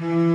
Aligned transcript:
Mm-hmm. 0.00 0.33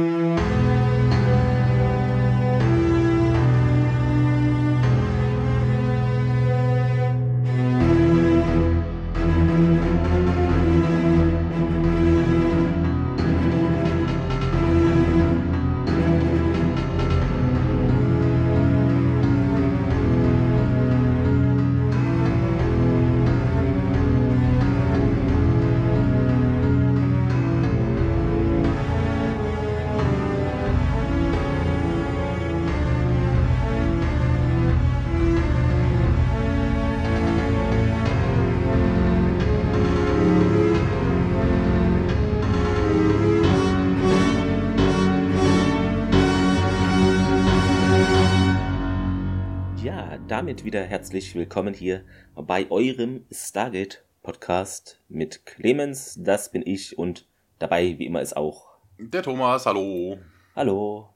Damit 50.49 50.65
wieder 50.65 50.83
herzlich 50.83 51.35
willkommen 51.35 51.75
hier 51.75 52.03
bei 52.33 52.71
eurem 52.71 53.23
Stargate 53.31 54.03
Podcast 54.23 54.99
mit 55.07 55.45
Clemens, 55.45 56.17
das 56.19 56.51
bin 56.51 56.63
ich 56.65 56.97
und 56.97 57.27
dabei 57.59 57.99
wie 57.99 58.07
immer 58.07 58.19
ist 58.19 58.35
auch 58.35 58.65
der 58.97 59.21
Thomas, 59.21 59.67
hallo. 59.67 60.17
Hallo. 60.55 61.13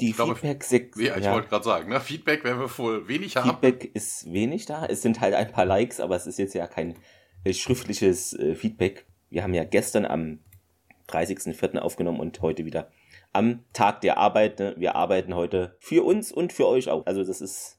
Die 0.00 0.12
Feedback 0.12 0.66
Ja, 0.96 1.16
ich 1.16 1.24
ja. 1.24 1.32
wollte 1.32 1.50
gerade 1.50 1.64
sagen, 1.64 1.88
ne? 1.88 2.00
Feedback 2.00 2.42
werden 2.42 2.58
wir 2.58 2.78
wohl 2.78 3.06
wenig 3.06 3.36
haben. 3.36 3.48
Feedback 3.48 3.94
ist 3.94 4.32
wenig 4.32 4.66
da. 4.66 4.86
Es 4.86 5.02
sind 5.02 5.20
halt 5.20 5.34
ein 5.34 5.52
paar 5.52 5.66
Likes, 5.66 6.00
aber 6.00 6.16
es 6.16 6.26
ist 6.26 6.40
jetzt 6.40 6.54
ja 6.54 6.66
kein 6.66 6.96
äh, 7.44 7.52
schriftliches 7.52 8.32
äh, 8.32 8.56
Feedback. 8.56 9.06
Wir 9.30 9.44
haben 9.44 9.54
ja 9.54 9.62
gestern 9.62 10.04
am 10.04 10.40
30.04. 11.10 11.78
aufgenommen 11.78 12.18
und 12.18 12.42
heute 12.42 12.64
wieder 12.64 12.90
am 13.32 13.60
Tag 13.72 14.00
der 14.00 14.18
Arbeit. 14.18 14.58
Ne? 14.58 14.74
Wir 14.76 14.96
arbeiten 14.96 15.36
heute 15.36 15.76
für 15.78 16.04
uns 16.04 16.32
und 16.32 16.52
für 16.52 16.66
euch 16.66 16.88
auch. 16.88 17.06
Also 17.06 17.22
das 17.22 17.40
ist 17.40 17.73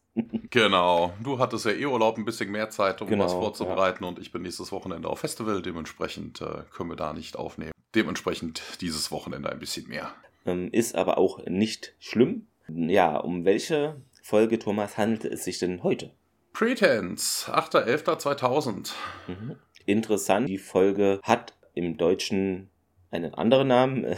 genau. 0.50 1.14
Du 1.22 1.40
hattest 1.40 1.66
ja 1.66 1.72
eh 1.72 1.86
Urlaub, 1.86 2.18
ein 2.18 2.26
bisschen 2.26 2.52
mehr 2.52 2.70
Zeit, 2.70 3.02
um 3.02 3.08
genau, 3.08 3.26
was 3.26 3.34
vorzubereiten 3.34 4.04
ja. 4.04 4.10
und 4.10 4.20
ich 4.20 4.32
bin 4.32 4.42
nächstes 4.42 4.72
Wochenende 4.72 5.10
auf 5.10 5.20
Festival. 5.20 5.62
Dementsprechend 5.62 6.42
äh, 6.42 6.64
können 6.72 6.90
wir 6.90 6.96
da 6.96 7.14
nicht 7.14 7.38
aufnehmen. 7.38 7.72
Dementsprechend 7.94 8.62
dieses 8.82 9.12
Wochenende 9.12 9.50
ein 9.50 9.60
bisschen 9.60 9.88
mehr. 9.88 10.14
Ähm, 10.46 10.70
ist 10.72 10.96
aber 10.96 11.18
auch 11.18 11.46
nicht 11.46 11.96
schlimm. 12.00 12.48
Ja, 12.68 13.18
um 13.18 13.46
welche 13.46 14.02
Folge, 14.22 14.60
Thomas, 14.60 14.98
handelt 14.98 15.26
es 15.26 15.44
sich 15.44 15.60
denn 15.60 15.84
heute? 15.84 16.12
Pretense, 16.54 17.54
8.11.2000. 17.54 18.94
Mhm. 19.28 19.56
Interessant, 19.86 20.50
die 20.50 20.58
Folge 20.58 21.20
hat 21.22 21.54
im 21.74 21.98
Deutschen 21.98 22.70
einen 23.12 23.34
anderen 23.34 23.68
Namen, 23.68 24.16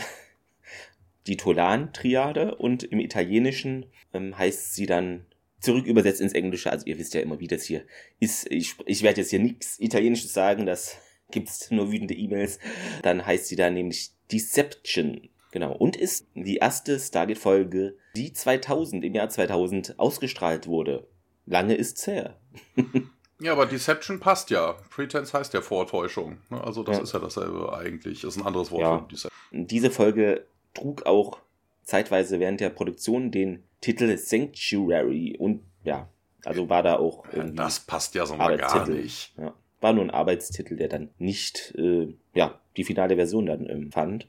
die 1.27 1.35
Tolan-Triade, 1.35 2.55
und 2.55 2.83
im 2.83 2.99
Italienischen 2.99 3.87
ähm, 4.13 4.37
heißt 4.37 4.75
sie 4.75 4.85
dann 4.85 5.25
zurück 5.59 5.85
übersetzt 5.85 6.21
ins 6.21 6.33
Englische. 6.33 6.71
Also 6.71 6.85
ihr 6.85 6.97
wisst 6.97 7.13
ja 7.13 7.21
immer, 7.21 7.39
wie 7.39 7.47
das 7.47 7.63
hier 7.63 7.83
ist. 8.19 8.49
Ich, 8.51 8.75
ich 8.85 9.03
werde 9.03 9.21
jetzt 9.21 9.29
hier 9.29 9.39
nichts 9.39 9.79
Italienisches 9.79 10.33
sagen, 10.33 10.65
das 10.65 10.97
gibt's 11.31 11.71
nur 11.71 11.91
wütende 11.91 12.13
E-Mails. 12.13 12.59
Dann 13.03 13.25
heißt 13.25 13.47
sie 13.47 13.55
da 13.55 13.69
nämlich 13.69 14.11
Deception. 14.31 15.29
Genau. 15.51 15.73
Und 15.73 15.95
ist 15.95 16.27
die 16.35 16.57
erste 16.57 16.99
Stargate-Folge, 16.99 17.97
die 18.15 18.33
2000, 18.33 19.03
im 19.05 19.15
Jahr 19.15 19.29
2000 19.29 19.97
ausgestrahlt 19.97 20.67
wurde. 20.67 21.07
Lange 21.45 21.75
ist's 21.75 22.05
her. 22.05 22.37
ja, 23.39 23.53
aber 23.53 23.65
Deception 23.65 24.19
passt 24.19 24.49
ja. 24.49 24.73
Pretense 24.89 25.33
heißt 25.33 25.53
ja 25.53 25.61
Vortäuschung. 25.61 26.39
Ne? 26.49 26.61
Also 26.61 26.83
das 26.83 26.97
ja. 26.97 27.03
ist 27.03 27.13
ja 27.13 27.19
dasselbe 27.19 27.73
eigentlich. 27.73 28.21
Das 28.21 28.35
ist 28.35 28.41
ein 28.41 28.45
anderes 28.45 28.71
Wort 28.71 28.81
ja. 28.81 28.99
für 28.99 29.07
Deception. 29.07 29.67
Diese 29.67 29.89
Folge 29.89 30.45
trug 30.73 31.05
auch 31.05 31.39
zeitweise 31.87 32.39
während 32.39 32.59
der 32.59 32.69
Produktion 32.69 33.31
den 33.31 33.63
Titel 33.79 34.15
Sanctuary 34.17 35.37
und 35.39 35.63
ja, 35.83 36.09
also 36.43 36.69
war 36.69 36.83
da 36.83 36.97
auch. 36.97 37.25
Das 37.53 37.79
passt 37.79 38.13
ja 38.13 38.25
so 38.25 38.35
mal 38.35 38.57
gar 38.57 38.87
nicht. 38.89 39.33
Ja, 39.37 39.53
war 39.79 39.93
nur 39.93 40.03
ein 40.03 40.11
Arbeitstitel, 40.11 40.75
der 40.75 40.89
dann 40.89 41.09
nicht, 41.17 41.73
äh, 41.77 42.13
ja, 42.33 42.59
die 42.75 42.83
finale 42.83 43.15
Version 43.15 43.45
dann 43.45 43.69
ähm, 43.69 43.91
fand. 43.91 44.27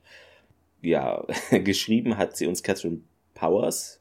Ja, 0.80 1.26
geschrieben 1.50 2.16
hat 2.16 2.36
sie 2.36 2.46
uns 2.46 2.62
Catherine 2.62 3.00
Powers 3.34 4.00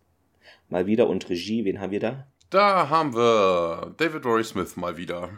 mal 0.70 0.86
wieder 0.86 1.10
und 1.10 1.28
Regie, 1.28 1.66
wen 1.66 1.80
haben 1.80 1.92
wir 1.92 2.00
da? 2.00 2.28
Da 2.52 2.90
haben 2.90 3.16
wir 3.16 3.96
David 3.98 4.24
Rory 4.24 4.44
Smith 4.44 4.78
mal 4.78 4.98
wieder. 4.98 5.30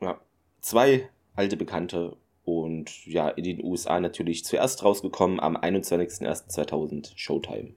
Ja, 0.00 0.20
zwei 0.60 1.08
alte 1.36 1.56
Bekannte 1.56 2.16
und 2.82 3.06
ja, 3.06 3.28
in 3.28 3.44
den 3.44 3.62
USA 3.62 4.00
natürlich 4.00 4.44
zuerst 4.44 4.82
rausgekommen 4.82 5.38
am 5.38 5.56
21.01.2000 5.56 7.12
Showtime. 7.14 7.74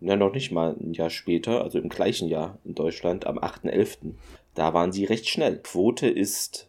Ja, 0.00 0.16
noch 0.16 0.32
nicht 0.32 0.50
mal 0.50 0.76
ein 0.80 0.94
Jahr 0.94 1.10
später, 1.10 1.62
also 1.62 1.78
im 1.78 1.88
gleichen 1.88 2.28
Jahr 2.28 2.58
in 2.64 2.74
Deutschland, 2.74 3.26
am 3.26 3.38
8.11. 3.38 4.14
Da 4.54 4.74
waren 4.74 4.90
sie 4.90 5.04
recht 5.04 5.28
schnell. 5.28 5.58
Quote 5.58 6.08
ist 6.08 6.68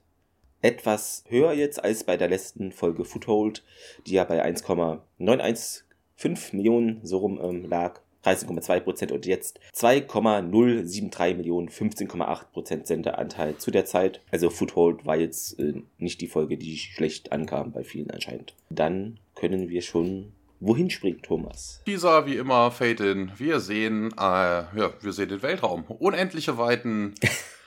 etwas 0.62 1.24
höher 1.30 1.54
jetzt 1.54 1.84
als 1.84 2.04
bei 2.04 2.16
der 2.16 2.30
letzten 2.30 2.72
Folge 2.72 3.06
Foothold, 3.06 3.64
die 4.06 4.14
ja 4.14 4.24
bei 4.24 4.44
1,915 4.44 6.58
Millionen 6.58 7.00
so 7.04 7.18
rum 7.18 7.40
ähm, 7.42 7.66
lag. 7.66 8.02
13,2 8.26 8.80
Prozent 8.82 9.12
und 9.12 9.26
jetzt 9.26 9.60
2,073 9.74 11.38
Millionen, 11.38 11.70
15,8 11.70 12.46
Prozent 12.52 12.88
Senderanteil 12.88 13.58
zu 13.58 13.72
der 13.72 13.86
Zeit. 13.86 14.22
Also 14.32 14.50
Foothold 14.50 15.06
war 15.06 15.18
jetzt 15.18 15.60
äh, 15.60 15.82
nicht 15.98 16.22
die 16.22 16.28
Folge, 16.28 16.58
die 16.58 16.78
schlecht 16.78 17.32
ankam 17.32 17.72
bei 17.72 17.84
vielen 17.84 18.12
anscheinend. 18.12 18.56
Dann 18.70 19.20
können 19.36 19.70
wir 19.70 19.82
schon 19.82 20.34
Wohin 20.62 20.90
springt 20.90 21.24
Thomas? 21.24 21.82
Dieser 21.88 22.26
wie 22.26 22.36
immer 22.36 22.70
Fade 22.72 23.12
in. 23.12 23.32
Wir 23.38 23.62
sehen, 23.62 24.12
äh, 24.18 24.22
ja, 24.22 24.92
wir 25.00 25.14
sehen 25.14 25.30
den 25.30 25.42
Weltraum. 25.42 25.86
Unendliche 25.86 26.58
Weiten. 26.58 27.16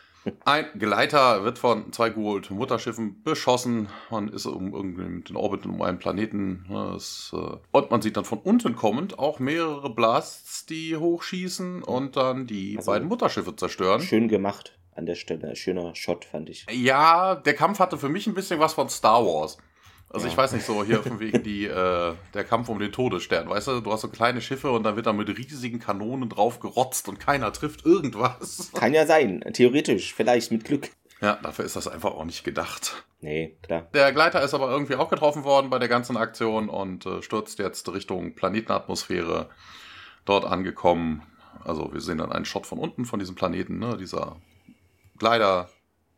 Ein 0.44 0.66
Gleiter 0.78 1.44
wird 1.44 1.59
von 1.59 1.93
zwei 1.93 2.10
Gould-Mutterschiffen 2.10 3.22
beschossen. 3.22 3.88
Man 4.10 4.28
ist 4.28 4.47
um 4.47 4.72
irgendwie 4.72 5.22
den 5.22 5.37
Orbit 5.37 5.66
um 5.66 5.83
einen 5.83 5.99
Planeten. 5.99 6.66
Das, 6.69 7.33
äh, 7.34 7.56
und 7.72 7.91
man 7.91 8.03
sieht 8.03 8.16
dann 8.16 8.25
von 8.25 8.38
unten 8.38 8.77
kommend 8.77 9.19
auch 9.19 9.38
mehrere 9.38 9.91
Blasts, 9.91 10.66
die 10.66 10.97
hochschießen 10.97 11.82
und 11.82 12.16
dann 12.16 12.47
die 12.47 12.77
also, 12.77 12.91
beiden 12.91 13.09
Mutterschiffe 13.09 13.56
zerstören. 13.56 14.00
Schön 14.00 14.28
gemacht 14.28 14.78
an 14.94 15.06
der 15.06 15.15
Stelle. 15.15 15.56
Schöner 15.56 15.94
Shot, 15.94 16.25
fand 16.25 16.50
ich. 16.50 16.66
Ja, 16.71 17.34
der 17.34 17.55
Kampf 17.55 17.78
hatte 17.78 17.99
für 17.99 18.09
mich 18.09 18.27
ein 18.27 18.34
bisschen 18.34 18.61
was 18.61 18.75
von 18.75 18.88
Star 18.88 19.25
Wars. 19.25 19.59
Also 20.12 20.27
ja. 20.27 20.33
ich 20.33 20.37
weiß 20.37 20.53
nicht 20.53 20.67
so, 20.67 20.84
hier 20.84 21.03
von 21.03 21.21
wegen 21.21 21.43
die, 21.43 21.65
äh, 21.65 22.15
der 22.34 22.45
Kampf 22.45 22.69
um 22.69 22.78
den 22.78 22.93
Todesstern, 22.93 23.49
weißt 23.49 23.69
du, 23.69 23.81
du 23.81 23.93
hast 23.93 24.03
so 24.03 24.09
kleine 24.09 24.43
Schiffe 24.43 24.71
und 24.71 24.83
dann 24.83 24.97
wird 24.97 25.06
da 25.06 25.12
mit 25.12 25.28
riesigen 25.28 25.78
Kanonen 25.78 26.28
drauf 26.28 26.61
gerotzt 26.61 27.09
und 27.09 27.19
keiner 27.19 27.53
trifft 27.53 27.87
irgendwas. 27.87 28.71
Kann 28.75 28.93
ja 28.93 29.06
sein, 29.06 29.43
theoretisch, 29.55 30.12
vielleicht 30.12 30.53
mit 30.53 30.65
Glück. 30.65 30.91
Ja, 31.23 31.39
dafür 31.43 31.65
ist 31.65 31.77
das 31.77 31.89
einfach 31.89 32.11
auch 32.11 32.25
nicht 32.25 32.45
gedacht. 32.45 33.05
Nee, 33.21 33.56
klar. 33.62 33.89
Der 33.95 34.12
Gleiter 34.12 34.43
ist 34.43 34.53
aber 34.53 34.71
irgendwie 34.71 34.97
auch 34.97 35.09
getroffen 35.09 35.45
worden 35.45 35.71
bei 35.71 35.78
der 35.78 35.89
ganzen 35.89 36.17
Aktion 36.17 36.69
und 36.69 37.06
äh, 37.06 37.23
stürzt 37.23 37.59
jetzt 37.59 37.89
Richtung 37.93 38.34
Planetenatmosphäre 38.34 39.49
dort 40.25 40.44
angekommen. 40.44 41.23
Also 41.65 41.93
wir 41.93 42.00
sehen 42.00 42.19
dann 42.19 42.33
einen 42.33 42.44
Shot 42.44 42.67
von 42.67 42.79
unten 42.79 43.05
von 43.05 43.21
diesem 43.21 43.37
Planeten, 43.37 43.79
ne? 43.79 43.97
Dieser 43.97 44.37
Gleiter 45.17 45.71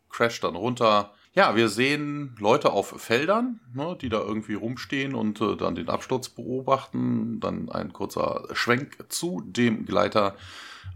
crasht 0.08 0.42
dann 0.42 0.56
runter 0.56 1.12
ja, 1.34 1.56
wir 1.56 1.68
sehen 1.68 2.36
Leute 2.38 2.72
auf 2.72 2.94
Feldern, 3.00 3.58
ne, 3.74 3.96
die 4.00 4.08
da 4.08 4.20
irgendwie 4.20 4.54
rumstehen 4.54 5.14
und 5.14 5.40
äh, 5.40 5.56
dann 5.56 5.74
den 5.74 5.88
Absturz 5.88 6.28
beobachten. 6.28 7.40
Dann 7.40 7.68
ein 7.70 7.92
kurzer 7.92 8.44
Schwenk 8.52 8.98
zu 9.08 9.42
dem 9.44 9.84
Gleiter. 9.84 10.36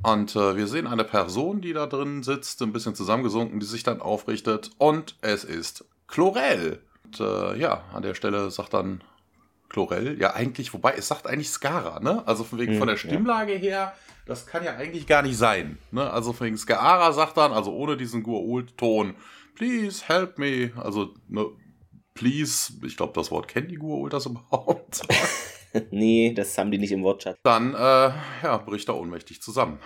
Und 0.02 0.36
äh, 0.36 0.56
wir 0.56 0.68
sehen 0.68 0.86
eine 0.86 1.02
Person, 1.02 1.60
die 1.60 1.72
da 1.72 1.86
drin 1.86 2.22
sitzt, 2.22 2.62
ein 2.62 2.72
bisschen 2.72 2.94
zusammengesunken, 2.94 3.58
die 3.58 3.66
sich 3.66 3.82
dann 3.82 4.00
aufrichtet. 4.00 4.70
Und 4.78 5.16
es 5.22 5.42
ist 5.42 5.84
Chlorell. 6.06 6.78
Und 7.04 7.18
äh, 7.18 7.58
ja, 7.58 7.82
an 7.92 8.02
der 8.02 8.14
Stelle 8.14 8.50
sagt 8.52 8.74
dann 8.74 9.02
Chlorell, 9.70 10.20
ja 10.20 10.34
eigentlich, 10.34 10.72
wobei 10.72 10.92
es 10.92 11.08
sagt 11.08 11.26
eigentlich 11.26 11.50
Skara, 11.50 12.00
ne? 12.00 12.22
Also 12.26 12.44
von 12.44 12.58
wegen 12.58 12.74
mhm, 12.74 12.78
von 12.78 12.88
der 12.88 12.96
Stimmlage 12.96 13.54
ja. 13.54 13.58
her, 13.58 13.94
das 14.24 14.46
kann 14.46 14.62
ja 14.62 14.76
eigentlich 14.76 15.06
gar 15.06 15.22
nicht 15.22 15.36
sein. 15.36 15.78
Ne? 15.90 16.08
Also 16.10 16.32
von 16.32 16.46
wegen 16.46 16.56
Skara 16.56 17.12
sagt 17.12 17.36
dann, 17.36 17.52
also 17.52 17.72
ohne 17.72 17.96
diesen 17.96 18.22
Gua'uld-Ton, 18.24 19.14
please 19.58 20.04
help 20.06 20.38
me. 20.38 20.70
Also, 20.76 21.14
ne, 21.28 21.46
please, 22.14 22.72
ich 22.86 22.96
glaube, 22.96 23.12
das 23.14 23.30
Wort 23.30 23.48
kennt 23.48 23.70
die 23.70 23.76
Guru 23.76 24.08
das 24.08 24.26
überhaupt. 24.26 25.02
nee, 25.90 26.32
das 26.34 26.56
haben 26.56 26.70
die 26.70 26.78
nicht 26.78 26.92
im 26.92 27.02
Wortschatz. 27.02 27.38
Dann, 27.42 27.74
äh, 27.74 27.76
ja, 28.42 28.62
bricht 28.64 28.88
er 28.88 28.96
ohnmächtig 28.96 29.42
zusammen. 29.42 29.78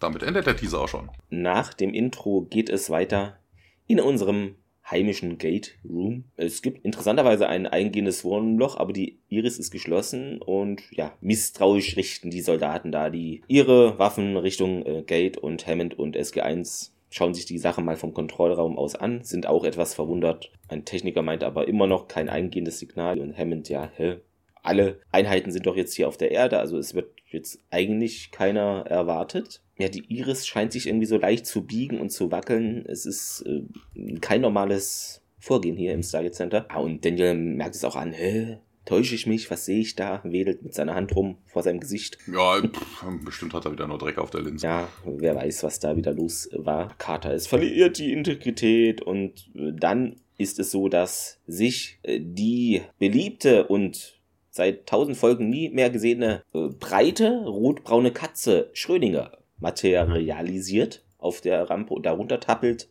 Damit 0.00 0.22
endet 0.22 0.46
der 0.46 0.56
Teaser 0.56 0.80
auch 0.80 0.88
schon. 0.88 1.10
Nach 1.30 1.72
dem 1.72 1.94
Intro 1.94 2.42
geht 2.42 2.68
es 2.68 2.90
weiter 2.90 3.38
in 3.86 4.00
unserem 4.00 4.56
heimischen 4.90 5.38
Gate 5.38 5.78
Room. 5.88 6.24
Es 6.36 6.60
gibt 6.60 6.84
interessanterweise 6.84 7.48
ein 7.48 7.68
eingehendes 7.68 8.24
Wurmloch, 8.24 8.76
aber 8.76 8.92
die 8.92 9.20
Iris 9.28 9.58
ist 9.58 9.70
geschlossen 9.70 10.42
und 10.42 10.82
ja, 10.90 11.16
misstrauisch 11.20 11.96
richten 11.96 12.30
die 12.30 12.40
Soldaten 12.40 12.90
da 12.90 13.08
die 13.08 13.42
ihre 13.46 13.98
Waffen 14.00 14.36
Richtung 14.36 14.84
äh, 14.84 15.02
Gate 15.02 15.38
und 15.38 15.66
Hammond 15.68 15.96
und 15.98 16.16
SG1 16.16 16.91
schauen 17.12 17.34
sich 17.34 17.44
die 17.44 17.58
Sache 17.58 17.82
mal 17.82 17.96
vom 17.96 18.14
Kontrollraum 18.14 18.78
aus 18.78 18.94
an, 18.94 19.22
sind 19.22 19.46
auch 19.46 19.64
etwas 19.64 19.94
verwundert. 19.94 20.50
Ein 20.68 20.84
Techniker 20.84 21.22
meint 21.22 21.44
aber 21.44 21.68
immer 21.68 21.86
noch 21.86 22.08
kein 22.08 22.28
eingehendes 22.28 22.78
Signal 22.78 23.20
und 23.20 23.36
Hammond, 23.36 23.68
ja, 23.68 23.90
hä? 23.96 24.16
Alle 24.62 25.00
Einheiten 25.10 25.50
sind 25.52 25.66
doch 25.66 25.76
jetzt 25.76 25.94
hier 25.94 26.08
auf 26.08 26.16
der 26.16 26.30
Erde, 26.30 26.58
also 26.58 26.78
es 26.78 26.94
wird 26.94 27.10
jetzt 27.26 27.58
eigentlich 27.70 28.30
keiner 28.30 28.84
erwartet. 28.86 29.60
Ja, 29.78 29.88
die 29.88 30.04
Iris 30.08 30.46
scheint 30.46 30.72
sich 30.72 30.86
irgendwie 30.86 31.06
so 31.06 31.18
leicht 31.18 31.46
zu 31.46 31.66
biegen 31.66 32.00
und 32.00 32.10
zu 32.10 32.30
wackeln. 32.30 32.84
Es 32.86 33.04
ist 33.04 33.44
äh, 33.46 34.18
kein 34.20 34.40
normales 34.40 35.22
Vorgehen 35.38 35.76
hier 35.76 35.92
im 35.92 36.02
Stargate 36.02 36.34
Center. 36.34 36.66
Ah, 36.68 36.78
und 36.78 37.04
Daniel 37.04 37.34
merkt 37.34 37.74
es 37.74 37.84
auch 37.84 37.96
an, 37.96 38.12
hä? 38.12 38.58
Täusche 38.84 39.14
ich 39.14 39.26
mich? 39.26 39.50
Was 39.50 39.64
sehe 39.64 39.80
ich 39.80 39.94
da? 39.94 40.20
Wedelt 40.24 40.62
mit 40.62 40.74
seiner 40.74 40.94
Hand 40.94 41.14
rum 41.14 41.38
vor 41.46 41.62
seinem 41.62 41.80
Gesicht. 41.80 42.18
Ja, 42.26 42.60
pff, 42.60 43.04
bestimmt 43.24 43.54
hat 43.54 43.64
er 43.64 43.72
wieder 43.72 43.86
nur 43.86 43.98
Dreck 43.98 44.18
auf 44.18 44.30
der 44.30 44.42
Linse. 44.42 44.66
Ja, 44.66 44.88
wer 45.04 45.36
weiß, 45.36 45.62
was 45.62 45.78
da 45.78 45.96
wieder 45.96 46.12
los 46.12 46.48
war. 46.52 46.94
Carter, 46.98 47.32
es 47.32 47.46
verliert 47.46 47.98
die 47.98 48.12
Integrität 48.12 49.00
und 49.00 49.50
äh, 49.54 49.72
dann 49.72 50.16
ist 50.38 50.58
es 50.58 50.70
so, 50.70 50.88
dass 50.88 51.38
sich 51.46 51.98
äh, 52.02 52.18
die 52.20 52.82
beliebte 52.98 53.66
und 53.68 54.20
seit 54.50 54.86
tausend 54.86 55.16
Folgen 55.16 55.48
nie 55.48 55.70
mehr 55.70 55.90
gesehene 55.90 56.42
äh, 56.52 56.68
breite 56.68 57.44
rotbraune 57.44 58.10
Katze 58.10 58.70
Schrödinger 58.72 59.32
materialisiert 59.58 61.04
auf 61.18 61.40
der 61.40 61.70
Rampe 61.70 61.94
und 61.94 62.04
darunter 62.04 62.40
tappelt 62.40 62.88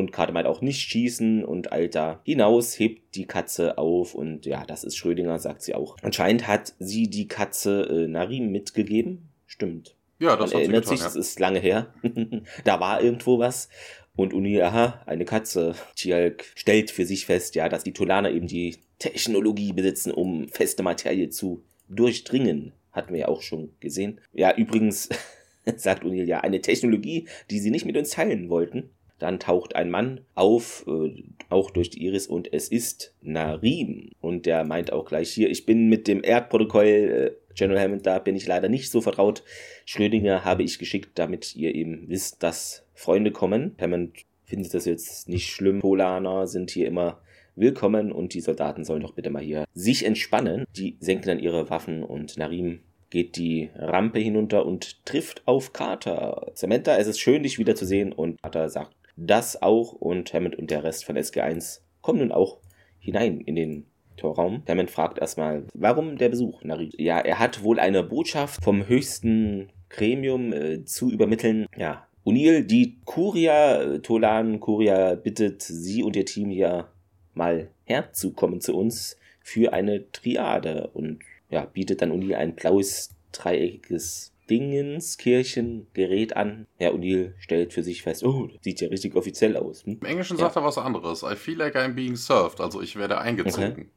und 0.00 0.12
Carter 0.12 0.32
meint 0.32 0.46
auch 0.46 0.62
nicht 0.62 0.80
schießen 0.80 1.44
und 1.44 1.72
Alter 1.72 2.20
hinaus 2.24 2.78
hebt 2.78 3.14
die 3.14 3.26
Katze 3.26 3.78
auf 3.78 4.14
und 4.14 4.46
ja, 4.46 4.64
das 4.64 4.82
ist 4.82 4.96
Schrödinger, 4.96 5.38
sagt 5.38 5.62
sie 5.62 5.74
auch. 5.74 5.96
Anscheinend 6.02 6.48
hat 6.48 6.74
sie 6.78 7.08
die 7.08 7.28
Katze 7.28 7.82
äh, 7.82 8.08
Narim 8.08 8.50
mitgegeben. 8.50 9.28
Stimmt. 9.46 9.94
Ja, 10.18 10.36
das 10.36 10.50
Man 10.50 10.60
hat 10.60 10.62
erinnert 10.62 10.84
getan, 10.84 10.96
sich, 10.96 11.04
das 11.04 11.16
ist 11.16 11.38
lange 11.38 11.60
her. 11.60 11.94
da 12.64 12.80
war 12.80 13.02
irgendwo 13.02 13.38
was. 13.38 13.68
Und 14.16 14.34
Uni, 14.34 14.60
aha, 14.60 15.02
eine 15.06 15.24
Katze. 15.24 15.74
Tialk 15.94 16.44
stellt 16.54 16.90
für 16.90 17.06
sich 17.06 17.26
fest, 17.26 17.54
ja, 17.54 17.68
dass 17.68 17.84
die 17.84 17.92
Tolaner 17.92 18.30
eben 18.30 18.46
die 18.46 18.76
Technologie 18.98 19.72
besitzen, 19.72 20.10
um 20.10 20.48
feste 20.48 20.82
Materie 20.82 21.30
zu 21.30 21.62
durchdringen. 21.88 22.72
Hatten 22.92 23.12
wir 23.12 23.20
ja 23.20 23.28
auch 23.28 23.42
schon 23.42 23.70
gesehen. 23.80 24.20
Ja, 24.32 24.54
übrigens, 24.54 25.08
sagt 25.76 26.04
O'Neill, 26.04 26.24
ja, 26.24 26.40
eine 26.40 26.60
Technologie, 26.60 27.28
die 27.50 27.60
sie 27.60 27.70
nicht 27.70 27.86
mit 27.86 27.96
uns 27.96 28.10
teilen 28.10 28.48
wollten. 28.50 28.90
Dann 29.20 29.38
taucht 29.38 29.76
ein 29.76 29.90
Mann 29.90 30.22
auf, 30.34 30.84
äh, 30.88 31.22
auch 31.48 31.70
durch 31.70 31.90
die 31.90 32.04
Iris, 32.04 32.26
und 32.26 32.52
es 32.52 32.68
ist 32.68 33.14
Narim. 33.22 34.10
Und 34.20 34.46
der 34.46 34.64
meint 34.64 34.92
auch 34.92 35.04
gleich 35.04 35.30
hier, 35.30 35.50
ich 35.50 35.66
bin 35.66 35.88
mit 35.88 36.08
dem 36.08 36.24
Erdprotokoll, 36.24 36.86
äh, 36.86 37.30
General 37.54 37.82
Hammond, 37.82 38.06
da 38.06 38.18
bin 38.18 38.34
ich 38.34 38.46
leider 38.46 38.68
nicht 38.68 38.90
so 38.90 39.00
vertraut. 39.00 39.42
Schrödinger 39.84 40.44
habe 40.44 40.62
ich 40.62 40.78
geschickt, 40.78 41.10
damit 41.16 41.54
ihr 41.54 41.74
eben 41.74 42.08
wisst, 42.08 42.42
dass 42.42 42.84
Freunde 42.94 43.30
kommen. 43.30 43.76
Hammond 43.80 44.16
findet 44.44 44.72
das 44.74 44.86
jetzt 44.86 45.28
nicht 45.28 45.50
schlimm. 45.50 45.80
Polaner 45.80 46.46
sind 46.46 46.70
hier 46.70 46.86
immer 46.86 47.20
willkommen 47.56 48.12
und 48.12 48.32
die 48.34 48.40
Soldaten 48.40 48.84
sollen 48.84 49.02
doch 49.02 49.14
bitte 49.14 49.30
mal 49.30 49.42
hier 49.42 49.64
sich 49.74 50.04
entspannen. 50.06 50.64
Die 50.76 50.96
senken 51.00 51.26
dann 51.28 51.38
ihre 51.38 51.68
Waffen 51.68 52.02
und 52.02 52.38
Narim 52.38 52.80
geht 53.10 53.36
die 53.36 53.70
Rampe 53.74 54.20
hinunter 54.20 54.64
und 54.64 55.04
trifft 55.04 55.42
auf 55.46 55.72
Carter. 55.72 56.52
Samantha, 56.54 56.96
es 56.96 57.08
ist 57.08 57.20
schön, 57.20 57.42
dich 57.42 57.58
wiederzusehen 57.58 58.12
und 58.12 58.40
Carter 58.40 58.68
sagt 58.68 58.94
das 59.16 59.60
auch 59.60 59.92
und 59.92 60.32
Hammond 60.32 60.56
und 60.56 60.70
der 60.70 60.84
Rest 60.84 61.04
von 61.04 61.16
SG1 61.16 61.80
kommen 62.00 62.20
nun 62.20 62.32
auch 62.32 62.58
hinein 62.98 63.40
in 63.40 63.56
den 63.56 63.86
Torraum. 64.16 64.62
Hammond 64.68 64.90
fragt 64.90 65.18
erstmal, 65.18 65.66
warum 65.74 66.18
der 66.18 66.28
Besuch, 66.28 66.62
Nari? 66.62 66.90
Ja, 66.96 67.18
er 67.18 67.38
hat 67.38 67.62
wohl 67.62 67.78
eine 67.78 68.02
Botschaft 68.02 68.62
vom 68.62 68.86
höchsten 68.86 69.70
Gremium 69.88 70.52
äh, 70.52 70.84
zu 70.84 71.10
übermitteln. 71.10 71.66
Ja, 71.76 72.06
O'Neill, 72.24 72.62
die 72.62 72.98
Kuria, 73.04 73.82
äh, 73.82 73.98
Tolan 74.00 74.60
Kuria 74.60 75.14
bittet 75.14 75.62
sie 75.62 76.02
und 76.02 76.16
ihr 76.16 76.26
Team 76.26 76.50
hier 76.50 76.88
mal 77.34 77.70
herzukommen 77.84 78.60
zu 78.60 78.76
uns 78.76 79.16
für 79.40 79.72
eine 79.72 80.10
Triade 80.12 80.90
und 80.92 81.20
ja, 81.48 81.64
bietet 81.64 82.02
dann 82.02 82.12
O'Neill 82.12 82.34
ein 82.34 82.54
blaues, 82.54 83.10
dreieckiges 83.32 84.32
Dingenskirchengerät 84.50 86.36
an. 86.36 86.66
Ja, 86.78 86.90
O'Neill 86.90 87.32
stellt 87.38 87.72
für 87.72 87.82
sich 87.82 88.02
fest, 88.02 88.24
oh, 88.24 88.46
das 88.52 88.62
sieht 88.62 88.80
ja 88.80 88.88
richtig 88.88 89.14
offiziell 89.14 89.56
aus. 89.56 89.84
Hm? 89.84 89.98
Im 90.00 90.06
Englischen 90.06 90.36
Ja. 90.36 90.44
sagt 90.44 90.56
er 90.56 90.64
was 90.64 90.78
anderes. 90.78 91.22
I 91.22 91.36
feel 91.36 91.56
like 91.58 91.76
I'm 91.76 91.94
being 91.94 92.16
served. 92.16 92.60
Also 92.60 92.80
ich 92.82 92.96
werde 92.96 93.18
eingezogen. 93.18 93.90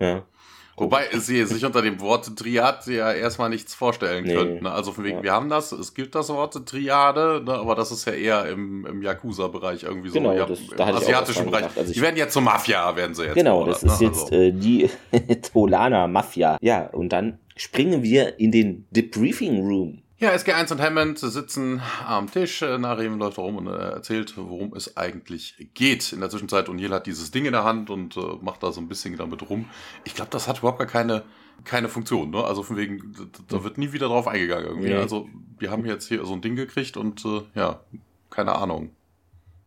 Ja. 0.00 0.24
Wobei 0.80 1.06
sie 1.12 1.44
sich 1.44 1.64
unter 1.64 1.82
dem 1.82 2.00
Wort 2.00 2.36
Triad 2.38 2.86
ja 2.86 3.10
erstmal 3.12 3.48
nichts 3.50 3.74
vorstellen 3.74 4.22
Nee. 4.22 4.34
könnten. 4.34 4.62
Ne? 4.62 4.70
Also 4.70 4.92
von 4.92 5.02
wegen, 5.02 5.16
Ja. 5.16 5.22
wir 5.24 5.32
haben 5.32 5.48
das, 5.48 5.72
es 5.72 5.92
gibt 5.92 6.14
das 6.14 6.28
Wort 6.28 6.54
Triade, 6.68 7.42
ne? 7.44 7.54
aber 7.54 7.74
das 7.74 7.90
ist 7.90 8.04
ja 8.04 8.12
eher 8.12 8.46
im, 8.46 8.86
im 8.86 9.02
Yakuza-Bereich 9.02 9.82
irgendwie 9.82 10.08
so. 10.10 10.14
Genau, 10.14 10.34
ja, 10.34 10.46
das- 10.46 10.60
im 10.60 10.80
asiatischen 10.80 11.46
Bereich. 11.46 11.64
Also 11.76 11.92
die 11.92 12.00
werden 12.00 12.16
jetzt 12.16 12.32
zur 12.32 12.42
Mafia, 12.42 12.94
werden 12.94 13.12
sie 13.12 13.24
jetzt. 13.24 13.34
Genau, 13.34 13.62
oder, 13.62 13.72
das 13.72 13.82
ist 13.82 14.00
ne? 14.00 14.06
jetzt 14.06 14.22
Also, 14.30 14.34
äh, 14.36 14.52
die 14.52 14.88
Tolaner 15.52 16.06
Mafia. 16.06 16.58
Ja, 16.60 16.86
und 16.90 17.08
dann 17.08 17.40
springen 17.58 18.02
wir 18.02 18.38
in 18.38 18.52
den 18.52 18.86
Debriefing 18.90 19.66
Room. 19.66 20.02
Ja, 20.20 20.32
SG1 20.32 20.72
und 20.72 20.80
Hammond 20.80 21.18
sitzen 21.20 21.80
am 22.04 22.28
Tisch. 22.28 22.62
Äh, 22.62 22.76
Narim 22.78 23.18
läuft 23.18 23.38
rum 23.38 23.56
und 23.56 23.68
äh, 23.68 23.70
erzählt, 23.70 24.36
worum 24.36 24.74
es 24.74 24.96
eigentlich 24.96 25.54
geht. 25.74 26.12
In 26.12 26.20
der 26.20 26.28
Zwischenzeit, 26.28 26.68
O'Neill 26.68 26.90
hat 26.90 27.06
dieses 27.06 27.30
Ding 27.30 27.44
in 27.44 27.52
der 27.52 27.62
Hand 27.62 27.88
und 27.88 28.16
äh, 28.16 28.20
macht 28.40 28.64
da 28.64 28.72
so 28.72 28.80
ein 28.80 28.88
bisschen 28.88 29.16
damit 29.16 29.48
rum. 29.48 29.66
Ich 30.02 30.16
glaube, 30.16 30.32
das 30.32 30.48
hat 30.48 30.58
überhaupt 30.58 30.78
gar 30.78 30.88
keine, 30.88 31.22
keine 31.62 31.88
Funktion. 31.88 32.30
Ne? 32.30 32.42
Also 32.42 32.64
von 32.64 32.76
wegen, 32.76 33.14
da 33.46 33.62
wird 33.62 33.78
nie 33.78 33.92
wieder 33.92 34.08
drauf 34.08 34.26
eingegangen 34.26 34.66
irgendwie. 34.66 34.88
Nee. 34.88 34.96
Also 34.96 35.28
wir 35.56 35.70
haben 35.70 35.84
jetzt 35.86 36.08
hier 36.08 36.24
so 36.24 36.32
ein 36.32 36.40
Ding 36.40 36.56
gekriegt 36.56 36.96
und 36.96 37.24
äh, 37.24 37.42
ja, 37.54 37.80
keine 38.28 38.56
Ahnung. 38.56 38.90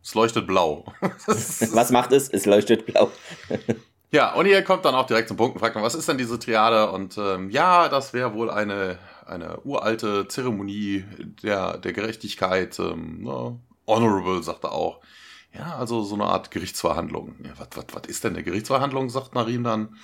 Es 0.02 0.14
leuchtet 0.14 0.46
blau. 0.46 0.84
Was 1.26 1.92
macht 1.92 2.12
es? 2.12 2.28
Es 2.28 2.44
leuchtet 2.44 2.84
blau. 2.84 3.10
Ja, 4.12 4.34
und 4.34 4.44
ihr 4.44 4.62
kommt 4.62 4.84
dann 4.84 4.94
auch 4.94 5.06
direkt 5.06 5.28
zum 5.28 5.38
Punkt 5.38 5.54
und 5.56 5.60
fragt, 5.60 5.74
was 5.76 5.94
ist 5.94 6.06
denn 6.06 6.18
diese 6.18 6.38
Triade? 6.38 6.90
Und 6.90 7.16
ähm, 7.16 7.48
ja, 7.48 7.88
das 7.88 8.12
wäre 8.12 8.34
wohl 8.34 8.50
eine, 8.50 8.98
eine 9.24 9.58
uralte 9.62 10.28
Zeremonie 10.28 11.04
der, 11.42 11.78
der 11.78 11.94
Gerechtigkeit. 11.94 12.78
Ähm, 12.78 13.22
ne? 13.22 13.58
Honorable, 13.86 14.42
sagt 14.42 14.64
er 14.64 14.72
auch. 14.72 15.00
Ja, 15.54 15.76
also 15.76 16.02
so 16.02 16.14
eine 16.14 16.24
Art 16.24 16.50
Gerichtsverhandlung. 16.50 17.36
Ja, 17.42 17.52
was, 17.56 17.68
was, 17.74 17.86
was 17.94 18.02
ist 18.06 18.22
denn 18.24 18.34
eine 18.34 18.42
Gerichtsverhandlung, 18.42 19.08
sagt 19.08 19.34
Narin 19.34 19.64
dann. 19.64 19.96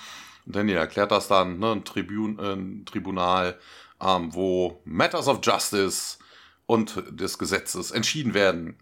Und 0.47 0.57
Danny 0.57 0.73
erklärt 0.73 1.11
das 1.11 1.29
dann, 1.29 1.59
ne? 1.59 1.73
ein, 1.73 1.85
Tribun, 1.85 2.39
äh, 2.39 2.55
ein 2.55 2.87
Tribunal, 2.87 3.59
ähm, 4.01 4.35
wo 4.35 4.81
Matters 4.87 5.29
of 5.29 5.41
Justice 5.43 6.17
und 6.65 7.03
des 7.11 7.37
Gesetzes 7.37 7.91
entschieden 7.91 8.33
werden. 8.33 8.79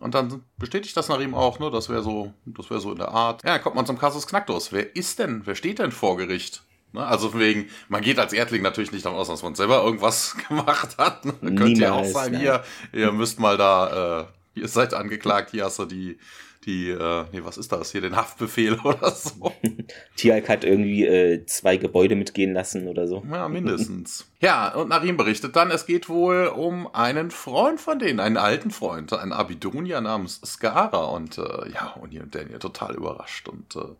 Und 0.00 0.14
dann 0.14 0.42
bestätigt 0.56 0.96
das 0.96 1.08
Narim 1.08 1.34
auch, 1.34 1.58
ne? 1.58 1.70
Das 1.70 1.88
wäre 1.90 2.02
so, 2.02 2.32
das 2.46 2.70
wäre 2.70 2.80
so 2.80 2.90
in 2.90 2.98
der 2.98 3.10
Art. 3.10 3.44
Ja, 3.44 3.52
dann 3.52 3.62
kommt 3.62 3.76
man 3.76 3.86
zum 3.86 3.98
Kasus 3.98 4.26
Knacktus. 4.26 4.72
Wer 4.72 4.96
ist 4.96 5.18
denn, 5.18 5.42
wer 5.44 5.54
steht 5.54 5.78
denn 5.78 5.92
vor 5.92 6.16
Gericht? 6.16 6.62
Ne? 6.92 7.06
Also 7.06 7.28
von 7.30 7.40
wegen, 7.40 7.68
man 7.88 8.00
geht 8.00 8.18
als 8.18 8.32
Erdling 8.32 8.62
natürlich 8.62 8.92
nicht 8.92 9.04
davon 9.04 9.18
aus, 9.18 9.28
dass 9.28 9.42
man 9.42 9.54
selber 9.54 9.84
irgendwas 9.84 10.36
gemacht 10.48 10.96
hat. 10.98 11.24
Ne? 11.24 11.54
Könnte 11.54 11.82
ja 11.82 11.92
auch 11.92 12.04
sein, 12.04 12.32
nein. 12.32 12.40
hier, 12.40 12.64
ihr 12.92 13.12
müsst 13.12 13.38
mal 13.38 13.58
da, 13.58 14.22
äh, 14.54 14.60
ihr 14.60 14.68
seid 14.68 14.94
angeklagt, 14.94 15.50
hier 15.50 15.66
hast 15.66 15.78
du 15.78 15.84
die, 15.84 16.18
die, 16.66 16.90
äh, 16.90 17.24
nee, 17.32 17.40
was 17.42 17.56
ist 17.56 17.72
das? 17.72 17.90
Hier 17.92 18.02
den 18.02 18.16
Haftbefehl 18.16 18.78
oder 18.84 19.10
so. 19.10 19.52
Tialk 20.16 20.48
hat 20.48 20.64
irgendwie 20.64 21.06
äh, 21.06 21.46
zwei 21.46 21.76
Gebäude 21.76 22.16
mitgehen 22.16 22.52
lassen 22.52 22.86
oder 22.86 23.08
so. 23.08 23.24
Ja, 23.30 23.48
mindestens. 23.48 24.26
ja, 24.40 24.74
und 24.74 24.88
Narim 24.88 25.16
berichtet 25.16 25.56
dann, 25.56 25.70
es 25.70 25.86
geht 25.86 26.08
wohl 26.08 26.46
um 26.46 26.92
einen 26.94 27.30
Freund 27.30 27.80
von 27.80 27.98
denen, 27.98 28.20
einen 28.20 28.36
alten 28.36 28.70
Freund, 28.70 29.12
einen 29.12 29.32
Abidonia 29.32 30.00
namens 30.00 30.40
Skara. 30.44 31.04
Und 31.06 31.38
äh, 31.38 31.70
ja, 31.72 31.94
und 32.00 32.10
hier 32.10 32.22
und 32.22 32.34
Daniel 32.34 32.58
total 32.58 32.94
überrascht. 32.94 33.48
Und 33.48 33.76
äh, 33.76 33.94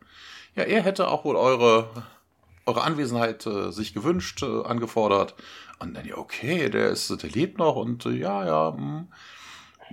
ja, 0.55 0.65
er 0.65 0.83
hätte 0.83 1.09
auch 1.09 1.25
wohl 1.25 1.37
eure, 1.37 1.89
eure 2.67 2.83
Anwesenheit 2.83 3.47
äh, 3.47 3.71
sich 3.73 3.95
gewünscht, 3.95 4.43
äh, 4.43 4.65
angefordert. 4.65 5.35
Und 5.79 5.97
Daniel, 5.97 6.17
okay, 6.17 6.69
der 6.69 6.91
ist, 6.91 7.11
der 7.23 7.31
lebt 7.31 7.59
noch 7.59 7.77
und 7.77 8.05
äh, 8.05 8.11
ja, 8.11 8.45
ja, 8.45 8.77
hm. 8.77 9.09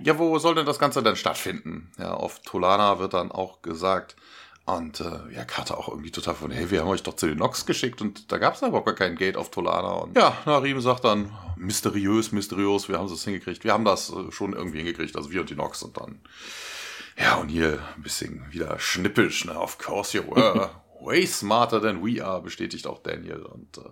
Ja, 0.02 0.18
wo 0.18 0.38
soll 0.38 0.54
denn 0.54 0.66
das 0.66 0.78
Ganze 0.78 1.02
denn 1.02 1.16
stattfinden? 1.16 1.90
Ja, 1.98 2.14
auf 2.14 2.40
Tolana 2.40 2.98
wird 2.98 3.14
dann 3.14 3.32
auch 3.32 3.62
gesagt. 3.62 4.16
Und 4.64 5.00
äh, 5.00 5.34
ja, 5.34 5.44
Carter 5.44 5.78
auch 5.78 5.88
irgendwie 5.88 6.10
total 6.10 6.34
von, 6.34 6.50
hey, 6.50 6.70
wir 6.70 6.82
haben 6.82 6.88
euch 6.88 7.02
doch 7.02 7.16
zu 7.16 7.26
den 7.26 7.38
Nox 7.38 7.64
geschickt 7.64 8.02
und 8.02 8.30
da 8.30 8.36
gab 8.36 8.54
es 8.54 8.60
überhaupt 8.60 8.84
gar 8.84 8.94
kein 8.94 9.16
Gate 9.16 9.38
auf 9.38 9.50
Tolana. 9.50 9.92
Und 9.92 10.14
ja, 10.14 10.36
Narim 10.44 10.80
sagt 10.82 11.04
dann, 11.04 11.32
mysteriös, 11.56 12.32
mysteriös, 12.32 12.86
wir 12.86 12.98
haben 12.98 13.06
es 13.06 13.24
hingekriegt. 13.24 13.64
Wir 13.64 13.72
haben 13.72 13.86
das 13.86 14.10
äh, 14.10 14.30
schon 14.30 14.52
irgendwie 14.52 14.78
hingekriegt, 14.78 15.16
also 15.16 15.30
wir 15.30 15.40
und 15.40 15.48
die 15.48 15.54
Nox 15.54 15.82
und 15.82 15.96
dann. 15.96 16.20
Ja, 17.16 17.36
und 17.36 17.48
hier 17.48 17.78
ein 17.96 18.02
bisschen 18.02 18.44
wieder 18.50 18.78
schnippisch, 18.78 19.46
ne? 19.46 19.58
Of 19.58 19.78
course 19.78 20.16
you 20.16 20.22
were. 20.24 20.70
Way 21.00 21.26
smarter 21.26 21.80
than 21.80 22.04
we 22.04 22.22
are, 22.22 22.42
bestätigt 22.42 22.86
auch 22.86 22.98
Daniel. 22.98 23.42
Und 23.46 23.78
äh, 23.78 23.90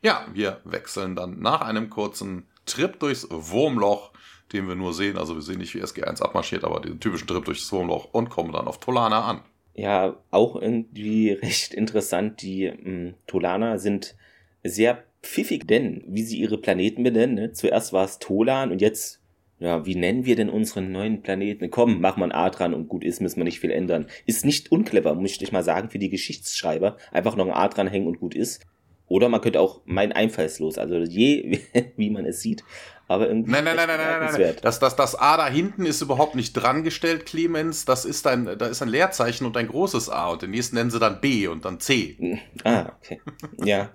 ja, 0.00 0.26
wir 0.32 0.62
wechseln 0.64 1.16
dann 1.16 1.40
nach 1.40 1.60
einem 1.60 1.90
kurzen 1.90 2.48
Trip 2.64 2.98
durchs 2.98 3.26
Wurmloch 3.30 4.13
den 4.52 4.68
wir 4.68 4.74
nur 4.74 4.92
sehen. 4.92 5.18
Also 5.18 5.34
wir 5.34 5.42
sehen 5.42 5.58
nicht, 5.58 5.74
wie 5.74 5.82
SG1 5.82 6.22
abmarschiert, 6.22 6.64
aber 6.64 6.80
den 6.80 7.00
typischen 7.00 7.26
Trip 7.26 7.44
durchs 7.44 7.70
Wurmloch 7.72 8.12
und 8.12 8.30
kommen 8.30 8.52
dann 8.52 8.68
auf 8.68 8.78
Tolana 8.78 9.24
an. 9.24 9.40
Ja, 9.74 10.16
auch 10.30 10.56
irgendwie 10.60 11.32
recht 11.42 11.74
interessant. 11.74 12.42
Die 12.42 12.64
ähm, 12.64 13.14
Tolaner 13.26 13.78
sind 13.78 14.16
sehr 14.62 15.04
pfiffig, 15.24 15.66
denn 15.66 16.04
wie 16.06 16.22
sie 16.22 16.38
ihre 16.38 16.58
Planeten 16.58 17.02
benennen, 17.02 17.34
ne? 17.34 17.52
zuerst 17.52 17.92
war 17.92 18.04
es 18.04 18.18
Tolan 18.18 18.70
und 18.70 18.80
jetzt, 18.80 19.20
ja, 19.58 19.84
wie 19.86 19.94
nennen 19.94 20.26
wir 20.26 20.36
denn 20.36 20.50
unseren 20.50 20.92
neuen 20.92 21.22
Planeten? 21.22 21.70
Komm, 21.70 22.00
mach 22.00 22.16
mal 22.16 22.26
ein 22.26 22.32
A 22.32 22.50
dran 22.50 22.74
und 22.74 22.88
gut 22.88 23.04
ist, 23.04 23.20
müssen 23.20 23.38
wir 23.38 23.44
nicht 23.44 23.60
viel 23.60 23.70
ändern. 23.70 24.06
Ist 24.26 24.44
nicht 24.44 24.70
unclever, 24.70 25.14
muss 25.14 25.40
ich 25.40 25.52
mal 25.52 25.64
sagen, 25.64 25.90
für 25.90 25.98
die 25.98 26.10
Geschichtsschreiber. 26.10 26.96
Einfach 27.12 27.36
noch 27.36 27.46
ein 27.46 27.52
A 27.52 27.68
dran 27.68 27.88
hängen 27.88 28.06
und 28.06 28.20
gut 28.20 28.34
ist. 28.34 28.64
Oder 29.06 29.28
man 29.28 29.40
könnte 29.40 29.60
auch 29.60 29.82
mein 29.84 30.12
einfallslos, 30.12 30.78
also 30.78 30.96
je, 30.98 31.58
wie 31.96 32.10
man 32.10 32.24
es 32.26 32.40
sieht. 32.40 32.64
Aber 33.06 33.28
irgendwie. 33.28 33.50
Nein, 33.50 33.64
nein, 33.64 33.76
nein, 33.76 33.86
nein, 33.88 33.98
nein, 33.98 34.20
nein, 34.20 34.40
nein. 34.40 34.56
Das, 34.62 34.78
das, 34.78 34.96
das 34.96 35.14
A 35.14 35.36
da 35.36 35.46
hinten 35.46 35.84
ist 35.84 36.00
überhaupt 36.00 36.34
nicht 36.34 36.54
dran 36.54 36.84
gestellt, 36.84 37.26
Clemens. 37.26 37.84
Das 37.84 38.04
ist 38.04 38.26
ein, 38.26 38.56
da 38.58 38.66
ist 38.66 38.82
ein 38.82 38.88
Leerzeichen 38.88 39.46
und 39.46 39.56
ein 39.56 39.68
großes 39.68 40.08
A. 40.08 40.30
Und 40.30 40.42
den 40.42 40.50
nächsten 40.50 40.76
nennen 40.76 40.90
sie 40.90 40.98
dann 40.98 41.20
B 41.20 41.46
und 41.46 41.64
dann 41.64 41.80
C. 41.80 42.40
Ah, 42.64 42.92
okay. 42.98 43.20
Ja. 43.64 43.90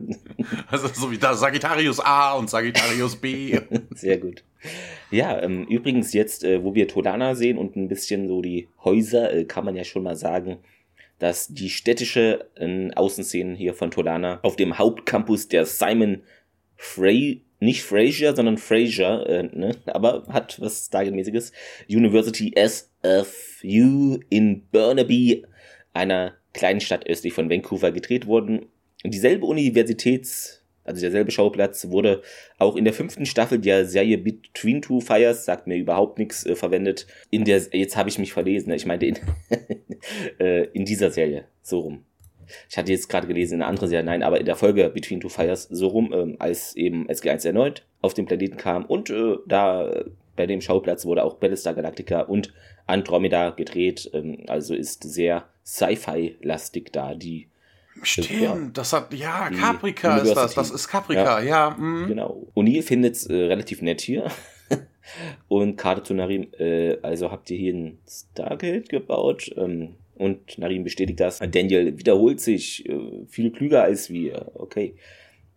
Also 0.68 0.88
so 0.88 1.12
wie 1.12 1.18
da 1.18 1.34
Sagittarius 1.34 2.00
A 2.00 2.34
und 2.34 2.50
Sagittarius 2.50 3.16
B. 3.16 3.60
Sehr 3.96 4.18
gut. 4.18 4.44
Ja, 5.10 5.42
ähm, 5.42 5.66
übrigens 5.66 6.14
jetzt, 6.14 6.44
äh, 6.44 6.64
wo 6.64 6.76
wir 6.76 6.88
Tolana 6.88 7.34
sehen 7.34 7.58
und 7.58 7.76
ein 7.76 7.88
bisschen 7.88 8.28
so 8.28 8.42
die 8.42 8.68
Häuser, 8.84 9.34
äh, 9.34 9.46
kann 9.46 9.66
man 9.66 9.76
ja 9.76 9.84
schon 9.84 10.04
mal 10.04 10.16
sagen, 10.16 10.60
dass 11.18 11.48
die 11.48 11.70
städtische 11.70 12.48
äh, 12.56 12.92
Außenszenen 12.94 13.56
hier 13.56 13.74
von 13.74 13.90
Tolana 13.90 14.40
auf 14.44 14.56
dem 14.56 14.78
Hauptcampus 14.78 15.48
der 15.48 15.66
Simon 15.66 16.22
Frey 16.76 17.42
nicht 17.60 17.84
Fraser, 17.84 18.36
sondern 18.36 18.58
Fraser, 18.58 19.28
äh, 19.28 19.44
ne? 19.44 19.76
aber 19.86 20.26
hat 20.30 20.60
was 20.62 20.88
Stargate-mäßiges. 20.88 21.52
University 21.90 22.54
SFU 22.56 24.20
in 24.30 24.64
Burnaby, 24.72 25.46
einer 25.94 26.34
kleinen 26.54 26.80
Stadt 26.80 27.08
östlich 27.08 27.34
von 27.34 27.50
Vancouver, 27.50 27.92
gedreht 27.92 28.28
wurden. 28.28 28.68
Dieselbe 29.04 29.46
Universitäts, 29.46 30.64
also 30.84 31.02
derselbe 31.02 31.32
Schauplatz, 31.32 31.90
wurde 31.90 32.22
auch 32.58 32.76
in 32.76 32.86
der 32.86 32.94
fünften 32.94 33.26
Staffel 33.26 33.60
der 33.60 33.86
Serie 33.86 34.18
Between 34.18 34.82
Two 34.82 35.02
Fires, 35.02 35.46
sagt 35.46 35.68
mir 35.68 35.78
überhaupt 35.78 36.18
nichts, 36.18 36.46
äh, 36.46 36.56
verwendet. 36.56 37.08
In 37.30 37.44
der, 37.44 37.62
jetzt 37.74 37.98
habe 37.98 38.10
ich 38.10 38.20
mich 38.20 38.34
verlesen, 38.34 38.72
ich 38.72 38.86
meinte 38.86 39.06
in, 39.06 39.20
äh, 40.40 40.64
in 40.72 40.86
dieser 40.86 41.12
Serie, 41.12 41.46
so 41.62 41.80
rum 41.80 42.06
ich 42.70 42.78
hatte 42.78 42.92
jetzt 42.92 43.10
gerade 43.10 43.28
gelesen 43.28 43.56
in 43.56 43.62
einer 43.62 43.70
anderen 43.70 43.90
Serie, 43.90 44.06
nein, 44.06 44.24
aber 44.24 44.40
in 44.40 44.46
der 44.46 44.56
Folge 44.56 44.90
Between 44.90 45.20
Two 45.20 45.30
Fires 45.30 45.68
so 45.70 45.88
rum, 45.88 46.14
ähm, 46.14 46.36
als 46.40 46.76
eben 46.76 47.08
SG1 47.08 47.46
erneut 47.46 47.86
auf 48.02 48.14
den 48.14 48.26
Planeten 48.26 48.58
kam 48.58 48.86
und 48.86 49.10
äh, 49.10 49.36
da 49.48 49.90
äh, 49.90 50.06
bei 50.36 50.48
dem 50.48 50.62
Schauplatz 50.62 51.06
wurde 51.06 51.24
auch 51.24 51.36
Battlestar 51.36 51.74
Galactica 51.74 52.22
und 52.22 52.54
Andromeda 52.88 53.52
gedreht, 53.52 54.10
ähm, 54.14 54.44
also 54.48 54.74
ist 54.74 55.04
sehr 55.04 55.46
Sci-Fi-lastig 55.66 56.92
da, 56.92 57.14
die 57.14 57.50
Stimmt, 58.02 58.32
ja, 58.32 58.58
das 58.74 58.94
hat, 58.94 59.14
ja, 59.14 59.50
Caprica 59.50 60.18
ist 60.18 60.34
das, 60.34 60.54
das 60.54 60.72
ist 60.72 60.88
Caprica, 60.88 61.42
ja. 61.42 61.70
ja 61.70 61.76
mm. 61.78 62.08
Genau. 62.08 62.48
O'Neill 62.56 62.82
findet 62.82 63.16
es 63.16 63.26
äh, 63.26 63.36
relativ 63.36 63.82
nett 63.82 64.00
hier. 64.00 64.32
und 65.48 65.76
Karte 65.76 66.04
zu 66.04 66.14
Narim, 66.14 66.48
äh, 66.58 66.98
also 67.02 67.32
habt 67.32 67.50
ihr 67.52 67.58
hier 67.58 67.74
ein 67.74 68.00
Stargate 68.08 68.90
gebaut? 68.90 69.52
Ähm, 69.58 69.96
und 70.20 70.58
Narim 70.58 70.84
bestätigt 70.84 71.20
das. 71.20 71.40
Daniel 71.40 71.98
wiederholt 71.98 72.40
sich, 72.40 72.88
äh, 72.88 73.26
viel 73.28 73.52
klüger 73.52 73.84
als 73.84 74.10
wir. 74.10 74.52
Okay. 74.56 74.96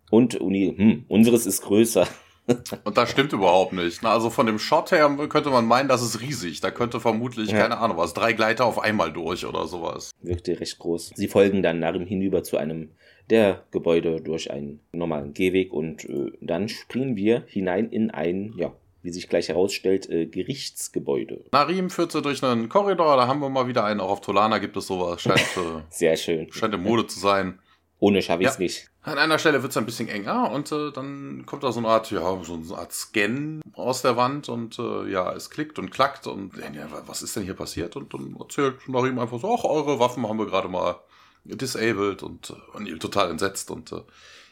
Und 0.09 0.35
Uni, 0.35 0.73
hm, 0.75 1.05
unseres 1.07 1.45
ist 1.45 1.61
größer. 1.61 2.07
Und 2.83 2.97
das 2.97 3.09
stimmt 3.09 3.31
überhaupt 3.31 3.71
nicht. 3.71 4.03
Also 4.03 4.29
von 4.29 4.45
dem 4.45 4.59
Shot 4.59 4.91
her 4.91 5.09
könnte 5.29 5.49
man 5.49 5.65
meinen, 5.65 5.87
das 5.87 6.01
ist 6.01 6.19
riesig. 6.19 6.59
Da 6.59 6.71
könnte 6.71 6.99
vermutlich, 6.99 7.51
ja. 7.51 7.57
keine 7.57 7.77
Ahnung 7.77 7.97
was, 7.97 8.13
drei 8.13 8.33
Gleiter 8.33 8.65
auf 8.65 8.79
einmal 8.79 9.13
durch 9.13 9.45
oder 9.45 9.65
sowas. 9.65 10.11
Wirkte 10.21 10.59
recht 10.59 10.77
groß. 10.77 11.13
Sie 11.15 11.27
folgen 11.29 11.63
dann 11.63 11.79
Narim 11.79 12.05
hinüber 12.05 12.43
zu 12.43 12.57
einem 12.57 12.89
der 13.29 13.63
Gebäude 13.71 14.19
durch 14.21 14.51
einen 14.51 14.81
normalen 14.91 15.33
Gehweg 15.33 15.71
und 15.71 16.03
äh, 16.09 16.31
dann 16.41 16.67
springen 16.67 17.15
wir 17.15 17.43
hinein 17.47 17.89
in 17.89 18.11
ein, 18.11 18.53
ja, 18.57 18.73
wie 19.03 19.11
sich 19.11 19.27
gleich 19.27 19.49
herausstellt, 19.49 20.09
äh, 20.09 20.25
Gerichtsgebäude. 20.25 21.43
Narim 21.51 21.89
führt 21.89 22.13
sie 22.13 22.21
durch 22.21 22.41
einen 22.41 22.69
Korridor, 22.69 23.17
da 23.17 23.27
haben 23.27 23.41
wir 23.41 23.49
mal 23.49 23.67
wieder 23.67 23.83
einen. 23.83 23.99
Auch 23.99 24.09
auf 24.09 24.21
Tolana 24.21 24.57
gibt 24.57 24.77
es 24.77 24.87
sowas. 24.87 25.21
Scheint, 25.21 25.39
äh, 25.39 25.81
Sehr 25.89 26.15
schön. 26.15 26.51
Scheint 26.51 26.73
in 26.73 26.81
Mode 26.81 27.05
zu 27.05 27.19
sein. 27.19 27.59
Ohne 27.99 28.21
schaffe 28.21 28.43
ich 28.43 28.49
es 28.49 28.55
ja. 28.55 28.59
nicht. 28.59 28.89
An 29.01 29.17
einer 29.17 29.37
Stelle 29.37 29.61
wird 29.61 29.71
es 29.71 29.77
ein 29.77 29.85
bisschen 29.85 30.07
enger 30.07 30.51
und 30.51 30.71
äh, 30.71 30.91
dann 30.91 31.45
kommt 31.45 31.63
da 31.63 31.73
so 31.73 31.79
eine 31.79 31.89
Art, 31.89 32.09
ja, 32.11 32.43
so 32.43 32.53
eine 32.53 32.77
Art 32.77 32.93
Scan 32.93 33.61
aus 33.73 34.01
der 34.01 34.15
Wand 34.15 34.47
und 34.47 34.79
äh, 34.79 35.09
ja, 35.09 35.33
es 35.33 35.49
klickt 35.49 35.77
und 35.77 35.91
klackt 35.91 36.25
und 36.25 36.53
ja, 36.57 36.87
was 37.05 37.21
ist 37.21 37.35
denn 37.35 37.43
hier 37.43 37.53
passiert? 37.53 37.97
Und 37.97 38.13
dann 38.13 38.35
erzählt 38.39 38.87
Narim 38.87 39.19
einfach 39.19 39.39
so, 39.39 39.53
ach, 39.53 39.65
eure 39.65 39.99
Waffen 39.99 40.27
haben 40.27 40.39
wir 40.39 40.45
gerade 40.45 40.69
mal 40.69 40.95
disabled 41.43 42.23
und, 42.23 42.49
äh, 42.49 42.77
und 42.77 42.99
total 43.01 43.29
entsetzt 43.29 43.71
und 43.71 43.91
äh, 43.91 44.01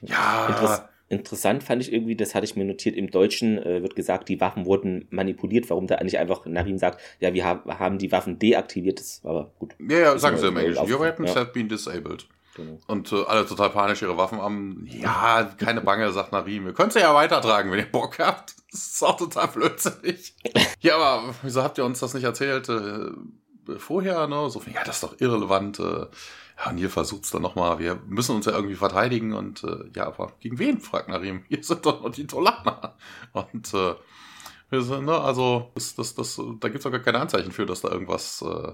ja. 0.01 0.47
Interess 0.47 0.81
Interessant 1.11 1.63
fand 1.63 1.81
ich 1.81 1.91
irgendwie, 1.91 2.15
das 2.15 2.33
hatte 2.33 2.45
ich 2.45 2.55
mir 2.55 2.63
notiert, 2.63 2.95
im 2.95 3.11
Deutschen 3.11 3.57
äh, 3.57 3.81
wird 3.81 3.95
gesagt, 3.95 4.29
die 4.29 4.39
Waffen 4.39 4.65
wurden 4.65 5.07
manipuliert. 5.09 5.69
Warum 5.69 5.87
da 5.87 5.95
eigentlich 5.95 6.17
einfach 6.17 6.45
Narim 6.45 6.77
sagt, 6.77 7.01
ja, 7.19 7.33
wir 7.33 7.43
haben, 7.43 7.79
haben 7.79 7.97
die 7.97 8.11
Waffen 8.11 8.39
deaktiviert, 8.39 8.99
das 8.99 9.23
war 9.23 9.31
aber 9.31 9.51
gut. 9.59 9.75
Ja, 9.79 9.99
ja, 9.99 10.17
sagen 10.17 10.37
sie 10.37 10.47
im 10.47 10.57
Englischen. 10.57 10.89
Your 10.89 11.01
weapons 11.01 11.33
ja. 11.33 11.41
have 11.41 11.51
been 11.51 11.67
disabled. 11.67 12.27
Genau. 12.55 12.79
Und 12.87 13.11
äh, 13.11 13.23
alle 13.27 13.45
total 13.45 13.69
panisch 13.69 14.01
ihre 14.01 14.17
Waffen 14.17 14.41
haben. 14.41 14.85
Ja, 14.89 15.53
keine 15.57 15.81
Bange, 15.81 16.11
sagt 16.11 16.31
Narim. 16.31 16.65
Ihr 16.65 16.73
könnt 16.73 16.93
sie 16.93 16.99
ja 16.99 17.13
weitertragen, 17.13 17.71
wenn 17.71 17.79
ihr 17.79 17.91
Bock 17.91 18.19
habt. 18.19 18.55
Das 18.71 18.87
ist 18.87 19.03
auch 19.03 19.17
total 19.17 19.47
blödsinnig. 19.47 20.33
ja, 20.79 20.95
aber 20.95 21.33
wieso 21.43 21.63
habt 21.63 21.77
ihr 21.77 21.85
uns 21.85 21.99
das 21.99 22.13
nicht 22.13 22.23
erzählt 22.23 22.69
äh, 22.69 23.11
vorher? 23.77 24.27
Ne? 24.27 24.49
So, 24.49 24.61
ja, 24.73 24.83
das 24.85 24.95
ist 24.95 25.03
doch 25.03 25.19
irrelevant. 25.19 25.79
Äh, 25.79 26.05
ja, 26.63 26.69
und 26.69 26.77
hier 26.77 26.89
versucht 26.89 27.23
es 27.23 27.31
dann 27.31 27.41
nochmal, 27.41 27.79
wir 27.79 27.95
müssen 28.07 28.35
uns 28.35 28.45
ja 28.45 28.51
irgendwie 28.53 28.75
verteidigen 28.75 29.33
und 29.33 29.63
äh, 29.63 29.89
ja, 29.95 30.05
aber 30.05 30.33
gegen 30.39 30.59
wen, 30.59 30.79
fragt 30.79 31.09
Narim. 31.09 31.43
Hier 31.47 31.63
sind 31.63 31.85
doch 31.85 32.01
noch 32.01 32.11
die 32.11 32.27
Tolaner. 32.27 32.97
Und 33.33 33.73
äh, 33.73 33.95
wir 34.69 34.81
sind, 34.83 35.05
ne, 35.05 35.19
also, 35.19 35.71
das, 35.75 35.95
das, 35.95 36.13
das, 36.15 36.39
da 36.59 36.69
gibt 36.69 36.79
es 36.79 36.85
auch 36.85 36.91
gar 36.91 36.99
keine 36.99 37.19
Anzeichen 37.19 37.51
für, 37.51 37.65
dass 37.65 37.81
da 37.81 37.89
irgendwas 37.89 38.41
äh, 38.43 38.73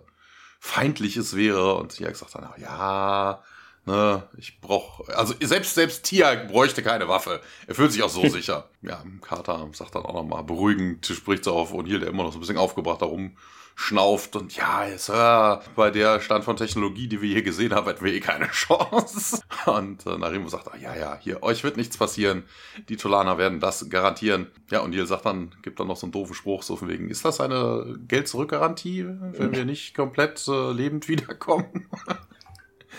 Feindliches 0.60 1.36
wäre. 1.36 1.75
Und 1.75 1.94
sie 1.94 2.03
hat 2.03 2.13
gesagt 2.13 2.36
dann, 2.36 2.50
ja, 2.58 3.41
ne, 3.88 4.24
ich 4.38 4.60
brauch, 4.62 5.08
also 5.10 5.34
selbst, 5.41 5.74
selbst 5.74 6.03
Tia 6.03 6.36
bräuchte 6.36 6.84
keine 6.84 7.08
Waffe. 7.08 7.41
Er 7.65 7.75
fühlt 7.75 7.91
sich 7.91 8.03
auch 8.03 8.10
so 8.10 8.22
sicher. 8.27 8.70
Ja, 8.82 9.03
Carter 9.22 9.67
sagt 9.74 9.96
dann 9.96 10.03
auch 10.03 10.13
nochmal 10.13 10.44
beruhigend, 10.44 11.06
spricht 11.06 11.44
so 11.44 11.53
auf 11.53 11.74
O'Neill, 11.74 12.00
der 12.00 12.10
immer 12.10 12.24
noch 12.24 12.32
so 12.32 12.38
ein 12.38 12.41
bisschen 12.41 12.58
aufgebracht 12.58 13.01
darum 13.01 13.36
schnauft 13.79 14.36
und 14.36 14.56
ja, 14.56 14.88
Sir, 14.98 15.62
bei 15.75 15.91
der 15.91 16.20
Stand 16.20 16.44
von 16.44 16.58
Technologie, 16.58 17.08
die 17.08 17.22
wir 17.22 17.29
hier 17.29 17.44
gesehen 17.44 17.75
haben, 17.75 17.86
hätten 17.86 18.03
wir 18.03 18.12
eh 18.12 18.20
keine 18.20 18.48
Chance. 18.51 19.41
Und 19.67 20.03
äh, 20.08 20.17
Narimo 20.17 20.50
sagt, 20.50 20.67
ah, 20.74 20.77
ja, 20.82 20.96
ja, 20.96 21.20
hier, 21.22 21.44
euch 21.44 21.63
wird 21.63 21.77
nichts 21.77 21.96
passieren. 21.96 22.44
Die 22.89 22.98
Tolaner 22.98 23.38
werden 23.38 23.60
das 23.60 23.88
garantieren. 23.88 24.48
Ja, 24.72 24.79
und 24.79 24.96
Neil 24.96 25.06
sagt 25.06 25.27
dann, 25.27 25.51
gibt 25.62 25.79
dann 25.79 25.88
noch 25.88 25.96
so 25.96 26.08
einen 26.08 26.12
doofen 26.12 26.34
Spruch, 26.34 26.63
so 26.63 26.75
von 26.75 26.88
wegen, 26.88 27.12
ist 27.12 27.24
das 27.24 27.39
eine 27.39 28.00
Geld-Zurück-Garantie, 28.08 29.06
wenn 29.06 29.53
wir 29.53 29.63
nicht 29.63 29.96
komplett 29.96 30.48
äh, 30.48 30.72
lebend 30.72 31.08
wiederkommen? 31.08 31.88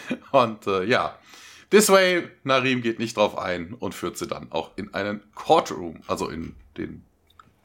und 0.32 0.66
äh, 0.66 0.84
ja, 0.84 1.18
This 1.70 1.90
way, 1.90 2.22
Narim 2.44 2.80
geht 2.80 2.98
nicht 2.98 3.18
drauf 3.18 3.36
ein 3.36 3.74
und 3.74 3.94
führt 3.94 4.16
sie 4.16 4.26
dann 4.26 4.50
auch 4.50 4.70
in 4.76 4.94
einen 4.94 5.20
Courtroom, 5.34 6.00
also 6.06 6.30
in 6.30 6.54
den 6.78 7.02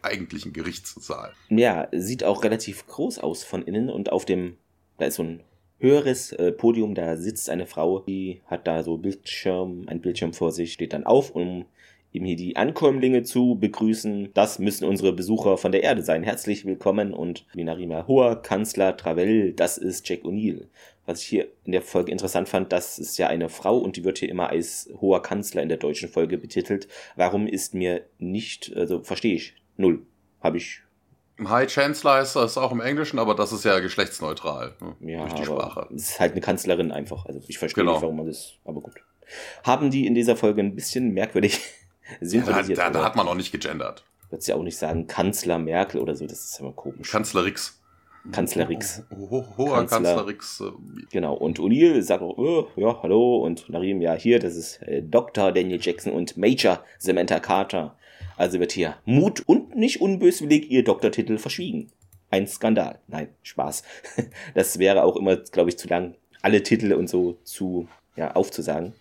eigentlichen 0.01 0.51
Gerichtssaal. 0.51 1.31
Ja, 1.47 1.87
sieht 1.93 2.25
auch 2.25 2.43
relativ 2.43 2.85
groß 2.87 3.19
aus 3.19 3.45
von 3.45 3.63
innen 3.63 3.89
und 3.89 4.11
auf 4.11 4.25
dem, 4.25 4.57
da 4.97 5.05
ist 5.05 5.15
so 5.15 5.23
ein 5.23 5.39
höheres 5.79 6.33
äh, 6.33 6.51
Podium, 6.51 6.95
da 6.95 7.15
sitzt 7.15 7.49
eine 7.49 7.65
Frau, 7.65 7.99
die 7.99 8.41
hat 8.47 8.67
da 8.67 8.83
so 8.83 8.97
Bildschirm, 8.97 9.85
ein 9.87 10.01
Bildschirm 10.01 10.33
vor 10.33 10.51
sich, 10.51 10.73
steht 10.73 10.91
dann 10.91 11.05
auf, 11.05 11.31
um 11.31 11.65
ihm 12.11 12.25
hier 12.25 12.35
die 12.35 12.57
Ankömmlinge 12.57 13.23
zu 13.23 13.57
begrüßen. 13.59 14.29
Das 14.33 14.59
müssen 14.59 14.85
unsere 14.85 15.13
Besucher 15.13 15.57
von 15.57 15.71
der 15.71 15.83
Erde 15.83 16.03
sein. 16.03 16.23
Herzlich 16.23 16.63
willkommen 16.65 17.13
und 17.13 17.45
Minarima 17.55 18.05
Hoher 18.07 18.41
Kanzler 18.41 18.95
Travel, 18.97 19.53
das 19.53 19.77
ist 19.77 20.07
Jack 20.07 20.23
O'Neill. 20.23 20.67
Was 21.05 21.21
ich 21.21 21.27
hier 21.27 21.47
in 21.65 21.73
der 21.73 21.81
Folge 21.81 22.11
interessant 22.11 22.47
fand, 22.47 22.71
das 22.71 22.97
ist 22.97 23.17
ja 23.17 23.27
eine 23.27 23.49
Frau 23.49 23.77
und 23.77 23.97
die 23.97 24.05
wird 24.05 24.19
hier 24.19 24.29
immer 24.29 24.49
als 24.49 24.89
hoher 25.01 25.21
Kanzler 25.21 25.61
in 25.61 25.69
der 25.69 25.77
deutschen 25.77 26.07
Folge 26.07 26.37
betitelt. 26.37 26.87
Warum 27.15 27.45
ist 27.45 27.73
mir 27.73 28.05
nicht, 28.19 28.71
also 28.75 29.03
verstehe 29.03 29.35
ich 29.35 29.55
Null. 29.77 30.05
Habe 30.41 30.57
ich. 30.57 30.81
High 31.43 31.69
Chancellor 31.69 32.21
ist 32.21 32.35
das 32.35 32.57
auch 32.57 32.71
im 32.71 32.79
Englischen, 32.79 33.17
aber 33.17 33.33
das 33.33 33.51
ist 33.51 33.65
ja 33.65 33.79
geschlechtsneutral. 33.79 34.75
Ne? 34.79 35.13
Ja, 35.13 35.21
durch 35.21 35.33
die 35.33 35.45
Sprache. 35.45 35.87
Es 35.95 36.09
ist 36.09 36.19
halt 36.19 36.33
eine 36.33 36.41
Kanzlerin 36.41 36.91
einfach. 36.91 37.25
Also 37.25 37.41
ich 37.47 37.57
verstehe 37.57 37.83
genau. 37.83 37.93
nicht, 37.93 38.03
warum 38.03 38.17
man 38.17 38.27
das. 38.27 38.53
Aber 38.65 38.81
gut. 38.81 38.93
Haben 39.63 39.89
die 39.89 40.05
in 40.05 40.13
dieser 40.13 40.35
Folge 40.35 40.61
ein 40.61 40.75
bisschen 40.75 41.11
merkwürdig 41.11 41.59
synchronisiert. 42.21 42.77
Ja, 42.77 42.89
da, 42.89 42.99
da, 42.99 43.05
hat 43.05 43.15
man 43.15 43.27
auch 43.27 43.35
nicht 43.35 43.51
gegendert. 43.51 44.03
Würdest 44.29 44.47
ja 44.47 44.55
auch 44.55 44.63
nicht 44.63 44.77
sagen 44.77 45.07
Kanzler 45.07 45.57
Merkel 45.57 45.99
oder 45.99 46.15
so, 46.15 46.25
das 46.27 46.43
ist 46.45 46.59
immer 46.59 46.73
komisch. 46.73 47.11
Kanzlerix. 47.11 47.81
Kanzlerix. 48.31 49.03
Ho 49.11 49.29
ho 49.29 49.45
hoher 49.57 49.85
Kanzler, 49.85 50.15
Kanzlerix. 50.15 50.61
Äh, 50.61 50.71
genau, 51.11 51.33
und 51.33 51.59
O'Neill 51.59 52.01
sagt 52.01 52.21
auch, 52.21 52.37
oh, 52.37 52.67
ja, 52.75 53.01
hallo, 53.03 53.37
und 53.37 53.69
Narim, 53.69 54.01
ja, 54.01 54.13
hier, 54.13 54.39
das 54.39 54.55
ist 54.55 54.81
äh, 54.83 55.01
Dr. 55.01 55.51
Daniel 55.51 55.79
Jackson 55.81 56.13
und 56.13 56.37
Major 56.37 56.83
Samantha 56.99 57.39
Carter. 57.39 57.97
Also 58.37 58.59
wird 58.59 58.71
hier 58.71 58.95
Mut 59.05 59.43
und 59.45 59.75
nicht 59.75 60.01
unböswillig 60.01 60.71
ihr 60.71 60.83
Doktortitel 60.83 61.37
verschwiegen. 61.37 61.91
Ein 62.29 62.47
Skandal. 62.47 62.99
Nein, 63.07 63.27
Spaß. 63.43 63.83
Das 64.55 64.79
wäre 64.79 65.03
auch 65.03 65.17
immer, 65.17 65.35
glaube 65.37 65.69
ich, 65.69 65.77
zu 65.77 65.87
lang, 65.87 66.15
alle 66.41 66.63
Titel 66.63 66.93
und 66.93 67.09
so 67.09 67.37
zu 67.43 67.87
ja, 68.15 68.35
aufzusagen. 68.35 68.93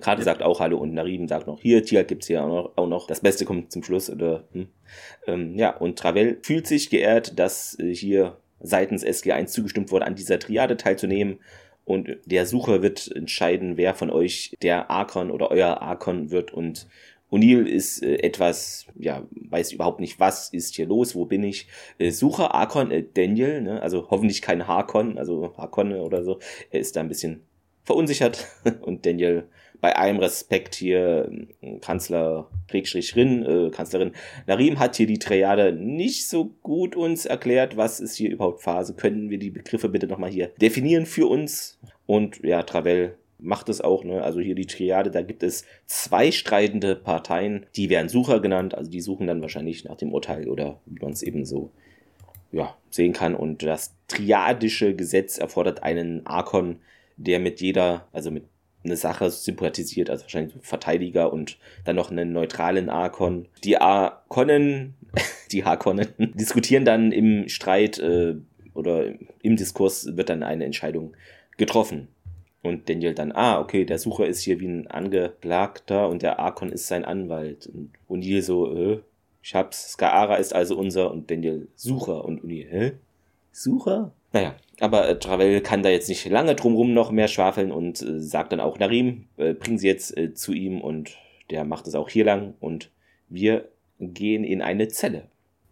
Karte 0.00 0.22
sagt 0.22 0.42
auch 0.42 0.60
Hallo 0.60 0.78
und 0.78 0.94
Narim 0.94 1.28
sagt 1.28 1.46
noch, 1.46 1.60
hier, 1.60 1.84
Tia 1.84 2.02
gibt's 2.02 2.26
hier 2.26 2.44
auch 2.44 2.48
noch, 2.48 2.72
auch 2.76 2.86
noch. 2.86 3.06
Das 3.06 3.20
Beste 3.20 3.44
kommt 3.44 3.72
zum 3.72 3.82
Schluss. 3.82 4.10
Oder, 4.10 4.44
hm. 4.52 4.68
ähm, 5.26 5.58
ja, 5.58 5.76
und 5.76 5.98
Travel 5.98 6.38
fühlt 6.42 6.66
sich 6.66 6.90
geehrt, 6.90 7.38
dass 7.38 7.78
äh, 7.78 7.94
hier 7.94 8.38
seitens 8.60 9.04
SG1 9.04 9.46
zugestimmt 9.46 9.90
wurde, 9.90 10.06
an 10.06 10.14
dieser 10.14 10.38
Triade 10.38 10.76
teilzunehmen. 10.76 11.38
Und 11.84 12.16
der 12.26 12.46
Sucher 12.46 12.82
wird 12.82 13.10
entscheiden, 13.14 13.76
wer 13.76 13.94
von 13.94 14.10
euch 14.10 14.56
der 14.62 14.90
Arkon 14.90 15.30
oder 15.30 15.50
euer 15.50 15.82
Arkon 15.82 16.30
wird. 16.30 16.52
Und 16.52 16.86
O'Neill 17.32 17.66
ist 17.66 18.02
äh, 18.02 18.16
etwas, 18.16 18.86
ja, 18.94 19.26
weiß 19.32 19.72
überhaupt 19.72 20.00
nicht, 20.00 20.20
was 20.20 20.50
ist 20.50 20.76
hier 20.76 20.86
los, 20.86 21.14
wo 21.14 21.24
bin 21.24 21.42
ich. 21.42 21.66
Äh, 21.98 22.10
Sucher, 22.10 22.54
Arkon, 22.54 22.90
äh, 22.90 23.02
Daniel, 23.02 23.62
ne? 23.62 23.82
also 23.82 24.10
hoffentlich 24.10 24.42
kein 24.42 24.68
Harkon, 24.68 25.18
also 25.18 25.54
Harkonne 25.56 26.02
oder 26.02 26.22
so. 26.22 26.38
Er 26.70 26.80
ist 26.80 26.94
da 26.94 27.00
ein 27.00 27.08
bisschen 27.08 27.42
verunsichert. 27.84 28.46
Und 28.82 29.06
Daniel 29.06 29.48
bei 29.82 29.96
allem 29.96 30.18
Respekt 30.18 30.76
hier, 30.76 31.28
ähm, 31.60 31.80
Kanzler 31.80 32.48
Schrägstrich 32.70 33.14
Rin, 33.16 33.44
äh, 33.44 33.70
Kanzlerin 33.70 34.12
Narim 34.46 34.78
hat 34.78 34.96
hier 34.96 35.08
die 35.08 35.18
Triade 35.18 35.72
nicht 35.72 36.28
so 36.28 36.54
gut 36.62 36.96
uns 36.96 37.26
erklärt. 37.26 37.76
Was 37.76 38.00
ist 38.00 38.16
hier 38.16 38.30
überhaupt 38.30 38.62
Phase? 38.62 38.94
Können 38.94 39.28
wir 39.28 39.38
die 39.38 39.50
Begriffe 39.50 39.90
bitte 39.90 40.06
nochmal 40.06 40.30
hier 40.30 40.46
definieren 40.60 41.04
für 41.04 41.26
uns? 41.26 41.78
Und 42.06 42.42
ja, 42.44 42.62
Travel 42.62 43.16
macht 43.38 43.68
es 43.68 43.80
auch, 43.80 44.04
ne? 44.04 44.22
Also 44.22 44.40
hier 44.40 44.54
die 44.54 44.66
Triade, 44.66 45.10
da 45.10 45.20
gibt 45.20 45.42
es 45.42 45.66
zwei 45.86 46.30
streitende 46.30 46.94
Parteien, 46.94 47.66
die 47.74 47.90
werden 47.90 48.08
Sucher 48.08 48.38
genannt, 48.38 48.76
also 48.76 48.88
die 48.88 49.00
suchen 49.00 49.26
dann 49.26 49.42
wahrscheinlich 49.42 49.84
nach 49.84 49.96
dem 49.96 50.14
Urteil 50.14 50.48
oder 50.48 50.80
wie 50.86 51.02
man 51.02 51.12
es 51.12 51.24
eben 51.24 51.44
so 51.44 51.70
ja, 52.52 52.76
sehen 52.88 53.12
kann. 53.12 53.34
Und 53.34 53.64
das 53.64 53.96
triadische 54.06 54.94
Gesetz 54.94 55.38
erfordert 55.38 55.82
einen 55.82 56.24
Arkon, 56.24 56.76
der 57.16 57.40
mit 57.40 57.60
jeder, 57.60 58.06
also 58.12 58.30
mit 58.30 58.44
eine 58.84 58.96
Sache 58.96 59.30
sympathisiert, 59.30 60.10
also 60.10 60.24
wahrscheinlich 60.24 60.54
Verteidiger 60.60 61.32
und 61.32 61.58
dann 61.84 61.96
noch 61.96 62.10
einen 62.10 62.32
neutralen 62.32 62.88
Arkon. 62.88 63.46
Die 63.64 63.78
Arkonnen, 63.78 64.94
die 65.52 65.64
Harkonnen, 65.64 66.08
diskutieren 66.34 66.84
dann 66.84 67.12
im 67.12 67.48
Streit 67.48 67.98
äh, 67.98 68.34
oder 68.74 69.06
im 69.42 69.56
Diskurs 69.56 70.16
wird 70.16 70.28
dann 70.28 70.42
eine 70.42 70.64
Entscheidung 70.64 71.14
getroffen. 71.56 72.08
Und 72.62 72.88
Daniel 72.88 73.14
dann, 73.14 73.32
ah, 73.32 73.60
okay, 73.60 73.84
der 73.84 73.98
Sucher 73.98 74.26
ist 74.26 74.40
hier 74.40 74.60
wie 74.60 74.68
ein 74.68 74.86
Angeklagter 74.86 76.08
und 76.08 76.22
der 76.22 76.38
Arkon 76.38 76.70
ist 76.70 76.86
sein 76.86 77.04
Anwalt. 77.04 77.66
Und 77.66 77.90
O'Neill 78.08 78.40
so, 78.40 78.72
äh, 78.74 79.00
ich 79.42 79.54
hab's, 79.54 79.92
Skaara 79.92 80.36
ist 80.36 80.54
also 80.54 80.78
unser 80.78 81.10
und 81.10 81.30
Daniel 81.30 81.66
Sucher 81.74 82.24
und 82.24 82.44
O'Neill, 82.44 82.68
hä? 82.68 82.92
Sucher? 83.50 84.12
Naja, 84.32 84.54
aber 84.80 85.08
äh, 85.08 85.18
Travel 85.18 85.60
kann 85.60 85.82
da 85.82 85.90
jetzt 85.90 86.08
nicht 86.08 86.28
lange 86.28 86.54
drumrum 86.54 86.94
noch 86.94 87.10
mehr 87.10 87.28
schwafeln 87.28 87.70
und 87.70 88.00
äh, 88.02 88.20
sagt 88.20 88.52
dann 88.52 88.60
auch 88.60 88.78
Narim, 88.78 89.28
äh, 89.36 89.52
bringen 89.54 89.78
sie 89.78 89.88
jetzt 89.88 90.16
äh, 90.16 90.34
zu 90.34 90.52
ihm 90.52 90.80
und 90.80 91.16
der 91.50 91.64
macht 91.64 91.86
es 91.86 91.94
auch 91.94 92.08
hier 92.08 92.24
lang 92.24 92.54
und 92.60 92.90
wir 93.28 93.68
gehen 94.00 94.44
in 94.44 94.62
eine 94.62 94.88
Zelle. 94.88 95.28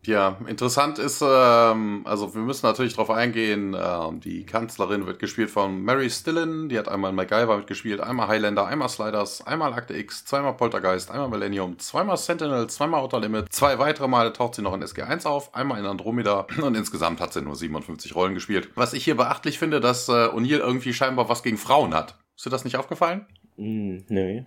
Ja, 0.06 0.38
interessant 0.46 0.98
ist, 0.98 1.22
ähm, 1.22 2.02
also 2.06 2.34
wir 2.34 2.40
müssen 2.40 2.64
natürlich 2.64 2.94
darauf 2.94 3.10
eingehen, 3.10 3.76
ähm, 3.78 4.20
die 4.20 4.46
Kanzlerin 4.46 5.06
wird 5.06 5.18
gespielt 5.18 5.50
von 5.50 5.82
Mary 5.82 6.08
Stillen, 6.08 6.70
die 6.70 6.78
hat 6.78 6.88
einmal 6.88 7.12
MacGyver 7.12 7.58
mitgespielt, 7.58 8.00
einmal 8.00 8.28
Highlander, 8.28 8.66
einmal 8.66 8.88
Sliders, 8.88 9.46
einmal 9.46 9.74
Akte 9.74 9.94
X, 9.94 10.24
zweimal 10.24 10.54
Poltergeist, 10.54 11.10
einmal 11.10 11.28
Millennium, 11.28 11.78
zweimal 11.78 12.16
Sentinel, 12.16 12.66
zweimal 12.68 13.02
Outer 13.02 13.20
Limit, 13.20 13.52
zwei 13.52 13.78
weitere 13.78 14.08
Male 14.08 14.32
taucht 14.32 14.54
sie 14.54 14.62
noch 14.62 14.72
in 14.72 14.82
SG1 14.82 15.26
auf, 15.26 15.54
einmal 15.54 15.78
in 15.78 15.84
Andromeda 15.84 16.46
und 16.62 16.74
insgesamt 16.76 17.20
hat 17.20 17.34
sie 17.34 17.42
nur 17.42 17.54
57 17.54 18.14
Rollen 18.14 18.32
gespielt. 18.32 18.70
Was 18.76 18.94
ich 18.94 19.04
hier 19.04 19.18
beachtlich 19.18 19.58
finde, 19.58 19.80
dass 19.80 20.08
äh, 20.08 20.12
O'Neill 20.12 20.60
irgendwie 20.60 20.94
scheinbar 20.94 21.28
was 21.28 21.42
gegen 21.42 21.58
Frauen 21.58 21.92
hat. 21.92 22.16
Ist 22.36 22.46
dir 22.46 22.50
das 22.50 22.64
nicht 22.64 22.76
aufgefallen? 22.76 23.26
Mm, 23.58 23.98
nee. 24.08 24.46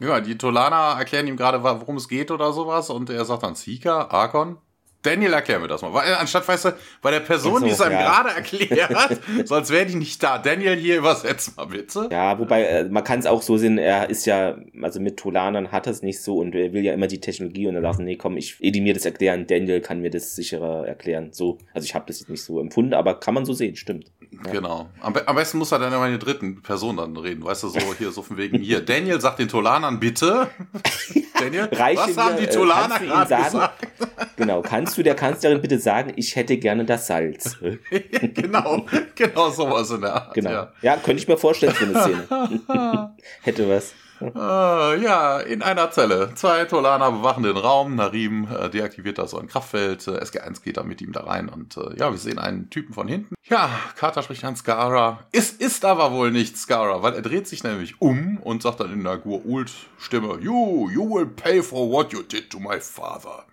Ja, 0.00 0.20
die 0.20 0.38
Tolana 0.38 0.98
erklären 0.98 1.26
ihm 1.26 1.36
gerade, 1.36 1.62
worum 1.62 1.96
es 1.96 2.08
geht 2.08 2.30
oder 2.30 2.54
sowas 2.54 2.88
und 2.88 3.10
er 3.10 3.24
sagt 3.26 3.42
dann 3.42 3.54
Seeker, 3.54 4.12
Argon, 4.12 4.56
Daniel, 5.04 5.34
erklär 5.34 5.60
mir 5.60 5.68
das 5.68 5.82
mal. 5.82 5.92
Weil, 5.92 6.14
anstatt, 6.14 6.48
weißt 6.48 6.64
du, 6.64 6.70
bei 7.02 7.10
der 7.10 7.20
Person, 7.20 7.60
so, 7.60 7.66
die 7.66 7.72
es 7.72 7.80
einem 7.80 7.92
ja. 7.92 8.02
gerade 8.04 8.30
erklärt, 8.30 9.20
so 9.44 9.54
als 9.54 9.70
wäre 9.70 9.84
die 9.84 9.96
nicht 9.96 10.22
da. 10.22 10.38
Daniel, 10.38 10.76
hier 10.76 10.96
übersetzt 10.96 11.56
mal 11.56 11.66
bitte. 11.66 12.08
Ja, 12.10 12.38
wobei, 12.38 12.64
äh, 12.64 12.84
man 12.84 13.04
kann 13.04 13.18
es 13.18 13.26
auch 13.26 13.42
so 13.42 13.58
sehen, 13.58 13.76
er 13.76 14.08
ist 14.08 14.24
ja, 14.24 14.56
also 14.80 15.00
mit 15.00 15.18
Tolanern 15.18 15.72
hat 15.72 15.86
er 15.86 15.92
es 15.92 16.02
nicht 16.02 16.22
so 16.22 16.38
und 16.38 16.54
er 16.54 16.72
will 16.72 16.82
ja 16.82 16.94
immer 16.94 17.06
die 17.06 17.20
Technologie 17.20 17.66
und 17.66 17.74
er 17.74 17.82
sagt, 17.82 17.98
nee, 18.00 18.16
komm, 18.16 18.38
ich 18.38 18.56
edi 18.60 18.80
mir 18.80 18.94
das 18.94 19.04
erklären, 19.04 19.46
Daniel 19.46 19.82
kann 19.82 20.00
mir 20.00 20.10
das 20.10 20.34
sicherer 20.34 20.88
erklären. 20.88 21.32
So, 21.32 21.58
also 21.74 21.84
ich 21.84 21.94
habe 21.94 22.06
das 22.06 22.20
jetzt 22.20 22.30
nicht 22.30 22.42
so 22.42 22.58
empfunden, 22.58 22.94
aber 22.94 23.20
kann 23.20 23.34
man 23.34 23.44
so 23.44 23.52
sehen, 23.52 23.76
stimmt. 23.76 24.10
Ja. 24.44 24.52
Genau. 24.52 24.90
Am, 25.00 25.14
am, 25.14 25.36
besten 25.36 25.58
muss 25.58 25.72
er 25.72 25.78
dann 25.78 25.92
immer 25.92 26.06
in 26.06 26.12
der 26.12 26.18
dritten 26.18 26.62
Person 26.62 26.96
dann 26.96 27.16
reden, 27.16 27.44
weißt 27.44 27.64
du, 27.64 27.68
so 27.68 27.78
hier, 27.98 28.10
so 28.10 28.22
von 28.22 28.36
wegen, 28.36 28.58
hier, 28.58 28.80
Daniel 28.80 29.20
sagt 29.20 29.38
den 29.38 29.48
Tolanern 29.48 30.00
bitte. 30.00 30.48
Daniel, 31.38 31.68
Reiche 31.72 32.00
was 32.00 32.16
haben 32.16 32.36
die 32.36 32.44
äh, 32.44 32.50
Tolaner 32.50 32.98
gerade 32.98 33.44
gesagt? 33.44 33.86
Genau, 34.36 34.62
kannst 34.62 34.98
du 34.98 35.02
der 35.04 35.14
Kanzlerin 35.14 35.60
bitte 35.60 35.78
sagen, 35.78 36.12
ich 36.16 36.34
hätte 36.34 36.56
gerne 36.56 36.84
das 36.84 37.06
Salz? 37.06 37.56
genau, 38.34 38.84
genau 39.14 39.50
sowas 39.50 39.90
in 39.90 40.00
der 40.00 40.14
Art. 40.14 40.34
Genau. 40.34 40.50
Ja, 40.50 40.72
ja 40.82 40.96
könnte 40.96 41.22
ich 41.22 41.28
mir 41.28 41.36
vorstellen 41.36 41.72
für 41.72 41.84
eine 41.84 42.02
Szene. 42.02 43.14
hätte 43.42 43.68
was. 43.68 43.94
Äh, 44.20 45.02
ja, 45.02 45.40
in 45.40 45.62
einer 45.62 45.90
Zelle. 45.90 46.32
Zwei 46.34 46.64
Tolaner 46.64 47.10
bewachen 47.12 47.42
den 47.42 47.56
Raum. 47.56 47.96
Narim 47.96 48.48
äh, 48.48 48.70
deaktiviert 48.70 49.18
da 49.18 49.26
so 49.26 49.38
ein 49.38 49.46
Kraftfeld. 49.46 50.06
Äh, 50.06 50.18
SG1 50.22 50.62
geht 50.62 50.76
da 50.76 50.82
mit 50.82 51.00
ihm 51.02 51.12
da 51.12 51.24
rein. 51.24 51.48
Und 51.48 51.76
äh, 51.76 51.96
ja, 51.98 52.10
wir 52.10 52.18
sehen 52.18 52.38
einen 52.38 52.70
Typen 52.70 52.94
von 52.94 53.08
hinten. 53.08 53.34
Ja, 53.44 53.68
Carter 53.96 54.22
spricht 54.22 54.44
an 54.44 54.56
Skara. 54.56 55.20
Es 55.32 55.50
ist 55.50 55.84
aber 55.84 56.12
wohl 56.12 56.30
nicht 56.30 56.56
Skara, 56.56 57.02
weil 57.02 57.14
er 57.14 57.22
dreht 57.22 57.46
sich 57.46 57.62
nämlich 57.64 58.00
um 58.00 58.38
und 58.38 58.62
sagt 58.62 58.80
dann 58.80 58.92
in 58.92 59.04
der 59.04 59.18
Gur-Ult-Stimme, 59.18 60.38
You, 60.40 60.88
you 60.90 61.08
will 61.08 61.26
pay 61.26 61.62
for 61.62 61.90
what 61.90 62.12
you 62.12 62.22
did 62.22 62.50
to 62.50 62.58
my 62.58 62.80
father. 62.80 63.44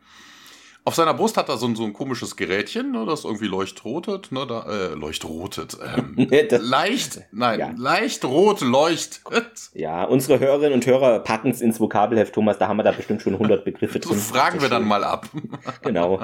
Auf 0.84 0.96
seiner 0.96 1.14
Brust 1.14 1.38
hat 1.38 1.48
er 1.48 1.58
so 1.58 1.68
ein, 1.68 1.76
so 1.76 1.84
ein 1.84 1.94
komisches 1.94 2.36
Gerätchen, 2.36 2.92
ne, 2.92 3.06
das 3.06 3.24
irgendwie 3.24 3.46
leuchtrotet, 3.46 4.32
ne, 4.32 4.48
da, 4.48 4.66
äh, 4.68 4.94
leuchtrotet, 4.96 5.78
ähm, 5.96 6.16
leicht, 6.60 7.22
nein, 7.32 7.60
ja. 7.60 7.72
leicht 7.78 8.26
rot 8.26 8.62
leuchtet. 8.62 9.70
Ja, 9.76 10.06
unsere 10.06 10.40
Hörerinnen 10.40 10.74
und 10.74 10.86
Hörer 10.88 11.20
packen 11.20 11.52
es 11.52 11.62
ins 11.62 11.80
Vokabelheft, 11.80 12.34
Thomas, 12.34 12.58
da 12.58 12.68
haben 12.68 12.78
wir 12.78 12.84
da 12.84 12.94
bestimmt 12.94 13.22
schon 13.22 13.34
100 13.34 13.64
Begriffe 13.64 14.00
drin. 14.00 14.16
Das 14.16 14.32
fragen 14.32 14.60
wir 14.60 14.70
dann 14.70 14.88
mal 14.88 15.04
ab. 15.04 15.30
genau. 15.84 16.22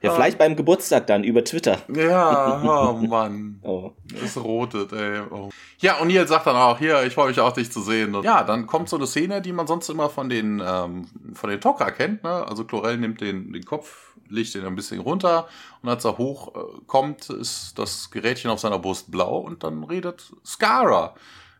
Ja, 0.00 0.14
vielleicht 0.14 0.38
beim 0.38 0.56
Geburtstag 0.56 1.06
dann 1.06 1.22
über 1.22 1.44
Twitter. 1.44 1.76
Ja, 1.94 2.62
oh 2.92 3.06
Mann. 3.06 3.60
Oh. 3.62 3.90
Es 4.24 4.42
rotet, 4.42 4.92
ey. 4.92 5.20
Oh. 5.30 5.50
Ja, 5.80 5.98
und 5.98 6.08
Neil 6.08 6.28
sagt 6.28 6.46
dann 6.46 6.56
auch, 6.56 6.78
hier, 6.78 7.02
ich 7.04 7.14
freue 7.14 7.28
mich 7.28 7.40
auch, 7.40 7.52
dich 7.52 7.72
zu 7.72 7.80
sehen. 7.80 8.14
Und 8.14 8.24
ja, 8.24 8.42
dann 8.44 8.66
kommt 8.66 8.90
so 8.90 8.96
eine 8.96 9.06
Szene, 9.06 9.40
die 9.40 9.52
man 9.52 9.66
sonst 9.66 9.88
immer 9.88 10.10
von 10.10 10.28
den, 10.28 10.62
ähm, 10.64 11.08
von 11.34 11.48
den 11.48 11.60
Tocker 11.60 11.90
kennt, 11.90 12.22
ne? 12.22 12.46
Also 12.46 12.64
Chlorell 12.64 12.98
nimmt 12.98 13.22
den, 13.22 13.52
den 13.52 13.64
Kopf, 13.64 14.12
legt 14.28 14.54
den 14.54 14.66
ein 14.66 14.76
bisschen 14.76 15.00
runter 15.00 15.48
und 15.82 15.88
als 15.88 16.04
er 16.04 16.18
hochkommt, 16.18 17.30
äh, 17.30 17.40
ist 17.40 17.78
das 17.78 18.10
Gerätchen 18.10 18.50
auf 18.50 18.60
seiner 18.60 18.78
Brust 18.78 19.10
blau 19.10 19.38
und 19.38 19.64
dann 19.64 19.84
redet 19.84 20.32
Skara. 20.44 21.14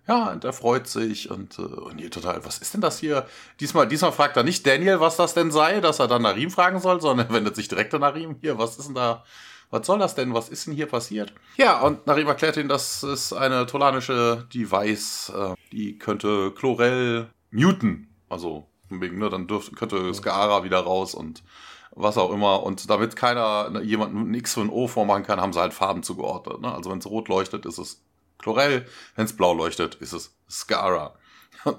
Ja, 0.06 0.32
und 0.32 0.44
er 0.44 0.52
freut 0.52 0.86
sich 0.86 1.30
und, 1.30 1.58
äh, 1.58 1.62
und 1.62 1.98
hier 1.98 2.10
total, 2.10 2.44
was 2.44 2.58
ist 2.58 2.74
denn 2.74 2.80
das 2.82 2.98
hier? 2.98 3.26
Diesmal, 3.58 3.88
diesmal 3.88 4.12
fragt 4.12 4.36
er 4.36 4.42
nicht 4.42 4.66
Daniel, 4.66 5.00
was 5.00 5.16
das 5.16 5.32
denn 5.32 5.50
sei, 5.50 5.80
dass 5.80 5.98
er 5.98 6.08
dann 6.08 6.22
Narim 6.22 6.50
fragen 6.50 6.80
soll, 6.80 7.00
sondern 7.00 7.28
er 7.28 7.34
wendet 7.34 7.56
sich 7.56 7.68
direkt 7.68 7.94
an 7.94 8.02
Narim. 8.02 8.36
Hier, 8.42 8.58
was 8.58 8.78
ist 8.78 8.88
denn 8.88 8.94
da? 8.96 9.24
Was 9.70 9.86
soll 9.86 9.98
das 9.98 10.16
denn? 10.16 10.34
Was 10.34 10.48
ist 10.48 10.66
denn 10.66 10.74
hier 10.74 10.86
passiert? 10.86 11.32
Ja, 11.56 11.80
und 11.80 12.06
Narim 12.06 12.26
erklärt 12.26 12.56
ihm, 12.56 12.68
das 12.68 13.02
ist 13.04 13.32
eine 13.32 13.66
tolanische 13.66 14.46
Device, 14.52 15.32
äh, 15.34 15.54
die 15.72 15.96
könnte 15.96 16.52
Chlorell 16.52 17.30
muten. 17.50 18.08
Also, 18.28 18.66
wegen, 18.88 19.18
ne, 19.18 19.30
dann 19.30 19.46
dürfte, 19.46 19.74
könnte 19.76 20.12
Skara 20.12 20.64
wieder 20.64 20.80
raus 20.80 21.14
und 21.14 21.44
was 21.92 22.18
auch 22.18 22.32
immer. 22.32 22.64
Und 22.64 22.90
damit 22.90 23.14
keiner 23.14 23.70
ne, 23.70 23.82
jemanden 23.82 24.34
X 24.34 24.54
für 24.54 24.60
ein 24.60 24.70
O 24.70 24.88
vormachen 24.88 25.22
kann, 25.22 25.40
haben 25.40 25.52
sie 25.52 25.60
halt 25.60 25.74
Farben 25.74 26.02
zugeordnet. 26.02 26.60
Ne? 26.60 26.72
Also 26.72 26.90
wenn 26.90 26.98
es 26.98 27.06
rot 27.06 27.28
leuchtet, 27.28 27.66
ist 27.66 27.78
es 27.78 28.02
Chlorell. 28.38 28.86
Wenn 29.14 29.26
es 29.26 29.36
blau 29.36 29.54
leuchtet, 29.54 29.96
ist 29.96 30.12
es 30.12 30.34
Skara. 30.48 31.14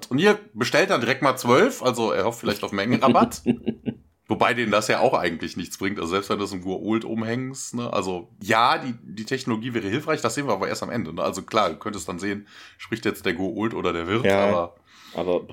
Und 0.08 0.18
hier 0.18 0.38
bestellt 0.54 0.90
er 0.90 0.98
direkt 0.98 1.22
mal 1.22 1.36
zwölf, 1.36 1.82
also 1.82 2.12
er 2.12 2.24
hofft 2.24 2.40
vielleicht 2.40 2.62
auf 2.62 2.72
Mengenrabatt. 2.72 3.42
Wobei 4.28 4.54
denen 4.54 4.70
das 4.70 4.88
ja 4.88 5.00
auch 5.00 5.14
eigentlich 5.14 5.56
nichts 5.56 5.78
bringt. 5.78 5.98
Also 5.98 6.12
selbst 6.12 6.30
wenn 6.30 6.38
du 6.38 6.44
es 6.44 6.52
im 6.52 6.62
Gur-Old 6.62 7.04
umhängst, 7.04 7.74
ne? 7.74 7.92
Also 7.92 8.28
ja, 8.40 8.78
die, 8.78 8.94
die 9.02 9.24
Technologie 9.24 9.74
wäre 9.74 9.88
hilfreich, 9.88 10.20
das 10.20 10.34
sehen 10.34 10.46
wir 10.46 10.52
aber 10.52 10.68
erst 10.68 10.82
am 10.82 10.90
Ende. 10.90 11.12
Ne? 11.12 11.22
Also 11.22 11.42
klar, 11.42 11.70
du 11.70 11.76
könntest 11.76 12.08
dann 12.08 12.18
sehen, 12.18 12.46
spricht 12.78 13.04
jetzt 13.04 13.26
der 13.26 13.34
Gur-Old 13.34 13.74
oder 13.74 13.92
der 13.92 14.06
Wirt, 14.06 14.24
ja, 14.24 14.46
aber. 14.46 14.74
Aber 15.14 15.46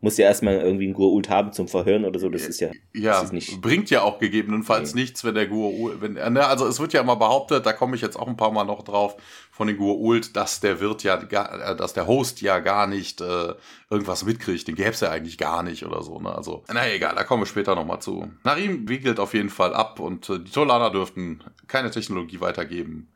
muss 0.00 0.16
ja 0.16 0.26
erstmal 0.26 0.54
irgendwie 0.54 0.84
einen 0.84 0.94
Gurult 0.94 1.28
haben 1.28 1.52
zum 1.52 1.66
Verhören 1.66 2.04
oder 2.04 2.20
so. 2.20 2.28
Das 2.28 2.46
ist 2.46 2.60
ja, 2.60 2.70
ja 2.94 3.20
das 3.20 3.32
ist 3.32 3.60
bringt 3.60 3.90
ja 3.90 4.02
auch 4.02 4.20
gegebenenfalls 4.20 4.94
nee. 4.94 5.00
nichts, 5.00 5.24
wenn 5.24 5.34
der 5.34 5.48
Gurult, 5.48 6.00
wenn, 6.00 6.12
ne, 6.12 6.46
also 6.46 6.66
es 6.66 6.78
wird 6.78 6.92
ja 6.92 7.00
immer 7.00 7.16
behauptet, 7.16 7.66
da 7.66 7.72
komme 7.72 7.96
ich 7.96 8.02
jetzt 8.02 8.16
auch 8.16 8.28
ein 8.28 8.36
paar 8.36 8.52
Mal 8.52 8.64
noch 8.64 8.82
drauf 8.82 9.16
von 9.58 9.66
den 9.66 9.76
Gurult, 9.76 10.36
dass 10.36 10.60
der 10.60 10.78
Wirt 10.78 11.02
ja, 11.02 11.16
äh, 11.16 11.74
dass 11.74 11.92
der 11.92 12.06
Host 12.06 12.40
ja 12.42 12.60
gar 12.60 12.86
nicht 12.86 13.20
äh, 13.20 13.54
irgendwas 13.90 14.24
mitkriegt. 14.24 14.68
Den 14.68 14.76
gäbe 14.76 14.90
es 14.90 15.00
ja 15.00 15.10
eigentlich 15.10 15.36
gar 15.36 15.64
nicht 15.64 15.84
oder 15.84 16.00
so. 16.04 16.20
Ne? 16.20 16.32
Also, 16.32 16.62
na 16.72 16.88
egal, 16.88 17.16
da 17.16 17.24
kommen 17.24 17.42
wir 17.42 17.46
später 17.46 17.74
nochmal 17.74 18.00
zu. 18.00 18.30
Narim 18.44 18.88
wiegelt 18.88 19.18
auf 19.18 19.34
jeden 19.34 19.50
Fall 19.50 19.74
ab 19.74 19.98
und 19.98 20.30
äh, 20.30 20.38
die 20.38 20.52
Tolaner 20.52 20.92
dürften 20.92 21.42
keine 21.66 21.90
Technologie 21.90 22.40
weitergeben 22.40 23.12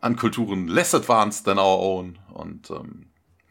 an 0.00 0.14
Kulturen 0.14 0.68
less 0.68 0.94
advanced 0.94 1.44
than 1.44 1.58
our 1.58 1.80
own. 1.80 2.20
Und 2.32 2.70
ähm, 2.70 3.06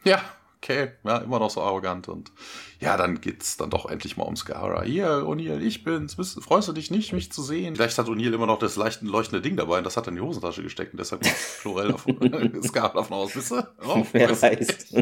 ja, 0.05 0.21
okay, 0.63 0.91
ja, 1.03 1.17
immer 1.17 1.39
noch 1.39 1.49
so 1.49 1.61
arrogant. 1.61 2.07
Und 2.07 2.31
ja, 2.79 2.97
dann 2.97 3.21
geht's 3.21 3.57
dann 3.57 3.69
doch 3.69 3.85
endlich 3.85 4.17
mal 4.17 4.23
um 4.23 4.35
Skara. 4.35 4.83
Hier, 4.83 5.23
O'Neill, 5.25 5.61
ich 5.61 5.83
bin's. 5.83 6.15
Bist, 6.15 6.41
freust 6.41 6.67
du 6.67 6.73
dich 6.73 6.89
nicht, 6.89 7.13
mich 7.13 7.31
zu 7.31 7.43
sehen? 7.43 7.75
Vielleicht 7.75 7.97
hat 7.97 8.07
O'Neill 8.07 8.33
immer 8.33 8.45
noch 8.45 8.59
das 8.59 8.75
leichten, 8.75 9.07
leuchtende 9.07 9.41
Ding 9.41 9.57
dabei 9.57 9.79
und 9.79 9.83
das 9.83 9.97
hat 9.97 10.07
er 10.07 10.09
in 10.09 10.15
die 10.15 10.21
Hosentasche 10.21 10.63
gesteckt 10.63 10.93
und 10.93 10.99
deshalb 10.99 11.23
macht 11.23 11.35
Chlorell 11.61 11.89
davon, 11.89 12.63
Skara 12.63 12.89
davon 12.93 13.17
aus, 13.17 13.35
wisst 13.35 13.51
ihr? 13.51 13.67
Oh, 13.85 14.05
Wer 14.13 14.41
weiß. 14.41 14.93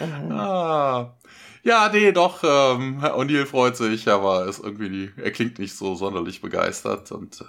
ah. 0.30 1.14
Ja, 1.62 1.90
nee, 1.92 2.12
doch, 2.12 2.42
ähm, 2.42 3.00
O'Neill 3.02 3.46
freut 3.46 3.76
sich, 3.76 4.08
aber 4.08 4.46
ist 4.46 4.62
irgendwie, 4.62 5.10
er 5.16 5.30
klingt 5.30 5.58
nicht 5.58 5.76
so 5.76 5.94
sonderlich 5.94 6.40
begeistert 6.40 7.10
und 7.12 7.40
äh, 7.40 7.44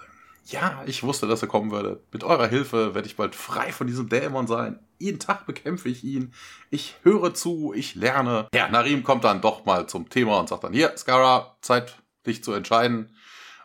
ja, 0.47 0.83
ich 0.85 1.01
wusste, 1.01 1.25
dass 1.27 1.41
er 1.41 1.47
kommen 1.47 1.71
würde. 1.71 2.03
Mit 2.11 2.23
eurer 2.23 2.47
Hilfe 2.47 2.93
werde 2.93 3.07
ich 3.07 3.15
bald 3.15 3.33
frei 3.33 3.71
von 3.71 3.87
diesem 3.87 4.09
Dämon 4.09 4.45
sein. 4.45 4.79
Jeden 4.99 5.19
Tag 5.19 5.47
bekämpfe 5.47 5.89
ich 5.89 6.03
ihn. 6.03 6.33
Ich 6.69 6.95
höre 7.01 7.33
zu, 7.33 7.73
ich 7.75 7.95
lerne. 7.95 8.47
Ja, 8.53 8.69
Narim 8.69 9.03
kommt 9.03 9.23
dann 9.23 9.41
doch 9.41 9.65
mal 9.65 9.87
zum 9.87 10.07
Thema 10.09 10.39
und 10.39 10.47
sagt 10.47 10.63
dann, 10.63 10.73
hier, 10.73 10.95
Skara, 10.97 11.57
Zeit, 11.61 11.97
dich 12.27 12.43
zu 12.43 12.53
entscheiden. 12.53 13.15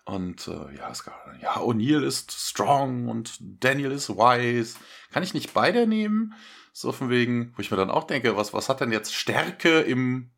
Und 0.04 0.48
äh, 0.48 0.76
ja, 0.78 0.92
Skara, 0.94 1.34
ja, 1.42 1.56
O'Neill 1.58 2.02
ist 2.02 2.32
strong 2.32 3.08
und 3.08 3.36
Daniel 3.40 3.92
ist 3.92 4.08
wise. 4.08 4.78
Kann 5.12 5.22
ich 5.22 5.34
nicht 5.34 5.52
beide 5.52 5.86
nehmen? 5.86 6.32
So 6.72 6.92
von 6.92 7.10
wegen, 7.10 7.52
wo 7.56 7.60
ich 7.60 7.70
mir 7.70 7.76
dann 7.76 7.90
auch 7.90 8.04
denke, 8.04 8.36
was, 8.36 8.54
was 8.54 8.70
hat 8.70 8.80
denn 8.80 8.90
jetzt 8.90 9.14
Stärke 9.14 9.80
im 9.80 10.30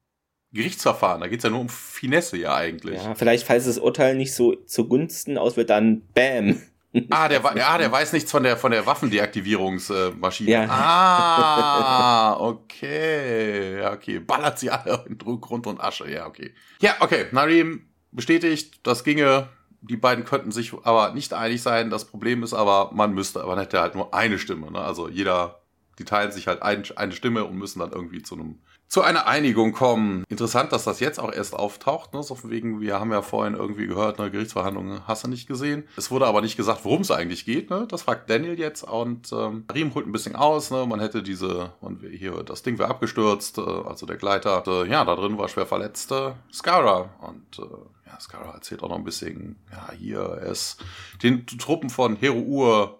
Gerichtsverfahren. 0.52 1.20
Da 1.20 1.28
geht 1.28 1.38
es 1.38 1.44
ja 1.44 1.50
nur 1.50 1.60
um 1.60 1.68
Finesse 1.68 2.36
ja 2.36 2.54
eigentlich. 2.54 3.02
Ja, 3.02 3.14
vielleicht, 3.14 3.46
falls 3.46 3.64
das 3.64 3.78
Urteil 3.78 4.16
nicht 4.16 4.34
so 4.34 4.54
zugunsten 4.54 5.38
auswählt, 5.38 5.70
dann 5.70 6.02
Bam. 6.14 6.60
Ah, 7.08 7.26
der, 7.26 7.40
ja, 7.56 7.78
der 7.78 7.90
weiß 7.90 8.12
nichts 8.12 8.30
von 8.30 8.42
der, 8.42 8.58
von 8.58 8.70
der 8.70 8.84
Waffendeaktivierungsmaschine. 8.84 10.50
Ja. 10.50 10.66
Ah, 10.68 12.36
okay. 12.38 13.80
Ja, 13.80 13.92
okay. 13.94 14.18
Ballert 14.18 14.58
sie 14.58 14.70
alle 14.70 15.02
in 15.08 15.16
Grund 15.16 15.66
und 15.66 15.80
Asche. 15.80 16.10
Ja, 16.10 16.26
okay. 16.26 16.52
Ja, 16.82 16.96
okay. 17.00 17.26
Narim 17.32 17.86
bestätigt, 18.10 18.80
das 18.82 19.04
ginge. 19.04 19.48
Die 19.80 19.96
beiden 19.96 20.24
könnten 20.24 20.52
sich 20.52 20.74
aber 20.84 21.12
nicht 21.14 21.32
einig 21.32 21.62
sein. 21.62 21.88
Das 21.88 22.04
Problem 22.04 22.42
ist 22.42 22.52
aber, 22.52 22.90
man 22.92 23.14
müsste, 23.14 23.42
man 23.44 23.58
hätte 23.58 23.80
halt 23.80 23.94
nur 23.94 24.12
eine 24.12 24.38
Stimme. 24.38 24.70
Ne? 24.70 24.78
Also 24.78 25.08
jeder, 25.08 25.62
die 25.98 26.04
teilen 26.04 26.30
sich 26.30 26.46
halt 26.46 26.62
ein, 26.62 26.84
eine 26.96 27.12
Stimme 27.12 27.44
und 27.44 27.56
müssen 27.56 27.80
dann 27.80 27.90
irgendwie 27.90 28.22
zu 28.22 28.34
einem 28.34 28.60
zu 28.92 29.00
einer 29.00 29.26
Einigung 29.26 29.72
kommen. 29.72 30.22
Interessant, 30.28 30.70
dass 30.70 30.84
das 30.84 31.00
jetzt 31.00 31.18
auch 31.18 31.32
erst 31.32 31.54
auftaucht. 31.54 32.12
Ne? 32.12 32.22
So 32.22 32.34
von 32.34 32.50
wegen, 32.50 32.82
wir 32.82 33.00
haben 33.00 33.10
ja 33.10 33.22
vorhin 33.22 33.54
irgendwie 33.54 33.86
gehört, 33.86 34.18
ne, 34.18 34.30
Gerichtsverhandlungen 34.30 35.08
hast 35.08 35.24
du 35.24 35.28
nicht 35.28 35.48
gesehen. 35.48 35.88
Es 35.96 36.10
wurde 36.10 36.26
aber 36.26 36.42
nicht 36.42 36.58
gesagt, 36.58 36.84
worum 36.84 37.00
es 37.00 37.10
eigentlich 37.10 37.46
geht. 37.46 37.70
Ne? 37.70 37.86
Das 37.88 38.02
fragt 38.02 38.28
Daniel 38.28 38.58
jetzt 38.58 38.82
und 38.82 39.32
ähm, 39.32 39.64
Riem 39.72 39.94
holt 39.94 40.06
ein 40.06 40.12
bisschen 40.12 40.36
aus. 40.36 40.70
Ne? 40.70 40.84
Man 40.84 41.00
hätte 41.00 41.22
diese, 41.22 41.72
und 41.80 42.02
hier, 42.02 42.42
das 42.42 42.64
Ding 42.64 42.78
wäre 42.78 42.90
abgestürzt, 42.90 43.56
äh, 43.56 43.62
also 43.62 44.04
der 44.04 44.16
Gleiter. 44.16 44.62
Äh, 44.66 44.90
ja, 44.90 45.06
da 45.06 45.16
drin 45.16 45.38
war 45.38 45.48
schwer 45.48 45.64
verletzte 45.64 46.34
Skara. 46.52 47.08
Und 47.22 47.60
äh, 47.60 48.10
ja, 48.10 48.20
Skara 48.20 48.52
erzählt 48.52 48.82
auch 48.82 48.90
noch 48.90 48.98
ein 48.98 49.04
bisschen, 49.04 49.56
ja, 49.70 49.90
hier, 49.98 50.18
er 50.18 50.52
ist 50.52 50.84
den 51.22 51.46
Truppen 51.46 51.88
von 51.88 52.14
Hero 52.16 52.40
Ur 52.40 52.98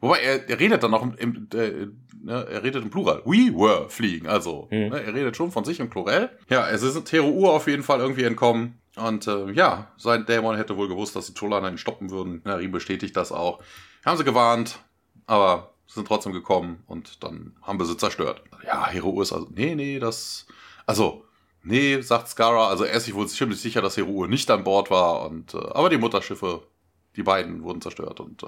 Wobei 0.00 0.20
er, 0.20 0.48
er 0.48 0.58
redet 0.58 0.82
dann 0.82 0.90
noch 0.90 1.02
im, 1.02 1.14
im 1.14 1.48
äh, 1.52 1.88
ne, 2.22 2.46
er 2.50 2.62
redet 2.62 2.82
im 2.82 2.90
Plural. 2.90 3.22
We 3.24 3.52
were 3.52 3.88
fliegen. 3.88 4.26
Also, 4.26 4.68
mhm. 4.70 4.88
ne, 4.88 5.02
er 5.02 5.14
redet 5.14 5.36
schon 5.36 5.50
von 5.50 5.64
sich 5.64 5.80
im 5.80 5.90
Plurell. 5.90 6.30
Ja, 6.48 6.68
es 6.68 6.82
ist 6.82 7.02
Tero 7.04 7.28
Ur 7.30 7.52
auf 7.52 7.66
jeden 7.66 7.82
Fall 7.82 8.00
irgendwie 8.00 8.24
entkommen. 8.24 8.80
Und 8.96 9.26
äh, 9.26 9.50
ja, 9.52 9.92
sein 9.96 10.26
Dämon 10.26 10.56
hätte 10.56 10.76
wohl 10.76 10.88
gewusst, 10.88 11.16
dass 11.16 11.26
die 11.26 11.34
Tolaner 11.34 11.68
ihn 11.68 11.78
stoppen 11.78 12.10
würden. 12.10 12.42
Narim 12.44 12.72
bestätigt 12.72 13.16
das 13.16 13.32
auch. 13.32 13.62
Haben 14.04 14.16
sie 14.16 14.24
gewarnt, 14.24 14.80
aber 15.26 15.70
sind 15.86 16.06
trotzdem 16.06 16.32
gekommen 16.32 16.82
und 16.86 17.22
dann 17.22 17.56
haben 17.62 17.78
wir 17.78 17.86
sie 17.86 17.96
zerstört. 17.96 18.42
Ja, 18.64 18.88
Hero 18.88 19.20
ist 19.22 19.32
also, 19.32 19.48
nee, 19.52 19.74
nee, 19.74 19.98
das, 19.98 20.46
also, 20.86 21.24
nee, 21.62 22.00
sagt 22.00 22.28
Skara, 22.28 22.68
also 22.68 22.84
er 22.84 22.94
ist 22.94 23.06
sich 23.06 23.14
wohl 23.14 23.26
ziemlich 23.26 23.60
sicher, 23.60 23.82
dass 23.82 23.96
Hero 23.96 24.26
nicht 24.26 24.50
an 24.50 24.64
Bord 24.64 24.90
war 24.90 25.28
und, 25.28 25.54
äh, 25.54 25.58
aber 25.58 25.88
die 25.88 25.98
Mutterschiffe, 25.98 26.62
die 27.16 27.24
beiden 27.24 27.64
wurden 27.64 27.80
zerstört 27.80 28.20
und, 28.20 28.42
äh, 28.44 28.46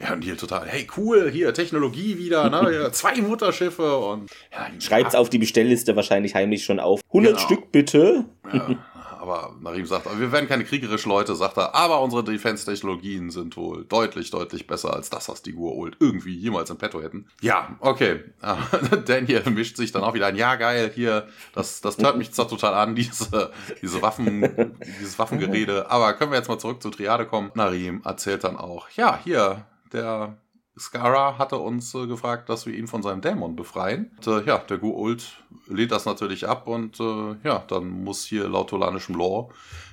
ja, 0.00 0.12
und 0.12 0.22
hier 0.22 0.36
total, 0.36 0.66
hey, 0.68 0.86
cool, 0.96 1.30
hier 1.30 1.52
Technologie 1.52 2.18
wieder, 2.18 2.48
ne? 2.50 2.90
Zwei 2.92 3.20
Mutterschiffe 3.20 3.96
und. 3.98 4.30
Ja, 4.52 4.68
Schreibt's 4.80 5.14
ja. 5.14 5.20
auf 5.20 5.28
die 5.28 5.38
Bestellliste 5.38 5.96
wahrscheinlich 5.96 6.34
heimlich 6.34 6.64
schon 6.64 6.78
auf. 6.78 7.00
100 7.08 7.32
genau. 7.32 7.44
Stück 7.44 7.72
bitte. 7.72 8.24
Ja, 8.52 8.78
aber 9.18 9.56
Narim 9.60 9.86
sagt, 9.86 10.06
wir 10.18 10.32
werden 10.32 10.48
keine 10.48 10.64
kriegerischen 10.64 11.10
Leute, 11.10 11.34
sagt 11.34 11.56
er, 11.56 11.74
aber 11.74 12.00
unsere 12.00 12.24
Defense-Technologien 12.24 13.30
sind 13.30 13.56
wohl 13.56 13.84
deutlich, 13.84 14.30
deutlich 14.30 14.66
besser 14.66 14.94
als 14.94 15.10
das, 15.10 15.28
was 15.28 15.42
die 15.42 15.54
Gua'uld 15.54 15.96
irgendwie 16.00 16.34
jemals 16.34 16.70
im 16.70 16.78
Petto 16.78 17.02
hätten. 17.02 17.26
Ja, 17.40 17.76
okay. 17.80 18.24
Daniel 19.06 19.42
mischt 19.50 19.76
sich 19.76 19.92
dann 19.92 20.02
auch 20.02 20.14
wieder 20.14 20.28
ein, 20.28 20.36
ja, 20.36 20.56
geil, 20.56 20.90
hier, 20.94 21.28
das, 21.54 21.80
das 21.80 21.98
hört 21.98 22.16
mich 22.16 22.32
zwar 22.32 22.48
total 22.48 22.74
an, 22.74 22.94
diese, 22.94 23.50
diese 23.82 24.00
Waffen, 24.02 24.76
dieses 25.00 25.18
Waffengerede, 25.18 25.90
aber 25.90 26.14
können 26.14 26.30
wir 26.30 26.38
jetzt 26.38 26.48
mal 26.48 26.58
zurück 26.58 26.80
zur 26.82 26.92
Triade 26.92 27.26
kommen? 27.26 27.50
Narim 27.54 28.02
erzählt 28.04 28.44
dann 28.44 28.56
auch, 28.56 28.88
ja, 28.90 29.18
hier, 29.22 29.66
der 29.92 30.38
Skara 30.78 31.38
hatte 31.38 31.56
uns 31.56 31.94
äh, 31.94 32.06
gefragt, 32.06 32.48
dass 32.48 32.66
wir 32.66 32.74
ihn 32.74 32.86
von 32.86 33.02
seinem 33.02 33.20
Dämon 33.20 33.56
befreien. 33.56 34.12
Und, 34.18 34.26
äh, 34.26 34.44
ja, 34.44 34.58
der 34.58 34.80
Gu'uld 34.80 35.24
lehnt 35.66 35.92
das 35.92 36.06
natürlich 36.06 36.48
ab 36.48 36.66
und 36.66 37.00
äh, 37.00 37.36
ja, 37.42 37.64
dann 37.68 37.88
muss 38.04 38.24
hier 38.24 38.48
laut 38.48 38.70
tolanischem 38.70 39.16
Law, 39.16 39.50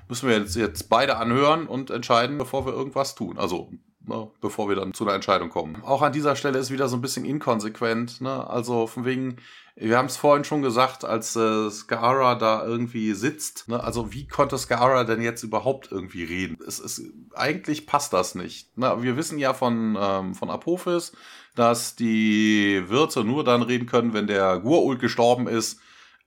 müssen 0.07 0.29
wir 0.29 0.37
jetzt, 0.37 0.55
jetzt 0.55 0.89
beide 0.89 1.17
anhören 1.17 1.67
und 1.67 1.89
entscheiden, 1.89 2.37
bevor 2.37 2.65
wir 2.65 2.73
irgendwas 2.73 3.15
tun. 3.15 3.37
Also 3.37 3.69
Ne, 4.07 4.29
bevor 4.39 4.69
wir 4.69 4.75
dann 4.75 4.93
zu 4.93 5.03
einer 5.03 5.15
Entscheidung 5.15 5.49
kommen. 5.49 5.81
Auch 5.83 6.03
an 6.03 6.13
dieser 6.13 6.35
Stelle 6.35 6.59
ist 6.59 6.69
wieder 6.69 6.87
so 6.87 6.95
ein 6.95 7.01
bisschen 7.01 7.25
inkonsequent. 7.25 8.21
Ne? 8.21 8.47
Also 8.47 8.85
von 8.85 9.03
wegen, 9.03 9.37
wir 9.77 9.97
haben 9.97 10.05
es 10.05 10.15
vorhin 10.15 10.45
schon 10.45 10.61
gesagt, 10.61 11.03
als 11.03 11.35
äh, 11.35 11.69
Skara 11.69 12.35
da 12.35 12.65
irgendwie 12.65 13.13
sitzt. 13.13 13.67
Ne? 13.67 13.83
Also 13.83 14.13
wie 14.13 14.25
konnte 14.25 14.57
Skara 14.57 15.03
denn 15.03 15.21
jetzt 15.21 15.43
überhaupt 15.43 15.91
irgendwie 15.91 16.23
reden? 16.23 16.57
Es 16.65 16.79
ist, 16.79 17.01
eigentlich 17.33 17.85
passt 17.85 18.13
das 18.13 18.35
nicht. 18.35 18.77
Ne? 18.77 18.95
Wir 19.01 19.17
wissen 19.17 19.37
ja 19.37 19.53
von, 19.53 19.97
ähm, 19.99 20.33
von 20.33 20.49
Apophis, 20.49 21.11
dass 21.55 21.95
die 21.95 22.83
Wirte 22.87 23.25
nur 23.25 23.43
dann 23.43 23.61
reden 23.63 23.85
können, 23.85 24.13
wenn 24.13 24.27
der 24.27 24.59
Gurult 24.59 24.99
gestorben 24.99 25.47
ist. 25.47 25.81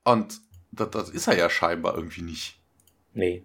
Und 0.05 0.41
das, 0.71 0.91
das 0.91 1.09
ist 1.09 1.27
er 1.27 1.39
ja 1.39 1.49
scheinbar 1.49 1.95
irgendwie 1.95 2.23
nicht. 2.23 2.61
Nee. 3.15 3.45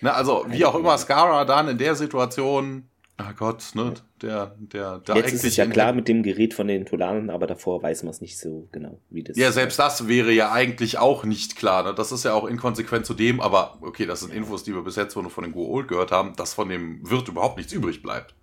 Ne, 0.00 0.14
also, 0.14 0.44
wie 0.48 0.64
auch 0.64 0.74
immer 0.74 0.96
Skara 0.98 1.44
dann 1.44 1.68
in 1.68 1.78
der 1.78 1.94
Situation 1.94 2.88
Ah 3.16 3.32
Gott, 3.32 3.62
ne? 3.74 3.94
Der, 4.22 4.56
der, 4.58 4.98
der 4.98 5.16
Jetzt 5.16 5.32
ist 5.32 5.44
es 5.44 5.56
ja 5.56 5.66
klar 5.66 5.92
mit 5.92 6.08
dem 6.08 6.24
Gerät 6.24 6.52
von 6.52 6.66
den 6.66 6.84
Tolanern, 6.84 7.30
aber 7.30 7.46
davor 7.46 7.80
weiß 7.80 8.02
man 8.02 8.10
es 8.10 8.20
nicht 8.20 8.38
so 8.38 8.68
genau, 8.72 8.98
wie 9.08 9.22
das. 9.22 9.36
Ja, 9.36 9.52
selbst 9.52 9.78
das 9.78 10.08
wäre 10.08 10.32
ja 10.32 10.50
eigentlich 10.50 10.98
auch 10.98 11.24
nicht 11.24 11.54
klar. 11.54 11.84
Ne? 11.84 11.94
Das 11.94 12.10
ist 12.10 12.24
ja 12.24 12.34
auch 12.34 12.44
inkonsequent 12.44 13.06
zu 13.06 13.14
dem, 13.14 13.40
aber 13.40 13.78
okay, 13.82 14.06
das 14.06 14.20
sind 14.20 14.32
Infos, 14.32 14.64
die 14.64 14.74
wir 14.74 14.82
bis 14.82 14.96
jetzt 14.96 15.14
nur 15.14 15.30
von 15.30 15.44
den 15.44 15.54
Gua'uld 15.54 15.86
gehört 15.86 16.10
haben, 16.10 16.34
dass 16.34 16.54
von 16.54 16.68
dem 16.68 17.08
Wirt 17.08 17.28
überhaupt 17.28 17.56
nichts 17.56 17.72
übrig 17.72 18.02
bleibt. 18.02 18.34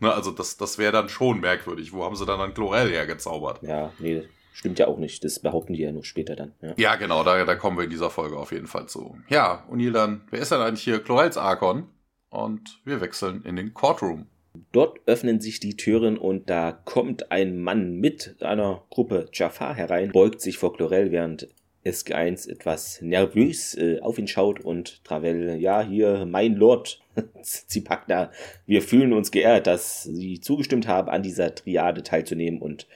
Ne? 0.00 0.12
Also 0.12 0.32
das, 0.32 0.56
das 0.56 0.78
wäre 0.78 0.92
dann 0.92 1.08
schon 1.08 1.38
merkwürdig. 1.38 1.92
Wo 1.92 2.04
haben 2.04 2.16
sie 2.16 2.26
dann 2.26 2.40
ein 2.40 2.54
Chlorell 2.54 2.90
hergezaubert? 2.90 3.62
Ja, 3.62 3.92
nee, 4.00 4.24
stimmt 4.52 4.80
ja 4.80 4.88
auch 4.88 4.98
nicht. 4.98 5.22
Das 5.22 5.38
behaupten 5.38 5.74
die 5.74 5.82
ja 5.82 5.92
nur 5.92 6.04
später 6.04 6.34
dann. 6.34 6.54
Ja, 6.60 6.74
ja 6.76 6.96
genau, 6.96 7.22
da, 7.22 7.44
da 7.44 7.54
kommen 7.54 7.76
wir 7.76 7.84
in 7.84 7.90
dieser 7.90 8.10
Folge 8.10 8.36
auf 8.36 8.50
jeden 8.50 8.66
Fall 8.66 8.88
zu. 8.88 9.16
Ja, 9.28 9.64
O'Neill 9.70 9.92
dann, 9.92 10.22
wer 10.30 10.40
ist 10.40 10.50
denn 10.50 10.60
eigentlich 10.60 10.82
hier? 10.82 10.98
Chlorells 10.98 11.36
Arkon? 11.36 11.86
Und 12.30 12.80
wir 12.84 13.00
wechseln 13.00 13.42
in 13.44 13.56
den 13.56 13.74
Courtroom. 13.74 14.26
Dort 14.72 14.98
öffnen 15.06 15.40
sich 15.40 15.60
die 15.60 15.76
Türen 15.76 16.18
und 16.18 16.50
da 16.50 16.72
kommt 16.72 17.30
ein 17.30 17.58
Mann 17.60 17.96
mit 17.96 18.36
einer 18.40 18.82
Gruppe 18.90 19.28
Jafar 19.32 19.74
herein, 19.74 20.10
beugt 20.10 20.40
sich 20.40 20.58
vor 20.58 20.74
Chlorel, 20.74 21.12
während 21.12 21.48
SG1 21.84 22.50
etwas 22.50 23.00
nervös 23.00 23.76
äh, 23.76 24.00
auf 24.00 24.18
ihn 24.18 24.28
schaut 24.28 24.60
und 24.60 25.04
Travel, 25.04 25.56
ja, 25.60 25.80
hier, 25.82 26.26
mein 26.26 26.54
Lord 26.54 27.00
Zipakna, 27.42 28.30
wir 28.66 28.82
fühlen 28.82 29.12
uns 29.12 29.30
geehrt, 29.30 29.66
dass 29.66 30.02
Sie 30.02 30.40
zugestimmt 30.40 30.88
haben, 30.88 31.08
an 31.08 31.22
dieser 31.22 31.54
Triade 31.54 32.02
teilzunehmen 32.02 32.60
und 32.60 32.86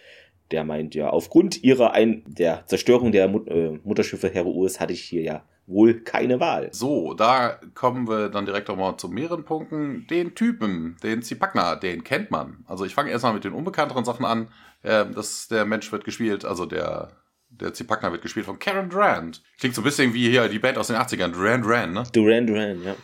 der 0.50 0.64
meint 0.64 0.94
ja, 0.94 1.08
aufgrund 1.10 1.62
ihrer 1.62 1.92
ein 1.92 2.24
der 2.26 2.66
Zerstörung 2.66 3.12
der 3.12 3.28
Mut 3.28 3.48
äh, 3.48 3.78
Mutterschiffe 3.84 4.28
Heroes 4.28 4.80
hatte 4.80 4.92
ich 4.92 5.02
hier 5.02 5.22
ja 5.22 5.44
wohl 5.66 6.00
keine 6.00 6.40
Wahl. 6.40 6.68
So, 6.72 7.14
da 7.14 7.58
kommen 7.74 8.08
wir 8.08 8.28
dann 8.28 8.46
direkt 8.46 8.68
auch 8.70 8.76
mal 8.76 8.96
zu 8.96 9.08
mehreren 9.08 9.44
Punkten. 9.44 10.06
Den 10.08 10.34
Typen, 10.34 10.96
den 11.02 11.22
Zipakna, 11.22 11.76
den 11.76 12.04
kennt 12.04 12.30
man. 12.30 12.64
Also 12.66 12.84
ich 12.84 12.94
fange 12.94 13.10
erstmal 13.10 13.34
mit 13.34 13.44
den 13.44 13.52
unbekannteren 13.52 14.04
Sachen 14.04 14.24
an. 14.24 14.48
Äh, 14.82 15.06
das, 15.14 15.48
der 15.48 15.64
Mensch 15.64 15.90
wird 15.92 16.04
gespielt, 16.04 16.44
also 16.44 16.66
der 16.66 17.12
Der 17.50 17.74
Zipakna 17.74 18.10
wird 18.10 18.22
gespielt 18.22 18.46
von 18.46 18.58
Karen 18.58 18.88
Durant. 18.88 19.42
Klingt 19.60 19.74
so 19.74 19.82
ein 19.82 19.84
bisschen 19.84 20.14
wie 20.14 20.30
hier 20.30 20.48
die 20.48 20.58
Band 20.58 20.78
aus 20.78 20.86
den 20.86 20.96
80ern, 20.96 21.32
Duran 21.32 21.60
Duran, 21.62 21.92
ne? 21.92 22.02
Duran 22.12 22.46
Duran, 22.46 22.82
ja. 22.82 22.94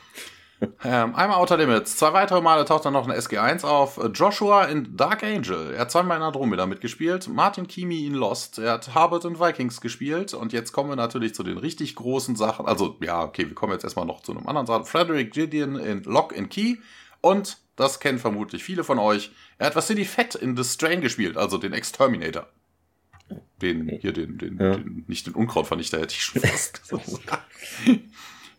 Ähm, 0.82 1.14
einmal 1.14 1.38
Outer 1.38 1.56
Limits. 1.56 1.96
Zwei 1.96 2.12
weitere 2.12 2.40
Male 2.40 2.64
taucht 2.64 2.84
dann 2.84 2.92
noch 2.92 3.06
eine 3.06 3.16
SG1 3.18 3.64
auf. 3.64 4.00
Joshua 4.12 4.64
in 4.64 4.96
Dark 4.96 5.22
Angel. 5.22 5.74
Er 5.74 5.82
hat 5.82 5.90
zweimal 5.92 6.16
in 6.16 6.22
Andromeda 6.22 6.66
mitgespielt. 6.66 7.28
Martin 7.28 7.68
Kimi 7.68 8.06
in 8.06 8.14
Lost. 8.14 8.58
Er 8.58 8.72
hat 8.72 8.94
Harvard 8.94 9.24
in 9.24 9.38
Vikings 9.38 9.80
gespielt. 9.80 10.34
Und 10.34 10.52
jetzt 10.52 10.72
kommen 10.72 10.88
wir 10.90 10.96
natürlich 10.96 11.34
zu 11.34 11.42
den 11.44 11.58
richtig 11.58 11.94
großen 11.94 12.34
Sachen. 12.34 12.66
Also, 12.66 12.96
ja, 13.00 13.22
okay, 13.22 13.46
wir 13.46 13.54
kommen 13.54 13.72
jetzt 13.72 13.84
erstmal 13.84 14.06
noch 14.06 14.22
zu 14.22 14.32
einem 14.32 14.46
anderen 14.48 14.66
Sachen. 14.66 14.84
Frederick 14.84 15.32
Gideon 15.32 15.76
in 15.76 16.02
Lock 16.02 16.36
and 16.36 16.50
Key. 16.50 16.76
Und, 17.20 17.58
das 17.76 18.00
kennen 18.00 18.18
vermutlich 18.18 18.62
viele 18.64 18.84
von 18.84 18.98
euch, 18.98 19.32
er 19.58 19.66
hat 19.66 19.76
Vasily 19.76 20.04
Fett 20.04 20.34
in 20.34 20.56
The 20.56 20.64
Strain 20.64 21.00
gespielt, 21.00 21.36
also 21.36 21.58
den 21.58 21.72
Exterminator. 21.72 22.46
Den, 23.60 23.88
hier, 23.88 24.12
den, 24.12 24.38
den, 24.38 24.58
Ja. 24.58 24.76
den 24.76 25.04
nicht 25.08 25.26
den 25.26 25.34
Unkrautvernichter 25.34 25.98
hätte 25.98 26.14
ich 26.14 26.22
schon 26.22 26.42
fast 26.42 26.88
gesagt. 26.88 27.44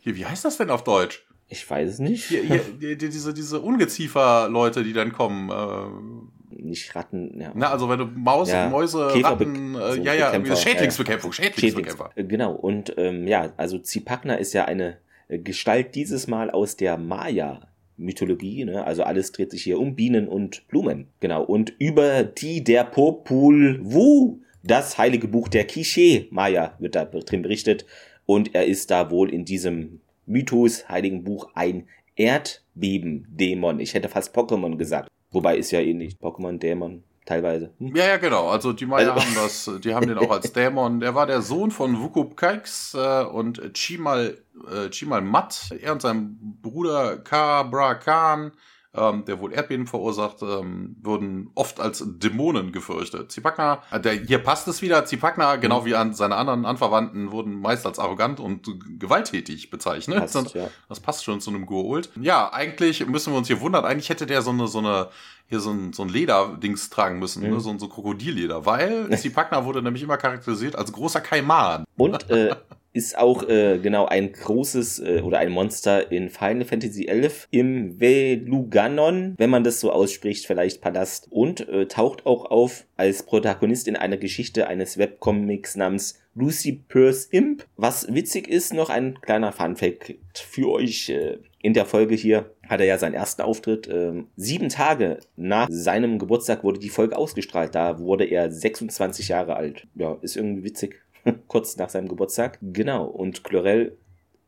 Hier, 0.01 0.15
wie 0.15 0.25
heißt 0.25 0.45
das 0.45 0.57
denn 0.57 0.69
auf 0.69 0.83
Deutsch? 0.83 1.25
Ich 1.51 1.67
weiß 1.69 1.89
es 1.89 1.99
nicht. 1.99 2.25
Hier, 2.25 2.43
hier, 2.43 2.59
die, 2.81 2.97
die, 2.97 3.09
diese, 3.09 3.33
diese 3.33 3.59
Ungeziefer-Leute, 3.59 4.83
die 4.83 4.93
dann 4.93 5.12
kommen. 5.12 5.49
Äh, 5.49 6.62
Nicht 6.62 6.95
Ratten, 6.95 7.39
ja. 7.41 7.51
na, 7.55 7.71
also 7.71 7.89
wenn 7.89 7.99
du 7.99 8.05
Maus, 8.05 8.51
Ja, 8.51 8.69
Mäuse, 8.69 9.07
Käferbe- 9.07 9.23
Ratten, 9.47 9.75
äh, 9.75 9.91
so 9.93 10.01
ja, 10.01 10.13
ja, 10.13 10.27
Bekämpfer, 10.27 10.55
Schädlingsbekämpfung, 10.55 11.31
Schädlingsbekämpfer. 11.31 12.12
Schädlings- 12.15 12.19
äh, 12.19 12.23
Genau, 12.25 12.53
und 12.53 12.93
ähm, 12.97 13.27
ja, 13.27 13.51
also 13.57 13.79
Zipakna 13.79 14.35
ist 14.35 14.53
ja 14.53 14.65
eine 14.65 14.97
äh, 15.27 15.39
Gestalt 15.39 15.95
dieses 15.95 16.27
Mal 16.27 16.51
aus 16.51 16.75
der 16.75 16.97
Maya-Mythologie, 16.97 18.65
ne? 18.65 18.83
also 18.85 19.03
alles 19.03 19.31
dreht 19.31 19.51
sich 19.51 19.63
hier 19.63 19.79
um 19.79 19.95
Bienen 19.95 20.27
und 20.27 20.67
Blumen, 20.67 21.07
genau, 21.19 21.43
und 21.43 21.73
über 21.79 22.23
die 22.23 22.63
der 22.63 22.83
Popul 22.83 23.79
Vuh, 23.81 24.39
das 24.63 24.97
heilige 24.97 25.27
Buch 25.27 25.47
der 25.47 25.67
Quiché-Maya 25.67 26.75
wird 26.79 26.95
da 26.95 27.05
drin 27.05 27.41
berichtet 27.41 27.85
und 28.25 28.53
er 28.53 28.65
ist 28.65 28.91
da 28.91 29.09
wohl 29.09 29.33
in 29.33 29.45
diesem 29.45 30.01
Mythos, 30.29 30.87
heiligen 30.87 31.23
Buch, 31.23 31.49
ein 31.55 31.87
Erdbeben-Dämon. 32.15 33.79
Ich 33.79 33.93
hätte 33.93 34.09
fast 34.09 34.35
Pokémon 34.35 34.77
gesagt, 34.77 35.09
wobei 35.31 35.57
ist 35.57 35.71
ja 35.71 35.79
ähnlich, 35.79 36.15
Pokémon, 36.21 36.57
Dämon, 36.59 37.03
teilweise. 37.25 37.73
Hm? 37.79 37.95
Ja, 37.95 38.05
ja, 38.07 38.17
genau. 38.17 38.47
Also 38.49 38.73
die 38.73 38.85
Maya 38.85 39.13
Also- 39.13 39.25
haben 39.25 39.35
das, 39.35 39.71
die 39.83 39.93
haben 39.93 40.07
den 40.07 40.17
auch 40.17 40.31
als 40.31 40.51
Dämon. 40.53 40.99
Der 40.99 41.15
war 41.15 41.25
der 41.27 41.41
Sohn 41.41 41.71
von 41.71 41.99
Wukub 42.01 42.37
Kaiks 42.37 42.93
äh, 42.93 43.23
und 43.23 43.61
Chimal, 43.75 44.37
äh, 44.71 44.89
Chimal 44.89 45.21
Mat. 45.21 45.69
Er 45.81 45.93
und 45.93 46.01
sein 46.01 46.37
Bruder 46.61 47.17
Kabra 47.17 47.95
Khan, 47.95 48.51
ähm, 48.93 49.23
der 49.25 49.39
wohl 49.39 49.54
Erdbeben 49.54 49.86
verursacht, 49.86 50.41
ähm, 50.41 50.95
wurden 51.02 51.52
oft 51.54 51.80
als 51.80 52.04
Dämonen 52.06 52.71
gefürchtet. 52.71 53.32
Zipakna, 53.32 53.84
äh, 53.91 53.99
der, 53.99 54.13
hier 54.13 54.39
passt 54.39 54.67
es 54.67 54.82
wieder. 54.82 55.06
Zipakna, 55.06 55.58
Mhm. 55.58 55.62
genau 55.62 55.86
wie 55.86 55.95
an 55.95 56.13
seine 56.13 56.36
anderen 56.36 56.65
Anverwandten, 56.65 57.32
wurden 57.32 57.60
meist 57.60 57.86
als 57.86 57.99
arrogant 57.99 58.39
und 58.39 58.67
gewalttätig 58.99 59.69
bezeichnet. 59.69 60.19
Passt, 60.19 60.56
ja. 60.56 60.69
Das 60.88 60.99
passt 60.99 61.23
schon 61.23 61.39
zu 61.39 61.52
einem 61.52 61.65
Gurult. 61.65 62.10
Ja, 62.19 62.52
eigentlich 62.52 63.06
müssen 63.06 63.32
wir 63.34 63.38
uns 63.38 63.47
hier 63.47 63.62
wundern. 63.62 63.86
Eigentlich 63.86 64.10
hätte 64.10 64.25
der 64.25 64.41
so 64.41 64.49
eine, 64.49 64.67
so 64.67 64.80
eine, 64.80 65.10
hier 65.49 65.59
so 65.59 65.71
ein, 65.71 65.93
so 65.93 66.03
ein 66.03 66.09
Lederdings 66.09 66.89
tragen 66.89 67.19
müssen, 67.19 67.43
Mhm. 67.43 67.53
ne? 67.55 67.59
so 67.59 67.69
ein 67.71 67.79
so 67.79 67.88
Krokodilleder, 67.89 68.65
weil 68.65 69.09
Zipakna 69.17 69.65
wurde 69.65 69.81
nämlich 69.81 70.03
immer 70.03 70.17
charakterisiert 70.17 70.75
als 70.75 70.91
großer 70.93 71.21
Kaiman. 71.21 71.83
Und 71.97 72.29
äh, 72.29 72.55
ist 72.93 73.17
auch 73.17 73.47
äh, 73.47 73.77
genau 73.77 74.07
ein 74.07 74.31
großes 74.33 74.99
äh, 74.99 75.21
oder 75.21 75.38
ein 75.39 75.51
Monster 75.51 76.12
in 76.12 76.29
Final 76.29 76.65
Fantasy 76.65 77.05
XI 77.05 77.29
im 77.51 77.99
Veluganon, 77.99 79.35
wenn 79.38 79.49
man 79.49 79.63
das 79.63 79.79
so 79.79 79.91
ausspricht, 79.91 80.45
vielleicht 80.47 80.81
Palast. 80.81 81.27
Und 81.29 81.67
äh, 81.69 81.88
taucht 81.88 82.25
auch 82.25 82.45
auf 82.49 82.85
als 82.97 83.23
Protagonist 83.23 83.88
in 83.88 83.95
einer 83.95 84.17
Geschichte 84.17 84.67
eines 84.67 84.97
Webcomics 84.97 85.75
namens 85.75 86.19
Lucy 86.35 86.83
Purse 86.88 87.27
Imp. 87.31 87.65
Was 87.77 88.12
witzig 88.13 88.47
ist, 88.47 88.73
noch 88.73 88.89
ein 88.89 89.19
kleiner 89.21 89.51
Funfact 89.51 90.15
für 90.33 90.69
euch. 90.71 91.09
Äh, 91.09 91.38
in 91.61 91.73
der 91.73 91.85
Folge 91.85 92.15
hier 92.15 92.51
hat 92.67 92.79
er 92.79 92.85
ja 92.85 92.97
seinen 92.97 93.13
ersten 93.13 93.41
Auftritt. 93.41 93.87
Ähm, 93.91 94.27
sieben 94.35 94.69
Tage 94.69 95.19
nach 95.35 95.67
seinem 95.69 96.17
Geburtstag 96.19 96.63
wurde 96.63 96.79
die 96.79 96.89
Folge 96.89 97.17
ausgestrahlt. 97.17 97.75
Da 97.75 97.99
wurde 97.99 98.25
er 98.25 98.51
26 98.51 99.27
Jahre 99.27 99.55
alt. 99.55 99.87
Ja, 99.95 100.17
ist 100.21 100.37
irgendwie 100.37 100.63
witzig. 100.63 101.01
Kurz 101.47 101.75
nach 101.77 101.89
seinem 101.89 102.07
Geburtstag. 102.07 102.59
Genau. 102.61 103.05
Und 103.05 103.43
Chlorel 103.43 103.97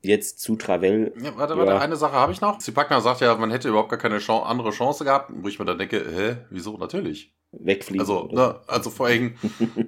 jetzt 0.04 0.40
zu 0.40 0.56
Travel. 0.56 1.14
Ja, 1.22 1.38
warte, 1.38 1.58
warte, 1.58 1.72
Ja. 1.74 1.80
eine 1.80 1.96
Sache 1.96 2.14
habe 2.14 2.32
ich 2.32 2.42
noch. 2.42 2.58
Zipakna 2.60 3.02
sagt 3.02 3.22
ja, 3.22 3.36
man 3.36 3.52
hätte 3.52 3.70
überhaupt 3.70 3.90
gar 3.90 4.00
keine 4.00 4.20
Chan 4.20 4.44
andere 4.44 4.72
Chance 4.72 5.04
gehabt, 5.04 5.32
wo 5.34 5.48
ich 5.48 5.60
mir 5.60 5.66
dann 5.66 5.78
denke, 5.78 5.98
hä, 6.16 6.38
wieso? 6.50 6.78
Natürlich. 6.78 7.34
Wegfliegen. 7.52 8.00
Also, 8.02 8.30
ne, 8.32 8.56
also 8.68 8.90
vor 8.90 9.08
allem, 9.08 9.36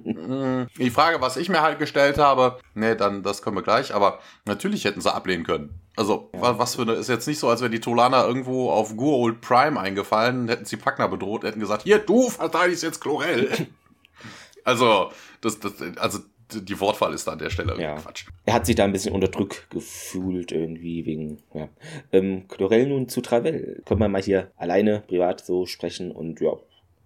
mh, 0.04 0.66
die 0.78 0.90
Frage, 0.90 1.20
was 1.20 1.36
ich 1.36 1.48
mir 1.48 1.62
halt 1.62 1.78
gestellt 1.78 2.18
habe, 2.18 2.58
ne, 2.74 2.94
dann, 2.96 3.22
das 3.22 3.42
können 3.42 3.56
wir 3.56 3.62
gleich, 3.62 3.94
aber 3.94 4.20
natürlich 4.44 4.84
hätten 4.84 5.00
sie 5.00 5.12
ablehnen 5.12 5.44
können. 5.44 5.80
Also, 5.96 6.30
Ja. 6.34 6.40
wa- 6.42 6.58
was 6.58 6.74
für 6.76 6.82
eine, 6.82 6.92
ist 6.92 7.08
jetzt 7.08 7.26
nicht 7.26 7.38
so, 7.38 7.48
als 7.48 7.60
wäre 7.60 7.70
die 7.70 7.80
Tolaner 7.80 8.26
irgendwo 8.26 8.70
auf 8.70 8.96
Guold 8.96 9.40
Prime 9.40 9.78
eingefallen, 9.80 10.48
hätten 10.48 10.64
sie 10.64 10.76
Packner 10.76 11.08
bedroht, 11.08 11.44
hätten 11.44 11.60
gesagt, 11.60 11.82
hier, 11.84 11.98
du 11.98 12.28
verteidigst 12.28 12.82
jetzt 12.82 13.00
Chlorel. 13.00 13.48
also, 14.64 15.10
das, 15.40 15.60
das, 15.60 15.72
also, 15.96 16.18
die 16.52 16.78
Wortwahl 16.78 17.14
ist 17.14 17.26
da 17.26 17.32
an 17.32 17.38
der 17.38 17.50
Stelle 17.50 17.70
irgendwie 17.72 17.84
Ja. 17.84 17.94
Quatsch. 17.96 18.26
Er 18.44 18.54
hat 18.54 18.66
sich 18.66 18.76
da 18.76 18.84
ein 18.84 18.92
bisschen 18.92 19.14
unter 19.14 19.28
Druck 19.28 19.68
gefühlt 19.70 20.52
irgendwie 20.52 21.06
wegen, 21.06 21.42
ja. 21.54 21.68
Ähm, 22.12 22.46
Chlorel 22.48 22.86
nun 22.88 23.08
zu 23.08 23.22
Travel. 23.22 23.82
Können 23.86 24.00
wir 24.00 24.08
mal 24.08 24.22
hier 24.22 24.50
alleine 24.56 25.02
privat 25.08 25.44
so 25.44 25.64
sprechen 25.66 26.12
und 26.12 26.40
ja, 26.40 26.52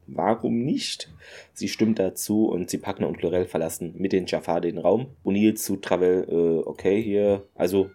warum 0.09 0.64
nicht? 0.64 1.09
Sie 1.53 1.68
stimmt 1.68 1.99
dazu 1.99 2.49
und 2.49 2.71
sie 2.71 2.79
Packner 2.79 3.09
und 3.09 3.18
Chlorel 3.18 3.47
verlassen 3.47 3.94
mit 3.97 4.12
den 4.12 4.27
Jafar 4.27 4.61
den 4.61 4.79
Raum. 4.79 5.09
O'Neill 5.25 5.55
zu 5.55 5.77
Travel, 5.77 6.27
äh, 6.29 6.68
okay, 6.68 7.01
hier, 7.03 7.44
also 7.55 7.90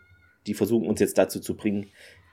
die 0.47 0.53
versuchen 0.53 0.87
uns 0.87 0.99
jetzt 0.99 1.17
dazu 1.17 1.39
zu 1.39 1.55
bringen, 1.55 1.87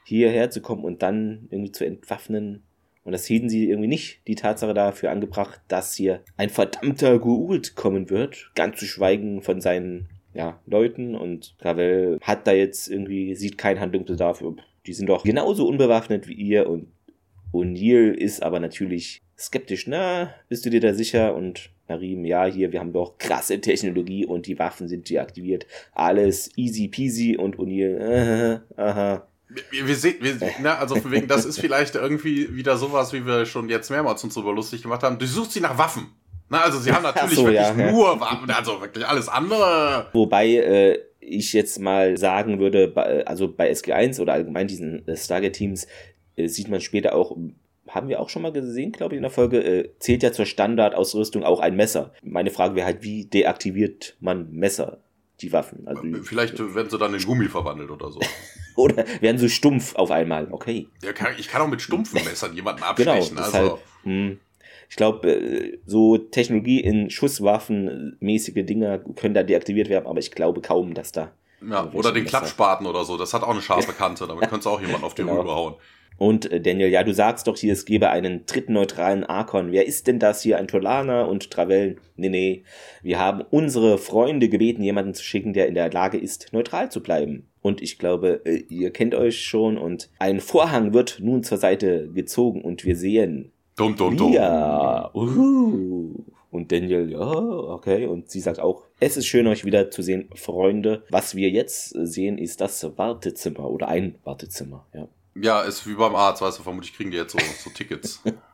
hierher 0.05 0.51
zu 0.51 0.61
kommen 0.61 0.85
und 0.85 1.03
dann 1.03 1.49
irgendwie 1.51 1.73
zu 1.73 1.85
entwaffnen. 1.85 2.62
Und 3.05 3.12
das 3.12 3.25
hielten 3.25 3.49
sie 3.49 3.69
irgendwie 3.69 3.88
nicht 3.88 4.21
die 4.27 4.35
Tatsache 4.35 4.75
dafür 4.75 5.11
angebracht, 5.11 5.61
dass 5.69 5.95
hier 5.95 6.23
ein 6.37 6.51
verdammter 6.51 7.19
Guult 7.19 7.75
kommen 7.75 8.11
wird. 8.11 8.51
Ganz 8.55 8.79
zu 8.79 8.85
schweigen 8.85 9.40
von 9.43 9.61
seinen 9.61 10.09
ja, 10.35 10.61
Leuten. 10.66 11.14
Und 11.14 11.55
Gravel 11.59 12.19
hat 12.23 12.47
da 12.47 12.53
jetzt 12.53 12.88
irgendwie, 12.88 13.35
sieht 13.35 13.57
keinen 13.57 13.81
Handlungsbedarf. 13.81 14.45
Die 14.87 14.93
sind 14.93 15.09
doch 15.09 15.25
genauso 15.25 15.66
unbewaffnet 15.66 16.29
wie 16.29 16.35
ihr. 16.35 16.69
Und 16.69 16.88
O'Neill 17.53 18.12
ist 18.12 18.43
aber 18.43 18.61
natürlich 18.61 19.23
skeptisch. 19.40 19.87
Na, 19.87 20.35
bist 20.48 20.64
du 20.64 20.70
dir 20.70 20.81
da 20.81 20.94
sicher? 20.94 21.35
Und 21.35 21.70
Narim, 21.88 22.24
ja, 22.24 22.44
hier, 22.44 22.72
wir 22.72 22.81
haben 22.81 22.92
doch 22.92 23.18
krasse 23.18 23.61
Technologie 23.61 24.26
und 24.26 24.46
die 24.46 24.59
Waffen 24.59 24.88
sind 24.88 25.09
deaktiviert. 25.09 25.66
Alles 25.92 26.50
easy 26.57 26.88
peasy. 26.88 27.37
Und 27.37 27.57
O'Neill, 27.57 27.96
äh, 27.98 28.61
aha. 28.81 29.26
Wir, 29.70 29.88
wir 29.88 29.96
sehen, 29.96 30.16
wir, 30.20 30.37
ne, 30.61 30.79
also 30.79 30.94
von 30.94 31.11
wegen, 31.11 31.26
das 31.26 31.44
ist 31.44 31.59
vielleicht 31.59 31.96
irgendwie 31.96 32.55
wieder 32.55 32.76
sowas, 32.76 33.12
wie 33.12 33.26
wir 33.26 33.46
schon 33.46 33.68
jetzt 33.68 33.90
mehrmals 33.90 34.22
uns 34.22 34.35
darüber 34.35 34.53
lustig 34.53 34.83
gemacht 34.83 35.03
haben. 35.03 35.18
Du 35.18 35.26
suchst 35.26 35.53
sie 35.53 35.61
nach 35.61 35.76
Waffen. 35.76 36.07
Na, 36.48 36.61
also 36.61 36.79
sie 36.79 36.92
haben 36.92 37.03
natürlich 37.03 37.35
so, 37.35 37.44
wirklich 37.44 37.62
ja, 37.62 37.74
ja. 37.76 37.90
nur 37.90 38.20
Waffen, 38.20 38.48
also 38.50 38.81
wirklich 38.81 39.05
alles 39.05 39.29
andere. 39.29 40.07
Wobei 40.12 40.48
äh, 40.55 40.98
ich 41.18 41.53
jetzt 41.53 41.81
mal 41.81 42.16
sagen 42.16 42.61
würde, 42.61 42.92
also 43.26 43.53
bei 43.53 43.72
SG1 43.72 44.20
oder 44.20 44.35
allgemein 44.35 44.68
diesen 44.68 45.07
äh, 45.09 45.16
Stargate-Teams 45.16 45.87
äh, 46.37 46.46
sieht 46.46 46.68
man 46.68 46.81
später 46.81 47.14
auch, 47.14 47.37
haben 47.88 48.09
wir 48.09 48.21
auch 48.21 48.29
schon 48.29 48.43
mal 48.43 48.53
gesehen, 48.53 48.93
glaube 48.93 49.14
ich, 49.14 49.16
in 49.19 49.23
der 49.23 49.31
Folge, 49.31 49.59
äh, 49.59 49.90
zählt 49.99 50.23
ja 50.23 50.33
zur 50.33 50.47
Standardausrüstung 50.47 51.45
auch 51.45 51.61
ein 51.61 51.77
Messer. 51.77 52.12
Meine 52.23 52.51
Frage 52.51 52.75
wäre 52.75 52.87
halt, 52.87 53.03
wie 53.03 53.25
deaktiviert 53.27 54.16
man 54.21 54.51
Messer, 54.53 54.99
die 55.40 55.53
Waffen? 55.53 55.87
Also, 55.88 56.03
Vielleicht 56.23 56.59
werden 56.75 56.90
sie 56.90 56.99
dann 56.99 57.14
in 57.14 57.23
Gummi 57.23 57.49
verwandelt 57.49 57.90
oder 57.90 58.11
so. 58.11 58.21
oder 58.77 59.05
werden 59.21 59.38
so 59.38 59.49
stumpf 59.49 59.97
auf 59.97 60.11
einmal, 60.11 60.49
okay. 60.53 60.88
Ja, 61.03 61.12
kann, 61.12 61.33
ich 61.38 61.49
kann 61.49 61.62
auch 61.62 61.69
mit 61.69 61.83
stumpfen 61.83 62.23
Messern 62.25 62.55
jemanden 62.55 62.83
Genau, 62.97 63.12
abstechen. 63.12 63.37
deshalb, 63.37 63.64
also, 63.73 63.79
hm, 64.05 64.38
ich 64.88 64.97
glaube, 64.97 65.31
äh, 65.33 65.79
so 65.87 66.19
Technologie 66.19 66.81
in 66.81 67.11
Schusswaffen-mäßige 67.11 68.64
Dinger 68.64 68.99
können 68.99 69.35
da 69.35 69.43
deaktiviert 69.43 69.88
werden, 69.88 70.07
aber 70.07 70.19
ich 70.19 70.31
glaube 70.31 70.61
kaum, 70.61 70.95
dass 70.95 71.12
da 71.12 71.33
ja, 71.69 71.90
oder 71.93 72.11
den 72.12 72.23
Messer? 72.25 72.38
Klappspaten 72.38 72.87
oder 72.87 73.05
so. 73.05 73.19
Das 73.19 73.35
hat 73.35 73.43
auch 73.43 73.51
eine 73.51 73.61
scharfe 73.61 73.93
Kante. 73.99 74.27
Damit 74.27 74.49
könntest 74.49 74.64
du 74.66 74.71
auch 74.71 74.81
jemanden 74.81 75.05
auf 75.05 75.14
die 75.14 75.23
Genau. 75.23 75.40
Rübe 75.40 75.51
hauen. 75.51 75.75
Und 76.21 76.53
äh, 76.53 76.61
Daniel, 76.61 76.91
ja, 76.91 77.03
du 77.03 77.15
sagst 77.15 77.47
doch 77.47 77.57
hier, 77.57 77.73
es 77.73 77.87
gäbe 77.87 78.11
einen 78.11 78.45
dritten 78.45 78.75
neutralen 78.75 79.25
Arkon. 79.25 79.73
Wer 79.73 79.87
ist 79.87 80.07
denn 80.07 80.19
das 80.19 80.43
hier? 80.43 80.59
Ein 80.59 80.69
Tolaner 80.69 81.27
und 81.27 81.51
Travell? 81.51 81.97
Nee, 82.17 82.29
nee. 82.29 82.63
Wir 83.03 83.19
haben 83.19 83.43
unsere 83.49 83.97
Freunde 83.97 84.51
gebeten, 84.51 84.83
jemanden 84.83 85.15
zu 85.15 85.25
schicken, 85.25 85.55
der 85.55 85.67
in 85.67 85.75
der 85.75 85.91
Lage 85.91 86.19
ist, 86.19 86.53
neutral 86.53 86.91
zu 86.91 87.03
bleiben. 87.03 87.49
Und 87.63 87.81
ich 87.81 87.99
glaube, 87.99 88.43
äh, 88.45 88.65
ihr 88.69 88.91
kennt 88.91 89.15
euch 89.15 89.41
schon 89.41 89.79
und 89.79 90.11
ein 90.19 90.41
Vorhang 90.41 90.93
wird 90.93 91.21
nun 91.23 91.43
zur 91.43 91.57
Seite 91.57 92.11
gezogen 92.13 92.61
und 92.61 92.85
wir 92.85 92.97
sehen 92.97 93.53
Dumm, 93.77 93.97
dumm, 93.97 94.19
dumm. 94.19 94.35
ja, 94.35 95.11
uhu. 95.15 96.27
Und 96.51 96.71
Daniel, 96.71 97.11
ja, 97.11 97.19
okay. 97.19 98.05
Und 98.05 98.31
sie 98.31 98.41
sagt 98.41 98.61
auch, 98.61 98.83
es 98.99 99.17
ist 99.17 99.27
schön, 99.27 99.47
euch 99.47 99.65
wieder 99.65 99.91
zu 99.91 100.03
sehen, 100.03 100.29
Freunde. 100.35 101.03
Was 101.09 101.35
wir 101.35 101.49
jetzt 101.49 101.97
sehen, 101.97 102.37
ist 102.37 102.61
das 102.61 102.99
Wartezimmer 102.99 103.71
oder 103.71 103.89
ein 103.89 104.17
Wartezimmer, 104.25 104.87
ja. 104.93 105.09
Ja, 105.42 105.62
ist 105.62 105.87
wie 105.87 105.94
beim 105.94 106.14
Arzt, 106.14 106.42
weißt 106.42 106.59
du, 106.59 106.62
vermutlich 106.62 106.94
kriegen 106.94 107.11
die 107.11 107.16
jetzt 107.16 107.33
so, 107.33 107.38
so 107.38 107.70
Tickets. 107.70 108.20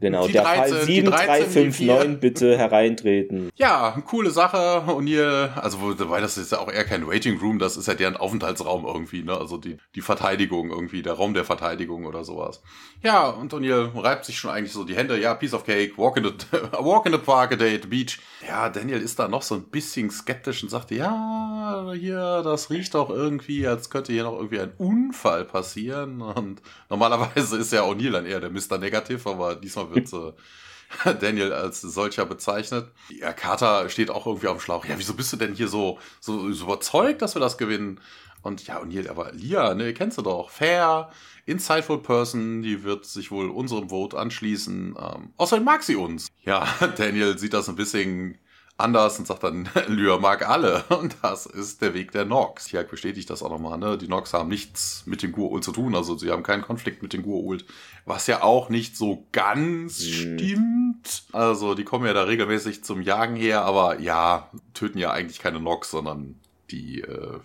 Genau, 0.00 0.28
der 0.28 0.42
13, 0.42 0.72
Fall 0.72 0.84
7359 0.84 2.20
bitte 2.20 2.56
hereintreten. 2.56 3.50
Ja, 3.56 4.00
coole 4.06 4.30
Sache. 4.30 4.84
O'Neill, 4.86 5.52
also 5.54 5.80
wobei 5.80 6.20
das 6.20 6.38
ist 6.38 6.52
ja 6.52 6.58
auch 6.58 6.70
eher 6.70 6.84
kein 6.84 7.06
Waiting 7.06 7.38
Room, 7.38 7.58
das 7.58 7.76
ist 7.76 7.88
ja 7.88 7.94
deren 7.94 8.16
Aufenthaltsraum 8.16 8.84
irgendwie, 8.84 9.22
ne? 9.22 9.36
Also 9.36 9.56
die, 9.56 9.78
die 9.94 10.00
Verteidigung 10.00 10.70
irgendwie, 10.70 11.02
der 11.02 11.14
Raum 11.14 11.34
der 11.34 11.44
Verteidigung 11.44 12.06
oder 12.06 12.24
sowas. 12.24 12.62
Ja, 13.02 13.28
und 13.28 13.52
O'Neill 13.52 13.90
reibt 13.94 14.24
sich 14.24 14.38
schon 14.38 14.50
eigentlich 14.50 14.72
so 14.72 14.84
die 14.84 14.96
Hände. 14.96 15.20
Ja, 15.20 15.34
Piece 15.34 15.54
of 15.54 15.64
Cake, 15.64 15.96
walk 15.96 16.16
in 16.16 16.24
the, 16.24 16.32
walk 16.80 17.06
in 17.06 17.12
the 17.12 17.18
park, 17.18 17.52
a 17.52 17.56
day 17.56 17.74
at 17.74 17.82
the 17.82 17.88
beach. 17.88 18.18
Ja, 18.46 18.68
Daniel 18.68 19.00
ist 19.00 19.18
da 19.18 19.28
noch 19.28 19.42
so 19.42 19.54
ein 19.54 19.64
bisschen 19.64 20.10
skeptisch 20.10 20.62
und 20.62 20.68
sagte, 20.68 20.94
ja, 20.94 21.92
hier, 21.94 22.42
das 22.42 22.70
riecht 22.70 22.94
doch 22.94 23.10
irgendwie, 23.10 23.66
als 23.66 23.90
könnte 23.90 24.12
hier 24.12 24.24
noch 24.24 24.36
irgendwie 24.36 24.60
ein 24.60 24.72
Unfall 24.78 25.44
passieren. 25.44 26.22
Und 26.22 26.62
normalerweise 26.88 27.56
ist 27.58 27.72
ja 27.72 27.82
O'Neill 27.82 28.12
dann 28.12 28.26
eher 28.26 28.40
der 28.40 28.50
Mr. 28.50 28.78
Negativ, 28.78 29.26
aber 29.26 29.55
diesmal 29.56 29.94
wird 29.94 30.12
äh, 30.12 31.14
Daniel 31.20 31.52
als 31.52 31.80
solcher 31.80 32.26
bezeichnet. 32.26 32.90
Ja, 33.08 33.32
Carter 33.32 33.88
steht 33.88 34.10
auch 34.10 34.26
irgendwie 34.26 34.48
auf 34.48 34.58
dem 34.58 34.60
Schlauch. 34.60 34.84
Ja, 34.84 34.98
wieso 34.98 35.14
bist 35.14 35.32
du 35.32 35.36
denn 35.36 35.54
hier 35.54 35.68
so, 35.68 35.98
so, 36.20 36.52
so 36.52 36.64
überzeugt, 36.64 37.22
dass 37.22 37.34
wir 37.34 37.40
das 37.40 37.58
gewinnen? 37.58 38.00
Und 38.42 38.64
ja, 38.66 38.80
O'Neill, 38.80 39.08
aber 39.08 39.32
Lia, 39.32 39.74
ne, 39.74 39.92
kennst 39.92 40.18
du 40.18 40.22
doch. 40.22 40.50
Fair, 40.50 41.10
insightful 41.46 42.00
person, 42.00 42.62
die 42.62 42.84
wird 42.84 43.04
sich 43.04 43.32
wohl 43.32 43.50
unserem 43.50 43.88
Vote 43.88 44.16
anschließen. 44.16 44.94
Ähm, 44.96 45.32
außerdem 45.36 45.64
mag 45.64 45.82
sie 45.82 45.96
uns. 45.96 46.28
Ja, 46.42 46.68
Daniel 46.96 47.38
sieht 47.38 47.54
das 47.54 47.68
ein 47.68 47.76
bisschen 47.76 48.38
anders 48.78 49.18
und 49.18 49.26
sagt 49.26 49.42
dann, 49.42 49.68
Lyra 49.88 50.18
mag 50.18 50.48
alle. 50.48 50.84
Und 50.88 51.16
das 51.22 51.46
ist 51.46 51.82
der 51.82 51.94
Weg 51.94 52.12
der 52.12 52.24
Nox. 52.24 52.66
Tiag 52.66 52.90
bestätigt 52.90 53.30
das 53.30 53.42
auch 53.42 53.50
nochmal. 53.50 53.78
Ne? 53.78 53.96
Die 53.98 54.08
Nox 54.08 54.32
haben 54.32 54.48
nichts 54.48 55.04
mit 55.06 55.22
den 55.22 55.34
Gua'uld 55.34 55.62
zu 55.62 55.72
tun. 55.72 55.94
Also 55.94 56.16
sie 56.16 56.30
haben 56.30 56.42
keinen 56.42 56.62
Konflikt 56.62 57.02
mit 57.02 57.12
den 57.12 57.24
Gua'uld. 57.24 57.64
Was 58.04 58.26
ja 58.26 58.42
auch 58.42 58.68
nicht 58.68 58.96
so 58.96 59.26
ganz 59.32 60.00
mhm. 60.00 60.38
stimmt. 60.38 61.24
Also 61.32 61.74
die 61.74 61.84
kommen 61.84 62.06
ja 62.06 62.12
da 62.12 62.24
regelmäßig 62.24 62.84
zum 62.84 63.00
Jagen 63.00 63.36
her. 63.36 63.62
Aber 63.62 64.00
ja, 64.00 64.50
töten 64.74 64.98
ja 64.98 65.10
eigentlich 65.10 65.38
keine 65.38 65.60
Nox, 65.60 65.90
sondern 65.90 66.38
die, 66.70 67.00
äh, 67.00 67.38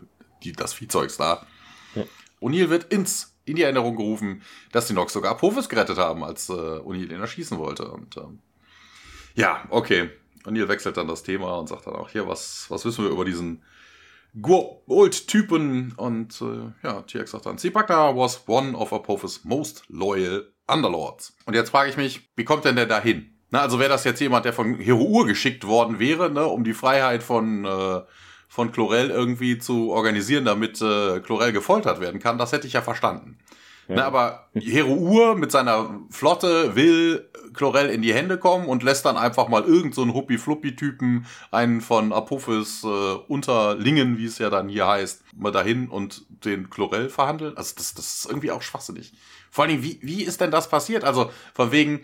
die 0.44 0.52
das 0.52 0.74
Viehzeugs 0.74 1.18
da. 1.18 1.46
Ja. 1.96 2.04
O'Neill 2.42 2.70
wird 2.70 2.92
ins 2.92 3.30
in 3.44 3.56
die 3.56 3.64
Erinnerung 3.64 3.96
gerufen, 3.96 4.44
dass 4.72 4.88
die 4.88 4.94
Nox 4.94 5.14
sogar 5.14 5.32
Apophis 5.32 5.68
gerettet 5.68 5.98
haben, 5.98 6.24
als 6.24 6.48
äh, 6.50 6.54
O'Neill 6.54 7.12
ihn 7.12 7.20
erschießen 7.20 7.58
wollte. 7.58 7.90
Und 7.92 8.16
ähm, 8.18 8.40
ja, 9.36 9.64
okay. 9.70 10.10
O'Neill 10.46 10.68
wechselt 10.68 10.98
dann 10.98 11.08
das 11.08 11.24
Thema 11.24 11.58
und 11.58 11.68
sagt 11.68 11.88
dann 11.88 11.96
auch, 11.96 12.10
hier, 12.10 12.28
was, 12.28 12.66
was 12.70 12.86
wissen 12.86 13.04
wir 13.04 13.12
über 13.12 13.26
diesen 13.26 13.64
Old-Typen? 14.42 15.94
Und 15.98 16.42
äh, 16.42 16.72
ja, 16.88 17.02
TX 17.02 17.32
sagt 17.32 17.46
dann, 17.46 17.58
Sipakna 17.58 18.16
was 18.16 18.48
one 18.48 18.76
of 18.76 18.94
Apophis 18.94 19.44
most 19.44 19.84
loyal 19.90 20.48
Underlords. 20.68 21.36
Und 21.46 21.54
jetzt 21.54 21.70
frage 21.70 21.90
ich 21.90 21.98
mich, 21.98 22.30
wie 22.36 22.46
kommt 22.46 22.66
denn 22.66 22.76
der 22.76 22.86
da 22.86 23.02
hin? 23.02 23.38
Na, 23.50 23.60
also 23.62 23.80
wäre 23.80 23.90
das 23.90 24.06
jetzt 24.06 24.22
jemand, 24.22 24.46
der 24.46 24.54
von 24.54 24.76
Hero 24.76 25.26
geschickt 25.26 25.68
worden 25.68 26.00
wäre, 26.00 26.32
ne, 26.32 26.46
um 26.46 26.64
die 26.64 26.74
Freiheit 26.74 27.22
von, 27.22 27.66
äh, 27.66 28.02
von 28.48 28.72
Chlorel 28.72 29.10
irgendwie 29.10 29.58
zu 29.58 29.92
organisieren, 29.92 30.46
damit 30.46 30.82
äh, 30.82 31.20
Chlorel 31.20 31.52
gefoltert 31.52 32.00
werden 32.00 32.22
kann, 32.22 32.38
das 32.38 32.54
hätte 32.54 32.68
ich 32.68 32.74
ja 32.74 32.82
verstanden. 32.82 33.38
Ja. 33.92 33.98
Ne, 33.98 34.06
aber 34.06 34.48
Hero 34.54 34.94
Ur 34.94 35.36
mit 35.36 35.52
seiner 35.52 36.00
Flotte 36.10 36.76
will 36.76 37.30
Chlorel 37.54 37.90
in 37.90 38.02
die 38.02 38.14
Hände 38.14 38.38
kommen 38.38 38.66
und 38.68 38.84
lässt 38.84 39.06
dann 39.06 39.18
einfach 39.18 39.50
mal 39.50 39.64
irgend 39.64 39.94
so 39.94 40.06
Huppi-Fluppi-Typen, 40.06 41.26
einen 41.52 41.82
von 41.82 42.14
Apophis 42.14 42.86
äh, 42.86 42.88
Unterlingen, 42.88 44.18
wie 44.18 44.26
es 44.26 44.38
ja 44.38 44.50
dann 44.50 44.70
hier 44.70 44.88
heißt, 44.88 45.24
mal 45.36 45.52
dahin 45.52 45.90
und 45.90 46.24
den 46.46 46.70
Chlorel 46.70 47.10
verhandeln. 47.10 47.58
Also 47.58 47.74
das, 47.78 47.94
das 47.94 48.14
ist 48.14 48.26
irgendwie 48.28 48.52
auch 48.52 48.62
schwachsinnig. 48.62 49.12
Vor 49.50 49.66
allen 49.66 49.72
Dingen, 49.72 49.84
wie, 49.84 50.00
wie 50.02 50.24
ist 50.24 50.40
denn 50.40 50.52
das 50.52 50.70
passiert? 50.70 51.04
Also 51.04 51.30
von 51.54 51.74
wegen, 51.74 52.02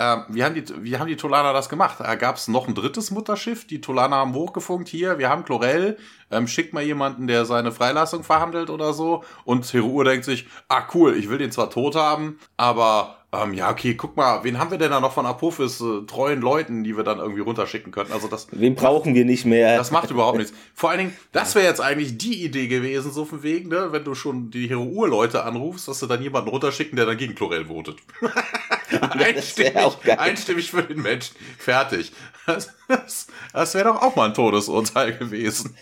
äh, 0.00 0.16
wie, 0.28 0.42
haben 0.42 0.54
die, 0.54 0.64
wie 0.82 0.96
haben 0.96 1.08
die 1.08 1.16
Tolaner 1.16 1.52
das 1.52 1.68
gemacht? 1.68 1.96
Da 2.00 2.14
gab 2.14 2.36
es 2.36 2.48
noch 2.48 2.66
ein 2.66 2.74
drittes 2.74 3.10
Mutterschiff. 3.10 3.66
Die 3.66 3.82
Tolaner 3.82 4.16
haben 4.16 4.32
hochgefunkt, 4.32 4.88
hier, 4.88 5.18
wir 5.18 5.28
haben 5.28 5.44
Chlorel, 5.44 5.98
ähm, 6.30 6.46
schickt 6.46 6.72
mal 6.72 6.82
jemanden, 6.82 7.26
der 7.26 7.44
seine 7.44 7.70
Freilassung 7.70 8.24
verhandelt 8.24 8.70
oder 8.70 8.94
so. 8.94 9.24
Und 9.44 9.70
Heruur 9.70 10.04
denkt 10.04 10.24
sich, 10.24 10.46
ah 10.68 10.84
cool, 10.94 11.14
ich 11.16 11.28
will 11.28 11.36
den 11.36 11.52
zwar 11.52 11.68
tot 11.68 11.96
haben, 11.96 12.38
aber 12.56 13.16
ähm, 13.32 13.52
ja, 13.52 13.70
okay, 13.70 13.94
guck 13.94 14.16
mal, 14.16 14.42
wen 14.42 14.58
haben 14.58 14.70
wir 14.70 14.78
denn 14.78 14.90
da 14.90 15.00
noch 15.00 15.12
von 15.12 15.26
Apophis 15.26 15.80
äh, 15.82 16.06
treuen 16.06 16.40
Leuten, 16.40 16.82
die 16.82 16.96
wir 16.96 17.04
dann 17.04 17.18
irgendwie 17.18 17.42
runterschicken 17.42 17.92
könnten? 17.92 18.12
Also 18.12 18.26
das. 18.26 18.48
Wen 18.50 18.74
brauchen 18.74 19.14
wir 19.14 19.26
nicht 19.26 19.44
mehr? 19.44 19.76
Das 19.76 19.90
macht 19.90 20.10
überhaupt 20.10 20.38
nichts. 20.38 20.54
Vor 20.74 20.90
allen 20.90 20.98
Dingen, 20.98 21.16
das 21.30 21.54
wäre 21.54 21.66
jetzt 21.66 21.80
eigentlich 21.80 22.16
die 22.16 22.42
Idee 22.42 22.68
gewesen, 22.68 23.12
so 23.12 23.26
von 23.26 23.42
wegen, 23.42 23.68
ne, 23.68 23.92
wenn 23.92 24.02
du 24.02 24.14
schon 24.14 24.50
die 24.50 24.68
Hero-Leute 24.68 25.44
anrufst, 25.44 25.86
dass 25.86 26.00
du 26.00 26.06
dann 26.06 26.22
jemanden 26.22 26.48
runterschicken, 26.48 26.96
der 26.96 27.04
dann 27.04 27.18
gegen 27.18 27.34
Chlorel 27.34 27.66
votet. 27.66 27.98
einstimmig, 29.10 30.18
einstimmig 30.18 30.70
für 30.70 30.82
den 30.82 31.02
Menschen. 31.02 31.36
Fertig. 31.58 32.12
Das, 32.46 32.70
das, 32.88 33.26
das 33.52 33.74
wäre 33.74 33.88
doch 33.90 34.02
auch 34.02 34.16
mal 34.16 34.26
ein 34.26 34.34
Todesurteil 34.34 35.16
gewesen. 35.16 35.76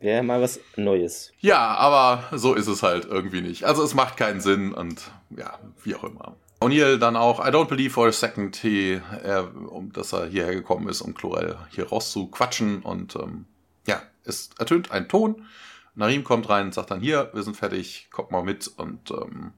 Wäre 0.00 0.22
mal 0.22 0.40
was 0.40 0.60
Neues. 0.76 1.32
Ja, 1.40 1.58
aber 1.74 2.24
so 2.32 2.54
ist 2.54 2.66
es 2.66 2.82
halt 2.82 3.04
irgendwie 3.04 3.40
nicht. 3.40 3.64
Also 3.64 3.82
es 3.82 3.94
macht 3.94 4.16
keinen 4.16 4.40
Sinn 4.40 4.72
und 4.72 5.02
ja, 5.30 5.58
wie 5.82 5.94
auch 5.94 6.04
immer. 6.04 6.36
O'Neill 6.60 6.98
dann 6.98 7.16
auch, 7.16 7.40
I 7.40 7.50
don't 7.50 7.68
believe 7.68 7.90
for 7.90 8.06
a 8.06 8.12
second, 8.12 8.56
he, 8.56 9.00
er, 9.22 9.54
um, 9.54 9.92
dass 9.92 10.14
er 10.14 10.26
hierher 10.26 10.54
gekommen 10.54 10.88
ist, 10.88 11.02
um 11.02 11.14
Chlorel 11.14 11.58
hier 11.70 11.88
rauszuquatschen. 11.88 12.80
Und 12.80 13.16
ähm, 13.16 13.44
ja, 13.86 14.00
es 14.24 14.50
ertönt 14.58 14.90
ein 14.90 15.08
Ton. 15.08 15.46
Narim 15.94 16.24
kommt 16.24 16.48
rein 16.48 16.66
und 16.66 16.74
sagt 16.74 16.90
dann, 16.90 17.00
hier, 17.00 17.30
wir 17.34 17.42
sind 17.42 17.56
fertig, 17.56 18.08
kommt 18.10 18.30
mal 18.30 18.42
mit. 18.42 18.66
Und 18.66 19.10
ähm, 19.10 19.52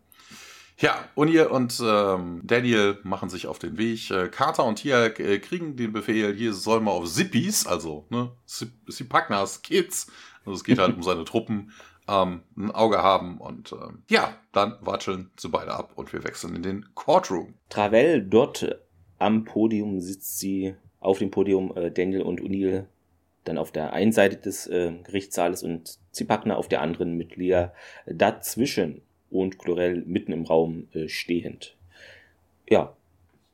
ja, 0.78 1.08
O'Neill 1.16 1.46
und 1.46 1.80
ähm, 1.82 2.42
Daniel 2.44 2.98
machen 3.02 3.30
sich 3.30 3.46
auf 3.46 3.58
den 3.58 3.78
Weg. 3.78 4.10
Äh, 4.10 4.28
Carter 4.28 4.64
und 4.64 4.76
Tia 4.76 5.06
äh, 5.06 5.38
kriegen 5.38 5.76
den 5.76 5.92
Befehl, 5.92 6.34
hier 6.34 6.52
soll 6.52 6.80
man 6.80 6.94
auf 6.94 7.06
Zippis, 7.06 7.66
also 7.66 8.06
ne, 8.10 8.30
Sipagnas 8.44 9.62
Kids, 9.62 10.08
also 10.44 10.52
es 10.52 10.64
geht 10.64 10.78
halt 10.78 10.94
um 10.96 11.02
seine 11.02 11.24
Truppen, 11.24 11.72
ähm, 12.08 12.42
ein 12.56 12.70
Auge 12.70 13.02
haben 13.02 13.38
und 13.38 13.72
ähm, 13.72 14.02
ja, 14.10 14.36
dann 14.52 14.76
watscheln 14.80 15.30
sie 15.36 15.48
beide 15.48 15.72
ab 15.72 15.92
und 15.94 16.12
wir 16.12 16.24
wechseln 16.24 16.54
in 16.54 16.62
den 16.62 16.86
Courtroom. 16.94 17.54
Travel 17.70 18.22
dort 18.22 18.78
am 19.18 19.44
Podium 19.44 20.00
sitzt 20.00 20.38
sie 20.38 20.74
auf 21.00 21.18
dem 21.18 21.30
Podium 21.30 21.74
äh, 21.74 21.90
Daniel 21.90 22.22
und 22.22 22.40
O'Neill 22.40 22.84
dann 23.44 23.58
auf 23.58 23.72
der 23.72 23.92
einen 23.92 24.12
Seite 24.12 24.36
des 24.36 24.66
äh, 24.66 24.92
Gerichtssaales 25.04 25.62
und 25.62 25.98
Zipakna 26.10 26.56
auf 26.56 26.68
der 26.68 26.82
anderen 26.82 27.16
mit 27.16 27.36
Lea 27.36 27.68
dazwischen 28.06 29.02
und 29.30 29.58
Chlorel 29.58 30.02
mitten 30.06 30.32
im 30.32 30.44
Raum 30.44 30.88
äh, 30.92 31.08
stehend. 31.08 31.76
Ja, 32.68 32.96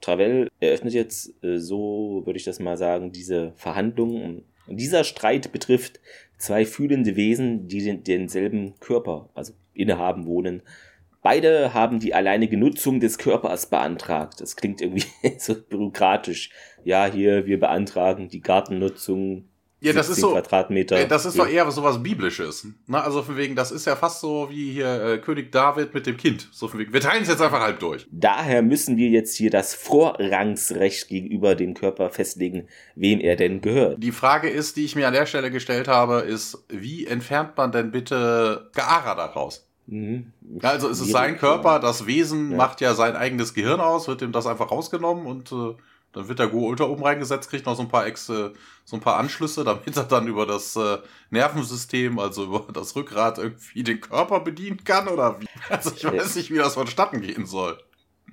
Travel 0.01 0.49
eröffnet 0.61 0.95
jetzt, 0.95 1.33
äh, 1.43 1.59
so 1.59 2.23
würde 2.25 2.39
ich 2.39 2.45
das 2.45 2.61
mal 2.61 2.77
sagen, 2.77 3.13
diese 3.13 3.53
Verhandlungen. 3.57 4.45
Dieser 4.67 5.05
Streit 5.05 5.53
betrifft 5.53 6.01
zwei 6.39 6.67
fühlende 6.67 7.17
Wesen, 7.17 7.69
die 7.69 7.83
den, 7.83 8.05
denselben 8.05 8.75
Körper, 8.81 9.29
also 9.35 9.55
innehaben, 9.75 10.27
wohnen. 10.27 10.63
Beide 11.23 11.73
haben 11.73 12.01
die 12.01 12.15
alleinige 12.15 12.57
Nutzung 12.57 12.99
des 12.99 13.17
Körpers 13.17 13.71
beantragt. 13.71 14.41
Das 14.41 14.57
klingt 14.57 14.81
irgendwie 14.81 15.05
so 15.39 15.55
bürokratisch. 15.55 16.51
Ja, 16.85 17.07
hier, 17.07 17.47
wir 17.47 17.61
beantragen 17.61 18.29
die 18.29 18.41
Gartennutzung 18.41 19.49
ja, 19.83 19.93
das 19.93 20.09
ist 20.09 20.21
so. 20.21 20.33
Quadratmeter. 20.33 21.05
Das 21.07 21.27
ist 21.27 21.39
doch 21.39 21.49
eher 21.49 21.71
so 21.71 21.83
was 21.83 22.03
Biblisches. 22.03 22.67
Ne? 22.87 23.03
Also 23.03 23.23
von 23.23 23.37
wegen, 23.37 23.57
das 23.57 23.71
ist 23.73 23.87
ja 23.87 23.97
fast 23.97 24.21
so 24.21 24.49
wie 24.51 24.73
hier 24.73 25.03
äh, 25.05 25.19
König 25.19 25.51
David 25.51 25.93
mit 25.93 26.07
dem 26.07 26.17
Kind. 26.17 26.49
So 26.53 26.69
von 26.69 26.81
wegen, 26.81 26.93
wir 26.93 27.01
teilen 27.01 27.23
es 27.23 27.29
jetzt 27.29 27.43
einfach 27.43 27.61
halb 27.61 27.81
durch. 27.81 28.07
Daher 28.11 28.63
müssen 28.63 28.97
wir 28.97 29.09
jetzt 29.09 29.37
hier 29.37 29.51
das 29.51 29.75
Vorrangsrecht 29.75 31.09
gegenüber 31.09 31.55
dem 31.55 31.75
Körper 31.75 32.11
festlegen, 32.11 32.69
wem 32.95 33.21
er 33.21 33.37
denn 33.37 33.61
gehört. 33.61 34.03
Die 34.03 34.13
Frage 34.13 34.49
ist, 34.49 34.77
die 34.77 34.85
ich 34.85 34.97
mir 34.97 35.09
an 35.09 35.15
der 35.15 35.27
Stelle 35.27 35.51
gestellt 35.51 35.89
habe, 35.89 36.21
ist, 36.21 36.65
wie 36.69 37.07
entfernt 37.07 37.57
man 37.57 37.73
denn 37.73 37.91
bitte 37.91 38.71
Gaara 38.75 39.15
daraus? 39.15 39.67
Mhm. 39.87 40.33
Also 40.63 40.89
ist 40.89 41.01
es 41.01 41.11
sein 41.11 41.39
Körper, 41.39 41.81
das 41.81 42.07
Wesen 42.07 42.53
ja. 42.53 42.57
macht 42.57 42.81
ja 42.81 42.95
sein 42.95 43.17
eigenes 43.17 43.53
Gehirn 43.53 43.81
aus, 43.81 44.07
wird 44.07 44.23
ihm 44.23 44.33
das 44.33 44.47
einfach 44.47 44.71
rausgenommen 44.71 45.27
und 45.27 45.51
äh, 45.53 45.75
dann 46.13 46.29
wird 46.29 46.39
der 46.39 46.49
Go 46.49 46.67
Ultra 46.69 46.85
oben 46.85 47.03
reingesetzt, 47.03 47.49
kriegt 47.51 47.67
noch 47.67 47.77
so 47.77 47.83
ein 47.83 47.89
paar 47.89 48.07
Ex, 48.07 48.29
äh, 48.29 48.51
so 48.85 48.97
ein 48.97 49.01
paar 49.01 49.19
Anschlüsse, 49.19 49.65
damit 49.65 49.97
er 49.97 50.05
dann 50.05 50.29
über 50.29 50.47
das 50.47 50.77
äh, 50.77 50.99
Nervensystem, 51.31 52.19
also 52.19 52.45
über 52.65 52.67
das 52.73 52.95
Rückgrat 52.95 53.39
irgendwie 53.39 53.83
den 53.83 54.01
Körper 54.01 54.41
bedienen 54.41 54.85
kann 54.85 55.09
oder 55.09 55.41
wie. 55.41 55.47
Also 55.69 55.93
ich 55.95 56.05
weiß 56.05 56.37
nicht, 56.37 56.51
wie 56.51 56.59
das 56.59 56.75
vonstatten 56.75 57.21
gehen 57.21 57.47
soll. 57.47 57.79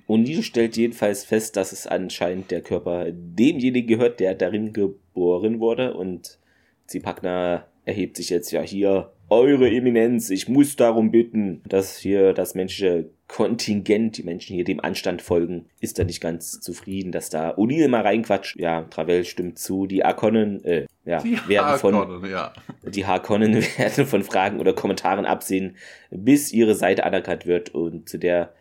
O'Neill 0.08 0.42
stellt 0.42 0.76
jedenfalls 0.76 1.24
fest, 1.24 1.56
dass 1.56 1.72
es 1.72 1.86
anscheinend 1.86 2.50
der 2.50 2.62
Körper 2.62 3.06
demjenigen 3.12 3.86
gehört, 3.86 4.18
der 4.18 4.34
darin 4.34 4.72
geboren 4.72 5.60
wurde 5.60 5.94
und 5.94 6.38
Zipagna 6.86 7.64
erhebt 7.84 8.16
sich 8.16 8.28
jetzt 8.28 8.50
ja 8.50 8.60
hier 8.60 9.12
eure 9.30 9.70
Eminenz, 9.70 10.28
ich 10.30 10.48
muss 10.48 10.76
darum 10.76 11.10
bitten, 11.10 11.62
dass 11.66 11.96
hier 11.96 12.32
das 12.32 12.54
menschliche 12.54 13.10
Kontingent, 13.28 14.18
die 14.18 14.24
Menschen 14.24 14.56
hier 14.56 14.64
dem 14.64 14.80
Anstand 14.80 15.22
folgen, 15.22 15.66
ist 15.78 16.00
da 16.00 16.04
nicht 16.04 16.20
ganz 16.20 16.60
zufrieden, 16.60 17.12
dass 17.12 17.30
da 17.30 17.56
O'Neill 17.56 17.86
mal 17.86 18.02
reinquatscht. 18.02 18.58
Ja, 18.58 18.82
Travell 18.82 19.24
stimmt 19.24 19.58
zu. 19.58 19.86
Die 19.86 20.04
Arkonnen, 20.04 20.64
äh, 20.64 20.86
ja, 21.04 21.22
die 21.22 21.38
werden 21.46 21.78
von, 21.78 22.24
ja. 22.28 22.52
die 22.84 23.06
Harkonnen 23.06 23.54
werden 23.78 24.06
von 24.06 24.24
Fragen 24.24 24.58
oder 24.58 24.72
Kommentaren 24.72 25.26
absehen, 25.26 25.76
bis 26.10 26.52
ihre 26.52 26.74
Seite 26.74 27.04
anerkannt 27.04 27.46
wird 27.46 27.70
und 27.72 28.08
zu 28.08 28.18
der 28.18 28.52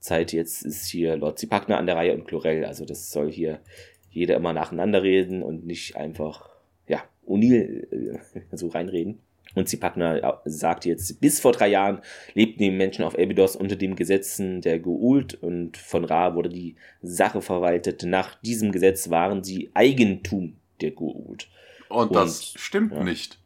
Zeit. 0.00 0.32
Jetzt 0.32 0.62
ist 0.62 0.88
hier 0.88 1.16
Lord 1.16 1.38
Zipagna 1.38 1.76
an 1.76 1.86
der 1.86 1.94
Reihe 1.94 2.14
und 2.14 2.26
Chlorel. 2.26 2.64
Also 2.64 2.84
das 2.84 3.12
soll 3.12 3.30
hier 3.30 3.60
jeder 4.10 4.34
immer 4.34 4.52
nacheinander 4.52 5.04
reden 5.04 5.44
und 5.44 5.66
nicht 5.66 5.96
einfach, 5.96 6.48
ja, 6.88 7.04
O'Neill 7.28 7.86
äh, 7.92 8.18
so 8.50 8.66
reinreden. 8.68 9.20
Und 9.56 9.70
Zipagna 9.70 10.38
sagt 10.44 10.84
jetzt, 10.84 11.18
bis 11.18 11.40
vor 11.40 11.52
drei 11.52 11.68
Jahren 11.68 12.02
lebten 12.34 12.62
die 12.62 12.70
Menschen 12.70 13.04
auf 13.04 13.18
Abydos 13.18 13.56
unter 13.56 13.74
den 13.74 13.96
Gesetzen 13.96 14.60
der 14.60 14.78
Geult 14.78 15.34
und 15.34 15.78
von 15.78 16.04
Ra 16.04 16.34
wurde 16.34 16.50
die 16.50 16.76
Sache 17.00 17.40
verwaltet. 17.40 18.02
Nach 18.02 18.34
diesem 18.36 18.70
Gesetz 18.70 19.08
waren 19.08 19.42
sie 19.42 19.70
Eigentum 19.72 20.56
der 20.82 20.90
Geult. 20.90 21.48
Und, 21.88 22.08
und 22.08 22.14
das 22.14 22.52
stimmt 22.56 22.92
ja. 22.92 23.02
nicht. 23.02 23.38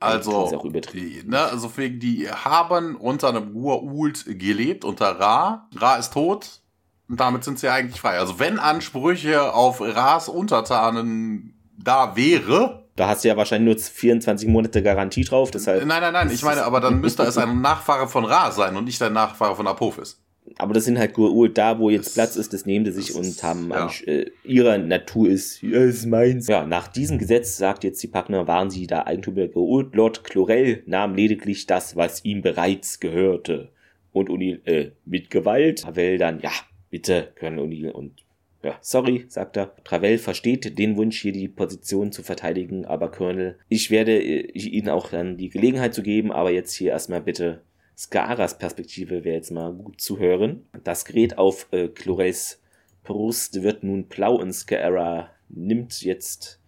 Also, 0.00 0.60
die, 0.92 1.22
ne, 1.24 1.40
also 1.40 1.74
wegen 1.78 1.98
die 1.98 2.28
haben 2.28 2.94
unter 2.96 3.30
einem 3.30 3.56
Gua'uld 3.56 4.34
gelebt, 4.36 4.84
unter 4.84 5.18
Ra. 5.18 5.70
Ra 5.74 5.96
ist 5.96 6.12
tot 6.12 6.60
und 7.08 7.20
damit 7.20 7.42
sind 7.42 7.58
sie 7.58 7.68
eigentlich 7.68 8.02
frei. 8.02 8.18
Also 8.18 8.38
wenn 8.38 8.58
Ansprüche 8.58 9.54
auf 9.54 9.80
Ras 9.80 10.28
Untertanen 10.28 11.54
da 11.78 12.16
wäre, 12.16 12.83
da 12.96 13.08
hast 13.08 13.24
du 13.24 13.28
ja 13.28 13.36
wahrscheinlich 13.36 13.76
nur 13.76 13.84
24 13.84 14.48
Monate 14.48 14.82
Garantie 14.82 15.24
drauf. 15.24 15.50
Deshalb 15.50 15.84
nein, 15.84 16.00
nein, 16.00 16.12
nein. 16.12 16.30
Ich 16.32 16.42
meine, 16.42 16.64
aber 16.64 16.80
dann 16.80 17.00
müsste 17.00 17.24
es 17.24 17.36
ein 17.36 17.60
Nachfahre 17.60 18.08
von 18.08 18.24
Ra 18.24 18.50
sein 18.50 18.76
und 18.76 18.84
nicht 18.84 19.02
ein 19.02 19.12
Nachfahre 19.12 19.56
von 19.56 19.66
Apophis. 19.66 20.20
Aber 20.58 20.74
das 20.74 20.84
sind 20.84 20.98
halt 20.98 21.14
Gurult, 21.14 21.56
da 21.56 21.78
wo 21.78 21.88
jetzt 21.88 22.08
das, 22.08 22.14
Platz 22.14 22.36
ist, 22.36 22.52
das 22.52 22.66
nehmen 22.66 22.84
sie 22.84 22.92
sich 22.92 23.14
und 23.14 23.42
haben 23.42 23.70
ja. 23.70 23.90
äh, 24.06 24.30
ihrer 24.44 24.76
Natur 24.76 25.28
ist, 25.28 25.62
ja, 25.62 25.80
ist 25.80 26.06
meins. 26.06 26.48
Ja, 26.48 26.66
nach 26.66 26.86
diesem 26.88 27.18
Gesetz, 27.18 27.56
sagt 27.56 27.82
jetzt 27.82 28.02
die 28.02 28.08
Packner, 28.08 28.46
waren 28.46 28.70
sie 28.70 28.86
da 28.86 29.04
Eigentum 29.04 29.36
der 29.36 29.48
Gurult. 29.48 29.94
Lord 29.94 30.22
Chlorel 30.22 30.82
nahm 30.86 31.14
lediglich 31.14 31.66
das, 31.66 31.96
was 31.96 32.24
ihm 32.24 32.42
bereits 32.42 33.00
gehörte. 33.00 33.70
Und 34.12 34.28
Unil, 34.28 34.60
äh, 34.64 34.90
mit 35.06 35.30
Gewalt. 35.30 35.84
Havel 35.86 36.18
dann, 36.18 36.40
ja, 36.40 36.52
bitte, 36.90 37.32
Colonel 37.40 37.64
Unil 37.64 37.90
und 37.90 38.23
ja, 38.64 38.78
sorry, 38.80 39.26
sagt 39.28 39.56
er. 39.56 39.76
Travell 39.84 40.18
versteht 40.18 40.78
den 40.78 40.96
Wunsch, 40.96 41.20
hier 41.20 41.32
die 41.32 41.48
Position 41.48 42.12
zu 42.12 42.22
verteidigen, 42.22 42.86
aber 42.86 43.10
Colonel, 43.10 43.58
ich 43.68 43.90
werde 43.90 44.18
äh, 44.18 44.50
Ihnen 44.52 44.88
auch 44.88 45.10
dann 45.10 45.36
die 45.36 45.50
Gelegenheit 45.50 45.94
zu 45.94 46.02
geben, 46.02 46.32
aber 46.32 46.50
jetzt 46.50 46.74
hier 46.74 46.90
erstmal 46.92 47.20
bitte 47.20 47.62
Skaras 47.96 48.58
Perspektive 48.58 49.24
wäre 49.24 49.36
jetzt 49.36 49.52
mal 49.52 49.72
gut 49.72 50.00
zu 50.00 50.18
hören. 50.18 50.66
Das 50.82 51.04
Gerät 51.04 51.38
auf 51.38 51.68
äh, 51.70 51.88
Chlorels 51.88 52.60
Brust 53.04 53.62
wird 53.62 53.84
nun 53.84 54.04
blau 54.04 54.36
und 54.36 54.52
Skara 54.52 55.30
nimmt 55.48 56.02
jetzt 56.02 56.60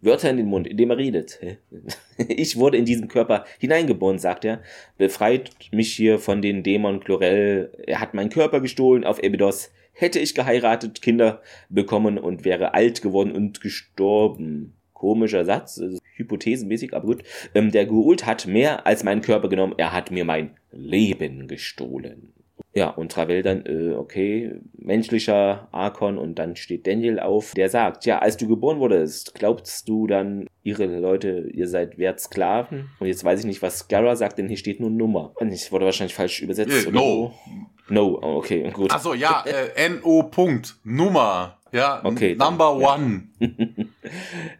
Wörter 0.00 0.30
in 0.30 0.38
den 0.38 0.46
Mund, 0.46 0.66
indem 0.66 0.90
er 0.90 0.98
redet. 0.98 1.38
Ich 2.28 2.56
wurde 2.56 2.78
in 2.78 2.86
diesen 2.86 3.08
Körper 3.08 3.44
hineingeboren, 3.58 4.18
sagt 4.18 4.46
er. 4.46 4.62
Befreit 4.96 5.50
mich 5.70 5.92
hier 5.92 6.18
von 6.18 6.40
den 6.40 6.62
Dämon 6.62 7.00
Chlorel. 7.00 7.70
Er 7.86 8.00
hat 8.00 8.14
meinen 8.14 8.30
Körper 8.30 8.62
gestohlen 8.62 9.04
auf 9.04 9.22
Ebidos 9.22 9.70
hätte 9.96 10.18
ich 10.18 10.34
geheiratet, 10.34 11.02
Kinder 11.02 11.42
bekommen 11.68 12.18
und 12.18 12.44
wäre 12.44 12.74
alt 12.74 13.02
geworden 13.02 13.32
und 13.32 13.60
gestorben. 13.60 14.74
Komischer 14.92 15.44
Satz, 15.44 15.80
hypothesenmäßig, 16.14 16.94
aber 16.94 17.06
gut. 17.06 17.22
Ähm, 17.54 17.70
der 17.70 17.86
Geult 17.86 18.24
hat 18.24 18.46
mehr 18.46 18.86
als 18.86 19.04
meinen 19.04 19.20
Körper 19.20 19.48
genommen, 19.48 19.74
er 19.76 19.92
hat 19.92 20.10
mir 20.10 20.24
mein 20.24 20.56
Leben 20.70 21.48
gestohlen. 21.48 22.32
Ja, 22.76 22.90
und 22.90 23.10
Travel 23.10 23.42
dann, 23.42 23.64
äh, 23.64 23.94
okay, 23.94 24.60
menschlicher 24.74 25.66
Arkon 25.72 26.18
und 26.18 26.34
dann 26.34 26.56
steht 26.56 26.86
Daniel 26.86 27.18
auf, 27.18 27.54
der 27.54 27.70
sagt, 27.70 28.04
ja, 28.04 28.18
als 28.18 28.36
du 28.36 28.46
geboren 28.46 28.80
wurdest, 28.80 29.34
glaubst 29.34 29.88
du 29.88 30.06
dann, 30.06 30.46
ihre 30.62 30.84
Leute, 30.84 31.48
ihr 31.54 31.68
seid 31.68 31.96
wert 31.96 32.20
Sklaven? 32.20 32.90
Und 33.00 33.06
jetzt 33.06 33.24
weiß 33.24 33.40
ich 33.40 33.46
nicht, 33.46 33.62
was 33.62 33.88
Gara 33.88 34.14
sagt, 34.14 34.36
denn 34.36 34.48
hier 34.48 34.58
steht 34.58 34.78
nur 34.78 34.90
Nummer. 34.90 35.32
Und 35.36 35.52
ich 35.52 35.72
wurde 35.72 35.86
wahrscheinlich 35.86 36.14
falsch 36.14 36.42
übersetzt. 36.42 36.84
Yeah, 36.84 36.92
no. 36.92 37.32
No, 37.88 38.18
oh, 38.20 38.36
okay, 38.36 38.70
gut. 38.72 38.90
Achso, 38.90 39.14
ja, 39.14 39.42
äh, 39.46 39.88
NO 39.88 40.24
Punkt, 40.24 40.76
Nummer. 40.84 41.55
Ja, 41.72 42.00
okay, 42.04 42.36
Number 42.36 42.78
dann, 42.80 43.00
One. 43.00 43.22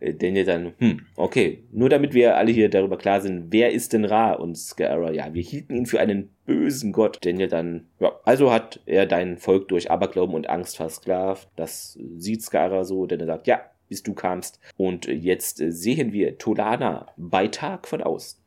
Ja. 0.00 0.12
Daniel 0.12 0.44
dann, 0.44 0.72
hm, 0.78 1.06
okay. 1.16 1.64
Nur 1.72 1.88
damit 1.88 2.14
wir 2.14 2.36
alle 2.36 2.50
hier 2.50 2.68
darüber 2.68 2.98
klar 2.98 3.20
sind, 3.20 3.46
wer 3.50 3.72
ist 3.72 3.92
denn 3.92 4.04
Ra? 4.04 4.32
Und 4.32 4.56
Scara, 4.56 5.12
ja, 5.12 5.32
wir 5.32 5.42
hielten 5.42 5.74
ihn 5.74 5.86
für 5.86 6.00
einen 6.00 6.30
bösen 6.44 6.92
Gott. 6.92 7.24
Daniel 7.24 7.48
dann, 7.48 7.86
ja, 8.00 8.12
also 8.24 8.52
hat 8.52 8.80
er 8.86 9.06
dein 9.06 9.38
Volk 9.38 9.68
durch 9.68 9.90
Aberglauben 9.90 10.34
und 10.34 10.50
Angst 10.50 10.76
versklavt. 10.76 11.48
Das 11.56 11.98
sieht 12.16 12.42
Scara 12.42 12.84
so, 12.84 13.06
denn 13.06 13.20
er 13.20 13.26
sagt, 13.26 13.46
ja, 13.46 13.60
bis 13.88 14.02
du 14.02 14.14
kamst. 14.14 14.58
Und 14.76 15.06
jetzt 15.06 15.58
sehen 15.58 16.12
wir 16.12 16.38
Tolana 16.38 17.06
bei 17.16 17.46
Tag 17.48 17.86
von 17.86 18.02
außen. 18.02 18.40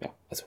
Ja, 0.00 0.10
also 0.28 0.44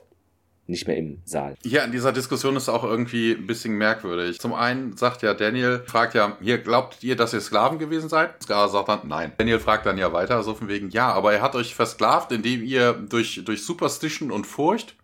nicht 0.68 0.86
mehr 0.86 0.96
im 0.96 1.22
Saal. 1.24 1.56
Ja, 1.62 1.82
in 1.84 1.92
dieser 1.92 2.12
Diskussion 2.12 2.54
ist 2.56 2.68
auch 2.68 2.84
irgendwie 2.84 3.32
ein 3.32 3.46
bisschen 3.46 3.74
merkwürdig. 3.74 4.38
Zum 4.38 4.52
einen 4.52 4.96
sagt 4.96 5.22
ja 5.22 5.32
Daniel, 5.32 5.82
fragt 5.86 6.14
ja, 6.14 6.36
hier, 6.40 6.58
glaubt 6.58 7.02
ihr, 7.02 7.16
dass 7.16 7.32
ihr 7.32 7.40
Sklaven 7.40 7.78
gewesen 7.78 8.08
seid? 8.08 8.42
Skara 8.42 8.68
sagt 8.68 8.88
dann, 8.88 9.08
nein. 9.08 9.32
Daniel 9.38 9.60
fragt 9.60 9.86
dann 9.86 9.96
ja 9.96 10.12
weiter, 10.12 10.42
so 10.42 10.54
von 10.54 10.68
wegen, 10.68 10.90
ja, 10.90 11.10
aber 11.12 11.32
er 11.32 11.40
hat 11.40 11.54
euch 11.54 11.74
versklavt, 11.74 12.32
indem 12.32 12.62
ihr 12.62 12.92
durch, 12.92 13.42
durch 13.44 13.64
Superstition 13.64 14.30
und 14.30 14.46
Furcht. 14.46 14.94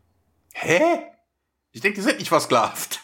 Hä? 0.52 0.80
Ich 1.72 1.80
denke, 1.80 1.96
die 1.96 2.02
sind 2.02 2.18
nicht 2.18 2.28
versklavt. 2.28 3.00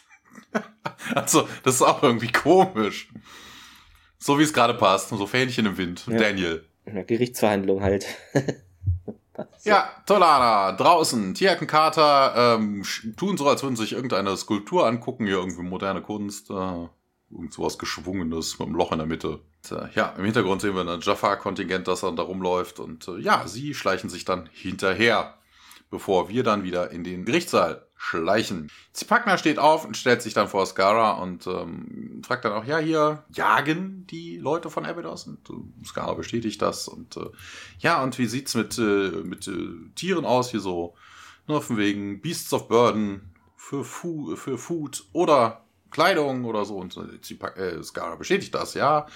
also, 1.14 1.48
das 1.64 1.76
ist 1.76 1.82
auch 1.82 2.02
irgendwie 2.02 2.30
komisch. 2.30 3.08
So 4.18 4.38
wie 4.38 4.42
es 4.42 4.52
gerade 4.52 4.74
passt, 4.74 5.08
so 5.08 5.26
Fähnchen 5.26 5.64
im 5.64 5.78
Wind. 5.78 6.06
Ja. 6.06 6.18
Daniel. 6.18 6.64
Ja, 6.86 7.02
Gerichtsverhandlung 7.02 7.82
halt. 7.82 8.06
Ja, 9.64 9.90
Tolana, 10.06 10.72
draußen, 10.72 11.34
Tierkenkater, 11.34 12.56
ähm, 12.58 12.84
tun 13.16 13.36
so, 13.36 13.48
als 13.48 13.62
würden 13.62 13.76
sie 13.76 13.82
sich 13.82 13.92
irgendeine 13.92 14.36
Skulptur 14.36 14.86
angucken, 14.86 15.26
hier 15.26 15.36
irgendwie 15.36 15.62
moderne 15.62 16.02
Kunst, 16.02 16.50
äh, 16.50 16.88
irgend 17.30 17.52
sowas 17.52 17.78
Geschwungenes 17.78 18.58
mit 18.58 18.68
einem 18.68 18.76
Loch 18.76 18.92
in 18.92 18.98
der 18.98 19.06
Mitte. 19.06 19.40
Und, 19.70 19.94
ja, 19.94 20.14
im 20.16 20.24
Hintergrund 20.24 20.62
sehen 20.62 20.74
wir 20.74 20.86
ein 20.86 21.00
Jafar-Kontingent, 21.00 21.86
das 21.86 22.00
dann 22.00 22.16
da 22.16 22.22
rumläuft 22.22 22.80
und 22.80 23.06
äh, 23.08 23.18
ja, 23.18 23.46
sie 23.46 23.74
schleichen 23.74 24.10
sich 24.10 24.24
dann 24.24 24.48
hinterher, 24.52 25.34
bevor 25.90 26.28
wir 26.28 26.42
dann 26.42 26.62
wieder 26.62 26.90
in 26.90 27.04
den 27.04 27.24
Gerichtssaal 27.24 27.86
schleichen. 28.02 28.70
Zipakna 28.94 29.36
steht 29.36 29.58
auf 29.58 29.84
und 29.84 29.94
stellt 29.94 30.22
sich 30.22 30.32
dann 30.32 30.48
vor 30.48 30.64
Skara 30.64 31.12
und 31.22 31.46
ähm, 31.46 32.22
fragt 32.24 32.46
dann 32.46 32.54
auch, 32.54 32.64
ja, 32.64 32.78
hier 32.78 33.24
jagen 33.30 34.06
die 34.06 34.38
Leute 34.38 34.70
von 34.70 34.86
Abydos? 34.86 35.26
Und 35.26 35.50
äh, 35.50 35.86
Skara 35.86 36.14
bestätigt 36.14 36.62
das. 36.62 36.88
Und 36.88 37.18
äh, 37.18 37.26
ja, 37.78 38.02
und 38.02 38.18
wie 38.18 38.24
sieht's 38.24 38.54
mit, 38.54 38.78
äh, 38.78 39.10
mit 39.22 39.46
äh, 39.48 39.68
Tieren 39.96 40.24
aus? 40.24 40.50
Hier 40.50 40.60
so, 40.60 40.94
ne, 41.46 41.60
von 41.60 41.76
wegen 41.76 42.22
Beasts 42.22 42.54
of 42.54 42.68
Burden 42.68 43.34
für, 43.54 43.84
Fu 43.84 44.34
für 44.34 44.56
Food 44.56 45.04
oder 45.12 45.66
Kleidung 45.90 46.46
oder 46.46 46.64
so. 46.64 46.78
Und 46.78 46.98
Zipak 47.22 47.58
äh, 47.58 47.82
Skara 47.82 48.16
bestätigt 48.16 48.54
das, 48.54 48.72
ja. 48.72 49.06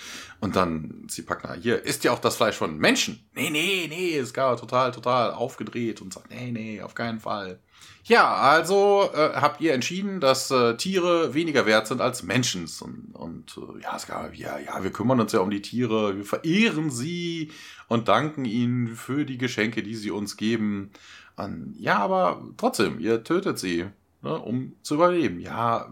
Und 0.41 0.57
dann 0.57 1.07
Zipakna, 1.09 1.55
hier, 1.55 1.83
isst 1.83 2.05
ja 2.05 2.13
auch 2.13 2.21
das 2.21 2.37
Fleisch 2.37 2.57
von 2.57 2.77
Menschen? 2.77 3.27
Nee, 3.33 3.49
nee, 3.49 3.87
nee, 3.89 4.23
Skara 4.27 4.57
total, 4.57 4.93
total 4.93 5.33
aufgedreht 5.33 6.03
und 6.03 6.13
sagt, 6.13 6.29
nee, 6.31 6.53
nee, 6.53 6.83
auf 6.83 6.95
keinen 6.95 7.19
Fall. 7.19 7.61
Ja, 8.07 8.35
also 8.35 9.09
äh, 9.15 9.31
habt 9.35 9.63
ihr 9.63 9.73
entschieden, 9.73 10.21
dass 10.21 10.51
äh, 10.51 10.77
Tiere 10.77 11.33
weniger 11.33 11.65
wert 11.65 11.87
sind 11.87 12.03
als 12.03 12.23
Menschen. 12.23 12.69
Und, 12.81 13.15
und 13.15 13.57
äh, 13.57 13.83
ja, 13.83 13.97
es 13.97 14.07
gab, 14.07 14.35
ja, 14.35 14.59
ja, 14.59 14.83
wir 14.83 14.93
kümmern 14.93 15.21
uns 15.21 15.33
ja 15.33 15.41
um 15.41 15.49
die 15.49 15.63
Tiere, 15.63 16.15
wir 16.15 16.25
verehren 16.25 16.91
sie 16.91 17.51
und 17.89 18.09
danken 18.09 18.45
ihnen 18.45 18.89
für 18.89 19.25
die 19.25 19.39
Geschenke, 19.39 19.83
die 19.83 19.95
sie 19.95 20.11
uns 20.11 20.37
geben. 20.37 20.91
Und, 21.37 21.77
ja, 21.79 21.99
aber 21.99 22.43
trotzdem, 22.59 23.01
ihr 23.01 23.25
tötet 23.25 23.59
sie, 23.59 23.87
ne, 24.21 24.39
um 24.39 24.75
zu 24.83 24.97
überleben. 24.97 25.41
Ja, 25.41 25.89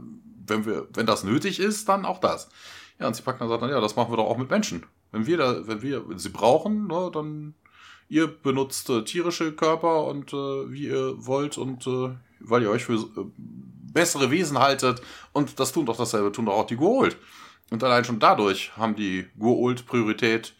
wenn 0.46 0.66
wir, 0.66 0.88
wenn 0.92 1.06
das 1.06 1.24
nötig 1.24 1.60
ist, 1.60 1.88
dann 1.88 2.04
auch 2.04 2.18
das. 2.18 2.50
Ja, 2.98 3.06
und 3.06 3.16
sie 3.16 3.22
packen 3.22 3.38
dann 3.38 3.48
sagt 3.48 3.62
dann, 3.62 3.70
ja, 3.70 3.80
das 3.80 3.96
machen 3.96 4.12
wir 4.12 4.18
doch 4.18 4.28
auch 4.28 4.36
mit 4.36 4.50
Menschen. 4.50 4.84
Wenn 5.12 5.26
wir 5.26 5.38
da, 5.38 5.66
wenn 5.66 5.80
wir 5.80 6.04
sie 6.16 6.28
brauchen, 6.28 6.88
ne, 6.88 7.10
dann 7.10 7.54
ihr 8.12 8.26
benutzt 8.26 8.90
äh, 8.90 9.04
tierische 9.04 9.52
Körper 9.52 10.04
und 10.04 10.34
äh, 10.34 10.70
wie 10.70 10.88
ihr 10.88 11.14
wollt 11.16 11.56
und 11.56 11.86
äh, 11.86 12.10
weil 12.40 12.62
ihr 12.62 12.70
euch 12.70 12.84
für 12.84 12.96
äh, 12.96 13.24
bessere 13.38 14.30
Wesen 14.30 14.58
haltet 14.58 15.00
und 15.32 15.58
das 15.58 15.72
tun 15.72 15.86
doch 15.86 15.96
dasselbe, 15.96 16.30
tun 16.30 16.44
doch 16.44 16.52
auch 16.52 16.66
die 16.66 16.76
Goa'uld. 16.76 17.16
Und 17.70 17.82
allein 17.82 18.04
schon 18.04 18.20
dadurch 18.20 18.76
haben 18.76 18.96
die 18.96 19.24
Goa'uld 19.40 19.86
Priorität. 19.86 20.52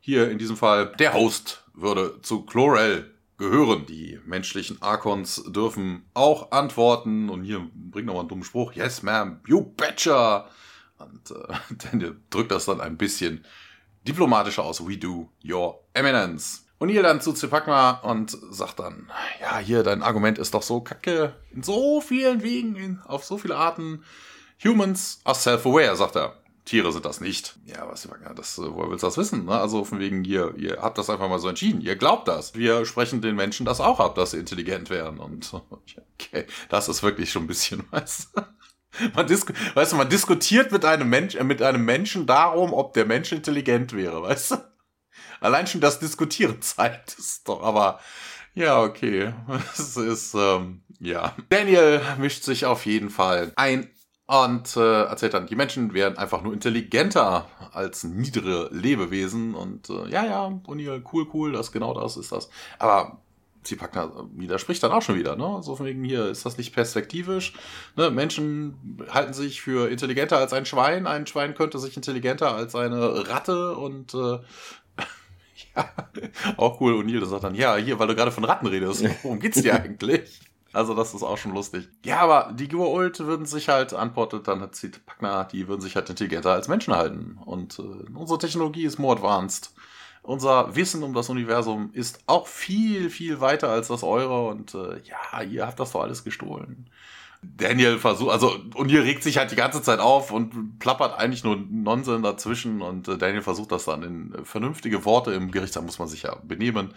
Hier 0.00 0.30
in 0.30 0.36
diesem 0.36 0.58
Fall 0.58 0.92
der 0.98 1.14
Host 1.14 1.64
würde 1.72 2.20
zu 2.20 2.42
Chlorel 2.42 3.10
gehören. 3.38 3.86
Die 3.86 4.20
menschlichen 4.26 4.82
Archons 4.82 5.42
dürfen 5.46 6.04
auch 6.12 6.52
antworten 6.52 7.30
und 7.30 7.44
hier 7.44 7.66
bringt 7.74 8.08
nochmal 8.08 8.20
einen 8.20 8.28
dummen 8.28 8.44
Spruch. 8.44 8.74
Yes, 8.74 9.02
ma'am, 9.02 9.38
you 9.46 9.62
betcha. 9.62 10.50
Und 10.98 11.30
äh, 11.30 11.54
Daniel 11.90 12.16
drückt 12.28 12.50
das 12.50 12.66
dann 12.66 12.82
ein 12.82 12.98
bisschen 12.98 13.42
diplomatischer 14.06 14.64
aus. 14.64 14.86
We 14.86 14.98
do, 14.98 15.30
your 15.42 15.82
eminence. 15.94 16.66
O'Neill 16.80 17.02
dann 17.02 17.20
zu 17.20 17.34
Zipakma 17.34 18.00
und 18.02 18.36
sagt 18.50 18.80
dann, 18.80 19.10
ja, 19.40 19.58
hier, 19.58 19.82
dein 19.82 20.02
Argument 20.02 20.38
ist 20.38 20.54
doch 20.54 20.62
so 20.62 20.80
kacke. 20.80 21.34
In 21.52 21.62
so 21.62 22.00
vielen 22.00 22.42
Wegen, 22.42 23.00
auf 23.04 23.24
so 23.24 23.36
viele 23.36 23.56
Arten. 23.56 24.02
Humans 24.64 25.20
are 25.24 25.34
self-aware, 25.34 25.94
sagt 25.94 26.16
er. 26.16 26.36
Tiere 26.64 26.92
sind 26.92 27.04
das 27.04 27.20
nicht. 27.20 27.56
Ja, 27.66 27.88
was, 27.88 28.08
das, 28.36 28.58
woher 28.58 28.90
willst 28.90 29.02
du 29.02 29.08
das 29.08 29.16
wissen? 29.18 29.46
Ne? 29.46 29.52
Also 29.58 29.84
von 29.84 29.98
wegen, 29.98 30.24
ihr, 30.24 30.54
ihr 30.56 30.78
habt 30.80 30.98
das 30.98 31.10
einfach 31.10 31.28
mal 31.28 31.38
so 31.38 31.48
entschieden. 31.48 31.80
Ihr 31.80 31.96
glaubt 31.96 32.28
das. 32.28 32.54
Wir 32.54 32.86
sprechen 32.86 33.20
den 33.20 33.34
Menschen 33.34 33.66
das 33.66 33.80
auch 33.80 33.98
ab, 34.00 34.14
dass 34.14 34.30
sie 34.30 34.38
intelligent 34.38 34.88
wären. 34.88 35.18
Und 35.18 35.52
okay, 35.70 36.46
das 36.68 36.88
ist 36.88 37.02
wirklich 37.02 37.30
schon 37.30 37.44
ein 37.44 37.48
bisschen 37.48 37.84
was. 37.90 38.30
Man 39.14 39.28
weißt 39.28 39.92
du, 39.92 39.96
man 39.96 40.08
diskutiert 40.08 40.72
mit 40.72 40.84
einem, 40.84 41.08
Mensch, 41.08 41.34
äh, 41.34 41.44
mit 41.44 41.62
einem 41.62 41.84
Menschen 41.84 42.26
darum, 42.26 42.72
ob 42.72 42.92
der 42.94 43.06
Mensch 43.06 43.32
intelligent 43.32 43.92
wäre, 43.92 44.22
weißt 44.22 44.52
du? 44.52 44.56
Allein 45.40 45.66
schon 45.66 45.80
das 45.80 45.98
Diskutieren 45.98 46.60
zeigt 46.62 47.18
es 47.18 47.42
doch, 47.44 47.62
aber 47.62 48.00
ja, 48.54 48.82
okay. 48.82 49.32
Es 49.74 49.96
ist, 49.96 50.34
ähm, 50.34 50.82
ja. 50.98 51.34
Daniel 51.48 52.00
mischt 52.18 52.44
sich 52.44 52.66
auf 52.66 52.86
jeden 52.86 53.10
Fall 53.10 53.52
ein 53.56 53.88
und 54.26 54.76
äh, 54.76 55.02
erzählt 55.06 55.34
dann, 55.34 55.48
die 55.48 55.56
Menschen 55.56 55.92
wären 55.92 56.16
einfach 56.16 56.42
nur 56.42 56.52
intelligenter 56.52 57.46
als 57.72 58.04
niedere 58.04 58.68
Lebewesen. 58.72 59.56
Und 59.56 59.90
äh, 59.90 60.08
ja, 60.08 60.24
ja, 60.24 60.46
O'Neill, 60.68 61.02
cool, 61.12 61.26
cool, 61.34 61.52
das 61.52 61.72
genau 61.72 61.94
das 61.94 62.16
ist 62.16 62.30
das. 62.30 62.48
Aber 62.78 63.18
Zipakna 63.64 64.28
widerspricht 64.32 64.84
dann 64.84 64.92
auch 64.92 65.02
schon 65.02 65.16
wieder, 65.18 65.34
ne? 65.34 65.60
So 65.62 65.74
von 65.74 65.84
wegen 65.84 66.04
hier, 66.04 66.28
ist 66.28 66.46
das 66.46 66.56
nicht 66.58 66.72
perspektivisch? 66.72 67.54
Ne? 67.96 68.12
Menschen 68.12 69.04
halten 69.10 69.32
sich 69.32 69.60
für 69.60 69.90
intelligenter 69.90 70.38
als 70.38 70.52
ein 70.52 70.64
Schwein. 70.64 71.08
Ein 71.08 71.26
Schwein 71.26 71.54
könnte 71.54 71.80
sich 71.80 71.96
intelligenter 71.96 72.54
als 72.54 72.76
eine 72.76 73.28
Ratte 73.28 73.76
und 73.76 74.14
äh, 74.14 74.38
ja, 75.76 75.88
auch 76.56 76.80
cool. 76.80 76.94
O'Neill 76.94 77.24
sagt 77.26 77.44
dann, 77.44 77.54
ja, 77.54 77.76
hier, 77.76 77.98
weil 77.98 78.06
du 78.06 78.14
gerade 78.14 78.32
von 78.32 78.44
Ratten 78.44 78.66
redest, 78.66 79.04
worum 79.22 79.38
geht's 79.38 79.62
dir 79.62 79.74
eigentlich? 79.74 80.40
Also 80.72 80.94
das 80.94 81.14
ist 81.14 81.22
auch 81.22 81.36
schon 81.36 81.52
lustig. 81.52 81.88
Ja, 82.04 82.20
aber 82.20 82.52
die 82.52 82.72
Ult 82.74 83.18
würden 83.20 83.44
sich 83.46 83.68
halt, 83.68 83.92
antwortet 83.92 84.46
dann 84.46 84.60
hat 84.60 84.76
sie 84.76 84.90
Packner, 84.90 85.44
die 85.44 85.66
würden 85.66 85.80
sich 85.80 85.96
halt 85.96 86.08
intelligenter 86.10 86.52
als 86.52 86.68
Menschen 86.68 86.94
halten. 86.94 87.38
Und 87.44 87.78
äh, 87.80 87.82
unsere 88.14 88.38
Technologie 88.38 88.84
ist 88.84 88.98
more 88.98 89.16
advanced. 89.16 89.72
Unser 90.22 90.76
Wissen 90.76 91.02
um 91.02 91.14
das 91.14 91.28
Universum 91.28 91.90
ist 91.92 92.20
auch 92.26 92.46
viel, 92.46 93.10
viel 93.10 93.40
weiter 93.40 93.70
als 93.70 93.88
das 93.88 94.04
eure. 94.04 94.46
Und 94.48 94.74
äh, 94.74 95.00
ja, 95.02 95.42
ihr 95.42 95.66
habt 95.66 95.80
das 95.80 95.92
doch 95.92 96.02
alles 96.02 96.22
gestohlen. 96.22 96.88
Daniel 97.42 97.98
versucht, 97.98 98.32
also, 98.32 98.54
und 98.74 98.90
ihr 98.90 99.02
regt 99.02 99.22
sich 99.22 99.38
halt 99.38 99.50
die 99.50 99.56
ganze 99.56 99.82
Zeit 99.82 99.98
auf 99.98 100.30
und 100.30 100.78
plappert 100.78 101.18
eigentlich 101.18 101.42
nur 101.42 101.56
Nonsens 101.56 102.22
dazwischen 102.22 102.82
und 102.82 103.08
äh, 103.08 103.16
Daniel 103.16 103.42
versucht 103.42 103.72
das 103.72 103.86
dann 103.86 104.02
in 104.02 104.44
vernünftige 104.44 105.04
Worte 105.04 105.32
im 105.32 105.50
Gerichtssaal 105.50 105.84
muss 105.84 105.98
man 105.98 106.08
sich 106.08 106.22
ja 106.22 106.36
benehmen 106.42 106.94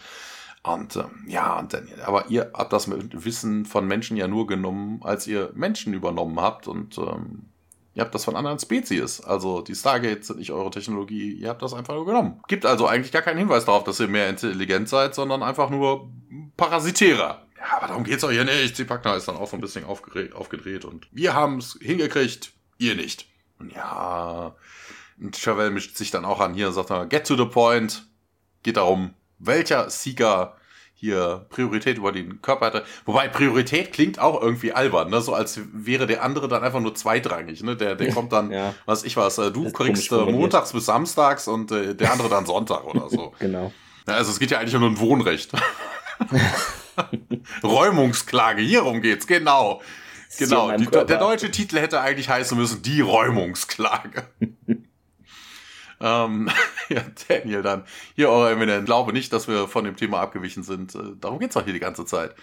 und 0.64 0.96
ähm, 0.96 1.26
ja, 1.28 1.60
und 1.60 1.74
dann, 1.74 1.90
aber 2.06 2.30
ihr 2.30 2.52
habt 2.54 2.72
das 2.72 2.90
Wissen 2.90 3.66
von 3.66 3.86
Menschen 3.86 4.16
ja 4.16 4.28
nur 4.30 4.48
genommen, 4.48 5.02
als 5.04 5.28
ihr 5.28 5.52
Menschen 5.54 5.94
übernommen 5.94 6.40
habt 6.40 6.70
und 6.70 6.98
ähm, 6.98 7.50
ihr 7.94 8.02
habt 8.02 8.16
das 8.16 8.24
von 8.24 8.38
anderen 8.38 8.60
Spezies. 8.60 9.20
Also 9.20 9.62
die 9.62 9.76
Stargates 9.76 10.28
sind 10.28 10.40
nicht 10.40 10.52
eure 10.52 10.72
Technologie, 10.72 11.34
ihr 11.34 11.50
habt 11.50 11.62
das 11.62 11.74
einfach 11.74 11.96
nur 11.96 12.06
genommen. 12.06 12.42
Gibt 12.48 12.66
also 12.66 12.88
eigentlich 12.88 13.12
gar 13.12 13.22
keinen 13.22 13.40
Hinweis 13.40 13.66
darauf, 13.66 13.84
dass 13.84 14.00
ihr 14.00 14.08
mehr 14.08 14.30
intelligent 14.30 14.88
seid, 14.88 15.16
sondern 15.16 15.44
einfach 15.44 15.70
nur 15.70 16.10
parasitärer. 16.56 17.46
Ja, 17.64 17.78
aber 17.78 17.88
darum 17.88 18.04
geht's 18.04 18.24
auch 18.24 18.32
hier 18.32 18.44
nicht. 18.44 18.76
Zipakna 18.76 19.16
ist 19.16 19.28
dann 19.28 19.38
auch 19.38 19.48
so 19.48 19.56
ein 19.56 19.62
bisschen 19.62 19.86
aufgedreht 19.86 20.86
und 20.86 21.08
wir 21.12 21.34
haben's 21.34 21.78
hingekriegt, 21.82 22.52
ihr 22.78 22.96
nicht. 22.96 23.26
Und 23.60 23.74
ja, 23.74 24.56
und 25.20 25.38
Chauvel 25.38 25.72
mischt 25.72 25.96
sich 25.96 26.12
dann 26.12 26.26
auch 26.26 26.40
an 26.40 26.54
hier 26.54 26.68
und 26.68 26.74
sagt, 26.74 27.10
get 27.10 27.26
to 27.26 27.36
the 27.36 27.46
point. 27.46 28.06
Geht 28.64 28.78
darum, 28.78 29.14
welcher 29.40 29.90
Sieger 29.90 30.58
hier 30.94 31.46
Priorität 31.50 31.98
über 31.98 32.14
den 32.14 32.42
Körper 32.42 32.68
hatte. 32.68 32.86
Wobei 33.06 33.28
Priorität 33.28 33.92
klingt 33.92 34.20
auch 34.20 34.42
irgendwie 34.42 34.72
albern, 34.72 35.10
ne? 35.10 35.20
So 35.20 35.34
als 35.34 35.60
wäre 35.74 36.08
der 36.08 36.24
andere 36.24 36.48
dann 36.48 36.64
einfach 36.64 36.80
nur 36.80 36.96
zweitrangig, 36.96 37.62
ne? 37.62 37.76
Der, 37.76 37.96
der 37.96 38.10
kommt 38.14 38.32
dann, 38.32 38.52
ja. 38.52 38.74
was 38.86 39.04
ich 39.04 39.18
weiß, 39.18 39.38
äh, 39.40 39.52
du 39.52 39.70
kriegst 39.72 40.12
äh, 40.14 40.16
montags 40.16 40.72
bis 40.72 40.86
samstags 40.86 41.50
und 41.50 41.72
äh, 41.72 41.94
der 41.94 42.14
andere 42.14 42.30
dann 42.30 42.46
Sonntag 42.46 42.86
oder 42.86 43.10
so. 43.10 43.34
genau. 43.38 43.74
Ja, 44.08 44.16
also 44.16 44.32
es 44.32 44.40
geht 44.40 44.52
ja 44.52 44.60
eigentlich 44.60 44.76
um 44.76 44.84
ein 44.84 45.00
Wohnrecht. 45.00 45.52
Räumungsklage, 47.64 48.62
hierum 48.62 49.02
geht's, 49.02 49.28
genau. 49.28 49.82
Genau, 50.38 50.76
die, 50.76 50.88
der 50.88 51.06
deutsche 51.06 51.52
Titel 51.52 51.78
hätte 51.78 52.02
eigentlich 52.02 52.28
heißen 52.28 52.58
müssen, 52.58 52.82
die 52.82 53.02
Räumungsklage. 53.02 54.28
Ähm, 56.04 56.50
ja, 56.90 57.02
Daniel 57.30 57.62
dann. 57.62 57.86
Hier, 58.16 58.30
eure 58.30 58.52
Eminenz, 58.52 58.86
glaube 58.86 59.14
nicht, 59.14 59.32
dass 59.32 59.48
wir 59.48 59.70
von 59.70 59.86
dem 59.86 59.96
Thema 59.96 60.20
abgewichen 60.20 60.62
sind. 60.62 60.94
Äh, 60.94 61.16
darum 61.20 61.40
geht's 61.40 61.54
doch 61.54 61.64
hier 61.64 61.72
die 61.72 61.80
ganze 61.80 62.06
Zeit. 62.06 62.36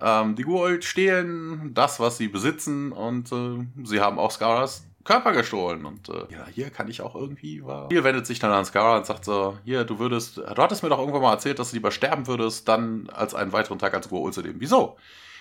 Ähm, 0.00 0.36
die 0.36 0.44
Goa'uld 0.44 0.82
stehlen 0.82 1.74
das, 1.74 1.98
was 1.98 2.16
sie 2.16 2.28
besitzen 2.28 2.92
und 2.92 3.32
äh, 3.32 3.66
sie 3.82 4.00
haben 4.00 4.20
auch 4.20 4.30
Scaras 4.30 4.84
Körper 5.08 5.32
gestohlen. 5.32 5.86
Und 5.86 6.10
äh, 6.10 6.30
ja, 6.30 6.46
hier 6.54 6.68
kann 6.68 6.86
ich 6.88 7.00
auch 7.00 7.14
irgendwie 7.14 7.64
war. 7.64 7.88
Hier 7.90 8.04
wendet 8.04 8.26
sich 8.26 8.38
dann 8.40 8.52
an 8.52 8.66
Skara 8.66 8.98
und 8.98 9.06
sagt 9.06 9.24
so, 9.24 9.56
hier, 9.64 9.84
du 9.84 9.98
würdest, 9.98 10.36
du 10.36 10.56
hattest 10.56 10.82
mir 10.82 10.90
doch 10.90 10.98
irgendwann 10.98 11.22
mal 11.22 11.32
erzählt, 11.32 11.58
dass 11.58 11.70
du 11.70 11.76
lieber 11.76 11.90
sterben 11.90 12.26
würdest, 12.26 12.68
dann 12.68 13.08
als 13.10 13.34
einen 13.34 13.52
weiteren 13.52 13.78
Tag 13.78 13.94
als 13.94 14.10
Goa'uld 14.10 14.32
zu 14.32 14.42
leben. 14.42 14.60
Wieso? 14.60 14.98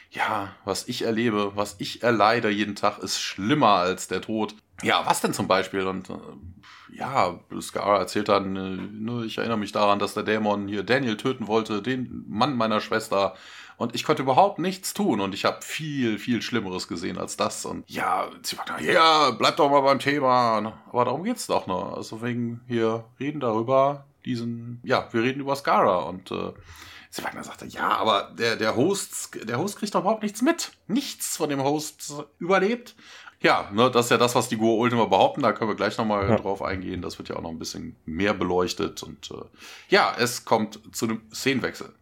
Ja, 0.09 0.55
was 0.63 0.87
ich 0.87 1.01
erlebe, 1.01 1.51
was 1.55 1.75
ich 1.79 2.01
erleide 2.01 2.49
jeden 2.49 2.75
Tag, 2.75 2.99
ist 2.99 3.19
schlimmer 3.19 3.73
als 3.73 4.07
der 4.07 4.21
Tod. 4.21 4.55
Ja, 4.83 5.05
was 5.05 5.19
denn 5.19 5.33
zum 5.33 5.49
Beispiel? 5.49 5.85
Und 5.85 6.09
äh, 6.09 6.13
ja, 6.93 7.37
Scar 7.59 7.99
erzählt 7.99 8.29
dann, 8.29 8.55
äh, 8.55 8.77
ne, 8.77 9.25
ich 9.25 9.37
erinnere 9.37 9.57
mich 9.57 9.73
daran, 9.73 9.99
dass 9.99 10.13
der 10.13 10.23
Dämon 10.23 10.69
hier 10.69 10.83
Daniel 10.83 11.17
töten 11.17 11.47
wollte, 11.47 11.81
den 11.81 12.23
Mann 12.29 12.55
meiner 12.55 12.79
Schwester. 12.79 13.35
Und 13.77 13.93
ich 13.93 14.03
konnte 14.03 14.23
überhaupt 14.23 14.57
nichts 14.57 14.93
tun 14.95 15.21
und 15.21 15.35
ich 15.35 15.45
habe 15.45 15.61
viel, 15.61 16.17
viel 16.17 16.41
Schlimmeres 16.41 16.87
gesehen 16.87 17.19
als 17.19 17.37
das. 17.37 17.63
Und 17.63 17.87
ja, 17.87 18.27
sie 18.41 18.55
sagt, 18.55 18.81
ja, 18.81 19.29
bleib 19.31 19.57
doch 19.57 19.69
mal 19.69 19.81
beim 19.81 19.99
Thema. 19.99 20.81
Aber 20.89 21.05
darum 21.05 21.23
geht's 21.23 21.45
doch 21.45 21.67
noch. 21.67 21.93
Also 21.95 22.23
wegen, 22.23 22.61
wir 22.65 23.05
reden 23.19 23.39
darüber, 23.39 24.05
diesen, 24.25 24.79
ja, 24.83 25.07
wir 25.11 25.21
reden 25.21 25.41
über 25.41 25.55
Scara 25.55 25.99
und 25.99 26.31
äh, 26.31 26.53
Wagner 27.23 27.43
sagte, 27.43 27.65
ja, 27.65 27.89
aber 27.97 28.31
der, 28.37 28.55
der 28.55 28.75
Host, 28.75 29.31
der 29.47 29.57
Host 29.57 29.77
kriegt 29.77 29.93
doch 29.95 30.01
überhaupt 30.01 30.23
nichts 30.23 30.41
mit. 30.41 30.71
Nichts 30.87 31.37
von 31.37 31.49
dem 31.49 31.63
Host 31.63 32.13
überlebt. 32.39 32.95
Ja, 33.39 33.69
ne, 33.71 33.91
das 33.91 34.05
ist 34.05 34.11
ja 34.11 34.17
das, 34.17 34.33
was 34.33 34.49
die 34.49 34.57
Go 34.57 34.75
Ultima 34.75 35.05
behaupten. 35.05 35.41
Da 35.41 35.53
können 35.53 35.69
wir 35.69 35.75
gleich 35.75 35.97
nochmal 35.97 36.27
ja. 36.29 36.35
drauf 36.37 36.61
eingehen. 36.61 37.01
Das 37.01 37.17
wird 37.19 37.29
ja 37.29 37.35
auch 37.35 37.41
noch 37.41 37.51
ein 37.51 37.59
bisschen 37.59 37.95
mehr 38.05 38.33
beleuchtet. 38.33 39.03
Und 39.03 39.31
äh, 39.31 39.45
ja, 39.89 40.15
es 40.17 40.45
kommt 40.45 40.79
zu 40.95 41.05
einem 41.05 41.21
Szenenwechsel. 41.31 41.93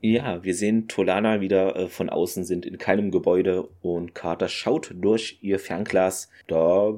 Ja, 0.00 0.44
wir 0.44 0.54
sehen 0.54 0.86
Tolana 0.86 1.40
wieder 1.40 1.74
äh, 1.76 1.88
von 1.88 2.08
außen, 2.08 2.44
sind 2.44 2.64
in 2.66 2.78
keinem 2.78 3.10
Gebäude 3.10 3.68
und 3.82 4.14
Carter 4.14 4.48
schaut 4.48 4.94
durch 4.94 5.38
ihr 5.40 5.58
Fernglas. 5.58 6.30
Da 6.46 6.94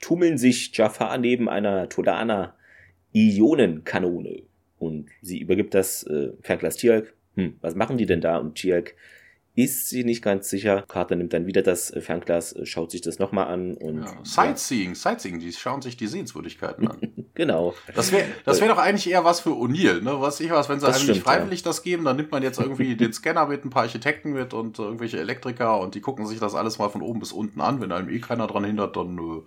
tummeln 0.00 0.38
sich 0.38 0.76
Jafar 0.76 1.18
neben 1.18 1.48
einer 1.48 1.88
Tolana 1.88 2.54
Ionenkanone 3.12 4.42
und 4.78 5.08
sie 5.20 5.38
übergibt 5.38 5.74
das 5.74 6.04
äh, 6.04 6.32
Fernglas 6.42 6.76
Tialk. 6.76 7.14
Hm, 7.34 7.56
was 7.60 7.74
machen 7.74 7.98
die 7.98 8.06
denn 8.06 8.20
da? 8.20 8.38
Und 8.38 8.54
Tialk 8.54 8.94
ist 9.56 9.88
sie 9.88 10.02
nicht 10.02 10.22
ganz 10.22 10.50
sicher. 10.50 10.82
Carter 10.88 11.14
nimmt 11.14 11.32
dann 11.32 11.46
wieder 11.46 11.62
das 11.62 11.90
äh, 11.90 12.00
Fernglas, 12.00 12.52
äh, 12.54 12.66
schaut 12.66 12.90
sich 12.90 13.02
das 13.02 13.20
nochmal 13.20 13.46
an 13.46 13.74
und. 13.74 14.02
Ja, 14.02 14.18
Sightseeing, 14.24 14.90
ja. 14.90 14.94
Sightseeing, 14.94 15.38
die 15.38 15.52
schauen 15.52 15.80
sich 15.80 15.96
die 15.96 16.08
Sehenswürdigkeiten 16.08 16.88
an. 16.88 17.26
genau. 17.34 17.74
Das 17.94 18.10
wäre 18.10 18.24
das 18.44 18.60
wär 18.60 18.68
doch 18.68 18.78
eigentlich 18.78 19.08
eher 19.08 19.24
was 19.24 19.40
für 19.40 19.50
O'Neill, 19.50 20.02
ne? 20.02 20.20
Was 20.20 20.40
ich 20.40 20.50
was, 20.50 20.68
wenn 20.68 20.80
sie 20.80 20.86
das 20.86 20.96
einem 20.96 21.04
stimmt, 21.04 21.16
nicht 21.18 21.24
freiwillig 21.24 21.60
ja. 21.60 21.64
das 21.64 21.82
geben, 21.82 22.04
dann 22.04 22.16
nimmt 22.16 22.32
man 22.32 22.42
jetzt 22.42 22.58
irgendwie 22.58 22.96
den 22.96 23.12
Scanner 23.12 23.46
mit, 23.46 23.64
ein 23.64 23.70
paar 23.70 23.82
Architekten 23.82 24.32
mit 24.32 24.54
und 24.54 24.78
irgendwelche 24.78 25.20
Elektriker 25.20 25.78
und 25.80 25.94
die 25.94 26.00
gucken 26.00 26.26
sich 26.26 26.40
das 26.40 26.56
alles 26.56 26.78
mal 26.78 26.88
von 26.88 27.02
oben 27.02 27.20
bis 27.20 27.30
unten 27.30 27.60
an. 27.60 27.80
Wenn 27.80 27.92
einem 27.92 28.08
eh 28.08 28.18
keiner 28.18 28.48
dran 28.48 28.64
hindert, 28.64 28.96
dann 28.96 29.16
äh, 29.18 29.42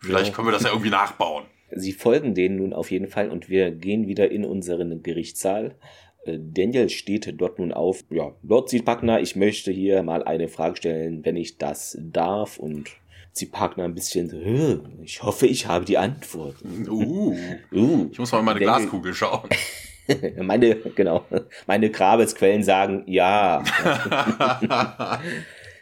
vielleicht 0.00 0.34
können 0.34 0.46
wir 0.46 0.52
das 0.52 0.62
ja 0.62 0.70
irgendwie 0.70 0.90
nachbauen. 0.90 1.44
Sie 1.70 1.92
folgen 1.92 2.34
denen 2.34 2.56
nun 2.56 2.72
auf 2.72 2.90
jeden 2.90 3.08
Fall 3.08 3.28
und 3.28 3.48
wir 3.48 3.72
gehen 3.72 4.06
wieder 4.06 4.30
in 4.30 4.44
unseren 4.44 5.02
Gerichtssaal. 5.02 5.74
Äh, 6.28 6.38
Daniel 6.40 6.88
steht 6.88 7.32
dort 7.40 7.58
nun 7.58 7.72
auf. 7.72 8.04
Ja, 8.10 8.32
Lord 8.42 8.68
Zipagna, 8.68 9.20
ich 9.20 9.36
möchte 9.36 9.72
hier 9.72 10.02
mal 10.02 10.22
eine 10.22 10.48
Frage 10.48 10.76
stellen, 10.76 11.24
wenn 11.24 11.36
ich 11.36 11.58
das 11.58 11.98
darf. 12.00 12.58
Und 12.58 12.90
Zipagna 13.32 13.84
ein 13.84 13.94
bisschen 13.94 14.28
so, 14.28 14.38
ich 15.02 15.22
hoffe, 15.22 15.46
ich 15.46 15.66
habe 15.66 15.84
die 15.84 15.98
Antwort. 15.98 16.56
Uh, 16.88 17.36
uh. 17.72 18.08
Ich 18.10 18.18
muss 18.18 18.32
mal 18.32 18.38
in 18.38 18.44
meine 18.44 18.60
Daniel, 18.60 18.80
Glaskugel 18.80 19.14
schauen. 19.14 19.48
meine, 20.40 20.76
genau, 20.76 21.24
meine 21.66 21.90
Grabesquellen 21.90 22.62
sagen 22.62 23.04
ja. 23.06 23.62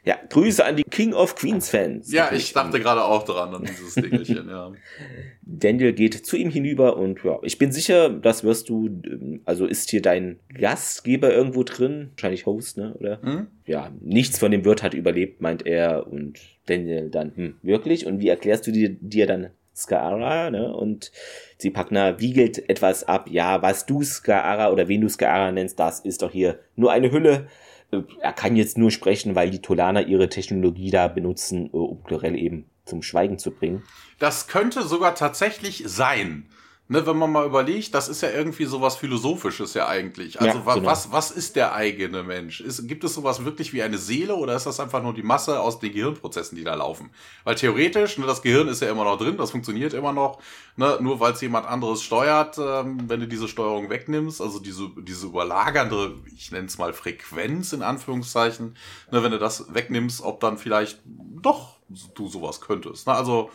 Ja, 0.07 0.17
Grüße 0.31 0.65
an 0.65 0.77
die 0.77 0.85
King 0.85 1.15
of 1.15 1.35
Queens 1.35 1.69
Fans. 1.69 2.13
Ja, 2.13 2.31
ich 2.33 2.53
dachte 2.53 2.79
gerade 2.79 3.03
auch 3.03 3.25
dran 3.25 3.53
an 3.53 3.65
dieses 3.65 3.97
Dingelchen, 3.97 4.49
ja. 4.49 4.73
Daniel 5.43 5.93
geht 5.95 6.15
zu 6.25 6.37
ihm 6.37 6.49
hinüber 6.49 6.97
und 6.97 7.25
ja, 7.25 7.41
ich 7.43 7.59
bin 7.59 7.73
sicher, 7.73 8.11
das 8.11 8.45
wirst 8.45 8.69
du, 8.69 8.87
ähm, 8.87 9.41
also 9.45 9.67
ist 9.67 9.91
hier 9.91 10.01
dein 10.01 10.39
Gastgeber 10.55 11.35
irgendwo 11.35 11.65
drin, 11.65 12.11
wahrscheinlich 12.13 12.47
Host, 12.47 12.79
ne, 12.79 12.95
oder? 12.95 13.21
Hm? 13.21 13.49
Ja, 13.67 13.91
nichts 14.01 14.39
von 14.39 14.53
dem 14.53 14.65
Wirt 14.65 14.85
hat 14.85 14.95
überlebt, 14.95 15.41
meint 15.41 15.67
er 15.67 16.07
und 16.07 16.39
Daniel 16.67 17.11
dann, 17.11 17.33
hm, 17.35 17.57
wirklich? 17.63 18.07
Und 18.07 18.21
wie 18.21 18.29
erklärst 18.29 18.65
du 18.69 18.71
dir, 18.71 18.91
dir 18.91 19.27
dann 19.27 19.51
Skaara, 19.75 20.51
ne? 20.51 20.73
Und 20.75 21.11
Zipakna 21.59 22.21
wiegelt 22.21 22.71
etwas 22.71 23.05
ab. 23.05 23.29
Ja, 23.29 23.61
was 23.61 23.87
du 23.87 24.03
Skaara 24.03 24.71
oder 24.71 24.87
wen 24.87 25.01
du 25.01 25.09
Skaara 25.09 25.51
nennst, 25.51 25.81
das 25.81 26.01
ist 26.01 26.23
doch 26.23 26.31
hier 26.31 26.61
nur 26.77 26.93
eine 26.93 27.11
Hülle 27.11 27.49
er 27.91 28.33
kann 28.33 28.57
jetzt 28.57 28.79
nur 28.79 28.91
sprechen, 28.91 29.35
weil 29.35 29.51
die 29.51 29.63
Tolaner 29.63 30.07
ihre 30.07 30.29
Technologie 30.29 30.91
da 30.91 31.09
benutzen, 31.09 31.67
äh, 31.67 31.77
um 31.77 32.03
Glorell 32.05 32.37
eben 32.37 32.67
zum 32.85 33.03
Schweigen 33.03 33.39
zu 33.39 33.51
bringen. 33.51 33.83
Das 34.19 34.49
könnte 34.49 34.83
sogar 34.83 35.15
tatsächlich 35.15 35.85
sein. 35.87 36.49
Ne, 36.89 37.07
wenn 37.07 37.17
man 37.17 37.33
mal 37.33 37.47
überlegt, 37.47 37.95
das 37.95 38.09
ist 38.09 38.21
ja 38.23 38.31
irgendwie 38.31 38.65
sowas 38.65 38.97
Philosophisches 38.97 39.75
ja 39.75 39.89
eigentlich. 39.89 40.41
Also 40.41 40.59
Ja, 40.59 40.67
wa 40.67 40.75
genau. 40.75 40.87
was, 40.87 41.11
was 41.11 41.31
ist 41.31 41.57
der 41.57 41.75
eigene 41.75 42.23
Mensch? 42.23 42.61
Ist, 42.61 42.87
gibt 42.87 43.05
es 43.05 43.15
sowas 43.15 43.45
wirklich 43.45 43.73
wie 43.73 43.83
eine 43.83 43.99
Seele 43.99 44.37
oder 44.37 44.55
ist 44.55 44.67
das 44.67 44.79
einfach 44.79 45.03
nur 45.03 45.13
die 45.13 45.23
Masse 45.23 45.61
aus 45.61 45.81
den 45.81 45.93
Gehirnprozessen, 45.93 46.57
die 46.57 46.65
da 46.65 46.75
laufen? 46.75 47.11
Weil 47.45 47.57
theoretisch, 47.57 48.19
ne, 48.19 48.27
das 48.27 48.43
Gehirn 48.43 48.69
ist 48.69 48.83
ja 48.83 48.91
immer 48.91 49.05
noch 49.05 49.19
drin, 49.19 49.37
das 49.37 49.51
funktioniert 49.51 49.95
immer 49.95 50.13
noch, 50.13 50.41
ne, 50.77 50.99
nur 51.01 51.19
weil 51.21 51.33
es 51.33 51.41
jemand 51.41 51.67
anderes 51.67 52.03
steuert, 52.03 52.59
ähm, 52.59 53.09
wenn 53.09 53.21
du 53.21 53.29
diese 53.29 53.49
Steuerung 53.49 53.91
wegnimmst, 53.91 54.41
also 54.41 54.61
diese, 54.61 54.91
diese 54.99 55.27
überlagernde, 55.27 56.15
ich 56.37 56.53
nenne 56.53 56.67
es 56.67 56.79
mal 56.79 56.93
Frequenz 56.93 57.73
in 57.73 57.83
Anführungszeichen, 57.83 58.77
ne, 59.11 59.23
wenn 59.23 59.33
du 59.33 59.39
das 59.39 59.75
wegnimmst, 59.75 60.23
ob 60.23 60.41
dann 60.41 60.59
vielleicht 60.59 61.01
doch 61.07 61.77
du 62.15 62.29
sowas 62.29 62.61
könntest. 62.61 63.07
Ne? 63.07 63.15
Also, 63.15 63.51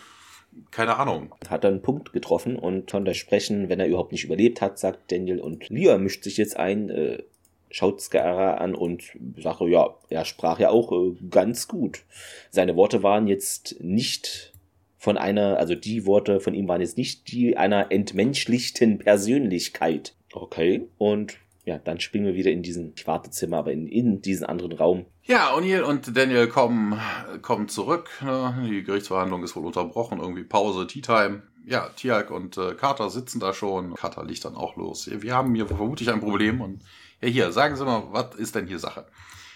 keine 0.72 0.98
Ahnung. 0.98 1.34
Hat 1.50 1.64
er 1.64 1.70
einen 1.70 1.82
Punkt 1.82 2.14
getroffen 2.14 2.58
und 2.58 2.90
konnte 2.90 3.14
sprechen, 3.14 3.70
wenn 3.70 3.80
er 3.80 3.88
überhaupt 3.88 4.12
nicht 4.12 4.24
überlebt 4.26 4.62
hat, 4.62 4.80
sagt 4.80 5.12
Daniel. 5.12 5.40
Und 5.40 5.70
Lia 5.70 5.98
mischt 5.98 6.24
sich 6.24 6.38
jetzt 6.38 6.58
ein, 6.58 6.90
äh, 6.90 7.24
schaut 7.70 8.02
Skara 8.02 8.56
an 8.56 8.76
und 8.76 9.04
sagt, 9.38 9.62
ja, 9.62 9.96
er 10.10 10.26
sprach 10.26 10.60
ja 10.60 10.70
auch 10.70 10.92
äh, 10.92 11.16
ganz 11.30 11.68
gut. 11.68 12.04
Seine 12.50 12.76
Worte 12.76 13.04
waren 13.04 13.28
jetzt 13.28 13.78
nicht 13.82 14.54
von 14.98 15.18
einer, 15.18 15.58
also 15.58 15.74
die 15.74 16.06
Worte 16.06 16.40
von 16.40 16.54
ihm 16.54 16.68
waren 16.68 16.82
jetzt 16.82 16.98
nicht 16.98 17.32
die 17.32 17.58
einer 17.58 17.92
entmenschlichten 17.92 19.00
Persönlichkeit. 19.00 20.14
Okay. 20.34 20.88
Und 20.98 21.38
ja, 21.66 21.78
dann 21.78 22.00
springen 22.00 22.26
wir 22.26 22.34
wieder 22.36 22.52
in 22.52 22.64
diesen 22.64 22.94
Wartezimmer, 23.06 23.58
aber 23.58 23.72
in, 23.72 23.88
in 23.88 24.22
diesen 24.22 24.46
anderen 24.46 24.72
Raum. 24.74 25.06
Ja, 25.24 25.54
O'Neill 25.56 25.82
und 25.84 26.16
Daniel 26.18 26.48
kommen, 26.48 27.00
kommen 27.42 27.68
zurück. 27.68 28.10
Ne? 28.24 28.68
Die 28.70 28.84
Gerichtsverhandlung 28.84 29.44
ist 29.44 29.56
wohl 29.56 29.66
unterbrochen. 29.66 30.20
Irgendwie 30.20 30.44
Pause, 30.44 30.88
Tea 30.88 31.02
Time. 31.02 31.44
Ja, 31.66 31.90
Tiag 31.96 32.32
und 32.32 32.58
äh, 32.58 32.74
Carter 32.74 33.10
sitzen 33.12 33.40
da 33.40 33.54
schon. 33.54 33.94
Carter 33.94 34.26
liegt 34.26 34.44
dann 34.46 34.56
auch 34.56 34.76
los. 34.78 35.08
Wir 35.12 35.36
haben 35.36 35.54
hier 35.54 35.68
vermutlich 35.68 36.10
ein 36.12 36.20
Problem. 36.20 36.60
Und 36.60 36.82
ja, 37.22 37.28
hier, 37.30 37.52
sagen 37.52 37.76
Sie 37.76 37.86
mal, 37.86 38.04
was 38.12 38.34
ist 38.36 38.56
denn 38.56 38.66
hier 38.66 38.80
Sache? 38.80 39.06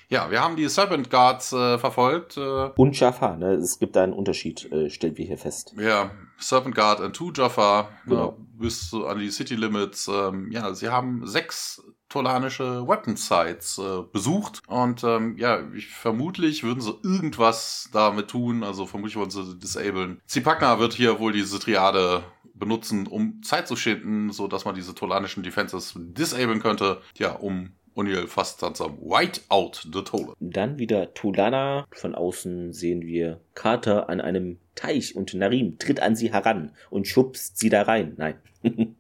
Ja, 0.08 0.30
wir 0.30 0.40
haben 0.44 0.56
die 0.56 0.68
Serpent 0.70 1.10
Guards 1.10 1.52
äh, 1.52 1.80
verfolgt. 1.80 2.38
Äh, 2.38 2.70
Und 2.78 3.00
Jafar, 3.00 3.38
ne? 3.38 3.54
Es 3.54 3.80
gibt 3.80 3.96
da 3.96 4.04
einen 4.04 4.14
Unterschied, 4.14 4.72
äh, 4.72 4.92
stellen 4.92 5.18
wir 5.18 5.26
hier 5.26 5.40
fest. 5.40 5.74
ja, 5.82 6.12
Serpent 6.38 6.76
Guard 6.76 7.02
and 7.02 7.16
Two 7.16 7.32
Jaffa 7.34 7.90
Genau. 8.06 8.34
ne, 8.38 8.46
bis 8.60 8.92
so 8.92 9.08
an 9.08 9.18
die 9.18 9.32
City 9.32 9.56
Limits. 9.56 10.08
Ähm, 10.08 10.52
ja, 10.52 10.76
sie 10.76 10.90
haben 10.90 11.26
sechs 11.26 11.82
tolanische 12.10 12.88
Weapon 12.88 13.16
Sites 13.16 13.78
äh, 13.78 14.04
besucht 14.12 14.62
und 14.68 15.04
ähm, 15.04 15.38
ja, 15.38 15.64
ich, 15.74 15.88
vermutlich 15.88 16.64
würden 16.64 16.82
sie 16.82 16.98
irgendwas 17.04 17.90
damit 17.92 18.30
tun, 18.30 18.64
also 18.64 18.86
vermutlich 18.86 19.18
wollen 19.18 19.32
sie 19.32 19.58
disablen. 19.58 20.22
Zipakna 20.26 20.80
wird 20.80 20.94
hier 20.94 21.20
wohl 21.20 21.34
diese 21.34 21.60
Triade 21.60 22.24
benutzen, 22.54 23.08
um 23.08 23.42
Zeit 23.44 23.68
zu 23.68 23.76
schinden, 23.76 24.32
so 24.32 24.48
dass 24.48 24.66
man 24.66 24.76
diese 24.76 24.96
tolanischen 24.96 25.44
Defenses 25.44 25.94
disablen 25.96 26.62
könnte, 26.62 27.02
ja, 27.18 27.34
um 27.34 27.74
O'Neill 27.96 28.28
fast 28.28 28.62
dann 28.62 28.76
zum 28.76 29.00
Whiteout 29.00 29.84
the 29.84 30.04
Tolan. 30.04 30.36
Dann 30.40 30.78
wieder 30.78 31.14
Tulana. 31.14 31.86
Von 31.92 32.14
außen 32.14 32.74
sehen 32.74 33.04
wir 33.04 33.40
Carter 33.54 34.10
an 34.10 34.20
einem 34.20 34.60
Teich 34.76 35.16
und 35.16 35.34
Narim 35.34 35.80
tritt 35.80 36.02
an 36.02 36.16
sie 36.16 36.32
heran 36.32 36.74
und 36.90 37.08
schubst 37.08 37.58
sie 37.58 37.70
da 37.70 37.84
rein. 37.84 38.14
Nein. 38.18 38.36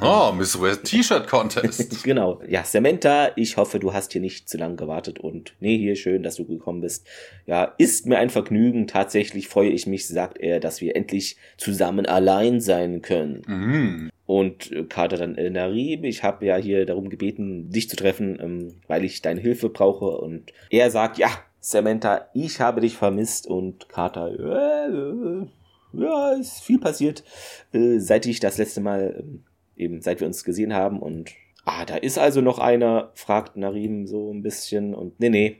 Oh, 0.00 0.32
Miss 0.32 0.60
West 0.60 0.84
T-Shirt 0.84 1.26
Contest. 1.26 2.02
genau. 2.04 2.40
Ja, 2.48 2.64
Samantha, 2.64 3.30
ich 3.36 3.56
hoffe, 3.56 3.78
du 3.78 3.92
hast 3.92 4.12
hier 4.12 4.20
nicht 4.20 4.48
zu 4.48 4.58
lange 4.58 4.76
gewartet 4.76 5.18
und 5.18 5.54
nee, 5.60 5.76
hier 5.78 5.96
schön, 5.96 6.22
dass 6.22 6.36
du 6.36 6.44
gekommen 6.44 6.80
bist. 6.80 7.06
Ja, 7.46 7.74
ist 7.78 8.06
mir 8.06 8.18
ein 8.18 8.30
Vergnügen. 8.30 8.86
Tatsächlich 8.86 9.48
freue 9.48 9.70
ich 9.70 9.86
mich, 9.86 10.06
sagt 10.06 10.38
er, 10.38 10.60
dass 10.60 10.80
wir 10.80 10.96
endlich 10.96 11.36
zusammen 11.56 12.06
allein 12.06 12.60
sein 12.60 13.02
können. 13.02 13.42
mhm. 13.46 14.10
Und 14.28 14.70
äh, 14.72 14.84
Carter 14.84 15.16
dann, 15.16 15.36
äh, 15.36 15.48
Narim, 15.48 16.04
ich 16.04 16.22
habe 16.22 16.44
ja 16.44 16.56
hier 16.56 16.84
darum 16.84 17.08
gebeten, 17.08 17.70
dich 17.70 17.88
zu 17.88 17.96
treffen, 17.96 18.38
ähm, 18.38 18.74
weil 18.86 19.02
ich 19.02 19.22
deine 19.22 19.40
Hilfe 19.40 19.70
brauche. 19.70 20.18
Und 20.18 20.52
er 20.68 20.90
sagt, 20.90 21.16
ja, 21.16 21.30
Samantha, 21.60 22.28
ich 22.34 22.60
habe 22.60 22.82
dich 22.82 22.94
vermisst. 22.94 23.46
Und 23.46 23.88
Carter, 23.88 24.28
äh, 24.28 24.92
äh, 24.92 25.46
ja, 25.94 26.32
ist 26.32 26.60
viel 26.60 26.78
passiert, 26.78 27.24
äh, 27.72 27.98
seit 27.98 28.26
ich 28.26 28.40
das 28.40 28.58
letzte 28.58 28.82
Mal, 28.82 29.16
ähm, 29.18 29.44
eben 29.78 30.02
seit 30.02 30.20
wir 30.20 30.26
uns 30.26 30.44
gesehen 30.44 30.74
haben. 30.74 31.00
Und, 31.00 31.32
ah, 31.64 31.84
da 31.84 31.96
ist 31.96 32.18
also 32.18 32.40
noch 32.40 32.58
einer, 32.58 33.10
fragt 33.14 33.56
Narim 33.56 34.06
so 34.06 34.32
ein 34.32 34.42
bisschen. 34.42 34.94
Und, 34.94 35.18
nee, 35.20 35.30
nee, 35.30 35.56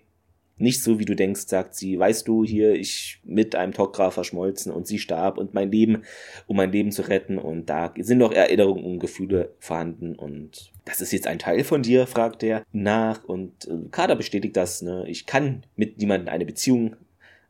nicht 0.59 0.83
so, 0.83 0.99
wie 0.99 1.05
du 1.05 1.15
denkst, 1.15 1.43
sagt 1.47 1.75
sie. 1.75 1.99
Weißt 1.99 2.27
du, 2.27 2.45
hier, 2.45 2.75
ich 2.75 3.21
mit 3.25 3.55
einem 3.55 3.73
Tok'ra 3.73 4.11
verschmolzen 4.11 4.73
und 4.73 4.87
sie 4.87 4.99
starb 4.99 5.39
und 5.39 5.55
mein 5.55 5.71
Leben, 5.71 6.03
um 6.47 6.57
mein 6.57 6.73
Leben 6.73 6.91
zu 6.91 7.03
retten. 7.03 7.39
Und 7.39 7.71
da 7.71 7.95
sind 7.97 8.19
noch 8.19 8.33
Erinnerungen 8.33 8.85
und 8.85 8.99
Gefühle 8.99 9.55
vorhanden. 9.61 10.17
Und 10.17 10.73
das 10.85 11.01
ist 11.01 11.13
jetzt 11.13 11.29
ein 11.29 11.39
Teil 11.39 11.63
von 11.63 11.83
dir, 11.83 12.07
fragt 12.07 12.43
er 12.43 12.65
nach. 12.73 13.25
Und 13.25 13.69
äh, 13.69 13.89
Kader 13.91 14.17
bestätigt 14.17 14.57
das. 14.57 14.83
Ne? 14.83 15.05
Ich 15.09 15.27
kann 15.27 15.65
mit 15.77 15.99
niemandem 15.99 16.33
eine 16.33 16.47
Beziehung 16.47 16.97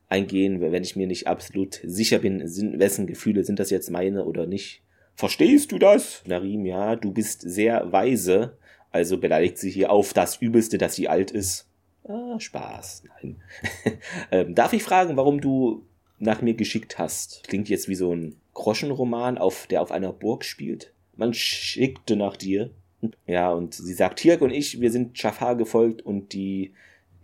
eingehen, 0.08 0.60
wenn 0.60 0.82
ich 0.82 0.96
mir 0.96 1.06
nicht 1.06 1.26
absolut 1.26 1.80
sicher 1.84 2.18
bin, 2.18 2.46
sind, 2.46 2.78
wessen 2.78 3.06
Gefühle 3.06 3.44
sind 3.44 3.58
das 3.58 3.70
jetzt 3.70 3.90
meine 3.90 4.24
oder 4.24 4.46
nicht. 4.46 4.82
Verstehst 5.18 5.72
du 5.72 5.80
das? 5.80 6.22
Narim, 6.26 6.64
ja, 6.64 6.94
du 6.94 7.12
bist 7.12 7.40
sehr 7.40 7.90
weise. 7.90 8.56
Also 8.92 9.18
beleidigt 9.18 9.58
sie 9.58 9.68
hier 9.68 9.90
auf 9.90 10.12
das 10.12 10.36
Übelste, 10.36 10.78
dass 10.78 10.94
sie 10.94 11.08
alt 11.08 11.32
ist. 11.32 11.68
Ah, 12.04 12.38
Spaß. 12.38 13.02
Nein. 13.20 13.42
ähm, 14.30 14.54
darf 14.54 14.72
ich 14.74 14.84
fragen, 14.84 15.16
warum 15.16 15.40
du 15.40 15.84
nach 16.20 16.40
mir 16.40 16.54
geschickt 16.54 17.00
hast? 17.00 17.42
Klingt 17.48 17.68
jetzt 17.68 17.88
wie 17.88 17.96
so 17.96 18.14
ein 18.14 18.36
Groschenroman, 18.54 19.38
auf, 19.38 19.66
der 19.66 19.82
auf 19.82 19.90
einer 19.90 20.12
Burg 20.12 20.44
spielt. 20.44 20.92
Man 21.16 21.34
schickte 21.34 22.14
nach 22.14 22.36
dir. 22.36 22.70
Ja, 23.26 23.50
und 23.52 23.74
sie 23.74 23.94
sagt, 23.94 24.20
Tirk 24.20 24.40
und 24.40 24.50
ich, 24.50 24.80
wir 24.80 24.92
sind 24.92 25.20
Jafar 25.20 25.56
gefolgt 25.56 26.02
und 26.02 26.32
die 26.32 26.74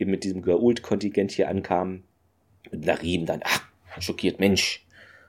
eben 0.00 0.10
mit 0.10 0.22
diesem 0.24 0.42
Gault-Kontingent 0.42 1.30
hier 1.30 1.48
ankamen. 1.48 2.02
Und 2.72 2.86
Narim 2.86 3.26
dann, 3.26 3.40
ach, 3.44 3.68
schockiert, 4.00 4.40
Mensch, 4.40 4.84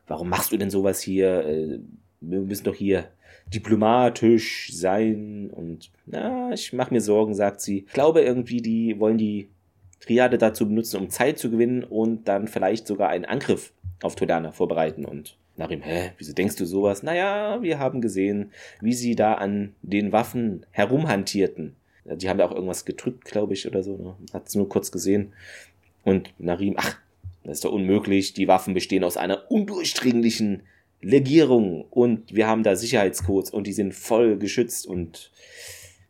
warum 0.08 0.30
machst 0.30 0.52
du 0.52 0.58
denn 0.58 0.72
sowas 0.72 1.02
hier? 1.02 1.80
Wir 2.30 2.40
müssen 2.40 2.66
doch 2.66 2.76
hier 2.76 3.10
diplomatisch 3.54 4.72
sein 4.74 5.50
und 5.52 5.92
na, 6.06 6.52
ich 6.52 6.74
mache 6.74 6.94
mir 6.94 7.02
Sorgen, 7.02 7.36
sagt 7.36 7.62
sie. 7.62 7.86
Ich 7.88 7.94
glaube 7.94 8.22
irgendwie, 8.22 8.62
die 8.62 9.00
wollen 9.00 9.18
die 9.18 9.50
Triade 10.00 10.38
dazu 10.38 10.68
benutzen, 10.68 10.98
um 10.98 11.10
Zeit 11.10 11.38
zu 11.38 11.52
gewinnen 11.52 11.84
und 11.84 12.28
dann 12.28 12.48
vielleicht 12.48 12.88
sogar 12.88 13.10
einen 13.10 13.26
Angriff 13.26 13.72
auf 14.02 14.16
Todana 14.16 14.52
vorbereiten 14.52 15.06
und 15.06 15.38
Narim, 15.58 15.82
hä, 15.82 16.12
wieso 16.18 16.34
denkst 16.34 16.58
du 16.58 16.66
sowas? 16.66 17.02
Naja, 17.02 17.62
wir 17.62 17.80
haben 17.80 18.02
gesehen, 18.02 18.52
wie 18.82 18.94
sie 18.94 19.16
da 19.16 19.36
an 19.36 19.74
den 19.82 20.12
Waffen 20.12 20.66
herumhantierten. 20.72 21.76
Die 22.04 22.30
haben 22.30 22.40
ja 22.40 22.46
auch 22.46 22.52
irgendwas 22.52 22.86
gedrückt, 22.86 23.26
glaube 23.26 23.54
ich, 23.54 23.66
oder 23.66 23.82
so. 23.82 23.96
Ne? 23.96 24.16
Hat 24.34 24.48
es 24.48 24.56
nur 24.56 24.68
kurz 24.68 24.92
gesehen. 24.92 25.34
Und 26.04 26.34
Narim, 26.38 26.76
ach, 26.78 26.98
das 27.44 27.54
ist 27.58 27.66
doch 27.66 27.72
unmöglich. 27.72 28.34
Die 28.34 28.48
Waffen 28.48 28.74
bestehen 28.74 29.04
aus 29.04 29.18
einer 29.18 29.50
undurchdringlichen 29.50 30.64
Legierung 31.02 31.86
und 31.90 32.34
wir 32.34 32.48
haben 32.48 32.64
da 32.64 32.76
Sicherheitscodes 32.76 33.52
und 33.52 33.68
die 33.68 33.74
sind 33.74 33.94
voll 33.94 34.38
geschützt 34.38 34.88
und 34.88 35.32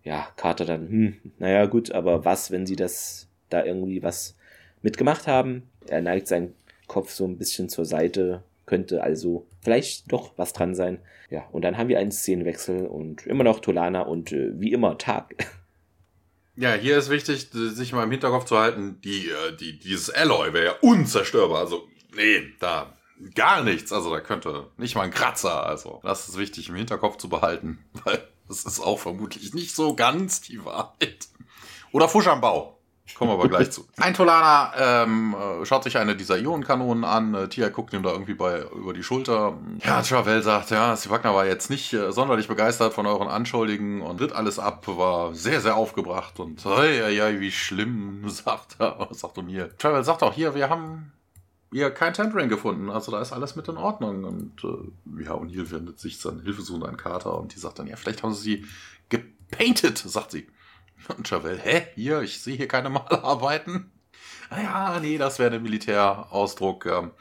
ja, 0.03 0.27
Carter 0.35 0.65
dann, 0.65 0.87
hm, 0.87 1.15
naja, 1.39 1.65
gut, 1.65 1.91
aber 1.91 2.25
was, 2.25 2.51
wenn 2.51 2.65
sie 2.65 2.75
das 2.75 3.27
da 3.49 3.65
irgendwie 3.65 4.03
was 4.03 4.35
mitgemacht 4.81 5.27
haben? 5.27 5.63
Er 5.87 6.01
neigt 6.01 6.27
seinen 6.27 6.53
Kopf 6.87 7.11
so 7.11 7.25
ein 7.25 7.37
bisschen 7.37 7.69
zur 7.69 7.85
Seite, 7.85 8.43
könnte 8.65 9.03
also 9.03 9.47
vielleicht 9.61 10.11
doch 10.11 10.33
was 10.37 10.53
dran 10.53 10.75
sein. 10.75 10.99
Ja, 11.29 11.43
und 11.51 11.63
dann 11.63 11.77
haben 11.77 11.89
wir 11.89 11.99
einen 11.99 12.11
Szenenwechsel 12.11 12.85
und 12.85 13.25
immer 13.25 13.43
noch 13.43 13.59
Tolana 13.59 14.01
und 14.01 14.31
äh, 14.31 14.51
wie 14.59 14.71
immer 14.71 14.97
Tag. 14.97 15.35
Ja, 16.57 16.73
hier 16.73 16.97
ist 16.97 17.09
wichtig, 17.09 17.49
sich 17.51 17.91
mal 17.91 18.05
im 18.05 18.11
Hinterkopf 18.11 18.45
zu 18.45 18.57
halten, 18.57 19.01
die, 19.03 19.27
äh, 19.27 19.57
die, 19.59 19.77
dieses 19.77 20.09
Alloy 20.09 20.53
wäre 20.53 20.65
ja 20.65 20.75
unzerstörbar. 20.79 21.59
Also, 21.59 21.85
nee, 22.15 22.43
da 22.61 22.94
gar 23.33 23.63
nichts. 23.63 23.91
Also, 23.91 24.11
da 24.11 24.19
könnte 24.19 24.67
nicht 24.77 24.95
mal 24.95 25.03
ein 25.03 25.11
Kratzer. 25.11 25.65
Also, 25.65 25.99
das 26.03 26.29
ist 26.29 26.37
wichtig 26.37 26.69
im 26.69 26.75
Hinterkopf 26.75 27.17
zu 27.17 27.29
behalten, 27.29 27.83
weil 28.03 28.27
das 28.47 28.65
ist 28.65 28.79
auch 28.79 28.99
vermutlich 28.99 29.53
nicht 29.53 29.75
so 29.75 29.95
ganz 29.95 30.41
die 30.41 30.63
Wahrheit. 30.63 31.27
Oder 31.91 32.09
Fusch 32.09 32.27
am 32.27 32.41
Bau. 32.41 32.75
Kommen 33.13 33.29
wir 33.29 33.35
aber 33.35 33.47
gleich 33.47 33.71
zu. 33.71 33.87
Ein 33.97 34.13
Tolaner 34.13 34.73
ähm, 34.77 35.35
äh, 35.35 35.65
schaut 35.65 35.83
sich 35.83 35.97
eine 35.97 36.15
dieser 36.15 36.37
Ionenkanonen 36.37 37.03
an. 37.03 37.35
Äh, 37.35 37.47
Tia 37.47 37.69
guckt 37.69 37.93
ihm 37.93 38.01
da 38.01 38.11
irgendwie 38.11 38.33
bei 38.33 38.63
über 38.75 38.93
die 38.93 39.03
Schulter. 39.03 39.57
Ja, 39.83 40.01
Travel 40.01 40.41
sagt, 40.41 40.71
ja, 40.71 40.95
Sivagna 40.95 41.33
war 41.33 41.45
jetzt 41.45 41.69
nicht 41.69 41.93
äh, 41.93 42.11
sonderlich 42.11 42.47
begeistert 42.47 42.93
von 42.93 43.05
euren 43.05 43.27
Anschuldigen 43.27 44.01
und 44.01 44.17
tritt 44.17 44.33
alles 44.33 44.57
ab, 44.57 44.87
war 44.87 45.35
sehr, 45.35 45.61
sehr 45.61 45.75
aufgebracht 45.75 46.39
und 46.39 46.63
ja, 46.65 47.07
ja, 47.07 47.39
wie 47.39 47.51
schlimm, 47.51 48.23
sagt 48.27 48.77
er, 48.79 49.07
sagt 49.11 49.37
O'Neill. 49.37 49.69
Travel 49.77 50.03
sagt 50.03 50.23
auch 50.23 50.33
hier, 50.33 50.55
wir 50.55 50.69
haben 50.69 51.13
hier 51.75 51.91
kein 51.91 52.13
Tendering 52.13 52.47
gefunden, 52.47 52.89
also 52.89 53.11
da 53.11 53.19
ist 53.19 53.33
alles 53.33 53.57
mit 53.57 53.67
in 53.67 53.75
Ordnung. 53.75 54.23
Und 54.23 54.63
äh, 54.63 55.23
ja, 55.25 55.33
O'Neill 55.33 55.69
wendet 55.71 55.99
sich 55.99 56.21
dann 56.21 56.39
hilfesuchend 56.39 56.85
an 56.85 56.95
Carter 56.95 57.37
und 57.37 57.53
die 57.53 57.59
sagt 57.59 57.79
dann, 57.79 57.87
ja, 57.87 57.97
vielleicht 57.97 58.23
haben 58.23 58.33
sie 58.33 58.41
sie 58.41 58.65
gepainted, 59.09 59.97
sagt 59.97 60.31
sie. 60.31 60.47
Und 61.17 61.29
Javel, 61.29 61.59
hä? 61.59 61.87
Hier, 61.95 62.21
ich 62.21 62.41
sehe 62.41 62.55
hier 62.55 62.69
keine 62.69 62.89
Malarbeiten. 62.89 63.91
Ah 64.49 64.61
ja, 64.61 64.99
nee, 65.01 65.17
das 65.17 65.37
wäre 65.37 65.51
der 65.51 65.59
Militärausdruck. 65.59 66.85
Ähm, 66.85 67.11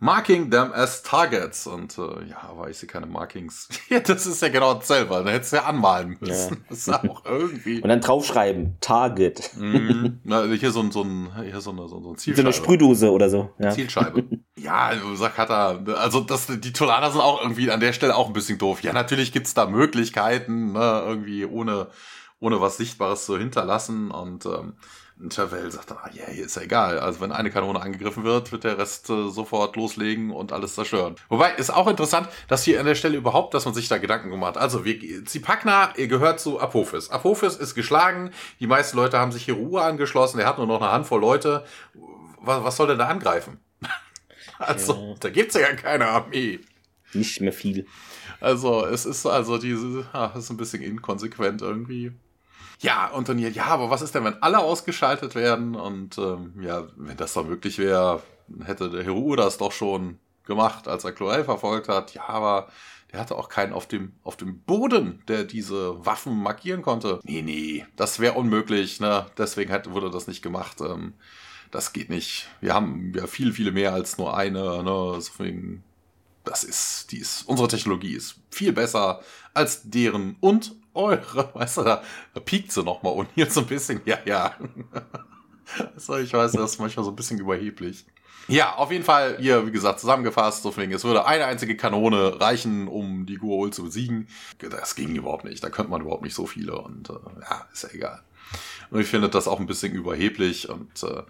Marking 0.00 0.50
them 0.50 0.72
as 0.72 1.02
targets. 1.02 1.66
Und 1.66 1.98
äh, 1.98 2.28
ja, 2.30 2.42
aber 2.42 2.70
ich 2.70 2.78
sehe 2.78 2.88
keine 2.88 3.06
Markings. 3.06 3.68
ja, 3.88 4.00
das 4.00 4.26
ist 4.26 4.40
ja 4.42 4.48
genau 4.48 4.74
dasselbe. 4.74 5.22
Da 5.24 5.30
hättest 5.30 5.52
du 5.52 5.56
ja 5.56 5.64
anmalen 5.64 6.16
müssen. 6.20 6.54
Ja. 6.54 6.60
Das 6.68 6.78
ist 6.78 6.92
auch 6.92 7.24
irgendwie. 7.24 7.80
Und 7.80 7.88
dann 7.88 8.00
draufschreiben, 8.00 8.76
Target. 8.80 9.50
mm, 9.56 10.20
na, 10.24 10.44
hier 10.44 10.70
so 10.70 10.80
ein, 10.80 10.90
so 10.92 11.02
ein, 11.02 11.30
hier 11.42 11.60
so 11.60 11.70
eine, 11.70 11.88
so, 11.88 12.00
so 12.00 12.12
ein 12.12 12.16
Zielscheibe. 12.16 12.42
So 12.42 12.48
eine 12.48 12.52
Sprühdose 12.52 13.10
oder 13.10 13.28
so. 13.28 13.50
Ja. 13.58 13.70
Zielscheibe. 13.70 14.24
ja, 14.56 14.92
Sakata, 15.14 15.80
also 15.96 16.20
das, 16.20 16.46
die 16.46 16.72
Tolaner 16.72 17.10
sind 17.10 17.20
auch 17.20 17.42
irgendwie 17.42 17.70
an 17.70 17.80
der 17.80 17.92
Stelle 17.92 18.14
auch 18.14 18.28
ein 18.28 18.32
bisschen 18.32 18.58
doof. 18.58 18.82
Ja, 18.82 18.92
natürlich 18.92 19.32
gibt's 19.32 19.54
da 19.54 19.66
Möglichkeiten, 19.66 20.72
ne, 20.72 21.02
irgendwie 21.06 21.44
ohne, 21.44 21.88
ohne 22.38 22.60
was 22.60 22.76
Sichtbares 22.76 23.26
zu 23.26 23.36
hinterlassen 23.36 24.10
und 24.10 24.46
ähm, 24.46 24.74
und 25.20 25.34
Chevelle 25.34 25.70
sagt 25.70 25.90
dann, 25.90 25.98
ah, 25.98 26.10
ja, 26.12 26.26
hier 26.26 26.44
ist 26.44 26.56
ja 26.56 26.62
egal. 26.62 27.00
Also 27.00 27.20
wenn 27.20 27.32
eine 27.32 27.50
Kanone 27.50 27.80
angegriffen 27.80 28.22
wird, 28.22 28.52
wird 28.52 28.64
der 28.64 28.78
Rest 28.78 29.10
äh, 29.10 29.28
sofort 29.28 29.74
loslegen 29.74 30.30
und 30.30 30.52
alles 30.52 30.74
zerstören. 30.74 31.16
Wobei, 31.28 31.52
ist 31.54 31.70
auch 31.70 31.88
interessant, 31.88 32.28
dass 32.46 32.62
hier 32.62 32.78
an 32.78 32.86
der 32.86 32.94
Stelle 32.94 33.16
überhaupt, 33.16 33.54
dass 33.54 33.64
man 33.64 33.74
sich 33.74 33.88
da 33.88 33.98
Gedanken 33.98 34.30
gemacht 34.30 34.54
hat. 34.54 34.62
Also, 34.62 34.84
wir, 34.84 35.24
Zipakna 35.24 35.92
gehört 35.96 36.40
zu 36.40 36.60
Apophis. 36.60 37.10
Apophis 37.10 37.56
ist 37.56 37.74
geschlagen. 37.74 38.30
Die 38.60 38.68
meisten 38.68 38.96
Leute 38.96 39.18
haben 39.18 39.32
sich 39.32 39.44
hier 39.44 39.54
Ruhe 39.54 39.82
angeschlossen. 39.82 40.38
Er 40.38 40.46
hat 40.46 40.58
nur 40.58 40.66
noch 40.66 40.80
eine 40.80 40.92
Handvoll 40.92 41.20
Leute. 41.20 41.64
Was, 42.40 42.62
was 42.62 42.76
soll 42.76 42.86
denn 42.86 42.98
da 42.98 43.08
angreifen? 43.08 43.58
also, 44.58 44.92
ja. 44.92 45.14
da 45.18 45.30
gibt's 45.30 45.54
ja 45.54 45.72
keine 45.74 46.06
Armee. 46.06 46.60
Nicht 47.12 47.40
mehr 47.40 47.52
viel. 47.52 47.86
Also, 48.40 48.86
es 48.86 49.04
ist 49.04 49.26
also 49.26 49.58
diese, 49.58 50.06
ah, 50.12 50.32
ist 50.36 50.50
ein 50.50 50.56
bisschen 50.56 50.82
inkonsequent 50.82 51.60
irgendwie. 51.60 52.12
Ja, 52.80 53.08
und 53.08 53.28
dann 53.28 53.38
hier, 53.38 53.50
ja, 53.50 53.64
aber 53.66 53.90
was 53.90 54.02
ist 54.02 54.14
denn, 54.14 54.24
wenn 54.24 54.40
alle 54.42 54.58
ausgeschaltet 54.58 55.34
werden? 55.34 55.74
Und 55.74 56.16
ähm, 56.18 56.54
ja, 56.60 56.86
wenn 56.96 57.16
das 57.16 57.32
doch 57.34 57.44
möglich 57.44 57.78
wäre, 57.78 58.22
hätte 58.64 58.90
der 58.90 59.04
Heru 59.04 59.34
das 59.36 59.58
doch 59.58 59.72
schon 59.72 60.18
gemacht, 60.44 60.86
als 60.88 61.04
er 61.04 61.12
Chlorel 61.12 61.44
verfolgt 61.44 61.88
hat. 61.88 62.14
Ja, 62.14 62.28
aber 62.28 62.68
der 63.12 63.20
hatte 63.20 63.36
auch 63.36 63.48
keinen 63.48 63.72
auf 63.72 63.86
dem, 63.86 64.12
auf 64.22 64.36
dem 64.36 64.60
Boden, 64.60 65.22
der 65.28 65.44
diese 65.44 66.04
Waffen 66.04 66.40
markieren 66.40 66.82
konnte. 66.82 67.20
Nee, 67.24 67.42
nee, 67.42 67.86
das 67.96 68.20
wäre 68.20 68.34
unmöglich, 68.34 69.00
ne? 69.00 69.26
Deswegen 69.36 69.70
hätte, 69.70 69.92
wurde 69.92 70.10
das 70.10 70.26
nicht 70.26 70.42
gemacht. 70.42 70.80
Ähm, 70.80 71.14
das 71.70 71.92
geht 71.92 72.10
nicht. 72.10 72.48
Wir 72.60 72.74
haben 72.74 73.12
ja 73.14 73.26
viel, 73.26 73.52
viele 73.52 73.72
mehr 73.72 73.92
als 73.92 74.18
nur 74.18 74.36
eine, 74.36 74.82
ne? 74.82 75.12
Deswegen, 75.16 75.82
das 76.44 76.64
ist, 76.64 77.10
die 77.10 77.18
ist, 77.18 77.42
unsere 77.48 77.68
Technologie 77.68 78.14
ist 78.14 78.36
viel 78.50 78.72
besser 78.72 79.20
als 79.54 79.82
deren 79.90 80.36
und 80.40 80.76
eure, 80.98 81.50
weißt 81.54 81.78
du, 81.78 81.82
da, 81.84 82.02
da 82.34 82.40
piekt 82.40 82.72
sie 82.72 82.82
nochmal 82.82 83.14
und 83.14 83.28
hier 83.34 83.50
so 83.50 83.60
ein 83.60 83.66
bisschen, 83.66 84.00
ja, 84.04 84.18
ja. 84.24 84.54
also 85.94 86.16
ich 86.16 86.32
weiß, 86.32 86.52
das 86.52 86.72
ist 86.72 86.78
manchmal 86.78 87.04
so 87.04 87.12
ein 87.12 87.16
bisschen 87.16 87.38
überheblich. 87.38 88.04
Ja, 88.48 88.76
auf 88.76 88.90
jeden 88.90 89.04
Fall 89.04 89.36
hier, 89.38 89.66
wie 89.66 89.70
gesagt, 89.70 90.00
zusammengefasst, 90.00 90.62
so 90.62 90.70
es 90.70 91.04
würde 91.04 91.26
eine 91.26 91.44
einzige 91.44 91.76
Kanone 91.76 92.40
reichen, 92.40 92.88
um 92.88 93.26
die 93.26 93.36
Guaul 93.36 93.72
zu 93.72 93.84
besiegen. 93.84 94.26
Das 94.58 94.94
ging 94.94 95.14
überhaupt 95.14 95.44
nicht, 95.44 95.62
da 95.62 95.68
könnte 95.68 95.90
man 95.90 96.00
überhaupt 96.00 96.22
nicht 96.22 96.34
so 96.34 96.46
viele 96.46 96.78
und 96.80 97.10
äh, 97.10 97.12
ja, 97.42 97.68
ist 97.72 97.82
ja 97.82 97.90
egal. 97.92 98.22
Und 98.90 99.00
ich 99.00 99.06
finde 99.06 99.28
das 99.28 99.48
auch 99.48 99.60
ein 99.60 99.66
bisschen 99.66 99.92
überheblich 99.92 100.70
und 100.70 101.02
äh, 101.02 101.22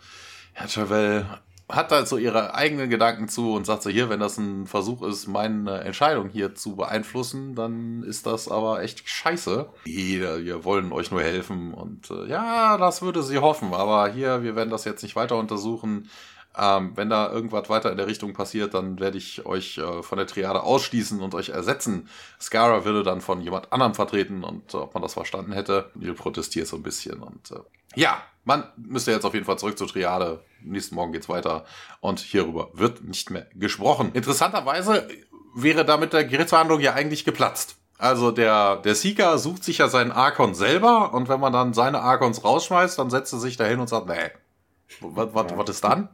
Herr 0.53 0.69
Chavel 0.69 1.27
hat 1.69 1.93
da 1.93 2.07
so 2.07 2.17
ihre 2.17 2.55
eigenen 2.55 2.89
Gedanken 2.89 3.29
zu 3.29 3.53
und 3.53 3.67
sagt 3.67 3.83
so, 3.83 3.91
hier, 3.91 4.09
wenn 4.09 4.21
das 4.21 4.39
ein 4.39 4.67
Versuch 4.67 5.03
ist, 5.03 5.27
meine 5.27 5.81
Entscheidung 5.83 6.31
hier 6.31 6.55
zu 6.55 6.77
beeinflussen, 6.77 7.55
dann 7.55 8.03
ist 8.03 8.27
das 8.27 8.49
aber 8.49 8.83
echt 8.83 9.07
scheiße. 9.07 9.69
Jeder, 9.85 10.43
wir 10.43 10.65
wollen 10.65 10.93
euch 10.93 11.11
nur 11.11 11.23
helfen 11.23 11.75
und 11.75 12.11
äh, 12.11 12.27
ja, 12.27 12.79
das 12.79 13.03
würde 13.03 13.23
sie 13.23 13.39
hoffen, 13.39 13.75
aber 13.75 14.09
hier, 14.09 14.43
wir 14.43 14.57
werden 14.57 14.71
das 14.71 14.85
jetzt 14.85 15.03
nicht 15.03 15.15
weiter 15.17 15.37
untersuchen. 15.37 16.09
Ähm, 16.57 16.93
wenn 16.97 17.11
da 17.11 17.31
irgendwas 17.31 17.69
weiter 17.69 17.91
in 17.91 17.99
der 17.99 18.07
Richtung 18.07 18.33
passiert, 18.33 18.73
dann 18.73 18.99
werde 18.99 19.19
ich 19.19 19.45
euch 19.45 19.79
äh, 19.79 20.03
von 20.03 20.17
der 20.17 20.27
Triade 20.27 20.63
ausschließen 20.63 21.21
und 21.21 21.35
euch 21.35 21.51
ersetzen. 21.51 22.09
Scara 22.41 22.85
würde 22.85 23.03
dann 23.03 23.21
von 23.21 23.43
jemand 23.43 23.73
anderem 23.73 23.95
vertreten 23.95 24.43
und 24.43 24.75
äh, 24.75 24.79
ob 24.79 24.95
man 24.95 25.03
das 25.03 25.13
verstanden 25.13 25.53
hätte. 25.53 25.91
Neil 25.95 26.15
protestiert 26.15 26.67
so 26.67 26.77
ein 26.77 26.83
bisschen 26.83 27.21
und 27.21 27.51
äh, 27.51 27.61
ja, 27.95 28.23
man 28.45 28.65
müsste 28.77 29.13
jetzt 29.13 29.25
auf 29.25 29.35
jeden 29.35 29.47
Fall 29.47 29.59
zurück 29.59 29.77
zur 29.77 29.89
Triade. 29.89 30.43
Nächsten 30.63 30.95
Morgen 30.95 31.13
geht's 31.13 31.29
weiter. 31.29 31.65
Und 32.01 32.21
hierüber 32.21 32.71
wird 32.75 33.05
nicht 33.05 33.31
mehr 33.31 33.47
gesprochen. 33.55 34.11
Interessanterweise 34.15 35.09
wäre 35.55 35.85
damit 35.85 36.13
der 36.13 36.25
Gerichtsverhandlung 36.25 36.81
ja 36.81 36.95
eigentlich 36.95 37.25
geplatzt. 37.25 37.77
Also 37.99 38.31
der, 38.31 38.77
der 38.77 38.95
Seeker 38.95 39.39
sucht 39.39 39.65
sich 39.65 39.79
ja 39.79 39.89
seinen 39.89 40.13
Arkon 40.13 40.55
selber 40.55 41.13
und 41.15 41.29
wenn 41.29 41.41
man 41.41 41.53
dann 41.53 41.75
seine 41.75 42.01
Arkons 42.01 42.45
rausschmeißt, 42.45 42.97
dann 42.99 43.11
setzt 43.11 43.33
er 43.33 43.41
sich 43.41 43.57
dahin 43.57 43.81
und 43.81 43.89
sagt, 43.89 44.07
nee, 44.07 44.31
was, 45.01 45.69
ist 45.69 45.83
dann? 45.83 46.09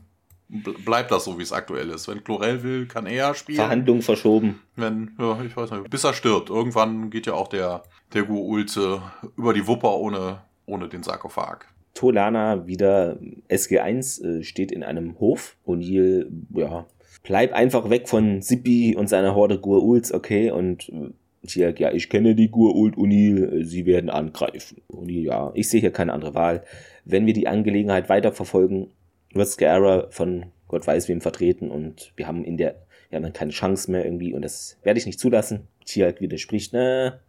Bleibt 0.49 1.11
das 1.11 1.25
so, 1.25 1.39
wie 1.39 1.43
es 1.43 1.53
aktuell 1.53 1.91
ist. 1.91 2.09
Wenn 2.09 2.25
Chlorel 2.25 2.63
will, 2.63 2.87
kann 2.87 3.07
er 3.07 3.35
spielen. 3.35 3.57
Verhandlung 3.57 4.03
verschoben. 4.03 4.61
Wenn, 4.77 5.15
ja, 5.19 5.41
ich 5.43 5.57
weiß 5.57 5.71
nicht, 5.73 5.91
bis 5.91 6.05
er 6.05 6.15
stirbt. 6.15 6.49
Irgendwann 6.49 7.11
geht 7.11 7.27
ja 7.27 7.35
auch 7.35 7.49
der, 7.49 7.83
der 8.15 8.25
Guulte 8.25 9.03
über 9.37 9.53
die 9.53 9.67
Wupper 9.67 9.93
ohne, 9.93 10.43
ohne 10.67 10.89
den 10.89 11.03
Sarkophag. 11.03 11.67
Tolana 11.95 12.67
wieder 12.67 13.19
SG1 13.49 14.25
äh, 14.25 14.43
steht 14.43 14.73
in 14.73 14.83
einem 14.83 15.19
Hof. 15.21 15.57
O'Neill, 15.67 16.27
ja, 16.55 16.87
bleib 17.23 17.53
einfach 17.53 17.89
weg 17.89 18.09
von 18.09 18.43
Sippi 18.43 18.97
und 18.97 19.09
seiner 19.09 19.35
Horde 19.35 19.57
Gua'uls, 19.57 20.13
okay? 20.13 20.51
Und 20.51 20.91
äh, 20.91 21.75
ja, 21.79 21.93
ich 21.93 22.09
kenne 22.11 22.35
die 22.35 22.51
Gua'uld 22.51 22.97
O'Neill, 22.97 23.61
äh, 23.61 23.65
sie 23.65 23.87
werden 23.87 24.11
angreifen. 24.11 24.83
O'Neill, 24.93 25.23
ja, 25.23 25.53
ich 25.55 25.69
sehe 25.69 25.81
hier 25.81 25.93
keine 25.93 26.13
andere 26.13 26.35
Wahl. 26.35 26.65
Wenn 27.05 27.27
wir 27.27 27.33
die 27.33 27.49
Angelegenheit 27.49 28.09
weiterverfolgen, 28.09 28.89
wird 29.33 29.49
Scarra 29.49 30.09
von 30.11 30.47
Gott 30.69 30.87
weiß 30.87 31.09
wem 31.09 31.21
vertreten 31.21 31.71
und 31.71 32.13
wir 32.17 32.27
haben 32.27 32.45
in 32.45 32.57
der, 32.57 32.75
wir 33.09 33.17
haben 33.17 33.23
dann 33.23 33.33
keine 33.33 33.53
Chance 33.53 33.91
mehr 33.91 34.05
irgendwie 34.05 34.35
und 34.35 34.43
das 34.43 34.79
werde 34.83 34.99
ich 34.99 35.07
nicht 35.07 35.21
zulassen. 35.21 35.69
Tiag 35.85 36.21
widerspricht, 36.21 36.73
na, 36.73 37.21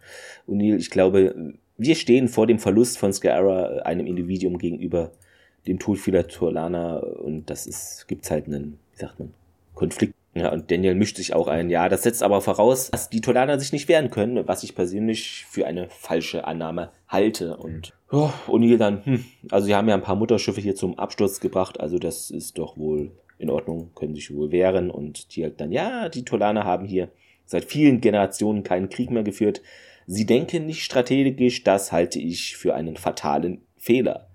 O'Neill, 0.48 0.78
ich 0.78 0.90
glaube, 0.90 1.54
wir 1.78 1.96
stehen 1.96 2.28
vor 2.28 2.48
dem 2.48 2.60
Verlust 2.60 2.98
von 2.98 3.14
Scarra 3.14 3.82
einem 3.84 4.08
Individuum 4.08 4.58
gegenüber 4.58 5.12
dem 5.68 5.80
vieler 5.80 6.28
Turlana 6.28 6.98
und 6.98 7.50
das 7.50 7.66
ist, 7.66 8.08
gibt's 8.08 8.30
halt 8.30 8.46
einen, 8.48 8.78
wie 8.94 9.00
sagt 9.00 9.20
man, 9.20 9.34
Konflikt. 9.74 10.14
Ja, 10.34 10.52
und 10.52 10.70
Daniel 10.70 10.96
mischt 10.96 11.16
sich 11.16 11.34
auch 11.34 11.48
ein. 11.48 11.70
Ja, 11.70 11.88
das 11.88 12.04
setzt 12.04 12.22
aber 12.22 12.42
voraus, 12.42 12.92
dass 12.92 13.10
die 13.10 13.22
Tolaner 13.22 13.58
sich 13.58 13.72
nicht 13.72 13.88
wehren 13.88 14.10
können, 14.10 14.46
was 14.48 14.64
ich 14.64 14.76
persönlich 14.76 15.46
für 15.50 15.66
eine 15.66 15.88
falsche 15.90 16.46
Annahme 16.46 16.92
halte. 17.08 17.56
Und 17.56 17.94
oh, 18.12 18.30
O'Neill 18.48 18.78
dann, 18.78 19.06
hm, 19.06 19.26
also 19.50 19.68
sie 19.68 19.76
haben 19.76 19.88
ja 19.88 19.96
ein 19.96 20.02
paar 20.02 20.18
Mutterschiffe 20.18 20.60
hier 20.60 20.76
zum 20.76 21.00
Absturz 21.00 21.40
gebracht, 21.40 21.80
also 21.80 22.00
das 22.00 22.32
ist 22.32 22.58
doch 22.58 22.78
wohl 22.78 23.12
in 23.38 23.50
Ordnung, 23.50 23.92
können 23.96 24.14
sich 24.14 24.36
wohl 24.36 24.52
wehren. 24.52 24.92
Und 24.92 25.36
die 25.36 25.44
halt 25.44 25.62
dann, 25.62 25.72
ja, 25.72 26.10
die 26.10 26.26
Tolaner 26.26 26.66
haben 26.66 26.86
hier 26.86 27.10
seit 27.46 27.64
vielen 27.64 28.02
Generationen 28.02 28.64
keinen 28.64 28.90
Krieg 28.90 29.12
mehr 29.12 29.24
geführt. 29.24 29.62
Sie 30.08 30.26
denken 30.26 30.66
nicht 30.66 30.84
strategisch, 30.84 31.64
das 31.64 31.92
halte 31.92 32.20
ich 32.20 32.58
für 32.58 32.76
einen 32.76 32.98
fatalen 32.98 33.62
Fehler. 33.78 34.28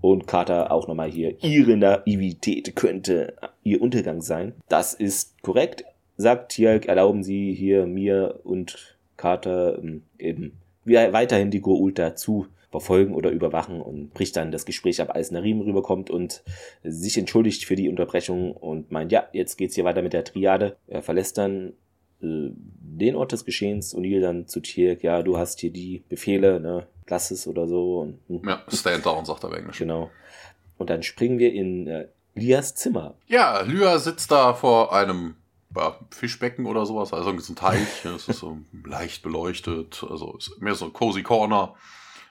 Und 0.00 0.28
Carter 0.28 0.70
auch 0.70 0.86
nochmal 0.86 1.10
hier, 1.10 1.42
ihre 1.42 1.76
Naivität 1.76 2.76
könnte 2.76 3.34
ihr 3.64 3.82
Untergang 3.82 4.22
sein. 4.22 4.54
Das 4.68 4.94
ist 4.94 5.42
korrekt, 5.42 5.84
sagt 6.16 6.52
Tialk, 6.52 6.86
erlauben 6.86 7.24
Sie 7.24 7.52
hier 7.52 7.86
mir 7.86 8.40
und 8.44 8.96
Carter 9.16 9.78
ähm, 9.78 10.04
eben 10.18 10.52
weiterhin 10.84 11.50
die 11.50 11.60
Goulta 11.60 12.14
zu 12.14 12.46
verfolgen 12.70 13.14
oder 13.14 13.30
überwachen 13.30 13.80
und 13.80 14.12
bricht 14.12 14.36
dann 14.36 14.52
das 14.52 14.66
Gespräch 14.66 15.00
ab, 15.00 15.14
als 15.14 15.30
Narim 15.30 15.60
rüberkommt 15.60 16.10
und 16.10 16.42
sich 16.82 17.16
entschuldigt 17.16 17.64
für 17.64 17.76
die 17.76 17.88
Unterbrechung 17.88 18.52
und 18.52 18.90
meint, 18.90 19.10
ja, 19.10 19.26
jetzt 19.32 19.56
geht's 19.56 19.74
hier 19.74 19.84
weiter 19.84 20.02
mit 20.02 20.12
der 20.12 20.24
Triade. 20.24 20.76
Er 20.86 21.02
verlässt 21.02 21.38
dann 21.38 21.72
äh, 22.22 22.50
den 22.98 23.16
Ort 23.16 23.32
des 23.32 23.44
Geschehens. 23.44 23.94
O'Neill 23.94 24.20
dann 24.20 24.46
zu 24.46 24.60
Tierk, 24.60 25.02
ja, 25.02 25.22
du 25.22 25.38
hast 25.38 25.60
hier 25.60 25.70
die 25.70 26.02
Befehle, 26.08 26.60
ne, 26.60 26.86
lass 27.06 27.30
es 27.30 27.46
oder 27.46 27.66
so. 27.66 28.00
Und, 28.00 28.20
hm. 28.28 28.48
ja, 28.48 28.62
stand 28.68 29.06
down, 29.06 29.24
sagt 29.24 29.44
er 29.44 29.52
Englisch. 29.52 29.78
Genau. 29.78 30.10
Und 30.76 30.90
dann 30.90 31.02
springen 31.02 31.38
wir 31.38 31.52
in 31.52 31.86
äh, 31.86 32.08
Lias 32.34 32.74
Zimmer. 32.74 33.14
Ja, 33.26 33.60
Lia 33.62 33.98
sitzt 33.98 34.30
da 34.30 34.54
vor 34.54 34.94
einem 34.94 35.34
ja, 35.74 35.98
Fischbecken 36.10 36.66
oder 36.66 36.86
sowas, 36.86 37.12
also 37.12 37.30
ein 37.30 37.56
Teich, 37.56 38.04
es 38.04 38.28
ist 38.28 38.38
so 38.38 38.58
leicht 38.84 39.22
beleuchtet, 39.22 40.04
also 40.08 40.36
ist 40.36 40.60
mehr 40.60 40.74
so 40.74 40.86
ein 40.86 40.92
cozy 40.92 41.22
Corner. 41.22 41.74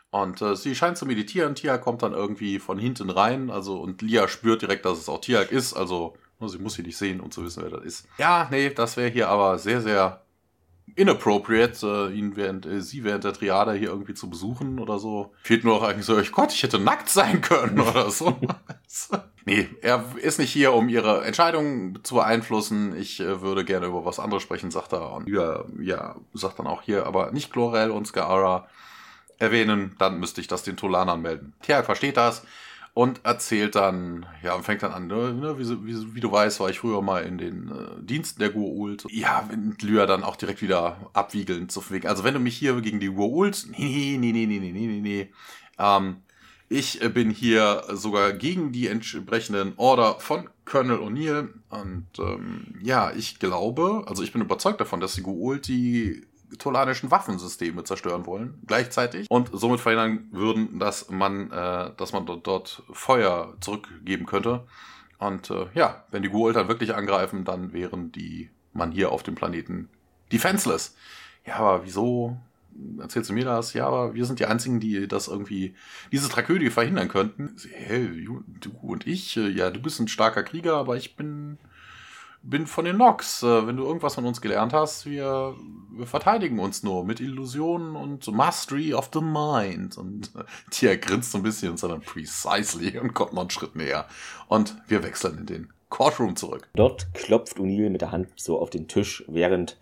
Und 0.10 0.42
äh, 0.42 0.56
sie 0.56 0.74
scheint 0.74 0.98
zu 0.98 1.06
meditieren. 1.06 1.54
Tiak 1.54 1.82
kommt 1.82 2.02
dann 2.02 2.14
irgendwie 2.14 2.60
von 2.60 2.80
hinten 2.80 3.10
rein, 3.10 3.50
also 3.50 3.80
und 3.80 4.02
Lia 4.02 4.28
spürt 4.28 4.62
direkt, 4.62 4.86
dass 4.86 4.98
es 4.98 5.10
auch 5.10 5.20
Tiak 5.20 5.52
ist, 5.52 5.74
also 5.74 6.16
Sie 6.46 6.60
muss 6.60 6.76
sie 6.76 6.84
nicht 6.84 6.98
sehen, 6.98 7.20
um 7.20 7.32
zu 7.32 7.44
wissen, 7.44 7.64
wer 7.64 7.72
das 7.72 7.84
ist. 7.84 8.08
Ja, 8.20 8.48
nee, 8.52 8.70
das 8.70 8.96
wäre 8.96 9.10
hier 9.10 9.28
aber 9.28 9.58
sehr, 9.58 9.82
sehr 9.82 10.22
inappropriate, 10.96 12.10
äh, 12.12 12.18
ihn 12.18 12.36
während, 12.36 12.66
äh, 12.66 12.82
sie 12.82 13.04
während 13.04 13.24
der 13.24 13.34
Triade 13.34 13.74
hier 13.74 13.90
irgendwie 13.90 14.14
zu 14.14 14.30
besuchen 14.30 14.80
oder 14.80 15.00
so. 15.00 15.34
Fehlt 15.44 15.64
nur 15.64 15.76
noch 15.76 15.88
eigentlich 15.88 16.06
so, 16.06 16.18
ich 16.20 16.32
Gott, 16.32 16.52
ich 16.52 16.64
hätte 16.64 16.80
nackt 16.80 17.10
sein 17.10 17.42
können 17.42 17.80
oder 17.80 18.10
so. 18.10 18.36
nee, 19.46 19.70
er 19.82 20.06
ist 20.22 20.40
nicht 20.40 20.52
hier, 20.52 20.74
um 20.74 20.90
ihre 20.90 21.24
Entscheidung 21.26 22.04
zu 22.04 22.16
beeinflussen. 22.16 22.96
Ich 22.98 23.20
äh, 23.20 23.42
würde 23.42 23.66
gerne 23.66 23.88
über 23.88 24.06
was 24.06 24.20
anderes 24.20 24.44
sprechen, 24.44 24.72
sagt 24.72 24.94
er. 24.94 25.12
Und 25.14 25.30
ja, 25.30 25.66
ja, 25.80 26.16
sagt 26.34 26.60
dann 26.60 26.68
auch 26.68 26.82
hier, 26.82 27.06
aber 27.06 27.32
nicht 27.32 27.52
Chlorel 27.52 27.92
und 27.92 28.08
Scaara 28.08 28.68
erwähnen, 29.40 29.96
dann 30.00 30.20
müsste 30.20 30.42
ich 30.42 30.48
das 30.48 30.64
den 30.64 30.78
Tolanern 30.78 31.22
melden. 31.22 31.54
Tja, 31.62 31.84
versteht 31.84 32.18
das 32.18 32.44
und 32.98 33.24
erzählt 33.24 33.76
dann, 33.76 34.26
ja, 34.42 34.56
und 34.56 34.64
fängt 34.64 34.82
dann 34.82 34.92
an, 34.92 35.06
ne, 35.06 35.32
ne 35.32 35.60
wie, 35.60 35.70
wie, 35.86 36.16
wie, 36.16 36.20
du 36.20 36.32
weißt, 36.32 36.60
war 36.60 36.72
ich 36.72 36.80
früher 36.80 37.04
mal 37.04 37.22
in 37.22 37.38
den 37.38 37.70
äh, 37.70 38.04
Diensten 38.04 38.40
der 38.40 38.52
Gua'uld. 38.52 39.06
Ja, 39.12 39.48
wenn 39.52 39.78
Lyra 39.80 40.08
dann 40.08 40.24
auch 40.24 40.36
direkt 40.36 40.64
wieder 40.64 41.12
abwiegelnd 41.14 41.72
zu 41.72 41.88
wegen. 41.92 42.08
Also 42.08 42.24
wenn 42.24 42.34
du 42.34 42.40
mich 42.40 42.58
hier 42.58 42.82
gegen 42.82 43.00
die 43.00 43.12
Gua'uld, 43.12 43.68
nee, 43.78 44.18
nee, 44.20 44.32
nee, 44.32 44.48
nee, 44.48 44.60
nee, 44.60 44.72
nee, 44.72 44.88
nee, 44.88 45.02
nee. 45.02 45.32
Ähm, 45.78 46.24
ich 46.70 47.00
bin 47.14 47.30
hier 47.30 47.84
sogar 47.92 48.34
gegen 48.34 48.72
die 48.72 48.88
entsprechenden 48.88 49.74
Order 49.78 50.16
von 50.20 50.50
Colonel 50.66 50.98
O'Neill 50.98 51.50
und 51.70 52.08
ähm, 52.18 52.80
ja, 52.82 53.12
ich 53.12 53.38
glaube, 53.38 54.06
also 54.08 54.24
ich 54.24 54.34
bin 54.34 54.42
überzeugt 54.42 54.82
davon, 54.82 55.02
dass 55.02 55.14
die 55.14 55.22
Gua'uld 55.22 55.68
die 55.68 56.27
tolanischen 56.58 57.12
Waffensysteme 57.12 57.84
zerstören 57.84 58.26
wollen, 58.26 58.62
gleichzeitig 58.66 59.30
und 59.30 59.50
somit 59.54 59.80
verhindern 59.80 60.28
würden, 60.32 60.80
dass 60.80 61.10
man, 61.10 61.52
äh, 61.52 61.92
dass 61.98 62.14
man 62.14 62.26
dort, 62.26 62.48
dort 62.48 62.84
Feuer 62.92 63.56
zurückgeben 63.60 64.26
könnte. 64.26 64.66
Und 65.20 65.50
äh, 65.50 65.68
ja, 65.74 66.06
wenn 66.12 66.22
die 66.22 66.30
Gu'uld 66.30 66.54
dann 66.54 66.68
wirklich 66.68 66.96
angreifen, 66.96 67.44
dann 67.44 67.74
wären 67.74 68.12
die 68.12 68.50
man 68.74 68.92
hier 68.92 69.12
auf 69.12 69.24
dem 69.24 69.36
Planeten 69.36 69.90
defenseless. 70.32 70.96
Ja, 71.46 71.56
aber 71.56 71.86
wieso 71.86 72.38
erzählst 73.00 73.30
du 73.30 73.34
mir 73.34 73.46
das? 73.46 73.74
Ja, 73.74 73.88
aber 73.88 74.14
wir 74.14 74.26
sind 74.26 74.40
die 74.40 74.46
Einzigen, 74.46 74.80
die 74.80 75.08
das 75.08 75.28
irgendwie, 75.28 75.76
diese 76.12 76.30
Tragödie 76.30 76.70
verhindern 76.70 77.08
könnten. 77.08 77.56
Hey, 77.72 78.26
du 78.26 78.72
und 78.82 79.08
ich, 79.08 79.38
äh, 79.38 79.50
ja, 79.50 79.70
du 79.70 79.82
bist 79.82 80.00
ein 80.00 80.08
starker 80.08 80.44
Krieger, 80.44 80.76
aber 80.76 80.96
ich 80.98 81.16
bin 81.16 81.58
bin 82.50 82.66
von 82.66 82.86
den 82.86 82.98
Nox. 82.98 83.44
Äh, 83.44 83.68
wenn 83.68 83.78
du 83.78 83.84
irgendwas 83.84 84.16
von 84.16 84.26
uns 84.26 84.42
gelernt 84.42 84.74
hast, 84.74 85.06
wir, 85.06 85.56
wir 85.92 86.08
verteidigen 86.08 86.60
uns 86.60 86.84
nur 86.84 87.06
mit 87.06 87.20
Illusionen 87.20 87.96
und 87.96 88.26
Mastery 88.32 88.94
of 88.94 89.10
the 89.14 89.22
Mind. 89.22 89.98
Und 89.98 90.32
äh, 90.36 90.44
Tia 90.72 90.96
grinst 90.96 91.32
so 91.32 91.38
ein 91.38 91.44
bisschen 91.44 91.72
und 91.72 91.78
sagt 91.80 91.94
dann 91.94 92.02
precisely 92.02 92.98
und 92.98 93.14
kommt 93.14 93.34
noch 93.34 93.42
einen 93.42 93.50
Schritt 93.50 93.76
näher. 93.76 94.06
Und 94.48 94.76
wir 94.88 95.04
wechseln 95.04 95.40
in 95.40 95.46
den 95.46 95.74
Courtroom 95.90 96.36
zurück. 96.36 96.68
Dort 96.76 97.14
klopft 97.14 97.58
O'Neill 97.58 97.90
mit 97.90 98.02
der 98.02 98.12
Hand 98.12 98.30
so 98.36 98.60
auf 98.60 98.70
den 98.70 98.88
Tisch, 98.88 99.24
während 99.28 99.78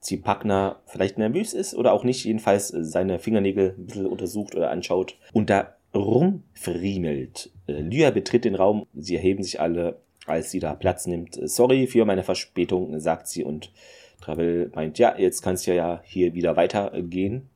Zipagna 0.00 0.76
vielleicht 0.86 1.18
nervös 1.18 1.52
ist 1.52 1.74
oder 1.74 1.92
auch 1.92 2.04
nicht, 2.04 2.24
jedenfalls 2.24 2.68
seine 2.68 3.18
Fingernägel 3.18 3.74
ein 3.76 3.86
bisschen 3.86 4.06
untersucht 4.06 4.54
oder 4.54 4.70
anschaut 4.70 5.16
und 5.32 5.50
da 5.50 5.74
rumfriemelt. 5.94 7.50
Äh, 7.66 7.82
Lyra 7.82 8.10
betritt 8.10 8.44
den 8.44 8.54
Raum, 8.54 8.86
sie 8.94 9.16
erheben 9.16 9.42
sich 9.42 9.60
alle 9.60 10.00
als 10.26 10.50
sie 10.50 10.60
da 10.60 10.74
Platz 10.74 11.06
nimmt. 11.06 11.38
Sorry 11.42 11.86
für 11.86 12.04
meine 12.04 12.22
Verspätung, 12.22 12.98
sagt 13.00 13.26
sie 13.28 13.44
und 13.44 13.72
Travel 14.20 14.70
meint, 14.74 14.98
ja, 14.98 15.16
jetzt 15.18 15.42
kannst 15.42 15.66
du 15.66 15.74
ja 15.74 16.00
hier 16.04 16.34
wieder 16.34 16.56
weitergehen. 16.56 17.48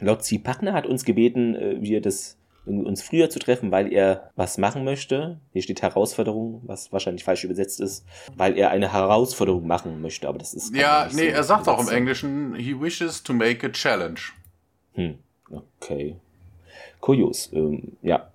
Lord 0.00 0.24
Zipakner 0.24 0.72
hat 0.72 0.86
uns 0.86 1.04
gebeten, 1.04 1.54
äh, 1.54 1.76
wir 1.80 2.00
das 2.00 2.36
uns 2.66 3.02
früher 3.02 3.28
zu 3.28 3.38
treffen, 3.38 3.70
weil 3.70 3.92
er 3.92 4.30
was 4.36 4.56
machen 4.56 4.84
möchte. 4.84 5.38
Hier 5.52 5.62
steht 5.62 5.82
Herausforderung, 5.82 6.62
was 6.64 6.92
wahrscheinlich 6.92 7.24
falsch 7.24 7.44
übersetzt 7.44 7.80
ist, 7.80 8.06
weil 8.36 8.56
er 8.56 8.70
eine 8.70 8.92
Herausforderung 8.92 9.66
machen 9.66 10.00
möchte, 10.00 10.28
aber 10.28 10.38
das 10.38 10.54
ist 10.54 10.74
Ja, 10.74 11.08
nee, 11.12 11.28
so 11.28 11.34
er 11.36 11.44
sagt 11.44 11.68
auch 11.68 11.80
im 11.80 11.88
Englischen, 11.88 12.54
he 12.54 12.74
wishes 12.78 13.22
to 13.22 13.34
make 13.34 13.66
a 13.66 13.70
challenge. 13.70 14.20
Hm, 14.94 15.18
okay. 15.50 16.16
Kurios, 17.00 17.50
ähm, 17.52 17.92
ja. 18.00 18.30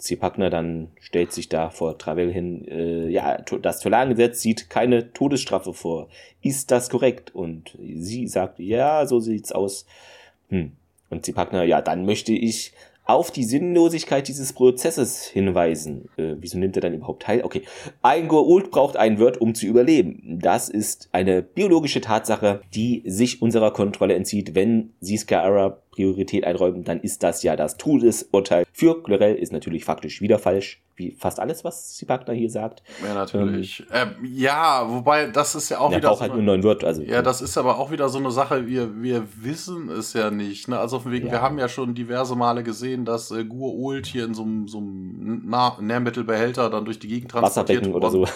Zipakner 0.00 0.50
dann 0.50 0.88
stellt 1.00 1.32
sich 1.32 1.48
da 1.48 1.70
vor 1.70 1.98
Travel 1.98 2.32
hin, 2.32 2.66
äh, 2.68 3.08
ja, 3.08 3.38
das 3.62 3.80
Tolan-Gesetz 3.80 4.40
sieht 4.40 4.70
keine 4.70 5.12
Todesstrafe 5.12 5.72
vor. 5.74 6.08
Ist 6.42 6.70
das 6.70 6.90
korrekt? 6.90 7.34
Und 7.34 7.76
sie 7.78 8.26
sagt, 8.26 8.58
ja, 8.58 9.06
so 9.06 9.20
sieht's 9.20 9.52
aus. 9.52 9.86
Hm. 10.48 10.72
Und 11.10 11.24
Zipakner, 11.24 11.64
ja, 11.64 11.82
dann 11.82 12.06
möchte 12.06 12.32
ich 12.32 12.72
auf 13.10 13.30
die 13.30 13.44
Sinnlosigkeit 13.44 14.28
dieses 14.28 14.52
Prozesses 14.52 15.24
hinweisen. 15.24 16.08
Äh, 16.16 16.36
wieso 16.38 16.58
nimmt 16.58 16.76
er 16.76 16.82
dann 16.82 16.94
überhaupt 16.94 17.24
teil? 17.24 17.42
Okay. 17.42 17.62
Ein 18.02 18.28
Goa'uld 18.28 18.70
braucht 18.70 18.96
ein 18.96 19.18
Wirt, 19.18 19.40
um 19.40 19.54
zu 19.54 19.66
überleben. 19.66 20.38
Das 20.40 20.68
ist 20.68 21.08
eine 21.12 21.42
biologische 21.42 22.00
Tatsache, 22.00 22.60
die 22.72 23.02
sich 23.04 23.42
unserer 23.42 23.72
Kontrolle 23.72 24.14
entzieht. 24.14 24.54
Wenn 24.54 24.92
sie 25.00 25.16
Skyara 25.16 25.78
Priorität 25.90 26.44
einräumen, 26.44 26.84
dann 26.84 27.00
ist 27.00 27.22
das 27.22 27.42
ja 27.42 27.56
das 27.56 27.76
Todesurteil. 27.76 28.64
Für 28.72 29.02
Chlorel 29.02 29.34
ist 29.34 29.52
natürlich 29.52 29.84
faktisch 29.84 30.20
wieder 30.20 30.38
falsch 30.38 30.80
wie 31.00 31.16
fast 31.18 31.40
alles, 31.40 31.64
was 31.64 31.96
Sibagna 31.96 32.32
hier 32.32 32.50
sagt. 32.50 32.82
Ja, 33.02 33.14
natürlich. 33.14 33.84
Ähm, 33.92 34.10
ähm, 34.20 34.30
ja, 34.32 34.84
wobei 34.86 35.26
das 35.26 35.54
ist 35.54 35.70
ja 35.70 35.78
auch 35.78 35.90
wieder. 35.90 35.98
Er 35.98 36.08
braucht 36.08 36.18
so 36.18 36.22
halt 36.22 36.32
einen 36.32 36.44
neuen 36.44 36.62
Wirt. 36.62 36.84
Also, 36.84 37.02
ja, 37.02 37.22
das 37.22 37.40
ist 37.40 37.56
aber 37.56 37.78
auch 37.78 37.90
wieder 37.90 38.08
so 38.08 38.18
eine 38.18 38.30
Sache, 38.30 38.66
wir, 38.66 39.02
wir 39.02 39.26
wissen 39.40 39.88
es 39.88 40.12
ja 40.12 40.30
nicht. 40.30 40.68
Ne? 40.68 40.78
Also 40.78 41.00
von 41.00 41.10
wegen, 41.10 41.26
ja. 41.26 41.32
wir 41.32 41.42
haben 41.42 41.58
ja 41.58 41.68
schon 41.68 41.94
diverse 41.94 42.36
Male 42.36 42.62
gesehen, 42.62 43.04
dass 43.04 43.30
äh, 43.30 43.44
Gur-Old 43.44 44.06
hier 44.06 44.24
in 44.24 44.34
so 44.34 44.42
einem, 44.42 44.68
so 44.68 44.80
Nährmittelbehälter 44.80 46.68
dann 46.68 46.84
durch 46.84 46.98
die 46.98 47.08
Gegend 47.08 47.30
transportiert 47.30 47.86
worden, 47.86 47.94
oder 47.94 48.10
so. 48.10 48.26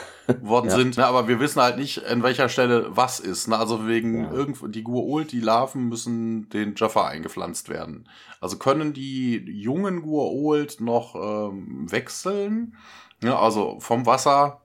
worden 0.40 0.66
ja. 0.70 0.76
sind. 0.76 0.96
Ne? 0.96 1.06
Aber 1.06 1.28
wir 1.28 1.38
wissen 1.38 1.60
halt 1.60 1.76
nicht, 1.76 2.04
an 2.06 2.22
welcher 2.22 2.48
Stelle 2.48 2.86
was 2.88 3.20
ist. 3.20 3.46
Ne? 3.46 3.58
Also 3.58 3.86
wegen 3.86 4.24
ja. 4.24 4.32
irgendwo, 4.32 4.66
die 4.68 4.82
Gur-Old, 4.82 5.32
die 5.32 5.40
Larven 5.40 5.88
müssen 5.88 6.48
den 6.48 6.74
Jaffa 6.76 7.08
eingepflanzt 7.44 7.68
werden. 7.68 8.08
Also 8.40 8.58
können 8.58 8.92
die 8.92 9.36
jungen 9.36 10.02
Gur-Old 10.02 10.80
noch 10.80 11.14
ähm, 11.14 11.90
wechseln? 11.90 12.76
Ja, 13.22 13.38
also 13.38 13.78
vom 13.80 14.06
Wasser, 14.06 14.60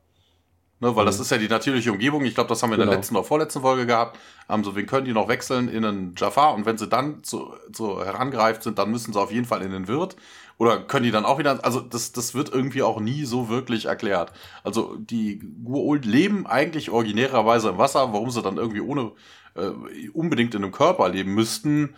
ne, 0.79 0.95
weil 0.95 1.03
mhm. 1.03 1.07
das 1.07 1.19
ist 1.19 1.31
ja 1.31 1.37
die 1.37 1.47
natürliche 1.47 1.91
Umgebung. 1.91 2.25
Ich 2.25 2.35
glaube, 2.35 2.49
das 2.49 2.61
haben 2.61 2.71
wir 2.71 2.75
in 2.75 2.81
genau. 2.81 2.91
der 2.91 2.99
letzten 2.99 3.15
oder 3.15 3.25
vorletzten 3.25 3.61
Folge 3.61 3.85
gehabt. 3.85 4.17
So, 4.63 4.75
wen 4.75 4.85
können 4.85 5.05
die 5.05 5.13
noch 5.13 5.27
wechseln 5.27 5.69
in 5.69 5.85
einen 5.85 6.15
Jafar 6.17 6.55
und 6.55 6.65
wenn 6.65 6.77
sie 6.77 6.87
dann 6.87 7.23
zu, 7.23 7.53
zu 7.71 8.03
herangreift 8.03 8.63
sind, 8.63 8.79
dann 8.79 8.91
müssen 8.91 9.13
sie 9.13 9.21
auf 9.21 9.31
jeden 9.31 9.45
Fall 9.45 9.61
in 9.61 9.71
den 9.71 9.87
Wirt. 9.87 10.15
Oder 10.57 10.81
können 10.81 11.05
die 11.05 11.11
dann 11.11 11.23
auch 11.23 11.39
wieder, 11.39 11.63
also 11.63 11.79
das, 11.79 12.11
das 12.11 12.33
wird 12.33 12.49
irgendwie 12.49 12.83
auch 12.83 12.99
nie 12.99 13.23
so 13.23 13.47
wirklich 13.47 13.85
erklärt. 13.85 14.33
Also 14.65 14.97
die 14.97 15.39
Gua'uld 15.63 16.05
leben 16.05 16.45
eigentlich 16.47 16.89
originärerweise 16.89 17.69
im 17.69 17.77
Wasser, 17.77 18.11
warum 18.11 18.29
sie 18.29 18.41
dann 18.41 18.57
irgendwie 18.57 18.81
ohne 18.81 19.13
äh, 19.55 20.09
unbedingt 20.09 20.55
in 20.55 20.63
einem 20.63 20.73
Körper 20.73 21.07
leben 21.07 21.33
müssten. 21.33 21.95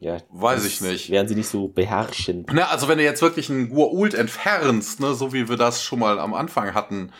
Ja, 0.00 0.18
weiß 0.30 0.64
ich 0.64 0.80
nicht. 0.80 1.10
Wären 1.10 1.26
sie 1.26 1.34
nicht 1.34 1.48
so 1.48 1.68
beherrschend. 1.68 2.50
Na, 2.52 2.68
also 2.68 2.86
wenn 2.86 2.98
du 2.98 3.04
jetzt 3.04 3.20
wirklich 3.20 3.50
einen 3.50 3.72
Gua'uld 3.72 4.14
entfernst, 4.14 5.00
ne, 5.00 5.14
so 5.14 5.32
wie 5.32 5.48
wir 5.48 5.56
das 5.56 5.82
schon 5.82 5.98
mal 5.98 6.20
am 6.20 6.34
Anfang 6.34 6.72
hatten, 6.72 7.10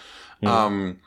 ja. 0.41 0.69
ähm, 0.69 1.01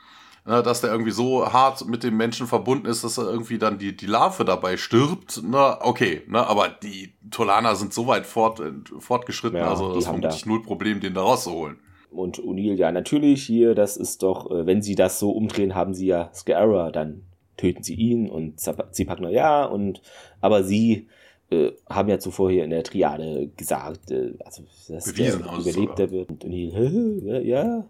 ne, 0.44 0.62
dass 0.62 0.82
der 0.82 0.90
irgendwie 0.90 1.12
so 1.12 1.50
hart 1.50 1.86
mit 1.86 2.02
dem 2.02 2.18
Menschen 2.18 2.46
verbunden 2.46 2.86
ist, 2.86 3.04
dass 3.04 3.16
er 3.16 3.24
irgendwie 3.24 3.56
dann 3.56 3.78
die, 3.78 3.96
die 3.96 4.06
Larve 4.06 4.44
dabei 4.44 4.76
stirbt, 4.76 5.42
ne, 5.42 5.78
okay, 5.80 6.22
ne, 6.26 6.46
aber 6.46 6.68
die 6.68 7.14
Tolaner 7.30 7.74
sind 7.74 7.94
so 7.94 8.06
weit 8.06 8.26
fort, 8.26 8.60
fortgeschritten, 8.98 9.58
ja, 9.58 9.70
also 9.70 9.88
das 9.88 9.98
ist 9.98 10.04
vermutlich 10.04 10.42
da. 10.42 10.48
null 10.48 10.62
Problem, 10.62 11.00
den 11.00 11.14
da 11.14 11.22
rauszuholen. 11.22 11.78
Und 12.10 12.38
O'Neill, 12.38 12.74
ja, 12.74 12.92
natürlich 12.92 13.44
hier, 13.44 13.74
das 13.74 13.96
ist 13.96 14.22
doch, 14.22 14.50
äh, 14.50 14.66
wenn 14.66 14.82
sie 14.82 14.94
das 14.94 15.18
so 15.18 15.30
umdrehen, 15.30 15.74
haben 15.74 15.94
sie 15.94 16.08
ja 16.08 16.30
Scarra, 16.34 16.90
dann 16.90 17.22
töten 17.56 17.82
sie 17.82 17.94
ihn 17.94 18.28
und 18.28 18.60
sie 18.90 19.04
packen 19.06 19.28
ja, 19.30 19.64
und, 19.64 20.02
aber 20.42 20.64
sie, 20.64 21.08
äh, 21.52 21.72
haben 21.88 22.08
ja 22.08 22.18
zuvor 22.18 22.50
hier 22.50 22.64
in 22.64 22.70
der 22.70 22.82
Triade 22.82 23.48
gesagt, 23.56 24.10
äh, 24.10 24.32
also, 24.44 24.62
dass 24.88 25.12
der 25.14 25.34
Überlebter 25.34 26.10
wird. 26.10 26.30
Und 26.30 26.44
O'Neill, 26.44 27.40
ja. 27.42 27.86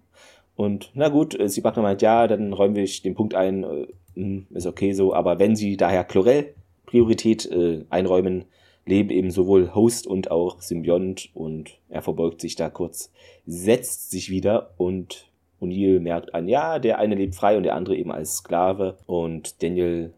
Und 0.54 0.90
na 0.94 1.08
gut, 1.08 1.38
äh, 1.38 1.48
Sibachner 1.48 1.82
meint, 1.82 2.02
ja, 2.02 2.26
dann 2.26 2.52
räumen 2.52 2.76
wir 2.76 2.86
den 3.04 3.14
Punkt 3.14 3.34
ein, 3.34 3.64
äh, 3.64 3.86
hm, 4.14 4.46
ist 4.50 4.66
okay 4.66 4.92
so, 4.92 5.14
aber 5.14 5.38
wenn 5.38 5.56
sie 5.56 5.76
daher 5.76 6.04
Chlorell 6.04 6.54
Priorität 6.86 7.50
äh, 7.50 7.84
einräumen, 7.88 8.44
leben 8.84 9.10
eben 9.10 9.30
sowohl 9.30 9.74
Host 9.74 10.06
und 10.06 10.30
auch 10.30 10.60
Symbiont. 10.60 11.30
Und 11.34 11.78
er 11.88 12.02
verbeugt 12.02 12.40
sich 12.40 12.56
da 12.56 12.68
kurz, 12.68 13.10
setzt 13.46 14.10
sich 14.10 14.30
wieder. 14.30 14.74
Und 14.76 15.30
O'Neill 15.60 16.00
merkt 16.00 16.34
an, 16.34 16.48
ja, 16.48 16.78
der 16.78 16.98
eine 16.98 17.14
lebt 17.14 17.34
frei 17.34 17.56
und 17.56 17.62
der 17.62 17.76
andere 17.76 17.96
eben 17.96 18.12
als 18.12 18.36
Sklave. 18.36 18.98
Und 19.06 19.62
Daniel 19.62 20.12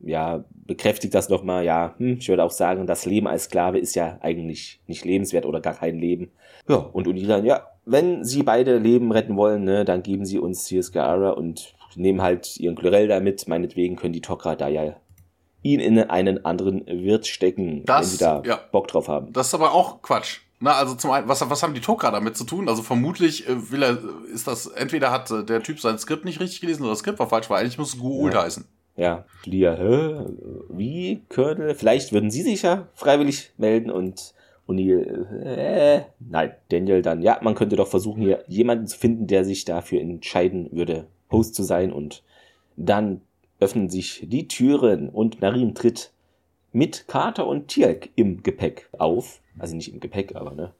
ja, 0.00 0.44
bekräftigt 0.66 1.14
das 1.14 1.28
nochmal, 1.28 1.64
ja, 1.64 1.94
hm, 1.98 2.18
ich 2.18 2.28
würde 2.28 2.44
auch 2.44 2.50
sagen, 2.50 2.86
das 2.86 3.06
Leben 3.06 3.26
als 3.26 3.44
Sklave 3.44 3.78
ist 3.78 3.94
ja 3.94 4.18
eigentlich 4.20 4.80
nicht 4.86 5.04
lebenswert 5.04 5.46
oder 5.46 5.60
gar 5.60 5.74
kein 5.74 5.98
Leben. 5.98 6.30
Ja, 6.68 6.76
und 6.76 7.08
Unilan, 7.08 7.44
ja, 7.44 7.66
wenn 7.84 8.24
sie 8.24 8.42
beide 8.42 8.78
Leben 8.78 9.12
retten 9.12 9.36
wollen, 9.36 9.64
ne, 9.64 9.84
dann 9.84 10.02
geben 10.02 10.24
sie 10.24 10.38
uns 10.38 10.66
hier 10.66 10.82
Scara 10.82 11.30
und 11.30 11.74
nehmen 11.94 12.20
halt 12.20 12.56
ihren 12.58 12.76
Chlorell 12.76 13.08
da 13.08 13.20
mit, 13.20 13.48
meinetwegen 13.48 13.96
können 13.96 14.12
die 14.12 14.22
Tok'ra 14.22 14.56
da 14.56 14.68
ja 14.68 14.96
ihn 15.62 15.80
in 15.80 15.98
einen 15.98 16.44
anderen 16.44 16.86
Wirt 16.86 17.26
stecken, 17.26 17.84
das, 17.84 17.98
wenn 17.98 18.06
sie 18.06 18.18
da 18.18 18.42
ja. 18.44 18.60
Bock 18.70 18.88
drauf 18.88 19.08
haben. 19.08 19.32
Das 19.32 19.48
ist 19.48 19.54
aber 19.54 19.72
auch 19.72 20.00
Quatsch. 20.02 20.40
Na, 20.58 20.72
also 20.74 20.94
zum 20.94 21.10
einen, 21.10 21.28
was, 21.28 21.48
was 21.48 21.62
haben 21.62 21.74
die 21.74 21.80
Tok'ra 21.80 22.10
damit 22.10 22.36
zu 22.36 22.44
tun? 22.44 22.68
Also 22.68 22.82
vermutlich 22.82 23.46
äh, 23.48 23.70
will 23.70 23.82
er, 23.82 23.98
ist 24.32 24.46
das, 24.46 24.66
entweder 24.66 25.10
hat 25.10 25.30
äh, 25.30 25.44
der 25.44 25.62
Typ 25.62 25.80
sein 25.80 25.98
Skript 25.98 26.24
nicht 26.24 26.40
richtig 26.40 26.60
gelesen 26.60 26.82
oder 26.82 26.92
das 26.92 27.00
Skript 27.00 27.18
war 27.18 27.28
falsch, 27.28 27.50
weil 27.50 27.60
eigentlich 27.60 27.78
muss 27.78 27.94
es 27.94 28.00
Gu'uld 28.00 28.32
ja. 28.32 28.42
heißen. 28.42 28.64
Ja, 28.96 29.24
Lia, 29.44 29.74
hä? 29.74 30.26
Wie, 30.70 31.22
Colonel? 31.28 31.74
Vielleicht 31.74 32.12
würden 32.12 32.30
Sie 32.30 32.42
sich 32.42 32.62
ja 32.62 32.88
freiwillig 32.94 33.52
melden 33.58 33.90
und 33.90 34.34
O'Neill, 34.68 35.44
äh, 35.44 36.02
nein, 36.18 36.52
Daniel 36.70 37.02
dann, 37.02 37.22
ja, 37.22 37.38
man 37.40 37.54
könnte 37.54 37.76
doch 37.76 37.86
versuchen, 37.86 38.22
hier 38.22 38.42
jemanden 38.48 38.86
zu 38.86 38.98
finden, 38.98 39.26
der 39.28 39.44
sich 39.44 39.64
dafür 39.64 40.00
entscheiden 40.00 40.68
würde, 40.72 41.06
Host 41.30 41.54
zu 41.54 41.62
sein 41.62 41.92
und 41.92 42.24
dann 42.76 43.20
öffnen 43.60 43.88
sich 43.88 44.26
die 44.26 44.48
Türen 44.48 45.08
und 45.08 45.40
Narim 45.40 45.74
tritt 45.74 46.12
mit 46.72 47.06
Carter 47.06 47.46
und 47.46 47.68
Tierk 47.68 48.10
im 48.16 48.42
Gepäck 48.42 48.88
auf. 48.98 49.40
Also 49.58 49.74
nicht 49.74 49.92
im 49.92 50.00
Gepäck, 50.00 50.36
aber 50.36 50.52
ne. 50.52 50.72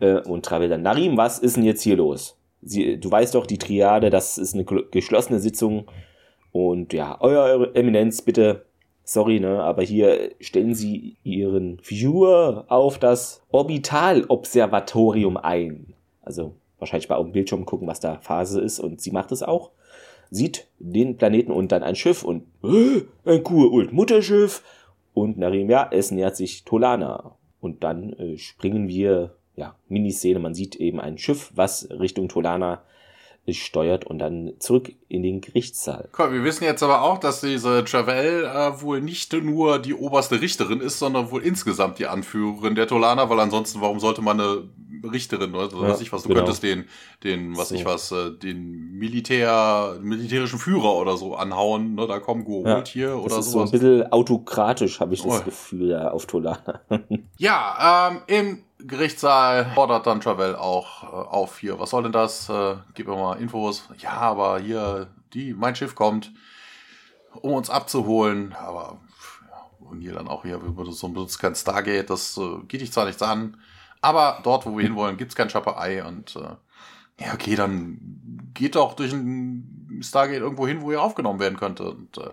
Äh, 0.00 0.20
und 0.20 0.44
Travel 0.44 0.68
dann, 0.68 0.82
Narim, 0.82 1.16
was 1.16 1.38
ist 1.38 1.56
denn 1.56 1.64
jetzt 1.64 1.82
hier 1.82 1.96
los? 1.96 2.38
Sie, 2.62 2.98
du 2.98 3.10
weißt 3.10 3.34
doch, 3.34 3.46
die 3.46 3.58
Triade, 3.58 4.08
das 4.08 4.38
ist 4.38 4.54
eine 4.54 4.64
geschlossene 4.64 5.40
Sitzung. 5.40 5.86
Und 6.52 6.92
ja, 6.92 7.16
euer 7.20 7.74
Eminenz, 7.74 8.22
bitte, 8.22 8.66
sorry, 9.04 9.40
ne, 9.40 9.62
aber 9.62 9.82
hier 9.82 10.32
stellen 10.40 10.74
Sie 10.74 11.16
Ihren 11.24 11.80
Viewer 11.82 12.66
auf 12.68 12.98
das 12.98 13.42
Orbitalobservatorium 13.50 15.38
ein. 15.38 15.94
Also 16.20 16.54
wahrscheinlich 16.78 17.08
mal 17.08 17.16
auf 17.16 17.32
Bildschirm 17.32 17.64
gucken, 17.64 17.88
was 17.88 18.00
da 18.00 18.18
Phase 18.18 18.60
ist. 18.60 18.80
Und 18.80 19.00
sie 19.00 19.12
macht 19.12 19.32
es 19.32 19.42
auch. 19.42 19.70
Sieht 20.30 20.68
den 20.78 21.16
Planeten 21.16 21.52
und 21.52 21.72
dann 21.72 21.82
ein 21.82 21.96
Schiff 21.96 22.22
und 22.22 22.44
ein 22.62 23.42
Kur-Ult-Mutterschiff. 23.42 24.62
Und 25.14 25.38
Narim, 25.38 25.70
ja, 25.70 25.88
es 25.90 26.10
nähert 26.10 26.36
sich 26.36 26.64
Tolana. 26.64 27.36
Und 27.60 27.84
dann 27.84 28.12
äh, 28.14 28.38
springen 28.38 28.88
wir, 28.88 29.36
ja, 29.56 29.76
Miniszene, 29.88 30.38
man 30.40 30.54
sieht 30.54 30.76
eben 30.76 31.00
ein 31.00 31.18
Schiff, 31.18 31.52
was 31.54 31.88
Richtung 31.90 32.28
Tolana 32.28 32.82
steuert 33.50 34.06
und 34.06 34.18
dann 34.18 34.52
zurück 34.60 34.92
in 35.08 35.22
den 35.22 35.40
Gerichtssaal. 35.40 36.08
Cool, 36.16 36.32
wir 36.32 36.44
wissen 36.44 36.64
jetzt 36.64 36.82
aber 36.82 37.02
auch, 37.02 37.18
dass 37.18 37.40
diese 37.40 37.84
Javel 37.86 38.44
äh, 38.44 38.80
wohl 38.80 39.00
nicht 39.00 39.32
nur 39.32 39.78
die 39.80 39.94
oberste 39.94 40.40
Richterin 40.40 40.80
ist, 40.80 40.98
sondern 40.98 41.30
wohl 41.30 41.42
insgesamt 41.42 41.98
die 41.98 42.06
Anführerin 42.06 42.76
der 42.76 42.86
Tolana, 42.86 43.28
weil 43.28 43.40
ansonsten, 43.40 43.80
warum 43.80 43.98
sollte 43.98 44.22
man 44.22 44.40
eine 44.40 44.68
Richterin 45.10 45.54
oder 45.54 45.68
ja, 45.72 45.88
weiß 45.88 46.00
ich 46.00 46.12
was, 46.12 46.22
du 46.22 46.28
genau. 46.28 46.40
könntest 46.40 46.62
den, 46.62 46.84
den, 47.24 47.56
was 47.56 47.70
so. 47.70 47.74
ich 47.74 47.84
was, 47.84 48.12
äh, 48.12 48.30
den 48.30 48.92
Militär, 48.92 49.96
militärischen 50.00 50.60
Führer 50.60 50.94
oder 50.94 51.16
so 51.16 51.34
anhauen, 51.34 51.96
ne, 51.96 52.06
da 52.06 52.20
kommen 52.20 52.44
Goult 52.44 52.66
ja, 52.66 52.84
hier 52.84 53.16
oder 53.16 53.30
so. 53.30 53.36
Das 53.36 53.46
ist 53.46 53.52
sowas. 53.52 53.70
so 53.70 53.76
ein 53.76 53.80
bisschen 53.80 54.12
autokratisch, 54.12 55.00
habe 55.00 55.14
ich 55.14 55.22
das 55.22 55.40
oh. 55.40 55.44
Gefühl, 55.44 55.90
ja, 55.90 56.10
auf 56.12 56.26
Tolana. 56.26 56.80
ja, 57.38 58.10
ähm, 58.10 58.20
im 58.28 58.62
Gerichtssaal 58.86 59.70
fordert 59.74 60.06
dann 60.06 60.20
Travel 60.20 60.56
auch 60.56 61.02
äh, 61.02 61.06
auf 61.06 61.58
hier. 61.58 61.78
Was 61.78 61.90
soll 61.90 62.04
denn 62.04 62.12
das? 62.12 62.48
Äh, 62.48 62.76
gib 62.94 63.08
mir 63.08 63.16
mal 63.16 63.40
Infos. 63.40 63.88
Ja, 63.98 64.12
aber 64.12 64.58
hier, 64.60 65.08
die, 65.32 65.54
mein 65.54 65.76
Schiff 65.76 65.94
kommt, 65.94 66.32
um 67.40 67.52
uns 67.52 67.70
abzuholen. 67.70 68.54
Aber 68.54 68.98
und 69.92 70.00
hier 70.00 70.14
dann 70.14 70.28
auch 70.28 70.42
hier, 70.42 70.60
wir 70.62 70.92
so 70.92 71.08
benutzt 71.08 71.38
kein 71.38 71.54
Stargate, 71.54 72.08
das 72.08 72.36
äh, 72.38 72.58
geht 72.66 72.80
dich 72.80 72.92
zwar 72.92 73.04
nichts 73.04 73.22
an, 73.22 73.58
aber 74.00 74.40
dort, 74.42 74.66
wo 74.66 74.76
wir 74.76 74.84
hinwollen, 74.84 75.16
gibt's 75.16 75.36
kein 75.36 75.50
Schapperei 75.50 76.02
und 76.04 76.34
äh, 76.36 76.56
ja, 77.20 77.34
okay, 77.34 77.54
dann 77.54 78.50
geht 78.54 78.74
doch 78.74 78.94
durch 78.94 79.12
ein 79.12 80.00
Stargate 80.02 80.40
irgendwo 80.40 80.66
hin, 80.66 80.80
wo 80.80 80.90
ihr 80.90 81.00
aufgenommen 81.00 81.40
werden 81.40 81.58
könnte. 81.58 81.90
Und 81.90 82.18
äh, 82.18 82.30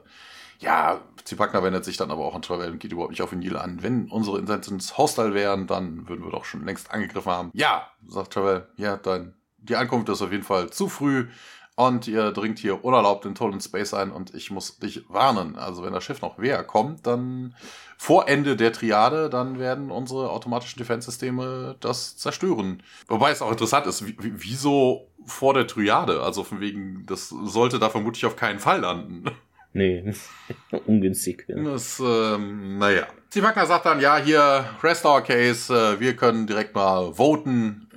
ja, 0.59 1.01
Zipakna 1.25 1.63
wendet 1.63 1.85
sich 1.85 1.97
dann 1.97 2.11
aber 2.11 2.25
auch 2.25 2.35
an 2.35 2.41
Travel 2.41 2.71
und 2.71 2.79
geht 2.79 2.91
überhaupt 2.91 3.11
nicht 3.11 3.21
auf 3.21 3.31
Nil 3.31 3.57
an. 3.57 3.81
Wenn 3.81 4.09
unsere 4.09 4.39
Intentions 4.39 4.97
hostile 4.97 5.33
wären, 5.33 5.67
dann 5.67 6.07
würden 6.07 6.23
wir 6.23 6.31
doch 6.31 6.45
schon 6.45 6.65
längst 6.65 6.91
angegriffen 6.91 7.31
haben. 7.31 7.51
Ja, 7.53 7.87
sagt 8.07 8.33
Travel, 8.33 8.67
ja, 8.77 8.97
dann 8.97 9.35
die 9.57 9.75
Ankunft 9.75 10.09
ist 10.09 10.21
auf 10.21 10.31
jeden 10.31 10.43
Fall 10.43 10.69
zu 10.69 10.87
früh 10.87 11.27
und 11.75 12.07
ihr 12.09 12.31
dringt 12.31 12.59
hier 12.59 12.83
unerlaubt 12.83 13.25
in 13.25 13.35
Total 13.35 13.61
Space 13.61 13.93
ein 13.93 14.11
und 14.11 14.33
ich 14.33 14.51
muss 14.51 14.79
dich 14.79 15.05
warnen. 15.07 15.55
Also 15.55 15.81
wenn 15.83 15.93
das 15.93 16.03
Schiff 16.03 16.21
noch 16.21 16.37
näher 16.37 16.61
kommt, 16.63 17.07
dann 17.07 17.55
vor 17.97 18.27
Ende 18.27 18.57
der 18.57 18.73
Triade, 18.73 19.29
dann 19.29 19.59
werden 19.59 19.89
unsere 19.89 20.29
automatischen 20.29 20.77
Defense-Systeme 20.79 21.77
das 21.79 22.17
zerstören. 22.17 22.83
Wobei 23.07 23.31
es 23.31 23.41
auch 23.41 23.51
interessant 23.51 23.87
ist, 23.87 24.03
wieso 24.05 25.07
vor 25.25 25.53
der 25.53 25.67
Triade? 25.67 26.21
Also 26.21 26.43
von 26.43 26.59
wegen, 26.59 27.05
das 27.05 27.29
sollte 27.29 27.79
da 27.79 27.89
vermutlich 27.89 28.25
auf 28.25 28.35
keinen 28.35 28.59
Fall 28.59 28.81
landen. 28.81 29.25
Nee, 29.73 30.13
ungünstig. 30.85 31.45
Ja. 31.47 31.55
Das, 31.63 32.01
ähm, 32.03 32.77
naja. 32.79 33.07
Sie 33.29 33.43
Wagner 33.43 33.65
sagt 33.65 33.85
dann, 33.85 33.99
ja, 33.99 34.17
hier, 34.17 34.65
Rest 34.81 35.05
Our 35.05 35.21
Case, 35.21 35.73
äh, 35.73 35.99
wir 35.99 36.15
können 36.15 36.47
direkt 36.47 36.73
mal 36.73 37.13
voten. 37.13 37.87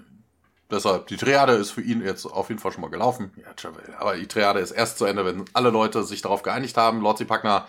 Deshalb, 0.70 1.06
die 1.06 1.16
Triade 1.16 1.52
ist 1.52 1.70
für 1.70 1.82
ihn 1.82 2.02
jetzt 2.02 2.24
auf 2.24 2.48
jeden 2.48 2.60
Fall 2.60 2.72
schon 2.72 2.80
mal 2.80 2.90
gelaufen. 2.90 3.30
Ja, 3.36 3.70
aber 3.98 4.16
die 4.16 4.26
Triade 4.26 4.60
ist 4.60 4.70
erst 4.70 4.98
zu 4.98 5.04
Ende, 5.04 5.24
wenn 5.24 5.44
alle 5.52 5.70
Leute 5.70 6.02
sich 6.02 6.22
darauf 6.22 6.42
geeinigt 6.42 6.76
haben. 6.76 7.02
Lord 7.02 7.18
Zipagna, 7.18 7.66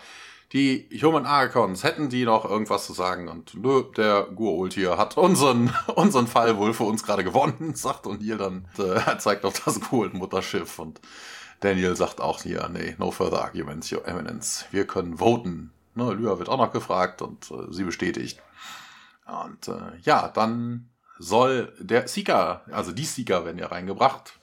die 0.54 0.88
Human 1.02 1.26
Archons, 1.26 1.84
hätten 1.84 2.08
die 2.08 2.24
noch 2.24 2.48
irgendwas 2.48 2.86
zu 2.86 2.92
sagen? 2.92 3.28
Und 3.28 3.54
nö, 3.54 3.82
der 3.96 4.28
Gua'uld 4.28 4.72
hier 4.72 4.96
hat 4.96 5.16
unseren, 5.18 5.74
unseren 5.94 6.26
Fall 6.26 6.56
wohl 6.56 6.72
für 6.72 6.84
uns 6.84 7.02
gerade 7.02 7.24
gewonnen, 7.24 7.72
sagt 7.74 8.06
und 8.06 8.22
hier 8.22 8.38
dann 8.38 8.68
äh, 8.78 9.18
zeigt 9.18 9.44
auf 9.44 9.60
das 9.64 9.80
Gua'uld-Mutterschiff 9.80 10.78
und 10.78 11.00
Daniel 11.60 11.96
sagt 11.96 12.20
auch 12.20 12.42
hier, 12.42 12.68
nee, 12.72 12.94
no 12.98 13.10
further 13.10 13.42
arguments, 13.42 13.92
your 13.92 14.06
eminence. 14.06 14.66
Wir 14.70 14.86
können 14.86 15.18
voten. 15.18 15.72
Ne, 15.94 16.12
Lyra 16.12 16.38
wird 16.38 16.48
auch 16.48 16.58
noch 16.58 16.72
gefragt 16.72 17.22
und 17.22 17.50
äh, 17.50 17.72
sie 17.72 17.84
bestätigt. 17.84 18.42
Und 19.26 19.68
äh, 19.68 19.96
ja, 20.02 20.28
dann 20.28 20.90
soll 21.18 21.72
der 21.78 22.08
Seeker, 22.08 22.62
also 22.70 22.92
die 22.92 23.04
Seeker 23.04 23.44
werden 23.44 23.58
ja 23.58 23.68
reingebracht. 23.68 24.38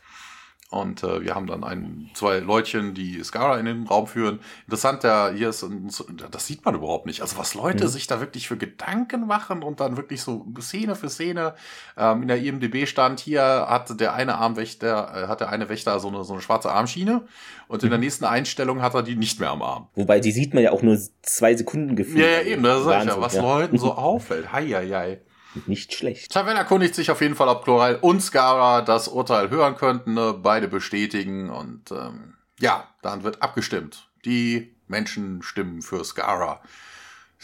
Und 0.71 1.03
äh, 1.03 1.21
wir 1.21 1.35
haben 1.35 1.47
dann 1.47 1.65
ein, 1.65 2.09
zwei 2.13 2.39
Leutchen, 2.39 2.93
die 2.93 3.21
Skara 3.25 3.59
in 3.59 3.65
den 3.65 3.87
Raum 3.87 4.07
führen. 4.07 4.39
Interessant, 4.67 5.03
der, 5.03 5.33
hier 5.35 5.49
ist 5.49 5.63
ein, 5.63 5.91
das 6.31 6.47
sieht 6.47 6.63
man 6.63 6.75
überhaupt 6.75 7.05
nicht. 7.05 7.21
Also 7.21 7.37
was 7.37 7.55
Leute 7.55 7.83
mhm. 7.83 7.89
sich 7.89 8.07
da 8.07 8.21
wirklich 8.21 8.47
für 8.47 8.55
Gedanken 8.55 9.27
machen 9.27 9.63
und 9.63 9.81
dann 9.81 9.97
wirklich 9.97 10.21
so 10.21 10.45
Szene 10.61 10.95
für 10.95 11.09
Szene. 11.09 11.55
Ähm, 11.97 12.21
in 12.21 12.29
der 12.29 12.41
IMDB 12.41 12.87
stand 12.87 13.19
hier, 13.19 13.43
hat 13.43 13.99
der 13.99 14.13
eine 14.13 14.35
Armwächter, 14.35 15.23
äh, 15.25 15.27
hat 15.27 15.41
der 15.41 15.49
eine 15.49 15.67
Wächter 15.67 15.99
so 15.99 16.07
eine, 16.07 16.23
so 16.23 16.31
eine 16.31 16.41
schwarze 16.41 16.71
Armschiene 16.71 17.25
und 17.67 17.83
in 17.83 17.89
der 17.89 17.99
mhm. 17.99 18.05
nächsten 18.05 18.23
Einstellung 18.23 18.81
hat 18.81 18.93
er 18.93 19.03
die 19.03 19.17
nicht 19.17 19.41
mehr 19.41 19.49
am 19.49 19.61
Arm. 19.61 19.89
Wobei, 19.95 20.21
die 20.21 20.31
sieht 20.31 20.53
man 20.53 20.63
ja 20.63 20.71
auch 20.71 20.83
nur 20.83 20.97
zwei 21.21 21.53
Sekunden 21.53 21.97
gefühlt. 21.97 22.19
Ja, 22.19 22.27
ja 22.27 22.41
eben, 22.43 22.63
das 22.63 22.81
ich 22.81 22.87
ja, 22.87 23.19
was 23.19 23.33
ja. 23.33 23.41
Leuten 23.41 23.77
so 23.77 23.93
auffällt. 23.95 24.53
Hei, 24.53 24.67
hei, 24.67 24.87
hei. 24.87 25.21
Nicht 25.65 25.93
schlecht. 25.93 26.31
Taven 26.31 26.55
erkundigt 26.55 26.95
sich 26.95 27.11
auf 27.11 27.21
jeden 27.21 27.35
Fall, 27.35 27.49
ob 27.49 27.63
Chloral 27.63 27.97
und 27.99 28.21
Skara 28.21 28.81
das 28.81 29.07
Urteil 29.07 29.49
hören 29.49 29.75
könnten. 29.75 30.13
Ne? 30.13 30.33
Beide 30.33 30.67
bestätigen 30.67 31.49
und 31.49 31.91
ähm, 31.91 32.35
ja, 32.59 32.87
dann 33.01 33.23
wird 33.23 33.41
abgestimmt. 33.41 34.07
Die 34.23 34.75
Menschen 34.87 35.41
stimmen 35.41 35.81
für 35.81 36.03
Skara. 36.05 36.61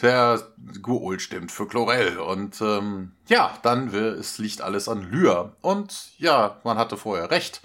Der 0.02 0.40
Guul 0.82 1.20
stimmt 1.20 1.52
für 1.52 1.68
Chlorel. 1.68 2.20
Und 2.20 2.62
ähm, 2.62 3.14
ja, 3.28 3.58
dann 3.64 3.92
will, 3.92 4.16
es 4.20 4.38
liegt 4.38 4.62
alles 4.62 4.88
an 4.88 5.02
Lyr. 5.02 5.56
Und 5.62 6.12
ja, 6.20 6.62
man 6.64 6.78
hatte 6.78 6.98
vorher 6.98 7.32
recht. 7.32 7.62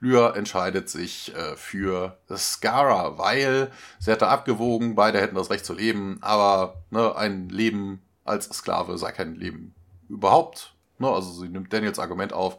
Lyr 0.00 0.34
entscheidet 0.34 0.90
sich 0.90 1.34
äh, 1.34 1.56
für 1.56 2.18
Skara, 2.36 3.18
weil 3.18 3.70
sie 3.98 4.10
hätte 4.10 4.28
abgewogen, 4.28 4.94
beide 4.94 5.20
hätten 5.20 5.36
das 5.36 5.48
Recht 5.48 5.64
zu 5.64 5.72
leben, 5.72 6.18
aber 6.20 6.82
ne, 6.90 7.16
ein 7.16 7.48
Leben 7.48 8.02
als 8.24 8.46
Sklave 8.46 8.98
sei 8.98 9.12
kein 9.12 9.36
Leben 9.36 9.75
überhaupt. 10.08 10.74
Ne? 10.98 11.08
Also 11.08 11.32
sie 11.32 11.48
nimmt 11.48 11.72
Daniels 11.72 11.98
Argument 11.98 12.32
auf. 12.32 12.58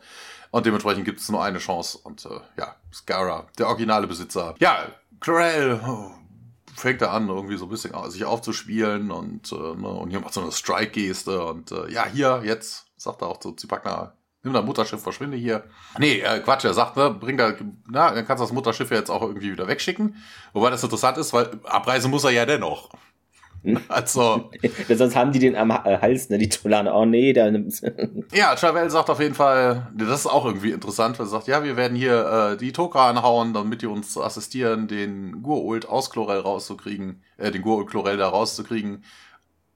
Und 0.52 0.66
dementsprechend 0.66 1.06
gibt 1.06 1.20
es 1.20 1.30
nur 1.30 1.44
eine 1.44 1.60
Chance. 1.60 2.00
Und 2.04 2.26
äh, 2.26 2.40
ja, 2.58 2.76
Scara, 2.94 3.48
der 3.58 3.68
originale 3.68 4.08
Besitzer. 4.08 4.56
Ja, 4.60 4.88
Clarel 5.20 5.80
oh, 5.86 6.12
fängt 6.76 7.02
da 7.02 7.12
an, 7.12 7.28
irgendwie 7.28 7.58
so 7.58 7.66
ein 7.66 7.70
bisschen 7.70 7.94
sich 8.10 8.26
aufzuspielen. 8.26 9.12
Und, 9.12 9.52
äh, 9.52 9.56
ne? 9.56 9.88
und 9.88 10.10
hier 10.10 10.20
macht 10.20 10.34
so 10.34 10.42
eine 10.42 10.52
Strike-Geste. 10.52 11.44
Und 11.44 11.72
äh, 11.72 11.92
ja, 11.92 12.06
hier, 12.06 12.42
jetzt, 12.44 12.86
sagt 12.96 13.22
er 13.22 13.28
auch 13.28 13.40
zu 13.40 13.52
Zipakna, 13.52 14.14
nimm 14.44 14.54
dein 14.54 14.66
Mutterschiff, 14.66 15.02
verschwinde 15.02 15.38
hier. 15.38 15.64
Nee, 16.00 16.22
äh, 16.22 16.40
Quatsch, 16.40 16.66
er 16.66 16.74
sagt, 16.74 16.96
ne, 16.98 17.12
bring 17.12 17.38
da, 17.38 17.54
na, 17.88 18.12
dann 18.12 18.26
kannst 18.26 18.42
du 18.42 18.46
das 18.46 18.54
Mutterschiff 18.54 18.90
ja 18.90 18.98
jetzt 18.98 19.10
auch 19.10 19.22
irgendwie 19.22 19.52
wieder 19.52 19.68
wegschicken. 19.68 20.16
Wobei 20.54 20.70
das 20.70 20.84
interessant 20.84 21.18
ist, 21.18 21.34
weil 21.34 21.60
abreisen 21.64 22.10
muss 22.10 22.24
er 22.24 22.32
ja 22.32 22.46
dennoch. 22.46 22.90
Also. 23.90 24.50
Sonst 24.90 25.16
haben 25.16 25.32
die 25.32 25.40
den 25.40 25.56
am 25.56 25.72
äh, 25.72 25.98
Hals, 26.00 26.30
ne? 26.30 26.38
Die 26.38 26.50
Tolane. 26.50 26.94
Oh 26.94 27.06
nee, 27.06 27.34
da 27.34 27.50
nimmt's. 27.50 27.82
ja, 28.34 28.56
Chavel 28.58 28.90
sagt 28.90 29.10
auf 29.10 29.20
jeden 29.20 29.36
Fall, 29.36 29.88
das 29.96 30.22
ist 30.22 30.28
auch 30.28 30.46
irgendwie 30.46 30.72
interessant, 30.72 31.20
weil 31.20 31.26
er 31.26 31.30
sagt, 31.30 31.48
ja, 31.48 31.64
wir 31.64 31.78
werden 31.78 31.98
hier 31.98 32.54
äh, 32.54 32.58
die 32.58 32.72
Tokra 32.72 33.10
anhauen, 33.10 33.54
damit 33.54 33.82
die 33.82 33.88
uns 33.88 34.18
assistieren, 34.18 34.88
den 34.88 35.42
Gurult 35.44 35.88
aus 35.88 36.10
Chlorel 36.10 36.40
rauszukriegen, 36.40 37.22
äh, 37.38 37.52
den 37.52 37.62
Gurult 37.62 37.90
Chlorel 37.90 38.18
da 38.18 38.30
rauszukriegen. 38.30 39.04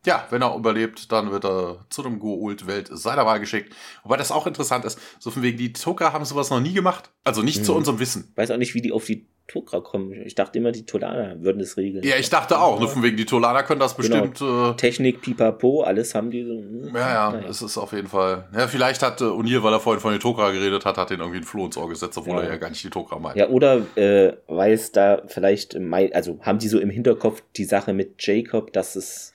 Ja, 0.06 0.26
wenn 0.32 0.42
er 0.42 0.56
überlebt, 0.56 1.12
dann 1.12 1.32
wird 1.32 1.46
er 1.46 1.86
zu 1.90 2.02
dem 2.02 2.18
Gurult-Welt 2.18 2.90
seiner 2.92 3.26
Wahl 3.26 3.40
geschickt. 3.40 3.76
Wobei 4.04 4.18
das 4.18 4.32
auch 4.32 4.48
interessant 4.48 4.84
ist, 4.84 5.00
so 5.20 5.30
von 5.30 5.44
wegen, 5.44 5.58
die 5.58 5.74
Tokra 5.74 6.12
haben 6.12 6.26
sowas 6.26 6.50
noch 6.50 6.60
nie 6.60 6.74
gemacht. 6.74 7.12
Also 7.24 7.44
nicht 7.44 7.58
hm. 7.58 7.64
zu 7.66 7.76
unserem 7.76 8.00
Wissen. 8.00 8.32
Weiß 8.36 8.50
auch 8.50 8.58
nicht, 8.58 8.74
wie 8.74 8.82
die 8.82 8.92
auf 8.92 9.06
die 9.06 9.28
Tokra 9.52 9.82
kommen. 9.82 10.14
Ich 10.26 10.34
dachte 10.34 10.58
immer, 10.60 10.72
die 10.72 10.86
Tolaner 10.86 11.44
würden 11.44 11.60
das 11.60 11.76
regeln. 11.76 12.04
Ja, 12.04 12.16
ich 12.16 12.30
dachte 12.30 12.60
auch. 12.60 12.80
Nur 12.80 12.88
von 12.88 13.04
wegen, 13.04 13.18
die 13.18 13.26
Tolaner 13.26 13.64
können 13.64 13.82
das 13.82 13.96
genau. 13.96 14.22
bestimmt. 14.22 14.40
Genau. 14.40 14.72
Äh, 14.72 14.76
Technik, 14.76 15.22
Pipapo, 15.22 15.82
alles 15.82 16.16
haben 16.16 16.32
die 16.32 16.44
so. 16.46 16.54
Hm, 16.54 16.96
ja, 16.96 17.00
ja, 17.00 17.32
naja. 17.32 17.48
es 17.50 17.62
ist 17.62 17.78
auf 17.78 17.92
jeden 17.92 18.08
Fall. 18.08 18.48
Ja, 18.56 18.68
vielleicht 18.68 19.04
hat 19.04 19.20
äh, 19.20 19.26
O'Neill, 19.26 19.62
weil 19.62 19.74
er 19.74 19.82
vorhin 19.82 20.00
von 20.00 20.12
den 20.14 20.22
Tokra 20.22 20.52
geredet 20.52 20.86
hat, 20.86 20.98
hat 20.98 21.10
den 21.10 21.20
irgendwie 21.20 21.40
ein 21.40 21.44
Floh 21.44 21.66
ins 21.66 21.76
Ohr 21.76 21.90
gesetzt, 21.90 22.18
obwohl 22.18 22.38
ja. 22.38 22.44
er 22.44 22.50
ja 22.52 22.58
gar 22.58 22.70
nicht 22.70 22.84
die 22.84 22.90
Tokra 22.90 23.20
meint. 23.20 23.36
Ja, 23.36 23.50
oder 23.50 23.82
äh, 23.96 24.34
weiß 24.48 24.94
da 24.94 25.22
vielleicht, 25.28 25.76
also 26.14 26.40
haben 26.42 26.60
die 26.60 26.70
so 26.70 26.80
im 26.80 26.90
Hinterkopf 26.90 27.44
die 27.58 27.66
Sache 27.66 27.94
mit 27.94 28.26
Jacob, 28.26 28.72
dass 28.72 28.96
es 28.96 29.34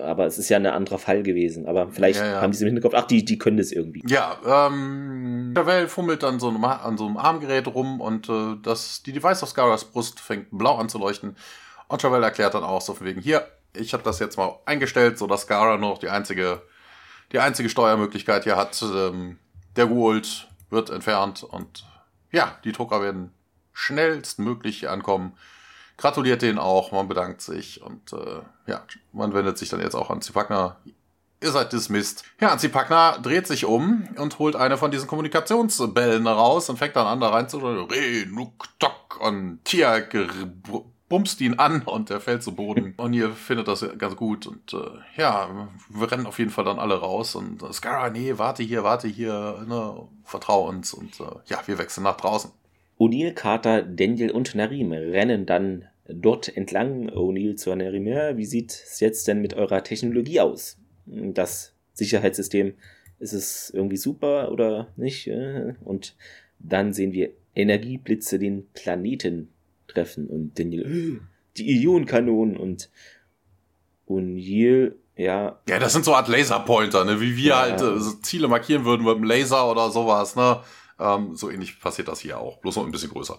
aber 0.00 0.26
es 0.26 0.38
ist 0.38 0.48
ja 0.48 0.56
ein 0.56 0.66
anderer 0.66 0.98
Fall 0.98 1.22
gewesen. 1.22 1.66
Aber 1.66 1.90
vielleicht 1.90 2.20
ja, 2.20 2.26
ja. 2.26 2.40
haben 2.40 2.52
die 2.52 2.56
es 2.56 2.62
im 2.62 2.66
Hinterkopf, 2.66 2.94
ach, 2.96 3.06
die, 3.06 3.24
die 3.24 3.38
können 3.38 3.56
das 3.56 3.72
irgendwie. 3.72 4.02
Ja, 4.06 4.38
ähm, 4.46 5.52
Javel 5.56 5.88
fummelt 5.88 6.22
dann 6.22 6.40
so 6.40 6.48
an 6.48 6.96
so 6.96 7.06
einem 7.06 7.16
Armgerät 7.16 7.66
rum 7.68 8.00
und 8.00 8.28
äh, 8.28 8.56
das, 8.62 9.02
die 9.02 9.12
Device 9.12 9.42
auf 9.42 9.50
Scaras 9.50 9.84
Brust 9.84 10.20
fängt 10.20 10.48
blau 10.50 10.76
an 10.76 10.88
zu 10.88 10.98
leuchten. 10.98 11.36
Und 11.88 12.02
Javel 12.02 12.22
erklärt 12.22 12.54
dann 12.54 12.64
auch 12.64 12.80
so 12.80 12.94
von 12.94 13.06
wegen, 13.06 13.20
hier, 13.20 13.46
ich 13.74 13.92
habe 13.92 14.02
das 14.02 14.18
jetzt 14.18 14.38
mal 14.38 14.58
eingestellt, 14.64 15.18
so 15.18 15.26
dass 15.26 15.42
Scara 15.42 15.76
nur 15.76 15.90
noch 15.90 15.98
die 15.98 16.08
einzige 16.08 16.62
die 17.32 17.40
einzige 17.40 17.68
Steuermöglichkeit 17.68 18.44
hier 18.44 18.56
hat. 18.56 18.80
Ähm, 18.82 19.38
der 19.76 19.86
Gold 19.86 20.48
wird 20.70 20.90
entfernt 20.90 21.42
und 21.42 21.84
ja, 22.30 22.56
die 22.64 22.72
Drucker 22.72 23.02
werden 23.02 23.32
schnellstmöglich 23.72 24.88
ankommen. 24.88 25.36
Gratuliert 25.96 26.42
denen 26.42 26.58
auch, 26.58 26.92
man 26.92 27.08
bedankt 27.08 27.40
sich 27.40 27.82
und 27.82 28.12
äh, 28.12 28.40
ja, 28.66 28.82
man 29.12 29.32
wendet 29.32 29.58
sich 29.58 29.68
dann 29.68 29.80
jetzt 29.80 29.94
auch 29.94 30.10
an 30.10 30.20
Zipagna. 30.22 30.76
Ihr 31.40 31.50
seid 31.50 31.72
dismissed. 31.72 32.24
Ja, 32.40 32.48
Anzipagna 32.48 33.18
dreht 33.18 33.46
sich 33.46 33.64
um 33.66 34.08
und 34.16 34.38
holt 34.38 34.56
eine 34.56 34.78
von 34.78 34.90
diesen 34.90 35.06
Kommunikationsbällen 35.06 36.26
raus 36.26 36.70
und 36.70 36.78
fängt 36.78 36.96
dann 36.96 37.06
an, 37.06 37.20
da 37.20 37.28
rein 37.28 37.48
zu 37.48 37.58
Re, 37.58 38.26
nuk, 38.26 38.64
tok 38.78 39.20
und 39.20 39.64
Tiak 39.64 40.14
bumst 41.08 41.40
ihn 41.40 41.58
an 41.58 41.82
und 41.82 42.10
er 42.10 42.20
fällt 42.20 42.42
zu 42.42 42.54
Boden. 42.54 42.94
Und 42.96 43.12
ihr 43.12 43.30
findet 43.30 43.68
das 43.68 43.86
ganz 43.98 44.16
gut. 44.16 44.46
Und 44.46 44.72
äh, 44.72 44.98
ja, 45.16 45.68
wir 45.88 46.10
rennen 46.10 46.26
auf 46.26 46.38
jeden 46.38 46.50
Fall 46.50 46.64
dann 46.64 46.78
alle 46.78 46.98
raus. 46.98 47.34
Und 47.34 47.62
äh, 47.62 47.72
Scara, 47.72 48.10
nee, 48.10 48.36
warte 48.36 48.62
hier, 48.62 48.84
warte 48.84 49.06
hier, 49.06 49.64
ne, 49.68 50.08
vertrau 50.24 50.68
uns. 50.68 50.92
Und 50.94 51.20
äh, 51.20 51.24
ja, 51.46 51.60
wir 51.66 51.78
wechseln 51.78 52.04
nach 52.04 52.16
draußen. 52.16 52.50
O'Neill, 52.98 53.32
Carter, 53.32 53.82
Daniel 53.82 54.30
und 54.30 54.54
Narim 54.54 54.92
rennen 54.92 55.46
dann 55.46 55.86
dort 56.06 56.54
entlang. 56.56 57.10
O'Neill 57.10 57.56
zu 57.56 57.74
Narim, 57.74 58.06
ja, 58.06 58.36
wie 58.36 58.46
sieht 58.46 58.72
es 58.72 59.00
jetzt 59.00 59.26
denn 59.28 59.40
mit 59.40 59.54
eurer 59.54 59.82
Technologie 59.82 60.40
aus? 60.40 60.78
Das 61.06 61.74
Sicherheitssystem, 61.92 62.74
ist 63.18 63.32
es 63.32 63.70
irgendwie 63.70 63.96
super 63.96 64.52
oder 64.52 64.88
nicht? 64.96 65.30
Und 65.84 66.16
dann 66.58 66.92
sehen 66.92 67.12
wir 67.12 67.30
Energieblitze 67.54 68.38
den 68.38 68.68
Planeten 68.72 69.48
treffen 69.86 70.26
und 70.26 70.58
Daniel, 70.58 71.20
die 71.56 71.82
Ionenkanonen 71.82 72.56
und 72.56 72.90
O'Neill, 74.08 74.94
ja. 75.16 75.60
Ja, 75.68 75.78
das 75.78 75.92
sind 75.92 76.04
so 76.04 76.14
Art 76.14 76.28
Laserpointer, 76.28 77.04
ne? 77.04 77.20
Wie 77.20 77.36
wir 77.36 77.44
ja. 77.44 77.60
halt 77.60 77.80
äh, 77.80 77.98
so 78.00 78.12
Ziele 78.16 78.48
markieren 78.48 78.84
würden 78.84 79.04
mit 79.04 79.14
einem 79.14 79.24
Laser 79.24 79.70
oder 79.70 79.90
sowas, 79.90 80.34
ne? 80.34 80.60
Ähm, 80.98 81.34
so 81.34 81.50
ähnlich 81.50 81.80
passiert 81.80 82.08
das 82.08 82.20
hier 82.20 82.38
auch, 82.38 82.58
bloß 82.58 82.76
noch 82.76 82.84
ein 82.84 82.92
bisschen 82.92 83.10
größer. 83.10 83.38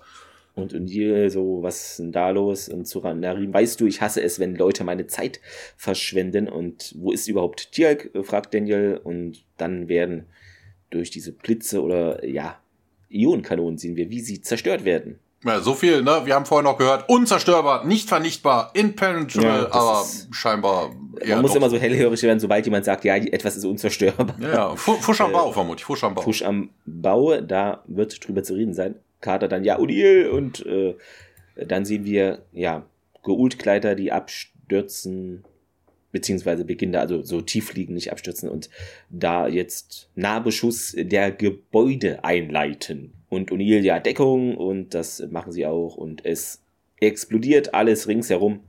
Und 0.56 0.74
O'Neill 0.74 1.30
so, 1.30 1.62
was 1.62 1.91
ist 1.91 1.99
denn 1.99 2.12
da 2.14 2.30
los? 2.30 2.70
Und 2.70 2.88
Suranarim, 2.88 3.53
weißt 3.53 3.80
du, 3.82 3.88
ich 3.88 4.01
hasse 4.01 4.24
es, 4.24 4.39
wenn 4.39 4.56
Leute 4.56 4.86
meine 4.86 5.06
Zeit 5.06 5.41
verschwenden. 5.76 6.47
Und 6.47 6.93
wo 6.97 7.12
ist 7.12 7.28
überhaupt 7.28 7.74
Tialk? 7.74 8.10
fragt 8.24 8.53
Daniel. 8.53 8.99
Und 9.03 9.43
dann 9.58 9.89
werden 9.89 10.28
durch 10.91 11.10
diese 11.10 11.34
Blitze 11.34 11.82
oder, 11.84 12.26
ja, 12.26 12.58
Ionenkanonen 13.10 13.78
sehen 13.78 13.97
wir, 13.97 14.10
wie 14.10 14.22
sie 14.22 14.41
zerstört 14.41 14.86
werden. 14.86 15.20
Ja, 15.46 15.60
so 15.60 15.76
viel, 15.76 16.02
ne? 16.02 16.22
Wir 16.26 16.34
haben 16.34 16.46
vorher 16.46 16.64
noch 16.64 16.78
gehört, 16.80 17.08
unzerstörbar, 17.08 17.86
nicht 17.86 18.10
vernichtbar, 18.10 18.72
impenetrable, 18.74 19.48
ja, 19.48 19.72
aber 19.72 20.04
scheinbar. 20.32 20.89
Man 21.24 21.41
muss 21.41 21.52
doch. 21.52 21.58
immer 21.58 21.70
so 21.70 21.78
hellhörig 21.78 22.24
werden, 22.24 22.39
sobald 22.39 22.66
jemand 22.66 22.86
sagt, 22.86 23.06
ja, 23.06 23.16
etwas 23.16 23.56
ist 23.56 23.64
unzerstörbar. 23.64 24.36
Ja. 24.41 24.76
Fusch 24.76 25.22
am 25.22 25.32
Bau, 25.32 25.52
äh, 25.52 25.54
vermutlich, 25.54 25.86
Fusch 25.86 26.04
am 26.04 26.16
Bau. 26.16 26.24
Fusch 26.24 26.41
am 26.41 26.72
Bau, 26.86 27.39
da 27.41 27.84
wird 27.86 28.28
drüber 28.28 28.41
zu 28.41 28.56
reden 28.56 28.74
sein. 28.74 28.96
Kater 29.22 29.48
dann, 29.48 29.64
ja, 29.64 29.78
Odil, 29.78 30.30
und 30.30 30.66
äh, 30.66 30.96
dann 31.56 31.86
sehen 31.86 32.06
wir, 32.06 32.39
ja, 32.52 32.84
Geultkleider, 33.22 33.93
die 33.93 34.12
abstürzen, 34.12 35.43
beziehungsweise 36.12 36.66
beginnen 36.66 36.93
da 36.93 37.02
also 37.02 37.22
so 37.22 37.41
tief 37.41 37.74
liegen, 37.76 37.93
nicht 37.93 38.12
abstürzen 38.12 38.50
und 38.50 38.70
da 39.10 39.48
jetzt 39.48 40.10
Nahbeschuss 40.16 40.96
der 40.98 41.32
Gebäude 41.32 42.24
einleiten 42.24 43.14
und 43.36 43.52
O'Neill 43.52 43.82
ja 43.82 44.00
Deckung 44.00 44.58
und 44.58 44.94
das 44.94 45.26
machen 45.30 45.52
sie 45.52 45.66
auch 45.66 45.96
und 45.96 46.26
es 46.26 46.64
explodiert 47.00 47.74
alles 47.74 48.08
ringsherum. 48.08 48.62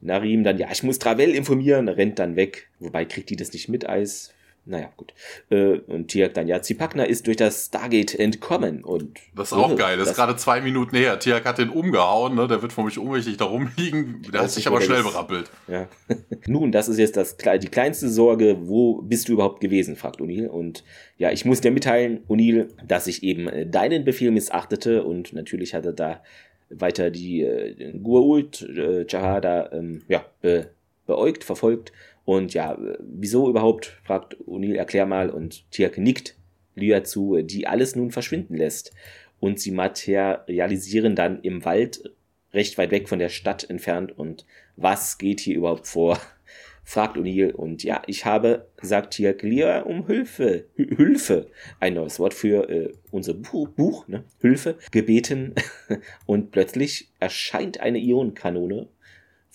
Narim 0.00 0.44
dann, 0.44 0.58
ja, 0.58 0.68
ich 0.72 0.82
muss 0.82 0.98
Travel 0.98 1.34
informieren, 1.34 1.88
rennt 1.88 2.18
dann 2.18 2.36
weg, 2.36 2.68
wobei 2.80 3.04
kriegt 3.04 3.30
die 3.30 3.36
das 3.36 3.52
nicht 3.52 3.68
mit 3.68 3.86
als 3.86 4.32
naja, 4.68 4.90
gut. 4.96 5.14
Äh, 5.48 5.78
und 5.78 6.08
Tiak 6.08 6.34
dann, 6.34 6.48
ja, 6.48 6.60
Zipakna 6.60 7.04
ist 7.04 7.26
durch 7.28 7.36
das 7.36 7.66
Stargate 7.66 8.18
entkommen. 8.18 8.82
Und 8.82 9.18
das 9.34 9.52
ist 9.52 9.52
auch 9.52 9.70
oh, 9.70 9.76
geil. 9.76 9.96
Das, 9.96 10.10
ist 10.10 10.16
gerade 10.16 10.36
zwei 10.36 10.60
Minuten 10.60 10.96
her. 10.96 11.20
Tiak 11.20 11.44
hat 11.44 11.58
den 11.58 11.70
umgehauen, 11.70 12.34
ne? 12.34 12.48
Der 12.48 12.62
wird 12.62 12.72
für 12.72 12.82
mich 12.82 12.98
ohnmächtig 12.98 13.36
da 13.36 13.44
rumliegen. 13.44 14.22
Der 14.32 14.42
hat 14.42 14.50
sich 14.50 14.66
aber 14.66 14.80
schnell 14.80 15.04
berappelt. 15.04 15.50
Ja. 15.68 15.88
Nun, 16.46 16.72
das 16.72 16.88
ist 16.88 16.98
jetzt 16.98 17.16
das, 17.16 17.36
die 17.36 17.68
kleinste 17.68 18.08
Sorge. 18.08 18.56
Wo 18.62 19.02
bist 19.02 19.28
du 19.28 19.34
überhaupt 19.34 19.60
gewesen? 19.60 19.94
fragt 19.94 20.20
O'Neill. 20.20 20.48
Und 20.48 20.82
ja, 21.16 21.30
ich 21.30 21.44
muss 21.44 21.60
dir 21.60 21.70
mitteilen, 21.70 22.24
O'Neill, 22.28 22.68
dass 22.84 23.06
ich 23.06 23.22
eben 23.22 23.48
äh, 23.48 23.66
deinen 23.66 24.04
Befehl 24.04 24.32
missachtete. 24.32 25.04
Und 25.04 25.32
natürlich 25.32 25.74
hat 25.74 25.86
er 25.86 25.92
da 25.92 26.22
weiter 26.70 27.10
die 27.10 27.42
äh, 27.42 27.92
Gua'uld, 28.02 28.66
äh, 28.68 29.06
Jahada, 29.08 29.70
ähm, 29.70 30.02
ja, 30.08 30.24
be, 30.42 30.70
beäugt, 31.06 31.44
verfolgt 31.44 31.92
und 32.26 32.54
ja, 32.54 32.76
wieso 32.98 33.48
überhaupt, 33.48 34.00
fragt 34.02 34.36
O'Neill, 34.48 34.74
erklär 34.74 35.06
mal. 35.06 35.30
Und 35.30 35.70
Tiak 35.70 35.96
nickt 35.96 36.36
Lyra 36.74 37.04
zu, 37.04 37.40
die 37.40 37.68
alles 37.68 37.94
nun 37.94 38.10
verschwinden 38.10 38.56
lässt. 38.56 38.92
Und 39.38 39.60
sie 39.60 39.70
materialisieren 39.70 41.14
dann 41.14 41.40
im 41.42 41.64
Wald, 41.64 42.12
recht 42.52 42.78
weit 42.78 42.90
weg 42.90 43.08
von 43.08 43.20
der 43.20 43.28
Stadt 43.28 43.70
entfernt. 43.70 44.18
Und 44.18 44.44
was 44.74 45.18
geht 45.18 45.38
hier 45.38 45.54
überhaupt 45.54 45.86
vor? 45.86 46.18
fragt 46.82 47.16
O'Neill. 47.16 47.52
Und 47.52 47.84
ja, 47.84 48.02
ich 48.08 48.24
habe, 48.24 48.66
sagt 48.82 49.14
Tiak, 49.14 49.42
Lyra 49.42 49.82
um 49.82 50.08
Hilfe, 50.08 50.66
Hilfe, 50.74 51.46
ein 51.78 51.94
neues 51.94 52.18
Wort 52.18 52.34
für 52.34 52.68
äh, 52.68 52.92
unser 53.12 53.34
Buch, 53.34 53.68
Buch 53.68 54.08
ne? 54.08 54.24
Hilfe, 54.40 54.78
gebeten. 54.90 55.54
und 56.26 56.50
plötzlich 56.50 57.08
erscheint 57.20 57.78
eine 57.78 57.98
Ionenkanone 57.98 58.88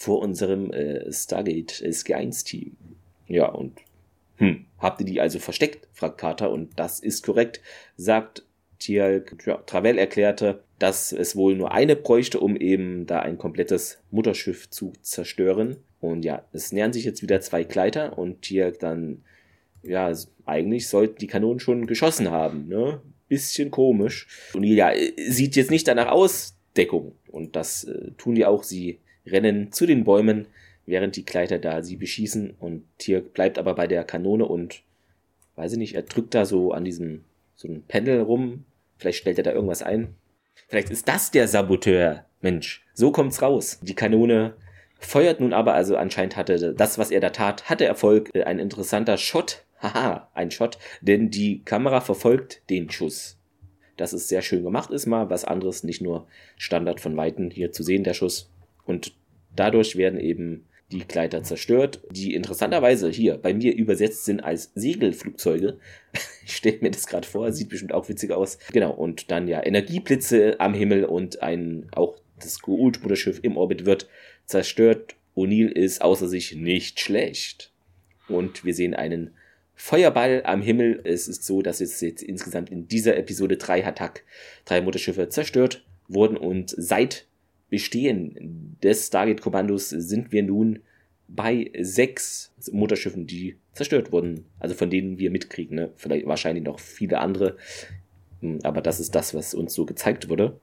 vor 0.02 0.20
unserem 0.20 0.72
äh, 0.74 1.14
Stargate 1.14 1.74
SG1-Team. 1.74 2.76
Ja, 3.28 3.46
und 3.46 3.78
hm, 4.38 4.66
habt 4.80 5.00
ihr 5.00 5.06
die 5.06 5.22
also 5.22 5.38
versteckt? 5.38 5.88
fragt 5.94 6.18
Carter 6.18 6.50
und 6.50 6.72
das 6.78 7.00
ist 7.00 7.24
korrekt, 7.24 7.62
sagt 7.98 8.44
Tialk. 8.80 9.38
Ja, 9.46 9.58
Travell 9.58 10.00
erklärte, 10.00 10.64
dass 10.80 11.12
es 11.12 11.36
wohl 11.36 11.56
nur 11.56 11.72
eine 11.72 11.96
bräuchte, 11.96 12.40
um 12.40 12.56
eben 12.56 13.06
da 13.06 13.20
ein 13.20 13.38
komplettes 13.38 14.00
Mutterschiff 14.10 14.72
zu 14.72 14.94
zerstören. 15.04 15.78
Und 16.00 16.26
ja, 16.26 16.44
es 16.52 16.72
nähern 16.72 16.94
sich 16.94 17.06
jetzt 17.06 17.22
wieder 17.22 17.40
zwei 17.42 17.64
Gleiter 17.64 18.18
und 18.18 18.42
Tialk 18.42 18.80
dann, 18.80 19.24
ja, 19.84 20.12
eigentlich 20.48 20.88
sollten 20.88 21.20
die 21.20 21.28
Kanonen 21.28 21.60
schon 21.60 21.86
geschossen 21.86 22.32
haben, 22.32 22.68
ne? 22.68 23.02
Bisschen 23.28 23.70
komisch. 23.70 24.28
Und 24.54 24.64
ja, 24.64 24.92
sieht 25.28 25.56
jetzt 25.56 25.70
nicht 25.70 25.88
danach 25.88 26.08
aus, 26.08 26.56
Deckung. 26.76 27.14
Und 27.30 27.56
das 27.56 27.84
äh, 27.84 28.12
tun 28.18 28.34
die 28.34 28.46
auch. 28.46 28.64
Sie 28.64 29.00
rennen 29.26 29.72
zu 29.72 29.86
den 29.86 30.04
Bäumen, 30.04 30.48
während 30.86 31.16
die 31.16 31.26
Kleider 31.26 31.60
da 31.60 31.84
sie 31.84 31.96
beschießen 31.96 32.56
und 32.60 32.84
Tirk 32.98 33.34
bleibt 33.34 33.58
aber 33.58 33.76
bei 33.76 33.88
der 33.88 34.04
Kanone 34.04 34.46
und 34.46 34.84
weiß 35.56 35.74
ich 35.74 35.78
nicht, 35.78 35.96
er 35.96 36.04
drückt 36.04 36.34
da 36.34 36.46
so 36.46 36.72
an 36.72 36.86
diesem 36.86 37.24
so 37.56 37.68
ein 37.68 37.84
Pendel 37.88 38.22
rum, 38.22 38.66
vielleicht 38.98 39.20
stellt 39.20 39.38
er 39.38 39.44
da 39.44 39.52
irgendwas 39.52 39.84
ein. 39.84 40.16
Vielleicht 40.68 40.90
ist 40.90 41.08
das 41.08 41.32
der 41.32 41.48
Saboteur. 41.48 42.26
Mensch, 42.42 42.84
so 42.94 43.12
kommt's 43.12 43.42
raus. 43.42 43.80
Die 43.82 43.94
Kanone 43.94 44.56
feuert 45.00 45.40
nun 45.40 45.54
aber, 45.54 45.74
also 45.74 45.96
anscheinend 45.96 46.36
hatte 46.36 46.74
das, 46.74 46.98
was 46.98 47.12
er 47.12 47.20
da 47.20 47.30
tat, 47.30 47.70
hatte 47.70 47.86
Erfolg. 47.86 48.30
Ein 48.36 48.60
interessanter 48.60 49.18
Shot. 49.18 49.64
Haha, 49.82 50.30
ein 50.36 50.52
Shot, 50.52 50.78
denn 51.02 51.32
die 51.32 51.64
Kamera 51.64 52.02
verfolgt 52.02 52.62
den 52.70 52.90
Schuss. 52.92 53.38
Das 53.98 54.14
ist 54.14 54.30
sehr 54.30 54.44
schön 54.44 54.64
gemacht, 54.64 54.92
ist 54.92 55.08
mal 55.08 55.30
was 55.30 55.44
anderes, 55.44 55.84
nicht 55.84 56.02
nur 56.02 56.28
Standard 56.58 57.00
von 57.00 57.18
Weitem 57.18 57.50
hier 57.50 57.72
zu 57.72 57.82
sehen, 57.84 58.04
der 58.04 58.14
Schuss. 58.14 58.52
Und 58.92 59.14
dadurch 59.56 59.96
werden 59.96 60.20
eben 60.20 60.66
die 60.92 61.08
Gleiter 61.08 61.42
zerstört, 61.44 62.02
die 62.12 62.36
interessanterweise 62.36 63.10
hier 63.10 63.38
bei 63.38 63.54
mir 63.54 63.74
übersetzt 63.74 64.26
sind 64.26 64.42
als 64.42 64.72
Segelflugzeuge. 64.76 65.80
Ich 66.44 66.58
stelle 66.58 66.80
mir 66.82 66.92
das 66.92 67.06
gerade 67.08 67.26
vor, 67.28 67.54
sieht 67.54 67.70
bestimmt 67.70 67.94
auch 67.94 68.10
witzig 68.10 68.32
aus. 68.32 68.58
Genau, 68.74 68.92
und 68.92 69.32
dann 69.32 69.48
ja 69.48 69.64
Energieblitze 69.64 70.60
am 70.60 70.74
Himmel 70.74 71.06
und 71.06 71.42
ein 71.42 71.88
auch 71.94 72.18
das 72.40 72.60
Gould-Mutterschiff 72.62 73.40
im 73.44 73.58
Orbit 73.58 73.86
wird 73.86 74.10
zerstört. 74.48 75.16
O'Neill 75.38 75.70
ist 75.70 76.02
außer 76.02 76.28
sich 76.28 76.56
nicht 76.56 77.00
schlecht. 77.00 77.72
Und 78.28 78.66
wir 78.66 78.74
sehen 78.74 78.96
einen 78.96 79.36
Feuerball 79.76 80.42
am 80.44 80.62
Himmel. 80.62 81.00
Es 81.06 81.28
ist 81.28 81.46
so, 81.46 81.62
dass 81.62 81.80
jetzt, 81.80 82.02
jetzt 82.02 82.24
insgesamt 82.24 82.70
in 82.70 82.88
dieser 82.88 83.16
Episode 83.16 83.56
drei 83.56 83.84
Hattack, 83.84 84.24
drei 84.66 84.82
Mutterschiffe 84.82 85.30
zerstört 85.30 85.86
wurden 86.08 86.38
und 86.38 86.74
seit 86.76 87.28
Bestehen 87.72 88.78
des 88.84 89.08
Stargate-Kommandos 89.08 89.90
sind 89.90 90.34
wir 90.34 90.44
nun 90.44 90.80
bei 91.30 91.72
sechs 91.80 92.54
Mutterschiffen, 92.72 93.26
die 93.26 93.56
zerstört 93.72 94.12
wurden. 94.12 94.46
Also 94.60 94.76
von 94.76 94.90
denen 94.90 95.18
wir 95.18 95.32
mitkriegen. 95.32 95.76
Ne? 95.76 95.92
Vielleicht 95.96 96.28
wahrscheinlich 96.28 96.66
noch 96.66 96.80
viele 96.80 97.20
andere. 97.20 97.56
Hm, 98.42 98.60
aber 98.64 98.82
das 98.82 99.00
ist 99.00 99.16
das, 99.16 99.34
was 99.34 99.54
uns 99.54 99.74
so 99.74 99.86
gezeigt 99.86 100.28
wurde. 100.28 100.60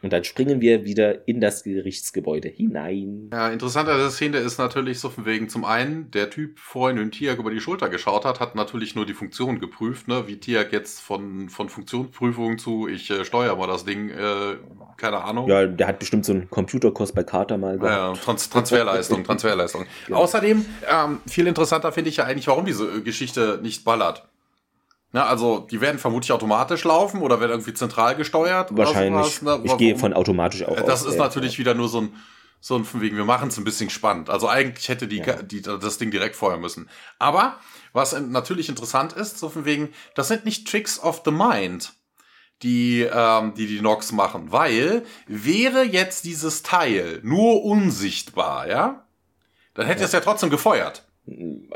Und 0.00 0.12
dann 0.12 0.22
springen 0.22 0.60
wir 0.60 0.84
wieder 0.84 1.26
in 1.26 1.40
das 1.40 1.64
Gerichtsgebäude 1.64 2.48
hinein. 2.48 3.30
Ja, 3.32 3.48
interessant 3.48 3.88
an 3.88 3.98
der 3.98 4.10
Szene 4.10 4.38
ist 4.38 4.58
natürlich 4.58 5.00
so 5.00 5.10
von 5.10 5.26
wegen 5.26 5.48
zum 5.48 5.64
einen, 5.64 6.10
der 6.12 6.30
Typ 6.30 6.58
vorhin 6.60 6.98
in 6.98 7.10
Tiag 7.10 7.38
über 7.38 7.50
die 7.50 7.60
Schulter 7.60 7.88
geschaut 7.88 8.24
hat, 8.24 8.38
hat 8.38 8.54
natürlich 8.54 8.94
nur 8.94 9.06
die 9.06 9.14
Funktion 9.14 9.58
geprüft, 9.58 10.06
ne? 10.06 10.28
wie 10.28 10.36
Tiag 10.36 10.72
jetzt 10.72 11.00
von, 11.00 11.48
von 11.48 11.68
Funktionsprüfung 11.68 12.58
zu, 12.58 12.86
ich 12.86 13.10
äh, 13.10 13.24
steuere 13.24 13.56
mal 13.56 13.66
das 13.66 13.84
Ding, 13.84 14.10
äh, 14.10 14.56
keine 14.96 15.24
Ahnung. 15.24 15.48
Ja, 15.48 15.66
der 15.66 15.88
hat 15.88 15.98
bestimmt 15.98 16.24
so 16.24 16.32
einen 16.32 16.48
Computerkurs 16.48 17.12
bei 17.12 17.24
Carter 17.24 17.58
mal 17.58 17.78
gehabt. 17.78 18.16
Ja, 18.16 18.22
Trans 18.22 18.48
Transferleistung, 18.50 19.24
Transferleistung. 19.24 19.84
ja. 20.08 20.14
Außerdem, 20.16 20.64
ähm, 20.88 21.20
viel 21.26 21.48
interessanter 21.48 21.90
finde 21.90 22.10
ich 22.10 22.18
ja 22.18 22.24
eigentlich, 22.24 22.46
warum 22.46 22.64
diese 22.64 22.86
äh, 22.86 23.00
Geschichte 23.00 23.58
nicht 23.62 23.84
ballert. 23.84 24.28
Na, 25.10 25.24
also 25.26 25.60
die 25.60 25.80
werden 25.80 25.98
vermutlich 25.98 26.32
automatisch 26.32 26.84
laufen 26.84 27.22
oder 27.22 27.40
werden 27.40 27.52
irgendwie 27.52 27.72
zentral 27.72 28.14
gesteuert. 28.14 28.76
Wahrscheinlich. 28.76 29.40
Ne? 29.40 29.60
Ich 29.64 29.76
gehe 29.78 29.96
von 29.96 30.12
automatisch 30.12 30.64
auch 30.64 30.76
Das 30.76 31.06
aus, 31.06 31.12
ist 31.12 31.18
natürlich 31.18 31.54
ja. 31.54 31.58
wieder 31.60 31.74
nur 31.74 31.88
so 31.88 32.02
ein, 32.02 32.14
so 32.60 32.76
ein 32.76 32.84
von 32.84 33.00
wegen, 33.00 33.16
wir 33.16 33.24
machen 33.24 33.48
es 33.48 33.56
ein 33.56 33.64
bisschen 33.64 33.88
spannend. 33.88 34.28
Also 34.28 34.48
eigentlich 34.48 34.88
hätte 34.88 35.08
die, 35.08 35.18
ja. 35.18 35.42
die, 35.42 35.62
das 35.62 35.96
Ding 35.96 36.10
direkt 36.10 36.36
feuern 36.36 36.60
müssen. 36.60 36.90
Aber 37.18 37.58
was 37.94 38.18
natürlich 38.20 38.68
interessant 38.68 39.14
ist, 39.14 39.38
so 39.38 39.48
von 39.48 39.64
wegen, 39.64 39.94
das 40.14 40.28
sind 40.28 40.44
nicht 40.44 40.68
Tricks 40.68 41.00
of 41.00 41.22
the 41.24 41.30
Mind, 41.30 41.94
die 42.62 43.00
ähm, 43.10 43.54
die, 43.54 43.66
die 43.66 43.80
Nox 43.80 44.12
machen. 44.12 44.52
Weil 44.52 45.06
wäre 45.26 45.84
jetzt 45.84 46.26
dieses 46.26 46.62
Teil 46.62 47.20
nur 47.22 47.64
unsichtbar, 47.64 48.68
ja, 48.68 49.06
dann 49.72 49.86
hätte 49.86 50.00
ja. 50.00 50.06
es 50.06 50.12
ja 50.12 50.20
trotzdem 50.20 50.50
gefeuert 50.50 51.07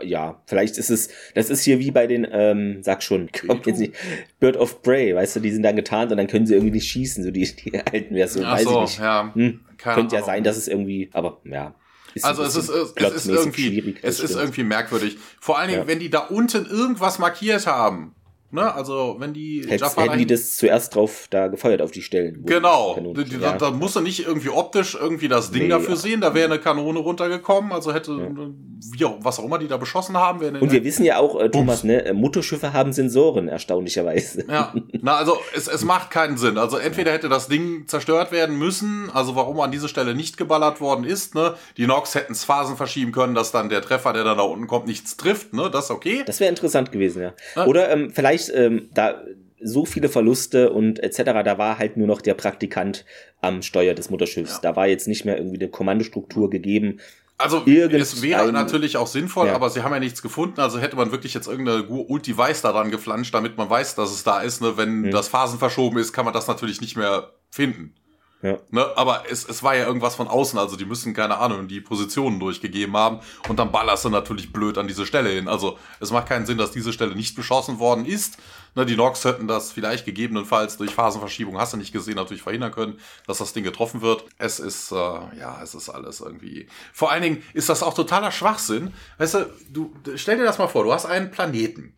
ja, 0.02 0.40
vielleicht 0.46 0.78
ist 0.78 0.90
es, 0.90 1.08
das 1.34 1.50
ist 1.50 1.62
hier 1.62 1.78
wie 1.78 1.90
bei 1.90 2.06
den, 2.06 2.26
ähm, 2.30 2.82
sag 2.82 3.02
schon, 3.02 3.30
kommt 3.46 3.66
jetzt 3.66 3.78
nicht, 3.78 3.94
Bird 4.40 4.56
of 4.56 4.82
Prey, 4.82 5.14
weißt 5.14 5.36
du, 5.36 5.40
die 5.40 5.50
sind 5.50 5.62
dann 5.62 5.76
getarnt 5.76 6.10
und 6.10 6.18
dann 6.18 6.26
können 6.26 6.46
sie 6.46 6.54
irgendwie 6.54 6.72
nicht 6.72 6.88
schießen, 6.88 7.24
so 7.24 7.30
die, 7.30 7.44
die 7.44 7.78
alten 7.92 8.14
Versionen, 8.14 8.50
weiß 8.50 8.64
so, 8.64 8.74
ich 8.76 8.80
nicht. 8.80 8.98
Ja, 9.00 9.30
hm, 9.34 9.60
könnte 9.78 10.16
ja 10.16 10.22
sein, 10.22 10.44
dass 10.44 10.56
es 10.56 10.68
irgendwie, 10.68 11.10
aber 11.12 11.40
ja. 11.44 11.74
Ist 12.14 12.24
also 12.26 12.42
es 12.42 12.56
ist, 12.56 12.68
es 12.68 13.26
ist 13.26 13.26
irgendwie, 13.26 13.96
es 14.02 14.20
ist 14.20 14.36
irgendwie 14.36 14.64
merkwürdig. 14.64 15.16
Vor 15.40 15.58
allen 15.58 15.70
Dingen, 15.70 15.82
ja. 15.82 15.86
wenn 15.86 15.98
die 15.98 16.10
da 16.10 16.18
unten 16.18 16.66
irgendwas 16.66 17.18
markiert 17.18 17.66
haben, 17.66 18.14
Ne? 18.52 18.74
Also, 18.74 19.16
wenn 19.18 19.32
die 19.32 19.64
Hätt, 19.66 19.80
Jaffa 19.80 20.02
Hätten 20.02 20.18
die 20.18 20.26
das 20.26 20.56
zuerst 20.56 20.94
drauf 20.94 21.26
da 21.30 21.48
gefeuert 21.48 21.80
auf 21.80 21.90
die 21.90 22.02
Stellen. 22.02 22.44
Genau. 22.44 22.98
Die, 23.16 23.24
die, 23.24 23.36
ja. 23.36 23.52
Da, 23.52 23.56
da 23.56 23.70
musst 23.70 23.96
du 23.96 24.00
nicht 24.00 24.26
irgendwie 24.26 24.50
optisch 24.50 24.94
irgendwie 24.94 25.28
das 25.28 25.50
Ding 25.52 25.62
nee, 25.62 25.68
dafür 25.68 25.94
ja. 25.94 25.96
sehen. 25.96 26.20
Da 26.20 26.34
wäre 26.34 26.46
eine 26.46 26.58
Kanone 26.58 26.98
runtergekommen. 26.98 27.72
Also 27.72 27.94
hätte, 27.94 28.12
ja. 28.12 28.28
wie, 28.28 29.24
was 29.24 29.38
auch 29.38 29.44
immer 29.44 29.58
die 29.58 29.68
da 29.68 29.78
beschossen 29.78 30.18
haben. 30.18 30.40
Und 30.56 30.70
wir 30.70 30.84
wissen 30.84 31.04
ja 31.04 31.16
auch, 31.16 31.40
äh, 31.40 31.48
Thomas, 31.48 31.82
ne, 31.82 32.04
äh, 32.04 32.12
Mutterschiffe 32.12 32.74
haben 32.74 32.92
Sensoren, 32.92 33.48
erstaunlicherweise. 33.48 34.44
Ja. 34.46 34.74
Na, 35.00 35.16
also 35.16 35.38
es, 35.56 35.66
es 35.66 35.84
macht 35.84 36.10
keinen 36.10 36.36
Sinn. 36.36 36.58
Also 36.58 36.76
entweder 36.76 37.12
hätte 37.12 37.30
das 37.30 37.48
Ding 37.48 37.86
zerstört 37.86 38.32
werden 38.32 38.58
müssen, 38.58 39.10
also 39.14 39.34
warum 39.34 39.60
an 39.60 39.72
dieser 39.72 39.88
Stelle 39.88 40.14
nicht 40.14 40.36
geballert 40.36 40.80
worden 40.82 41.04
ist, 41.04 41.34
ne? 41.34 41.54
Die 41.78 41.86
Nox 41.86 42.14
hätten 42.14 42.32
es 42.32 42.44
Phasen 42.44 42.76
verschieben 42.76 43.12
können, 43.12 43.34
dass 43.34 43.50
dann 43.50 43.70
der 43.70 43.80
Treffer, 43.80 44.12
der 44.12 44.24
dann 44.24 44.36
da 44.36 44.44
unten 44.44 44.66
kommt, 44.66 44.86
nichts 44.86 45.16
trifft, 45.16 45.54
ne? 45.54 45.70
Das 45.70 45.86
ist 45.86 45.90
okay. 45.90 46.22
Das 46.26 46.38
wäre 46.40 46.50
interessant 46.50 46.92
gewesen, 46.92 47.22
ja. 47.22 47.66
Oder 47.66 47.90
ähm, 47.90 48.10
vielleicht 48.12 48.41
vielleicht 48.42 48.72
ähm, 48.72 48.88
da 48.94 49.22
so 49.64 49.84
viele 49.84 50.08
Verluste 50.08 50.72
und 50.72 50.98
etc. 51.02 51.22
Da 51.44 51.58
war 51.58 51.78
halt 51.78 51.96
nur 51.96 52.06
noch 52.06 52.20
der 52.20 52.34
Praktikant 52.34 53.04
am 53.40 53.62
Steuer 53.62 53.94
des 53.94 54.10
Mutterschiffs. 54.10 54.54
Ja. 54.54 54.70
Da 54.70 54.76
war 54.76 54.88
jetzt 54.88 55.06
nicht 55.06 55.24
mehr 55.24 55.36
irgendwie 55.36 55.58
eine 55.60 55.68
Kommandostruktur 55.68 56.50
gegeben. 56.50 56.98
Also 57.38 57.64
es 57.66 58.22
wäre 58.22 58.52
natürlich 58.52 58.96
auch 58.96 59.06
sinnvoll, 59.06 59.48
ja. 59.48 59.54
aber 59.54 59.68
sie 59.70 59.82
haben 59.82 59.92
ja 59.92 59.98
nichts 59.98 60.22
gefunden. 60.22 60.60
Also 60.60 60.78
hätte 60.78 60.96
man 60.96 61.10
wirklich 61.10 61.34
jetzt 61.34 61.48
irgendeine 61.48 61.84
Ulti-Weiß 61.84 62.62
daran 62.62 62.90
geflanscht, 62.90 63.34
damit 63.34 63.56
man 63.56 63.68
weiß, 63.68 63.94
dass 63.94 64.12
es 64.12 64.22
da 64.22 64.40
ist. 64.40 64.62
Ne? 64.62 64.76
Wenn 64.76 65.04
hm. 65.04 65.10
das 65.10 65.28
Phasen 65.28 65.58
verschoben 65.58 65.98
ist, 65.98 66.12
kann 66.12 66.24
man 66.24 66.34
das 66.34 66.46
natürlich 66.46 66.80
nicht 66.80 66.96
mehr 66.96 67.32
finden. 67.50 67.94
Ja. 68.42 68.58
Ne, 68.70 68.84
aber 68.96 69.24
es, 69.30 69.48
es 69.48 69.62
war 69.62 69.76
ja 69.76 69.86
irgendwas 69.86 70.16
von 70.16 70.26
außen, 70.26 70.58
also 70.58 70.74
die 70.74 70.84
müssen, 70.84 71.14
keine 71.14 71.38
Ahnung, 71.38 71.68
die 71.68 71.80
Positionen 71.80 72.40
durchgegeben 72.40 72.96
haben 72.96 73.20
und 73.48 73.56
dann 73.58 73.70
ballerst 73.70 74.04
du 74.04 74.10
natürlich 74.10 74.52
blöd 74.52 74.78
an 74.78 74.88
diese 74.88 75.06
Stelle 75.06 75.30
hin. 75.30 75.46
Also 75.46 75.78
es 76.00 76.10
macht 76.10 76.28
keinen 76.28 76.44
Sinn, 76.44 76.58
dass 76.58 76.72
diese 76.72 76.92
Stelle 76.92 77.14
nicht 77.14 77.36
beschossen 77.36 77.78
worden 77.78 78.04
ist. 78.04 78.38
Ne, 78.74 78.84
die 78.84 78.96
Nox 78.96 79.24
hätten 79.24 79.46
das 79.46 79.70
vielleicht 79.70 80.04
gegebenenfalls 80.06 80.76
durch 80.76 80.92
Phasenverschiebung, 80.92 81.56
hast 81.56 81.72
du 81.72 81.76
nicht 81.76 81.92
gesehen, 81.92 82.16
natürlich 82.16 82.42
verhindern 82.42 82.72
können, 82.72 82.98
dass 83.28 83.38
das 83.38 83.52
Ding 83.52 83.62
getroffen 83.62 84.02
wird. 84.02 84.24
Es 84.38 84.58
ist, 84.58 84.90
äh, 84.90 84.94
ja, 84.94 85.60
es 85.62 85.74
ist 85.74 85.88
alles 85.88 86.20
irgendwie. 86.20 86.66
Vor 86.92 87.12
allen 87.12 87.22
Dingen 87.22 87.42
ist 87.54 87.68
das 87.68 87.84
auch 87.84 87.94
totaler 87.94 88.32
Schwachsinn. 88.32 88.92
Weißt 89.18 89.34
du, 89.34 89.50
du 89.70 89.92
stell 90.16 90.38
dir 90.38 90.44
das 90.44 90.58
mal 90.58 90.66
vor, 90.66 90.82
du 90.82 90.92
hast 90.92 91.06
einen 91.06 91.30
Planeten. 91.30 91.94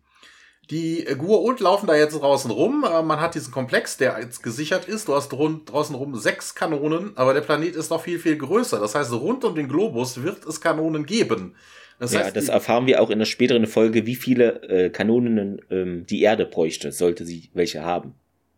Die 0.71 1.05
Gua'uld 1.05 1.61
laufen 1.61 1.87
da 1.87 1.95
jetzt 1.95 2.19
draußen 2.19 2.49
rum. 2.49 2.85
Äh, 2.89 3.03
man 3.03 3.19
hat 3.19 3.35
diesen 3.35 3.51
Komplex, 3.51 3.97
der 3.97 4.19
jetzt 4.19 4.41
gesichert 4.41 4.87
ist. 4.87 5.07
Du 5.07 5.15
hast 5.15 5.31
rund, 5.33 5.71
draußen 5.71 5.95
rum 5.95 6.15
sechs 6.15 6.55
Kanonen, 6.55 7.11
aber 7.15 7.33
der 7.33 7.41
Planet 7.41 7.75
ist 7.75 7.89
noch 7.89 8.01
viel, 8.01 8.19
viel 8.19 8.37
größer. 8.37 8.79
Das 8.79 8.95
heißt, 8.95 9.11
rund 9.13 9.43
um 9.43 9.55
den 9.55 9.67
Globus 9.67 10.23
wird 10.23 10.45
es 10.45 10.61
Kanonen 10.61 11.05
geben. 11.05 11.55
Das 11.99 12.13
ja, 12.13 12.21
heißt, 12.21 12.35
das 12.35 12.49
erfahren 12.49 12.87
wir 12.87 13.01
auch 13.01 13.09
in 13.09 13.19
der 13.19 13.25
späteren 13.25 13.67
Folge, 13.67 14.05
wie 14.05 14.15
viele 14.15 14.63
äh, 14.63 14.89
Kanonen 14.89 15.61
ähm, 15.69 16.05
die 16.05 16.21
Erde 16.21 16.45
bräuchte, 16.45 16.91
sollte 16.91 17.25
sie 17.25 17.49
welche 17.53 17.83
haben. 17.83 18.15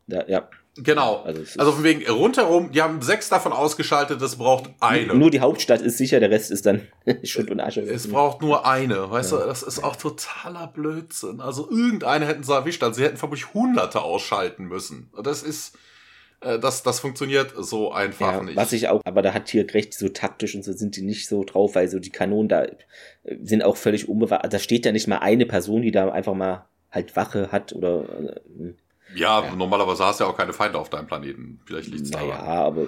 Da, 0.08 0.26
ja. 0.28 0.50
Genau. 0.84 1.24
Also, 1.24 1.42
also 1.58 1.72
von 1.72 1.84
wegen 1.84 2.10
rundherum, 2.10 2.72
die 2.72 2.82
haben 2.82 3.02
sechs 3.02 3.30
davon 3.30 3.52
ausgeschaltet, 3.52 4.22
es 4.22 4.36
braucht 4.36 4.70
eine. 4.80 5.14
Nur 5.14 5.32
die 5.32 5.40
Hauptstadt 5.40 5.82
ist 5.82 5.98
sicher, 5.98 6.20
der 6.20 6.30
Rest 6.30 6.52
ist 6.52 6.66
dann 6.66 6.88
Schutt 7.24 7.50
und 7.50 7.60
Asche. 7.60 7.82
Es 7.82 8.08
braucht 8.08 8.42
nur 8.42 8.66
eine, 8.66 9.10
weißt 9.10 9.32
ja. 9.32 9.40
du, 9.40 9.46
das 9.46 9.64
ist 9.64 9.84
auch 9.84 9.96
totaler 9.96 10.68
Blödsinn. 10.68 11.42
Also 11.42 11.70
irgendeine 11.70 12.28
hätten 12.28 12.44
sie 12.44 12.54
erwischt, 12.54 12.84
also 12.84 12.98
sie 12.98 13.04
hätten 13.04 13.18
vermutlich 13.18 13.54
hunderte 13.54 14.02
ausschalten 14.02 14.66
müssen. 14.66 15.12
Das 15.22 15.44
ist, 15.44 15.78
äh, 16.42 16.60
das, 16.60 16.84
das 16.84 17.00
funktioniert 17.00 17.54
so 17.58 17.92
einfach 17.92 18.34
ja, 18.34 18.44
nicht. 18.44 18.56
Was 18.56 18.74
ich 18.74 18.88
auch, 18.88 19.02
aber 19.06 19.22
da 19.22 19.34
hat 19.34 19.46
Tier 19.46 19.66
recht, 19.74 19.94
so 19.94 20.10
taktisch 20.10 20.56
und 20.56 20.64
so 20.64 20.74
sind 20.74 20.96
die 20.96 21.02
nicht 21.02 21.28
so 21.28 21.44
drauf, 21.44 21.76
weil 21.76 21.88
so 21.88 22.00
die 22.00 22.12
Kanonen 22.12 22.50
da 22.50 22.64
äh, 22.64 22.76
sind 23.42 23.64
auch 23.64 23.78
völlig 23.78 24.08
unbewahrt. 24.08 24.52
Da 24.52 24.60
steht 24.60 24.86
ja 24.86 24.92
nicht 24.92 25.08
mal 25.08 25.20
eine 25.20 25.46
Person, 25.46 25.82
die 25.82 25.92
da 25.92 26.10
einfach 26.12 26.36
mal 26.36 26.66
halt 26.92 27.16
Wache 27.16 27.52
hat 27.52 27.74
oder 27.74 28.04
äh, 28.60 28.74
ja, 29.16 29.44
ja, 29.44 29.56
normalerweise 29.56 30.06
hast 30.06 30.20
du 30.20 30.26
ja 30.26 30.30
auch 30.30 30.38
keine 30.38 30.54
Feinde 30.54 30.78
auf 30.78 30.90
deinem 30.90 31.08
Planeten. 31.08 31.60
Vielleicht 31.66 31.90
liegt's 31.90 32.10
naja, 32.12 32.38
daran. 32.38 32.46
Ja, 32.46 32.64
aber. 32.66 32.88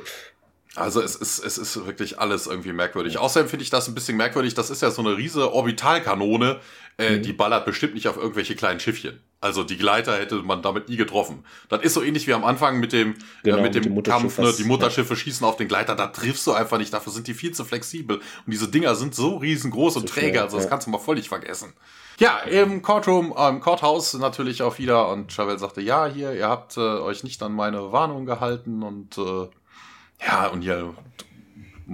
Also 0.75 1.01
es 1.01 1.15
ist, 1.15 1.39
es 1.39 1.57
ist 1.57 1.85
wirklich 1.85 2.19
alles 2.19 2.47
irgendwie 2.47 2.73
merkwürdig. 2.73 3.17
Außerdem 3.17 3.49
finde 3.49 3.63
ich 3.63 3.69
das 3.69 3.87
ein 3.87 3.95
bisschen 3.95 4.17
merkwürdig. 4.17 4.53
Das 4.53 4.69
ist 4.69 4.81
ja 4.81 4.91
so 4.91 5.01
eine 5.01 5.17
riese 5.17 5.51
Orbitalkanone. 5.51 6.59
Äh, 6.97 7.17
mhm. 7.17 7.23
Die 7.23 7.33
ballert 7.33 7.65
bestimmt 7.65 7.95
nicht 7.95 8.07
auf 8.07 8.17
irgendwelche 8.17 8.55
kleinen 8.55 8.79
Schiffchen. 8.79 9.19
Also 9.41 9.63
die 9.63 9.77
Gleiter 9.77 10.17
hätte 10.17 10.35
man 10.35 10.61
damit 10.61 10.89
nie 10.89 10.97
getroffen. 10.97 11.45
Das 11.69 11.81
ist 11.81 11.93
so 11.93 12.03
ähnlich 12.03 12.27
wie 12.27 12.33
am 12.33 12.43
Anfang 12.43 12.79
mit 12.79 12.91
dem, 12.91 13.15
genau, 13.43 13.59
äh, 13.59 13.61
mit 13.61 13.75
dem 13.75 13.93
mit 13.93 14.05
Kampf. 14.05 14.37
Ne? 14.37 14.53
Die 14.57 14.65
Mutterschiffe 14.65 15.13
ja. 15.13 15.19
schießen 15.19 15.47
auf 15.47 15.55
den 15.55 15.69
Gleiter. 15.69 15.95
Da 15.95 16.07
triffst 16.07 16.45
du 16.45 16.51
einfach 16.51 16.77
nicht. 16.77 16.93
Dafür 16.93 17.13
sind 17.13 17.27
die 17.27 17.33
viel 17.33 17.53
zu 17.53 17.63
flexibel. 17.63 18.17
Und 18.17 18.51
diese 18.51 18.67
Dinger 18.67 18.95
sind 18.95 19.15
so 19.15 19.37
riesengroß 19.37 19.95
und 19.95 20.09
träge. 20.09 20.41
Also 20.41 20.57
das 20.57 20.65
ja. 20.65 20.69
kannst 20.69 20.87
du 20.87 20.91
mal 20.91 20.97
völlig 20.97 21.29
vergessen. 21.29 21.73
Ja, 22.19 22.39
im 22.39 22.81
Courtroom, 22.81 23.33
im 23.37 23.61
Courthouse 23.61 24.15
natürlich 24.15 24.61
auch 24.61 24.77
wieder 24.77 25.09
und 25.09 25.31
Chavel 25.31 25.57
sagte, 25.57 25.79
ja, 25.79 26.05
hier, 26.05 26.33
ihr 26.33 26.49
habt 26.49 26.75
äh, 26.75 26.81
euch 26.81 27.23
nicht 27.23 27.41
an 27.41 27.53
meine 27.53 27.93
Warnung 27.93 28.25
gehalten 28.25 28.83
und 28.83 29.17
äh, 29.17 29.47
ja, 30.27 30.47
und 30.47 30.61
hier 30.61 30.95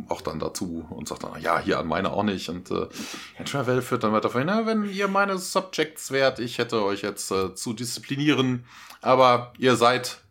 auch 0.10 0.22
dann 0.22 0.40
dazu 0.40 0.86
und 0.90 1.08
sagt 1.08 1.24
dann, 1.24 1.42
ja, 1.42 1.60
hier 1.60 1.80
an 1.80 1.88
meine 1.88 2.12
auch 2.12 2.24
nicht. 2.24 2.50
Und 2.50 2.72
äh, 2.72 2.88
Herr 3.36 3.46
Travel 3.46 3.82
führt 3.82 4.04
dann 4.04 4.14
weiter 4.14 4.30
vor, 4.30 4.44
na, 4.44 4.66
wenn 4.66 4.86
ihr 4.86 5.08
meine 5.08 5.38
Subjects 5.38 6.12
wärt, 6.12 6.40
ich 6.40 6.58
hätte 6.58 6.84
euch 6.84 7.02
jetzt 7.02 7.32
äh, 7.32 7.56
zu 7.56 7.74
disziplinieren, 7.74 8.66
aber 9.02 9.54
ihr 9.58 9.76
seid 9.76 10.22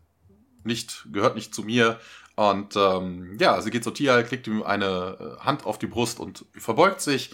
nicht, 0.63 1.07
gehört 1.11 1.35
nicht 1.35 1.53
zu 1.53 1.63
mir. 1.63 1.99
Und 2.35 2.75
ähm, 2.75 3.37
ja, 3.39 3.61
sie 3.61 3.71
geht 3.71 3.83
zu 3.83 3.91
Tia, 3.91 4.21
klickt 4.23 4.47
ihm 4.47 4.63
eine 4.63 5.37
äh, 5.39 5.43
Hand 5.43 5.65
auf 5.65 5.79
die 5.79 5.87
Brust 5.87 6.19
und 6.19 6.45
verbeugt 6.53 7.01
sich. 7.01 7.33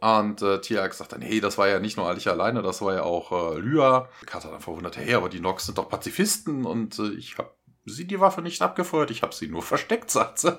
Und 0.00 0.42
äh, 0.42 0.60
Tiag 0.60 0.92
sagt 0.94 1.12
dann, 1.12 1.22
hey, 1.22 1.40
das 1.40 1.56
war 1.58 1.68
ja 1.68 1.80
nicht 1.80 1.96
nur 1.96 2.14
ich 2.16 2.28
alleine, 2.28 2.62
das 2.62 2.82
war 2.82 2.94
ja 2.94 3.02
auch 3.02 3.56
äh, 3.56 3.58
Lya. 3.58 4.08
Carter 4.26 4.50
dann 4.50 4.60
verwundert, 4.60 4.96
hey, 4.96 5.14
aber 5.14 5.28
die 5.28 5.40
Nox 5.40 5.66
sind 5.66 5.78
doch 5.78 5.88
Pazifisten 5.88 6.66
und 6.66 6.98
äh, 6.98 7.08
ich 7.14 7.38
habe 7.38 7.55
sie 7.90 8.06
die 8.06 8.20
Waffe 8.20 8.42
nicht 8.42 8.60
abgefeuert, 8.62 9.10
ich 9.10 9.22
habe 9.22 9.34
sie 9.34 9.48
nur 9.48 9.62
versteckt, 9.62 10.10
sagt 10.10 10.38
sie. 10.38 10.58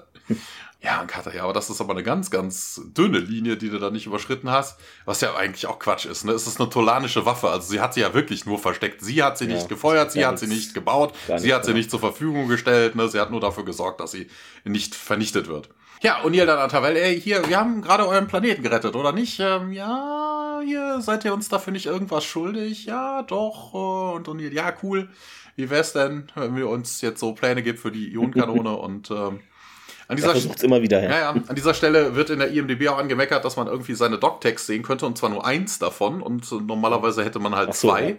ja, 0.81 1.01
und 1.01 1.07
Carter, 1.07 1.33
ja, 1.33 1.43
aber 1.43 1.53
das 1.53 1.69
ist 1.69 1.81
aber 1.81 1.91
eine 1.91 2.03
ganz, 2.03 2.31
ganz 2.31 2.81
dünne 2.85 3.19
Linie, 3.19 3.57
die 3.57 3.69
du 3.69 3.79
da 3.79 3.89
nicht 3.89 4.05
überschritten 4.05 4.49
hast, 4.49 4.79
was 5.05 5.21
ja 5.21 5.35
eigentlich 5.35 5.67
auch 5.67 5.79
Quatsch 5.79 6.05
ist. 6.05 6.25
Ne? 6.25 6.31
Es 6.33 6.47
ist 6.47 6.59
eine 6.59 6.69
tolanische 6.69 7.25
Waffe, 7.25 7.49
also 7.49 7.67
sie 7.69 7.79
hat 7.79 7.93
sie 7.93 8.01
ja 8.01 8.13
wirklich 8.13 8.45
nur 8.45 8.59
versteckt. 8.59 9.01
Sie 9.01 9.23
hat 9.23 9.37
sie 9.37 9.45
ja, 9.45 9.55
nicht 9.55 9.69
gefeuert, 9.69 10.11
sie 10.11 10.25
hat 10.25 10.39
sie 10.39 10.47
nicht 10.47 10.73
gebaut, 10.73 11.13
sie 11.37 11.53
hat 11.53 11.65
sie 11.65 11.73
nicht 11.73 11.91
zur 11.91 11.99
Verfügung 11.99 12.47
gestellt, 12.47 12.95
ne? 12.95 13.07
sie 13.09 13.19
hat 13.19 13.31
nur 13.31 13.41
dafür 13.41 13.65
gesorgt, 13.65 13.99
dass 13.99 14.11
sie 14.11 14.29
nicht 14.63 14.95
vernichtet 14.95 15.47
wird. 15.47 15.69
Ja, 16.01 16.21
und 16.21 16.33
ihr 16.35 16.45
dann 16.45 16.59
an 16.59 16.69
Tavel, 16.69 16.95
ey, 16.95 17.19
hier, 17.19 17.47
wir 17.47 17.57
haben 17.57 17.81
gerade 17.81 18.07
euren 18.07 18.27
Planeten 18.27 18.61
gerettet, 18.61 18.95
oder 18.95 19.11
nicht? 19.11 19.39
Ähm, 19.39 19.71
ja, 19.71 20.61
hier, 20.63 21.01
seid 21.01 21.25
ihr 21.25 21.33
uns 21.33 21.49
dafür 21.49 21.73
nicht 21.73 21.87
irgendwas 21.87 22.23
schuldig? 22.23 22.85
Ja, 22.85 23.23
doch. 23.23 23.73
Äh, 23.73 24.15
und 24.15 24.27
O'Neill, 24.27 24.53
ja, 24.53 24.71
cool. 24.83 25.09
Wie 25.57 25.71
wär's 25.71 25.91
denn, 25.91 26.27
wenn 26.35 26.55
wir 26.55 26.69
uns 26.69 27.01
jetzt 27.01 27.19
so 27.19 27.33
Pläne 27.33 27.63
gibt 27.63 27.79
für 27.79 27.91
die 27.91 28.13
Ionenkanone 28.13 28.77
und 28.77 29.09
ähm, 29.11 29.39
an 30.07 30.15
dieser, 30.15 30.35
immer 30.63 30.81
wieder, 30.81 31.03
ja. 31.03 31.09
Ja, 31.09 31.19
ja. 31.19 31.29
An 31.31 31.55
dieser 31.55 31.73
Stelle 31.73 32.15
wird 32.15 32.29
in 32.29 32.39
der 32.39 32.49
IMDb 32.49 32.87
auch 32.87 32.97
angemeckert, 32.97 33.43
dass 33.43 33.57
man 33.57 33.67
irgendwie 33.67 33.93
seine 33.93 34.17
Doc-Tags 34.17 34.65
sehen 34.65 34.83
könnte 34.83 35.05
und 35.05 35.17
zwar 35.17 35.29
nur 35.29 35.45
eins 35.45 35.79
davon 35.79 36.21
und 36.21 36.49
normalerweise 36.65 37.25
hätte 37.25 37.39
man 37.39 37.55
halt 37.55 37.73
so, 37.73 37.89
zwei. 37.89 38.09
Ja. 38.11 38.15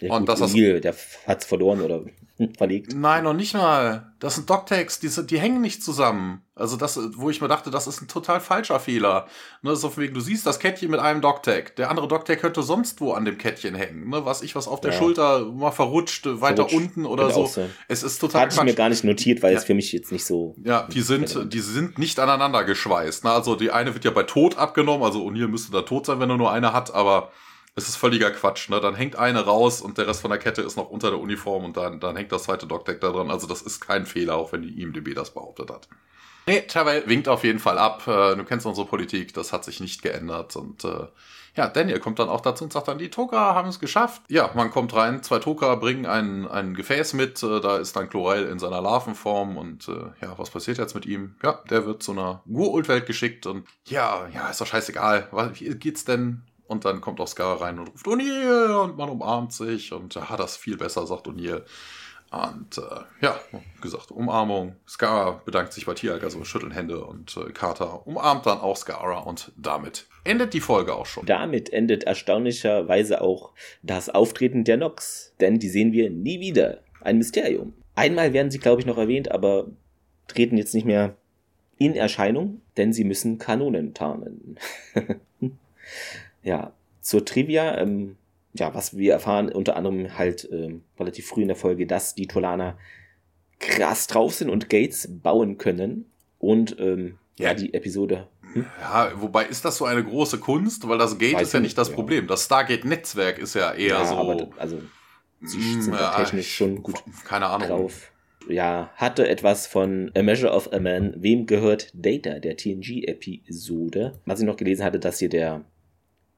Ja, 0.00 0.16
und 0.16 0.28
das 0.28 0.40
O'Neill, 0.40 0.80
der 0.80 0.94
hat's 1.26 1.44
verloren 1.44 1.80
oder 1.80 2.02
verlegt. 2.56 2.94
Nein, 2.94 3.24
noch 3.24 3.34
nicht 3.34 3.54
mal. 3.54 4.12
Das 4.18 4.34
sind 4.34 4.48
Doctags, 4.48 5.00
die, 5.00 5.08
die 5.26 5.38
hängen 5.38 5.60
nicht 5.60 5.82
zusammen. 5.82 6.42
Also 6.54 6.76
das, 6.76 6.98
wo 7.16 7.30
ich 7.30 7.40
mir 7.40 7.48
dachte, 7.48 7.70
das 7.70 7.86
ist 7.86 8.02
ein 8.02 8.08
total 8.08 8.40
falscher 8.40 8.80
Fehler. 8.80 9.26
Ne, 9.62 9.76
so 9.76 9.96
wegen, 9.96 10.14
du 10.14 10.20
siehst 10.20 10.46
das 10.46 10.58
Kettchen 10.58 10.90
mit 10.90 11.00
einem 11.00 11.20
Doctag. 11.20 11.76
Der 11.76 11.90
andere 11.90 12.08
Doctag 12.08 12.40
könnte 12.40 12.62
sonst 12.62 13.00
wo 13.00 13.12
an 13.12 13.24
dem 13.24 13.38
Kettchen 13.38 13.74
hängen. 13.74 14.08
Ne, 14.10 14.24
was 14.24 14.42
ich, 14.42 14.54
was 14.54 14.68
auf 14.68 14.80
der 14.80 14.92
ja. 14.92 14.98
Schulter 14.98 15.44
mal 15.46 15.70
verrutscht, 15.70 16.26
weiter 16.26 16.68
Verrutscht. 16.68 16.74
unten 16.74 17.06
oder 17.06 17.30
so. 17.30 17.50
Es 17.88 18.02
ist 18.02 18.18
total 18.18 18.42
Hatte 18.42 18.56
ich 18.56 18.62
mir 18.62 18.74
gar 18.74 18.88
nicht 18.88 19.04
notiert, 19.04 19.42
weil 19.42 19.52
ja. 19.52 19.58
es 19.58 19.64
für 19.64 19.74
mich 19.74 19.92
jetzt 19.92 20.12
nicht 20.12 20.24
so. 20.24 20.54
Ja, 20.62 20.86
die 20.92 21.02
sind, 21.02 21.52
die 21.52 21.60
sind 21.60 21.98
nicht 21.98 22.18
aneinander 22.18 22.64
geschweißt. 22.64 23.24
Ne? 23.24 23.30
Also 23.30 23.54
die 23.54 23.70
eine 23.70 23.94
wird 23.94 24.04
ja 24.04 24.10
bei 24.10 24.24
Tod 24.24 24.58
abgenommen. 24.58 25.02
Also 25.02 25.26
O'Neill 25.26 25.48
müsste 25.48 25.72
da 25.72 25.82
tot 25.82 26.06
sein, 26.06 26.20
wenn 26.20 26.30
er 26.30 26.36
nur 26.36 26.52
eine 26.52 26.72
hat, 26.72 26.92
aber 26.92 27.30
es 27.74 27.88
ist 27.88 27.96
völliger 27.96 28.30
Quatsch, 28.30 28.68
ne? 28.68 28.80
Dann 28.80 28.94
hängt 28.94 29.16
eine 29.16 29.44
raus 29.44 29.80
und 29.80 29.98
der 29.98 30.06
Rest 30.06 30.22
von 30.22 30.30
der 30.30 30.38
Kette 30.38 30.62
ist 30.62 30.76
noch 30.76 30.90
unter 30.90 31.10
der 31.10 31.20
Uniform 31.20 31.64
und 31.64 31.76
dann, 31.76 32.00
dann 32.00 32.16
hängt 32.16 32.32
das 32.32 32.44
zweite 32.44 32.66
Dockdeck 32.66 33.00
da 33.00 33.10
dran. 33.10 33.30
Also 33.30 33.46
das 33.46 33.62
ist 33.62 33.80
kein 33.80 34.06
Fehler, 34.06 34.36
auch 34.36 34.52
wenn 34.52 34.62
die 34.62 34.82
IMDB 34.82 35.14
das 35.14 35.32
behauptet 35.32 35.70
hat. 35.70 35.88
Nee, 36.46 36.62
Terwell 36.62 37.06
winkt 37.06 37.28
auf 37.28 37.44
jeden 37.44 37.58
Fall 37.58 37.78
ab. 37.78 38.06
Äh, 38.06 38.34
du 38.36 38.44
kennst 38.44 38.66
unsere 38.66 38.86
Politik, 38.86 39.34
das 39.34 39.52
hat 39.52 39.64
sich 39.64 39.80
nicht 39.80 40.02
geändert. 40.02 40.56
Und 40.56 40.84
äh, 40.84 41.06
ja, 41.56 41.68
Daniel 41.68 42.00
kommt 42.00 42.18
dann 42.18 42.28
auch 42.28 42.40
dazu 42.40 42.64
und 42.64 42.72
sagt 42.72 42.88
dann, 42.88 42.98
die 42.98 43.10
Toka 43.10 43.54
haben 43.54 43.68
es 43.68 43.80
geschafft. 43.80 44.22
Ja, 44.28 44.50
man 44.54 44.70
kommt 44.70 44.94
rein, 44.94 45.22
zwei 45.22 45.38
Toka 45.38 45.74
bringen 45.74 46.06
ein, 46.06 46.48
ein 46.48 46.74
Gefäß 46.74 47.12
mit, 47.14 47.42
äh, 47.42 47.60
da 47.60 47.76
ist 47.76 47.94
dann 47.96 48.08
Chlorel 48.08 48.46
in 48.46 48.58
seiner 48.58 48.80
Larvenform 48.80 49.56
und 49.56 49.88
äh, 49.88 50.24
ja, 50.24 50.38
was 50.38 50.50
passiert 50.50 50.78
jetzt 50.78 50.94
mit 50.94 51.06
ihm? 51.06 51.36
Ja, 51.42 51.60
der 51.68 51.86
wird 51.86 52.02
zu 52.02 52.12
einer 52.12 52.42
Gur-Ultwelt 52.46 53.06
geschickt 53.06 53.46
und 53.46 53.66
ja, 53.86 54.28
ja, 54.32 54.48
ist 54.48 54.60
doch 54.60 54.66
scheißegal. 54.66 55.28
Wie 55.54 55.74
geht's 55.76 56.04
denn 56.04 56.42
und 56.70 56.84
dann 56.84 57.00
kommt 57.00 57.20
auch 57.20 57.26
Scar 57.26 57.60
rein 57.60 57.80
und 57.80 57.88
ruft 57.88 58.06
O'Neill 58.06 58.84
und 58.84 58.96
man 58.96 59.10
umarmt 59.10 59.52
sich 59.52 59.92
und 59.92 60.14
ja, 60.14 60.36
das 60.36 60.56
viel 60.56 60.76
besser, 60.76 61.04
sagt 61.04 61.26
O'Neill. 61.26 61.64
Und 62.30 62.78
äh, 62.78 63.00
ja, 63.22 63.40
gesagt, 63.80 64.12
Umarmung. 64.12 64.76
Scar 64.86 65.42
bedankt 65.44 65.72
sich 65.72 65.86
bei 65.86 65.94
Tiag, 65.94 66.22
also 66.22 66.44
schütteln 66.44 66.70
Hände 66.70 67.04
und 67.04 67.36
äh, 67.36 67.50
Carter 67.50 68.06
umarmt 68.06 68.46
dann 68.46 68.58
auch 68.58 68.76
Scara 68.76 69.18
und 69.18 69.50
damit 69.56 70.06
endet 70.22 70.54
die 70.54 70.60
Folge 70.60 70.94
auch 70.94 71.06
schon. 71.06 71.26
Damit 71.26 71.72
endet 71.72 72.04
erstaunlicherweise 72.04 73.20
auch 73.20 73.50
das 73.82 74.08
Auftreten 74.08 74.62
der 74.62 74.76
Nox, 74.76 75.34
denn 75.40 75.58
die 75.58 75.68
sehen 75.68 75.90
wir 75.90 76.08
nie 76.08 76.38
wieder. 76.38 76.82
Ein 77.00 77.18
Mysterium. 77.18 77.72
Einmal 77.96 78.32
werden 78.32 78.52
sie, 78.52 78.60
glaube 78.60 78.80
ich, 78.80 78.86
noch 78.86 78.98
erwähnt, 78.98 79.32
aber 79.32 79.66
treten 80.28 80.56
jetzt 80.56 80.74
nicht 80.74 80.86
mehr 80.86 81.16
in 81.78 81.96
Erscheinung, 81.96 82.60
denn 82.76 82.92
sie 82.92 83.04
müssen 83.04 83.38
Kanonen 83.38 83.92
tarnen. 83.92 84.56
Ja, 86.42 86.72
zur 87.00 87.24
Trivia, 87.24 87.78
ähm, 87.78 88.16
ja, 88.52 88.74
was 88.74 88.96
wir 88.96 89.12
erfahren, 89.12 89.50
unter 89.50 89.76
anderem 89.76 90.18
halt 90.18 90.48
ähm, 90.50 90.82
relativ 90.98 91.26
früh 91.26 91.42
in 91.42 91.48
der 91.48 91.56
Folge, 91.56 91.86
dass 91.86 92.14
die 92.14 92.26
Tolaner 92.26 92.76
krass 93.58 94.06
drauf 94.06 94.34
sind 94.34 94.50
und 94.50 94.68
Gates 94.68 95.08
bauen 95.22 95.58
können. 95.58 96.06
Und 96.38 96.78
ähm, 96.80 97.18
ja, 97.38 97.48
ja 97.48 97.54
die 97.54 97.74
Episode. 97.74 98.28
Hm? 98.52 98.66
Ja, 98.80 99.12
wobei 99.16 99.44
ist 99.44 99.64
das 99.64 99.76
so 99.76 99.84
eine 99.84 100.02
große 100.02 100.38
Kunst, 100.38 100.88
weil 100.88 100.98
das 100.98 101.18
Gate 101.18 101.34
Weiß 101.34 101.48
ist 101.48 101.52
ja 101.54 101.60
nicht 101.60 101.78
das 101.78 101.88
ja. 101.88 101.94
Problem. 101.94 102.26
Das 102.26 102.46
Stargate-Netzwerk 102.46 103.38
ist 103.38 103.54
ja 103.54 103.72
eher 103.72 103.98
ja, 103.98 104.04
so. 104.04 104.16
Aber, 104.16 104.48
also, 104.56 104.80
sie 105.42 105.58
mm, 105.58 105.82
sind 105.82 105.94
ja, 105.94 106.16
technisch 106.16 106.54
schon 106.54 106.82
gut 106.82 107.02
keine 107.24 107.46
Ahnung. 107.46 107.68
drauf. 107.68 108.10
Ja, 108.48 108.90
hatte 108.96 109.28
etwas 109.28 109.66
von 109.66 110.10
A 110.16 110.22
Measure 110.22 110.52
of 110.52 110.72
a 110.72 110.80
Man. 110.80 111.14
Wem 111.18 111.46
gehört 111.46 111.90
Data, 111.94 112.40
der 112.40 112.56
TNG-Episode? 112.56 114.18
Was 114.24 114.40
ich 114.40 114.46
noch 114.46 114.56
gelesen 114.56 114.84
hatte, 114.84 114.98
dass 114.98 115.18
hier 115.18 115.28
der 115.28 115.64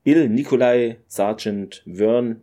Bill 0.04 0.28
Nikolai 0.28 0.98
Sergeant 1.06 1.82
Vern 1.86 2.42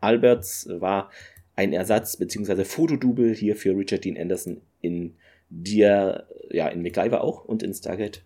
Alberts 0.00 0.68
war 0.70 1.10
ein 1.56 1.72
Ersatz 1.72 2.16
bzw. 2.16 2.64
Fotodouble 2.64 3.34
hier 3.34 3.56
für 3.56 3.76
Richard 3.76 4.04
Dean 4.04 4.16
Anderson 4.16 4.60
in 4.80 5.16
dir, 5.48 6.28
ja, 6.50 6.68
in 6.68 6.82
MacGyver 6.82 7.22
auch 7.22 7.44
und 7.44 7.62
in 7.62 7.74
Stargate. 7.74 8.22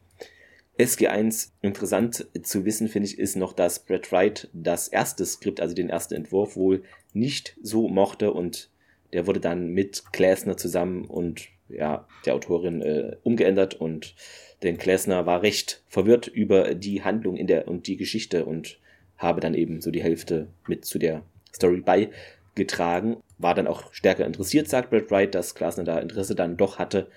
SG1 0.78 1.52
interessant 1.62 2.27
zu 2.43 2.65
wissen, 2.65 2.89
finde 2.89 3.09
ich, 3.09 3.19
ist 3.19 3.36
noch, 3.36 3.52
dass 3.52 3.85
Brett 3.85 4.11
Wright 4.12 4.48
das 4.52 4.89
erste 4.89 5.24
Skript, 5.24 5.61
also 5.61 5.74
den 5.74 5.89
ersten 5.89 6.15
Entwurf, 6.15 6.56
wohl 6.56 6.82
nicht 7.12 7.56
so 7.62 7.89
mochte 7.89 8.32
und 8.32 8.70
der 9.12 9.27
wurde 9.27 9.40
dann 9.40 9.69
mit 9.69 10.02
Glasner 10.12 10.56
zusammen 10.56 11.05
und 11.06 11.48
ja, 11.69 12.06
der 12.27 12.35
Autorin 12.35 12.82
äh, 12.82 13.16
umgeändert 13.23 13.74
und 13.74 14.15
denn 14.62 14.78
Klesner 14.78 15.26
war 15.26 15.43
recht 15.43 15.82
verwirrt 15.89 16.26
über 16.26 16.74
die 16.74 17.02
Handlung 17.02 17.36
in 17.36 17.47
der 17.47 17.68
und 17.68 17.86
die 17.86 17.97
Geschichte 17.97 18.44
und 18.44 18.78
habe 19.16 19.40
dann 19.40 19.55
eben 19.55 19.81
so 19.81 19.90
die 19.90 20.02
Hälfte 20.02 20.48
mit 20.66 20.85
zu 20.85 20.98
der 20.98 21.22
Story 21.55 21.81
beigetragen. 21.81 23.16
War 23.39 23.55
dann 23.55 23.66
auch 23.66 23.93
stärker 23.93 24.26
interessiert, 24.26 24.68
sagt 24.68 24.90
Brad 24.90 25.10
Wright, 25.10 25.35
dass 25.35 25.55
Glasner 25.55 25.85
da 25.85 25.98
Interesse 25.98 26.35
dann 26.35 26.56
doch 26.56 26.78
hatte 26.78 27.09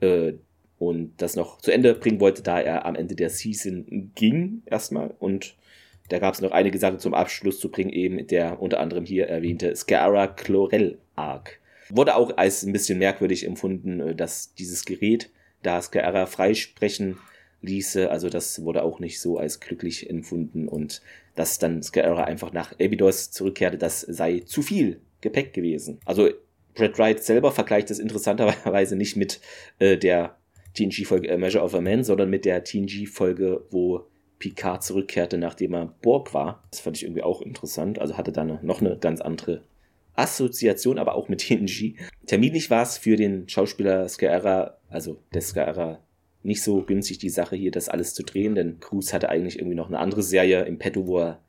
äh, 0.00 0.32
und 0.78 1.14
das 1.18 1.36
noch 1.36 1.58
zu 1.58 1.70
Ende 1.70 1.94
bringen 1.94 2.20
wollte, 2.20 2.42
da 2.42 2.60
er 2.60 2.84
am 2.86 2.94
Ende 2.94 3.14
der 3.14 3.30
Season 3.30 4.12
ging 4.14 4.62
erstmal 4.66 5.14
und 5.18 5.56
da 6.08 6.18
gab 6.18 6.34
es 6.34 6.40
noch 6.40 6.52
einige 6.52 6.78
Sachen 6.78 7.00
zum 7.00 7.14
Abschluss 7.14 7.58
zu 7.58 7.70
bringen, 7.70 7.90
eben 7.90 8.26
der 8.26 8.60
unter 8.60 8.80
anderem 8.80 9.04
hier 9.04 9.26
erwähnte 9.26 9.74
Scara 9.74 10.28
Chlorel 10.28 10.98
Arc. 11.16 11.58
Wurde 11.88 12.16
auch 12.16 12.36
als 12.36 12.62
ein 12.62 12.72
bisschen 12.72 12.98
merkwürdig 12.98 13.44
empfunden, 13.44 14.00
äh, 14.00 14.14
dass 14.14 14.54
dieses 14.54 14.84
Gerät 14.84 15.30
da 15.62 15.80
Scara 15.82 16.26
freisprechen 16.26 17.18
ließe. 17.62 18.10
Also 18.10 18.28
das 18.28 18.62
wurde 18.62 18.82
auch 18.82 19.00
nicht 19.00 19.20
so 19.20 19.38
als 19.38 19.60
glücklich 19.60 20.08
empfunden 20.08 20.68
und 20.68 21.02
dass 21.34 21.58
dann 21.58 21.82
Scara 21.82 22.24
einfach 22.24 22.52
nach 22.52 22.72
Abydos 22.72 23.30
zurückkehrte, 23.30 23.78
das 23.78 24.00
sei 24.00 24.40
zu 24.40 24.62
viel 24.62 25.00
Gepäck 25.20 25.52
gewesen. 25.52 25.98
Also 26.04 26.30
Brad 26.74 26.98
Wright 26.98 27.22
selber 27.22 27.52
vergleicht 27.52 27.90
das 27.90 27.98
interessanterweise 27.98 28.96
nicht 28.96 29.16
mit 29.16 29.40
äh, 29.78 29.96
der 29.96 30.36
TNG-Folge 30.74 31.32
A 31.32 31.38
Measure 31.38 31.64
of 31.64 31.74
a 31.74 31.80
Man, 31.80 32.04
sondern 32.04 32.28
mit 32.28 32.44
der 32.44 32.62
TNG-Folge, 32.62 33.64
wo 33.70 34.06
Picard 34.38 34.84
zurückkehrte, 34.84 35.38
nachdem 35.38 35.74
er 35.74 35.94
Borg 36.02 36.34
war. 36.34 36.62
Das 36.70 36.80
fand 36.80 36.96
ich 36.96 37.04
irgendwie 37.04 37.22
auch 37.22 37.40
interessant. 37.40 37.98
Also 37.98 38.18
hatte 38.18 38.32
dann 38.32 38.58
noch 38.62 38.80
eine 38.80 38.98
ganz 38.98 39.22
andere 39.22 39.62
Assoziation, 40.16 40.98
aber 40.98 41.14
auch 41.14 41.28
mit 41.28 41.40
TNG. 41.40 41.94
Terminlich 42.26 42.70
war 42.70 42.82
es 42.82 42.98
für 42.98 43.16
den 43.16 43.48
Schauspieler 43.48 44.08
Scaera, 44.08 44.78
also 44.88 45.18
der 45.34 45.42
Scaera, 45.42 46.00
nicht 46.42 46.62
so 46.62 46.82
günstig, 46.82 47.18
die 47.18 47.28
Sache 47.28 47.56
hier, 47.56 47.70
das 47.70 47.88
alles 47.88 48.14
zu 48.14 48.22
drehen, 48.22 48.54
denn 48.54 48.78
Cruz 48.78 49.12
hatte 49.12 49.28
eigentlich 49.28 49.58
irgendwie 49.58 49.76
noch 49.76 49.88
eine 49.88 49.98
andere 49.98 50.22
Serie 50.22 50.62
im 50.62 50.78
Petto, 50.78 51.06
wo 51.06 51.18
er 51.18 51.40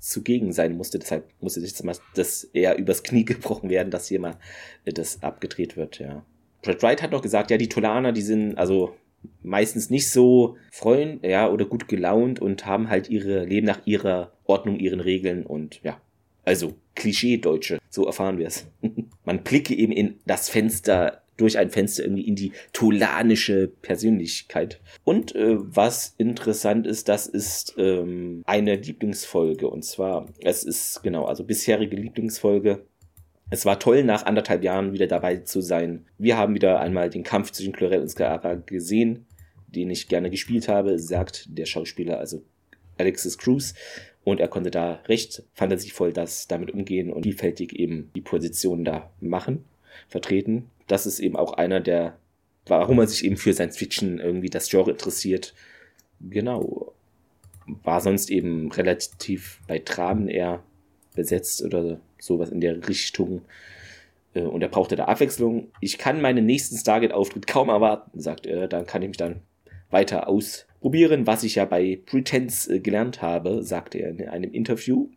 zugegen 0.00 0.52
sein 0.52 0.76
musste. 0.76 0.98
Deshalb 0.98 1.28
musste 1.40 1.60
mal 1.84 1.96
das 2.14 2.44
eher 2.44 2.78
übers 2.78 3.02
Knie 3.02 3.24
gebrochen 3.26 3.70
werden, 3.70 3.90
dass 3.90 4.08
hier 4.08 4.20
mal 4.20 4.38
äh, 4.84 4.92
das 4.92 5.22
abgedreht 5.22 5.76
wird, 5.76 5.98
ja. 5.98 6.24
Brad 6.62 6.82
Wright 6.82 7.02
hat 7.02 7.12
noch 7.12 7.22
gesagt, 7.22 7.50
ja, 7.50 7.56
die 7.56 7.68
Tolaner, 7.68 8.12
die 8.12 8.22
sind 8.22 8.58
also 8.58 8.96
meistens 9.42 9.90
nicht 9.90 10.10
so 10.10 10.56
freuen, 10.72 11.20
ja, 11.22 11.48
oder 11.48 11.64
gut 11.66 11.88
gelaunt 11.88 12.40
und 12.40 12.66
haben 12.66 12.88
halt 12.88 13.08
ihre, 13.10 13.44
leben 13.44 13.66
nach 13.66 13.86
ihrer 13.86 14.32
Ordnung, 14.44 14.78
ihren 14.78 15.00
Regeln 15.00 15.46
und 15.46 15.80
ja, 15.82 16.00
also 16.48 16.74
Klischee-Deutsche, 16.94 17.78
so 17.90 18.06
erfahren 18.06 18.38
wir 18.38 18.46
es. 18.46 18.66
Man 19.26 19.44
blicke 19.44 19.74
eben 19.74 19.92
in 19.92 20.18
das 20.24 20.48
Fenster, 20.48 21.22
durch 21.36 21.58
ein 21.58 21.68
Fenster 21.68 22.04
irgendwie 22.04 22.26
in 22.26 22.36
die 22.36 22.52
tolanische 22.72 23.68
Persönlichkeit. 23.68 24.80
Und 25.04 25.36
äh, 25.36 25.56
was 25.58 26.14
interessant 26.16 26.86
ist, 26.86 27.10
das 27.10 27.26
ist 27.26 27.74
ähm, 27.76 28.42
eine 28.46 28.76
Lieblingsfolge. 28.76 29.68
Und 29.68 29.84
zwar, 29.84 30.26
es 30.40 30.64
ist 30.64 31.02
genau, 31.02 31.26
also 31.26 31.44
bisherige 31.44 31.96
Lieblingsfolge. 31.96 32.86
Es 33.50 33.66
war 33.66 33.78
toll, 33.78 34.02
nach 34.02 34.24
anderthalb 34.24 34.64
Jahren 34.64 34.94
wieder 34.94 35.06
dabei 35.06 35.36
zu 35.36 35.60
sein. 35.60 36.06
Wir 36.16 36.38
haben 36.38 36.54
wieder 36.54 36.80
einmal 36.80 37.10
den 37.10 37.24
Kampf 37.24 37.52
zwischen 37.52 37.74
Chlorel 37.74 38.00
und 38.00 38.08
Scarara 38.08 38.54
gesehen, 38.54 39.26
den 39.66 39.90
ich 39.90 40.08
gerne 40.08 40.30
gespielt 40.30 40.66
habe, 40.66 40.98
sagt 40.98 41.46
der 41.50 41.66
Schauspieler, 41.66 42.18
also 42.18 42.42
Alexis 42.96 43.36
Cruz. 43.36 43.74
Und 44.28 44.40
er 44.40 44.48
konnte 44.48 44.70
da 44.70 45.00
recht 45.06 45.42
fantasievoll 45.54 46.12
das 46.12 46.48
damit 46.48 46.70
umgehen 46.70 47.10
und 47.10 47.22
vielfältig 47.22 47.72
eben 47.78 48.10
die 48.14 48.20
Position 48.20 48.84
da 48.84 49.10
machen, 49.22 49.64
vertreten. 50.06 50.66
Das 50.86 51.06
ist 51.06 51.18
eben 51.18 51.34
auch 51.34 51.54
einer 51.54 51.80
der, 51.80 52.18
warum 52.66 52.98
er 52.98 53.06
sich 53.06 53.24
eben 53.24 53.38
für 53.38 53.54
Science 53.54 53.78
Fiction 53.78 54.18
irgendwie 54.18 54.50
das 54.50 54.68
Genre 54.68 54.90
interessiert. 54.90 55.54
Genau. 56.20 56.92
War 57.84 58.02
sonst 58.02 58.28
eben 58.28 58.70
relativ 58.70 59.60
bei 59.66 59.78
Dramen 59.78 60.28
eher 60.28 60.62
besetzt 61.14 61.64
oder 61.64 61.98
sowas 62.18 62.50
in 62.50 62.60
der 62.60 62.86
Richtung. 62.86 63.40
Äh, 64.34 64.42
und 64.42 64.60
er 64.60 64.68
brauchte 64.68 64.94
da 64.94 65.06
Abwechslung. 65.06 65.68
Ich 65.80 65.96
kann 65.96 66.20
meinen 66.20 66.44
nächsten 66.44 66.76
Stargate-Auftritt 66.76 67.46
kaum 67.46 67.70
erwarten, 67.70 68.20
sagt 68.20 68.44
er. 68.44 68.68
Dann 68.68 68.84
kann 68.84 69.00
ich 69.00 69.08
mich 69.08 69.16
dann 69.16 69.40
weiter 69.90 70.28
aus 70.28 70.66
probieren, 70.80 71.26
was 71.26 71.42
ich 71.42 71.56
ja 71.56 71.64
bei 71.64 72.00
Pretense 72.06 72.76
äh, 72.76 72.80
gelernt 72.80 73.22
habe, 73.22 73.62
sagte 73.62 73.98
er 73.98 74.10
in 74.10 74.28
einem 74.28 74.52
Interview. 74.52 75.08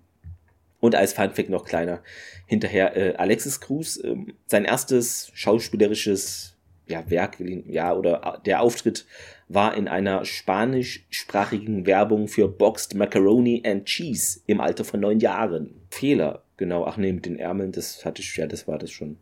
Und 0.79 0.95
als 0.95 1.13
Funfact 1.13 1.49
noch 1.49 1.65
kleiner 1.65 2.01
hinterher, 2.47 2.97
äh, 2.97 3.15
Alexis 3.15 3.61
Cruz, 3.61 3.97
äh, 3.97 4.15
sein 4.47 4.65
erstes 4.65 5.31
schauspielerisches 5.33 6.55
ja, 6.87 7.09
Werk, 7.09 7.37
ja, 7.39 7.93
oder 7.93 8.41
der 8.45 8.61
Auftritt 8.61 9.05
war 9.47 9.75
in 9.75 9.87
einer 9.87 10.25
spanischsprachigen 10.25 11.85
Werbung 11.85 12.27
für 12.27 12.47
Boxed 12.47 12.95
Macaroni 12.95 13.61
and 13.65 13.85
Cheese 13.85 14.41
im 14.47 14.59
Alter 14.59 14.83
von 14.83 14.99
neun 14.99 15.19
Jahren. 15.19 15.81
Fehler, 15.89 16.43
genau, 16.57 16.85
ach 16.85 16.97
nee, 16.97 17.13
mit 17.13 17.25
den 17.25 17.37
Ärmeln, 17.37 17.71
das 17.71 18.03
hatte 18.05 18.21
ich, 18.21 18.35
ja, 18.35 18.47
das 18.47 18.67
war 18.67 18.77
das 18.77 18.91
schon. 18.91 19.17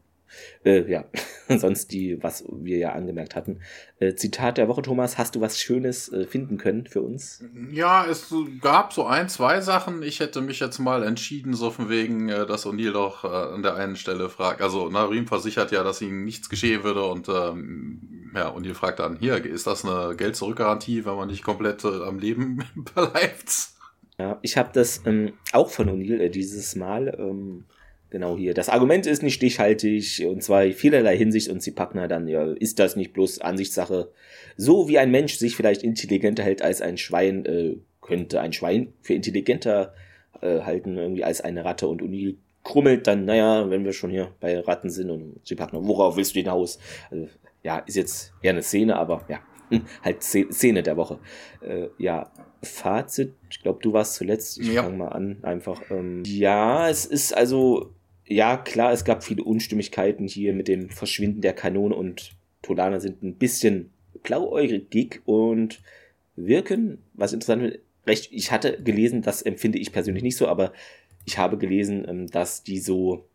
Äh, 0.64 0.90
ja, 0.90 1.06
sonst 1.50 1.92
die, 1.92 2.22
was 2.22 2.44
wir 2.50 2.78
ja 2.78 2.92
angemerkt 2.94 3.36
hatten. 3.36 3.62
Äh, 4.00 4.16
Zitat 4.16 4.58
der 4.58 4.68
Woche, 4.68 4.82
Thomas, 4.82 5.18
hast 5.18 5.36
du 5.36 5.42
was 5.42 5.60
Schönes 5.60 6.12
äh, 6.12 6.26
finden 6.26 6.58
können 6.58 6.86
für 6.86 7.02
uns? 7.02 7.44
Ja, 7.72 8.06
es 8.06 8.34
gab 8.62 8.94
so 8.94 9.06
ein, 9.06 9.30
zwei 9.30 9.62
Sachen. 9.62 10.04
Ich 10.04 10.20
hätte 10.20 10.42
mich 10.42 10.60
jetzt 10.60 10.80
mal 10.80 11.04
entschieden, 11.04 11.54
so 11.54 11.72
von 11.72 11.90
wegen, 11.90 12.30
äh, 12.30 12.46
dass 12.46 12.66
O'Neill 12.66 12.92
doch 12.92 13.24
äh, 13.24 13.28
an 13.28 13.64
der 13.64 13.76
einen 13.76 13.96
Stelle 13.96 14.30
fragt. 14.30 14.62
Also, 14.62 14.90
Narim 14.90 15.28
versichert 15.28 15.72
ja, 15.72 15.84
dass 15.84 16.02
ihm 16.02 16.26
nichts 16.26 16.50
geschehen 16.50 16.84
würde 16.84 17.04
und 17.04 17.28
ähm, 17.30 18.32
ja, 18.36 18.54
O'Neill 18.54 18.74
fragt 18.74 19.00
dann, 19.00 19.18
hier, 19.18 19.44
ist 19.44 19.68
das 19.68 19.86
eine 19.86 20.16
Geld-Zurück-Garantie, 20.16 21.06
wenn 21.06 21.16
man 21.16 21.28
nicht 21.28 21.44
komplett 21.44 21.84
äh, 21.84 22.04
am 22.04 22.20
Leben 22.20 22.64
bleibt? 22.94 23.70
Ja, 24.20 24.38
ich 24.42 24.58
habe 24.58 24.70
das 24.74 25.02
ähm, 25.06 25.34
auch 25.54 25.70
von 25.70 25.90
O'Neill 25.90 26.30
dieses 26.30 26.76
Mal. 26.76 27.16
Ähm, 27.18 27.66
Genau 28.12 28.38
hier. 28.38 28.56
Das 28.56 28.70
Argument 28.70 29.06
ist 29.06 29.22
nicht 29.22 29.36
stichhaltig 29.36 30.26
und 30.28 30.42
zwar 30.42 30.66
in 30.66 30.74
vielerlei 30.74 31.16
Hinsicht 31.16 31.50
und 31.50 31.62
sie 31.62 31.72
packen 31.72 32.08
dann, 32.10 32.28
ja, 32.28 32.44
ist 32.54 32.80
das 32.80 32.96
nicht 32.96 33.14
bloß 33.14 33.42
Ansichtssache. 33.42 34.12
So 34.58 34.88
wie 34.88 34.98
ein 34.98 35.12
Mensch 35.12 35.36
sich 35.36 35.56
vielleicht 35.56 35.84
intelligenter 35.84 36.44
hält 36.44 36.62
als 36.62 36.82
ein 36.82 36.98
Schwein, 36.98 37.46
äh, 37.46 37.76
könnte 38.02 38.42
ein 38.42 38.54
Schwein 38.54 38.94
für 39.02 39.14
intelligenter 39.14 39.94
äh, 40.42 40.62
halten, 40.62 40.98
irgendwie 40.98 41.24
als 41.24 41.42
eine 41.42 41.66
Ratte 41.66 41.88
und 41.88 42.02
Uni 42.02 42.38
krummelt 42.64 43.08
dann, 43.08 43.26
naja, 43.26 43.70
wenn 43.70 43.86
wir 43.86 43.94
schon 43.94 44.10
hier 44.10 44.32
bei 44.40 44.60
Ratten 44.60 44.90
sind 44.90 45.10
und 45.10 45.40
sie 45.44 45.56
packen, 45.56 45.78
worauf 45.88 46.18
willst 46.18 46.36
du 46.36 46.40
hinaus? 46.40 46.80
Also, 47.10 47.28
ja, 47.64 47.80
ist 47.80 47.96
jetzt 47.96 48.34
eher 48.42 48.52
eine 48.52 48.64
Szene, 48.64 48.96
aber 48.96 49.26
ja, 49.28 49.40
halt 50.04 50.24
Szene 50.24 50.84
der 50.84 50.98
Woche. 50.98 51.20
Äh, 51.62 51.88
ja, 51.98 52.32
Fazit, 52.62 53.34
ich 53.50 53.62
glaube, 53.62 53.80
du 53.82 53.94
warst 53.94 54.16
zuletzt. 54.16 54.60
Ich 54.60 54.74
ja. 54.74 54.84
fange 54.84 54.98
mal 54.98 55.10
an, 55.10 55.38
einfach. 55.44 55.82
Ähm, 55.90 56.24
ja, 56.26 56.90
es 56.90 57.06
ist 57.06 57.36
also 57.36 57.94
ja, 58.30 58.58
klar, 58.58 58.94
es 58.94 59.04
gab 59.04 59.24
viele 59.24 59.44
Unstimmigkeiten 59.44 60.28
hier 60.28 60.54
mit 60.54 60.68
dem 60.68 60.90
Verschwinden 60.90 61.42
der 61.42 61.54
Kanone 61.54 61.96
und 61.96 62.34
Tolaner 62.62 63.00
sind 63.00 63.24
ein 63.24 63.36
bisschen 63.36 63.90
blauäugig 64.22 65.22
und 65.26 65.82
wirken, 66.36 67.00
was 67.14 67.34
interessant 67.34 67.64
ist, 67.64 67.80
recht, 68.06 68.32
ich 68.32 68.52
hatte 68.52 68.82
gelesen, 68.82 69.24
das 69.24 69.42
empfinde 69.42 69.80
ich 69.80 69.92
persönlich 69.92 70.24
nicht 70.24 70.38
so, 70.38 70.48
aber 70.48 70.74
ich 71.26 71.38
habe 71.38 71.58
gelesen, 71.58 72.06
ähm, 72.08 72.28
dass 72.28 72.64
die 72.64 72.80
so 72.80 73.26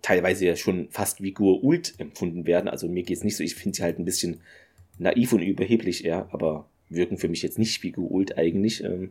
teilweise 0.00 0.56
schon 0.56 0.88
fast 0.90 1.22
wie 1.22 1.32
Gur-Ult 1.32 1.94
empfunden 1.98 2.46
werden. 2.46 2.68
Also 2.68 2.88
mir 2.88 3.02
geht 3.02 3.18
es 3.18 3.24
nicht 3.24 3.36
so, 3.36 3.42
ich 3.42 3.54
finde 3.56 3.76
sie 3.76 3.82
halt 3.82 3.98
ein 3.98 4.04
bisschen 4.04 4.40
naiv 4.98 5.32
und 5.32 5.42
überheblich 5.42 6.04
eher, 6.04 6.28
aber 6.32 6.68
wirken 6.88 7.18
für 7.18 7.28
mich 7.28 7.42
jetzt 7.42 7.58
nicht 7.58 7.82
wie 7.82 7.92
Gur-Ult 7.92 8.38
eigentlich. 8.38 8.82
Ähm. 8.84 9.10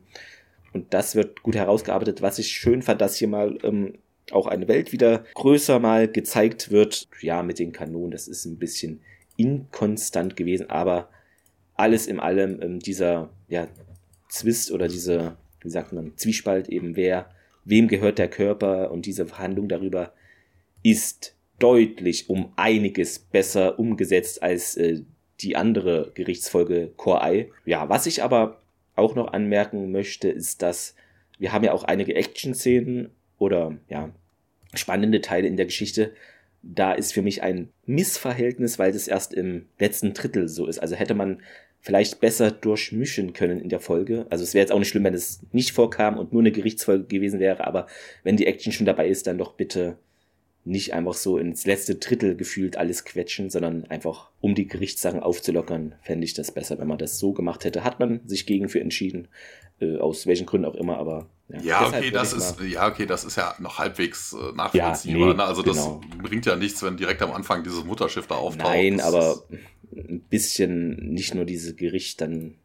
Und 0.73 0.93
das 0.93 1.15
wird 1.15 1.43
gut 1.43 1.55
herausgearbeitet. 1.55 2.21
Was 2.21 2.39
ich 2.39 2.47
schön 2.49 2.81
fand, 2.81 3.01
dass 3.01 3.17
hier 3.17 3.27
mal 3.27 3.57
ähm, 3.63 3.93
auch 4.31 4.47
eine 4.47 4.67
Welt 4.67 4.91
wieder 4.91 5.25
größer 5.35 5.79
mal 5.79 6.07
gezeigt 6.07 6.71
wird. 6.71 7.07
Ja, 7.21 7.43
mit 7.43 7.59
den 7.59 7.71
Kanonen, 7.71 8.11
das 8.11 8.27
ist 8.27 8.45
ein 8.45 8.57
bisschen 8.57 9.01
inkonstant 9.37 10.35
gewesen, 10.35 10.69
aber 10.69 11.09
alles 11.75 12.07
in 12.07 12.19
allem 12.19 12.61
ähm, 12.61 12.79
dieser 12.79 13.29
ja, 13.47 13.67
Zwist 14.27 14.71
oder 14.71 14.87
diese, 14.87 15.37
wie 15.61 15.69
sagt 15.69 15.93
man, 15.93 16.17
Zwiespalt 16.17 16.67
eben, 16.67 16.95
wer, 16.95 17.29
wem 17.63 17.87
gehört 17.87 18.19
der 18.19 18.29
Körper 18.29 18.91
und 18.91 19.05
diese 19.05 19.25
Verhandlung 19.25 19.69
darüber 19.69 20.13
ist 20.83 21.35
deutlich 21.57 22.29
um 22.29 22.51
einiges 22.55 23.19
besser 23.19 23.79
umgesetzt 23.79 24.43
als 24.43 24.75
äh, 24.75 25.01
die 25.41 25.55
andere 25.55 26.11
Gerichtsfolge 26.15 26.91
Core. 26.97 27.47
Ja, 27.65 27.87
was 27.87 28.05
ich 28.05 28.23
aber 28.23 28.61
auch 28.95 29.15
noch 29.15 29.31
anmerken 29.31 29.91
möchte, 29.91 30.29
ist, 30.29 30.61
dass 30.61 30.95
wir 31.37 31.53
haben 31.53 31.63
ja 31.63 31.71
auch 31.71 31.85
einige 31.85 32.15
Action-Szenen 32.15 33.11
oder 33.37 33.77
ja, 33.87 34.09
spannende 34.73 35.21
Teile 35.21 35.47
in 35.47 35.57
der 35.57 35.65
Geschichte. 35.65 36.13
Da 36.61 36.93
ist 36.93 37.13
für 37.13 37.21
mich 37.21 37.41
ein 37.41 37.69
Missverhältnis, 37.85 38.79
weil 38.79 38.91
das 38.91 39.07
erst 39.07 39.33
im 39.33 39.67
letzten 39.79 40.13
Drittel 40.13 40.47
so 40.47 40.67
ist. 40.67 40.79
Also 40.79 40.95
hätte 40.95 41.13
man 41.13 41.41
vielleicht 41.81 42.19
besser 42.19 42.51
durchmischen 42.51 43.33
können 43.33 43.61
in 43.61 43.69
der 43.69 43.79
Folge. 43.79 44.25
Also 44.29 44.43
es 44.43 44.53
wäre 44.53 44.63
jetzt 44.63 44.71
auch 44.71 44.79
nicht 44.79 44.89
schlimm, 44.89 45.05
wenn 45.05 45.13
es 45.13 45.41
nicht 45.51 45.71
vorkam 45.71 46.17
und 46.17 46.33
nur 46.33 46.41
eine 46.41 46.51
Gerichtsfolge 46.51 47.05
gewesen 47.05 47.39
wäre, 47.39 47.65
aber 47.65 47.87
wenn 48.23 48.37
die 48.37 48.47
Action 48.47 48.73
schon 48.73 48.85
dabei 48.85 49.07
ist, 49.07 49.27
dann 49.27 49.37
doch 49.37 49.53
bitte 49.53 49.97
nicht 50.65 50.93
einfach 50.93 51.13
so 51.13 51.37
ins 51.37 51.65
letzte 51.65 51.95
Drittel 51.95 52.35
gefühlt 52.35 52.77
alles 52.77 53.05
quetschen, 53.05 53.49
sondern 53.49 53.85
einfach, 53.85 54.29
um 54.41 54.55
die 54.55 54.67
Gerichtssachen 54.67 55.21
aufzulockern, 55.21 55.95
fände 56.01 56.25
ich 56.25 56.33
das 56.33 56.51
besser, 56.51 56.77
wenn 56.79 56.87
man 56.87 56.97
das 56.97 57.17
so 57.17 57.31
gemacht 57.31 57.63
hätte. 57.63 57.85
Hat 57.85 57.99
man 57.99 58.19
sich 58.25 58.45
gegen 58.45 58.67
für 58.67 58.81
entschieden 58.81 59.29
aus 59.99 60.27
welchen 60.27 60.45
Gründen 60.45 60.65
auch 60.65 60.75
immer, 60.75 60.97
aber 60.97 61.27
ja, 61.49 61.61
ja 61.61 61.87
okay, 61.87 62.11
das 62.11 62.33
ist 62.33 62.59
ja 62.61 62.87
okay, 62.87 63.05
das 63.05 63.23
ist 63.23 63.35
ja 63.35 63.55
noch 63.59 63.79
halbwegs 63.79 64.33
äh, 64.33 64.55
nachvollziehbar. 64.55 65.19
Ja, 65.19 65.27
nee, 65.27 65.33
ne? 65.33 65.43
Also 65.43 65.63
das 65.63 65.77
genau. 65.77 66.01
bringt 66.21 66.45
ja 66.45 66.55
nichts, 66.55 66.83
wenn 66.83 66.97
direkt 66.97 67.21
am 67.21 67.31
Anfang 67.31 67.63
dieses 67.63 67.83
Mutterschiff 67.83 68.27
da 68.27 68.35
auftaucht. 68.35 68.67
Nein, 68.67 68.97
das 68.97 69.05
aber 69.05 69.43
ein 69.91 70.21
bisschen 70.29 70.95
nicht 71.13 71.33
nur 71.33 71.45
diese 71.45 71.75
Gericht 71.75 72.21
dann. 72.21 72.55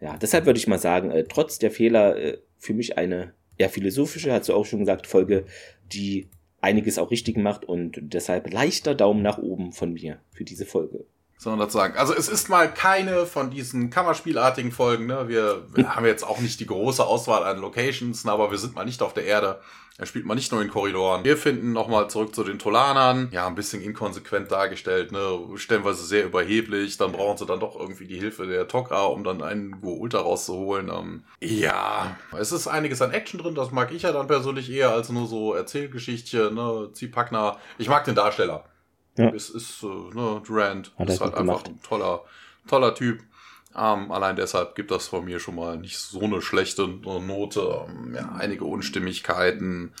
Ja, 0.00 0.16
deshalb 0.16 0.46
würde 0.46 0.58
ich 0.58 0.66
mal 0.66 0.78
sagen, 0.78 1.10
äh, 1.10 1.24
trotz 1.24 1.58
der 1.58 1.70
Fehler 1.70 2.16
äh, 2.16 2.38
für 2.58 2.72
mich 2.72 2.96
eine 2.96 3.34
eher 3.58 3.68
philosophische, 3.68 4.32
hast 4.32 4.48
du 4.48 4.54
auch 4.54 4.64
schon 4.64 4.80
gesagt, 4.80 5.06
Folge, 5.06 5.44
die 5.92 6.28
einiges 6.62 6.98
auch 6.98 7.10
richtig 7.10 7.36
macht 7.36 7.64
und 7.66 7.98
deshalb 8.00 8.52
leichter 8.52 8.94
Daumen 8.94 9.22
nach 9.22 9.38
oben 9.38 9.72
von 9.72 9.92
mir 9.92 10.20
für 10.30 10.44
diese 10.44 10.66
Folge 10.66 11.04
sondern 11.40 11.60
dazu 11.60 11.78
sagen. 11.78 11.96
Also 11.96 12.14
es 12.14 12.28
ist 12.28 12.50
mal 12.50 12.72
keine 12.72 13.24
von 13.24 13.50
diesen 13.50 13.88
Kammerspielartigen 13.88 14.72
Folgen. 14.72 15.06
Ne? 15.06 15.26
Wir, 15.26 15.62
wir 15.72 15.96
haben 15.96 16.04
jetzt 16.04 16.22
auch 16.22 16.38
nicht 16.38 16.60
die 16.60 16.66
große 16.66 17.02
Auswahl 17.02 17.44
an 17.44 17.58
Locations, 17.58 18.24
ne? 18.26 18.30
aber 18.30 18.50
wir 18.50 18.58
sind 18.58 18.74
mal 18.74 18.84
nicht 18.84 19.00
auf 19.00 19.14
der 19.14 19.24
Erde. 19.24 19.58
Er 19.96 20.06
spielt 20.06 20.26
mal 20.26 20.34
nicht 20.34 20.52
nur 20.52 20.60
in 20.60 20.68
Korridoren. 20.68 21.24
Wir 21.24 21.38
finden 21.38 21.72
nochmal 21.72 22.08
zurück 22.10 22.34
zu 22.34 22.44
den 22.44 22.58
Tolanern. 22.58 23.28
Ja, 23.32 23.46
ein 23.46 23.54
bisschen 23.54 23.82
inkonsequent 23.82 24.50
dargestellt, 24.50 25.12
ne? 25.12 25.38
Stellenweise 25.56 26.04
sehr 26.04 26.24
überheblich. 26.24 26.96
Dann 26.96 27.12
brauchen 27.12 27.36
sie 27.36 27.44
dann 27.44 27.60
doch 27.60 27.78
irgendwie 27.78 28.06
die 28.06 28.18
Hilfe 28.18 28.46
der 28.46 28.66
Tok'ra, 28.66 29.08
um 29.08 29.24
dann 29.24 29.42
einen 29.42 29.78
Go-Ultra 29.82 30.20
rauszuholen. 30.20 30.88
Ähm, 30.88 31.24
ja, 31.40 32.16
es 32.38 32.50
ist 32.50 32.66
einiges 32.66 33.02
an 33.02 33.10
Action 33.10 33.40
drin. 33.40 33.54
Das 33.54 33.72
mag 33.72 33.92
ich 33.92 34.02
ja 34.02 34.12
dann 34.12 34.26
persönlich 34.26 34.70
eher 34.70 34.90
als 34.90 35.10
nur 35.10 35.26
so 35.26 35.52
Erzählgeschichte, 35.52 36.50
ne? 36.50 36.88
Ziehpackner. 36.94 37.58
Ich 37.76 37.90
mag 37.90 38.04
den 38.06 38.14
Darsteller. 38.14 38.64
Ja. 39.20 39.30
Es 39.34 39.50
ist, 39.50 39.82
äh, 39.82 39.86
ne, 39.86 40.42
Durant 40.46 40.92
Hat 40.98 41.08
ist 41.08 41.20
halt 41.20 41.34
einfach 41.34 41.64
ein 41.64 41.80
toller, 41.82 42.24
toller 42.66 42.94
Typ. 42.94 43.20
Ähm, 43.76 44.10
allein 44.10 44.36
deshalb 44.36 44.74
gibt 44.74 44.90
das 44.90 45.08
von 45.08 45.24
mir 45.24 45.38
schon 45.38 45.54
mal 45.54 45.76
nicht 45.76 45.98
so 45.98 46.20
eine 46.22 46.42
schlechte 46.42 46.88
Note. 46.88 47.86
Ähm, 47.88 48.14
ja, 48.14 48.32
einige 48.38 48.64
Unstimmigkeiten. 48.64 49.92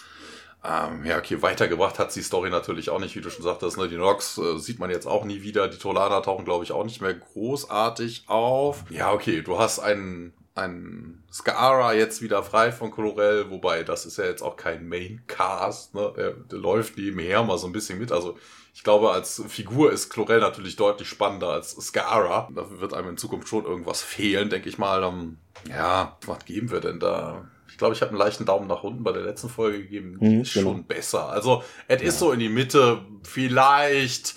Ähm, 0.62 1.06
ja, 1.06 1.16
okay, 1.16 1.40
weitergebracht 1.40 1.98
hat 1.98 2.14
die 2.14 2.22
Story 2.22 2.50
natürlich 2.50 2.90
auch 2.90 2.98
nicht, 2.98 3.16
wie 3.16 3.20
du 3.20 3.30
schon 3.30 3.44
sagtest. 3.44 3.78
Ne? 3.78 3.88
Die 3.88 3.96
Nox 3.96 4.36
äh, 4.38 4.58
sieht 4.58 4.78
man 4.78 4.90
jetzt 4.90 5.06
auch 5.06 5.24
nie 5.24 5.42
wieder. 5.42 5.68
Die 5.68 5.78
Tolaner 5.78 6.22
tauchen, 6.22 6.44
glaube 6.44 6.64
ich, 6.64 6.72
auch 6.72 6.84
nicht 6.84 7.00
mehr 7.00 7.14
großartig 7.14 8.24
auf. 8.26 8.84
Ja, 8.90 9.12
okay, 9.12 9.40
du 9.42 9.58
hast 9.58 9.78
einen, 9.78 10.34
einen 10.54 11.22
Skara 11.32 11.94
jetzt 11.94 12.22
wieder 12.22 12.42
frei 12.42 12.72
von 12.72 12.90
Colorel, 12.90 13.50
wobei 13.50 13.82
das 13.82 14.04
ist 14.04 14.18
ja 14.18 14.24
jetzt 14.24 14.42
auch 14.42 14.56
kein 14.56 14.88
Main-Cast. 14.88 15.94
Ne? 15.94 16.12
Der, 16.16 16.30
der 16.32 16.58
läuft 16.58 16.96
nebenher 16.96 17.42
mal 17.44 17.58
so 17.58 17.66
ein 17.66 17.72
bisschen 17.72 17.98
mit. 17.98 18.12
Also 18.12 18.36
ich 18.74 18.84
glaube, 18.84 19.10
als 19.10 19.42
Figur 19.48 19.92
ist 19.92 20.10
Chlorel 20.10 20.40
natürlich 20.40 20.76
deutlich 20.76 21.08
spannender 21.08 21.48
als 21.48 21.72
Skara. 21.72 22.48
Da 22.54 22.80
wird 22.80 22.94
einem 22.94 23.10
in 23.10 23.16
Zukunft 23.16 23.48
schon 23.48 23.64
irgendwas 23.64 24.02
fehlen, 24.02 24.50
denke 24.50 24.68
ich 24.68 24.78
mal. 24.78 25.04
Um, 25.04 25.14
ähm, 25.14 25.36
ja, 25.68 26.16
was 26.26 26.44
geben 26.44 26.70
wir 26.70 26.80
denn 26.80 27.00
da? 27.00 27.48
Ich 27.68 27.78
glaube, 27.78 27.94
ich 27.94 28.00
habe 28.00 28.10
einen 28.10 28.18
leichten 28.18 28.44
Daumen 28.44 28.66
nach 28.68 28.82
unten 28.82 29.02
bei 29.02 29.12
der 29.12 29.22
letzten 29.22 29.48
Folge 29.48 29.80
gegeben. 29.82 30.18
Die 30.20 30.26
mhm, 30.26 30.40
ist 30.42 30.54
genau. 30.54 30.70
schon 30.70 30.84
besser. 30.84 31.28
Also, 31.28 31.62
es 31.88 32.02
ja. 32.02 32.08
ist 32.08 32.18
so 32.18 32.32
in 32.32 32.40
die 32.40 32.48
Mitte. 32.48 33.02
Vielleicht 33.22 34.34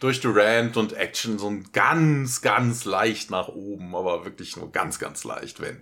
durch 0.00 0.20
Durant 0.20 0.76
und 0.76 0.94
Action 0.94 1.38
so 1.38 1.48
ein 1.48 1.68
ganz, 1.72 2.42
ganz 2.42 2.84
leicht 2.84 3.30
nach 3.30 3.48
oben, 3.48 3.94
aber 3.94 4.24
wirklich 4.24 4.56
nur 4.56 4.72
ganz, 4.72 4.98
ganz 4.98 5.24
leicht, 5.24 5.60
wenn. 5.60 5.78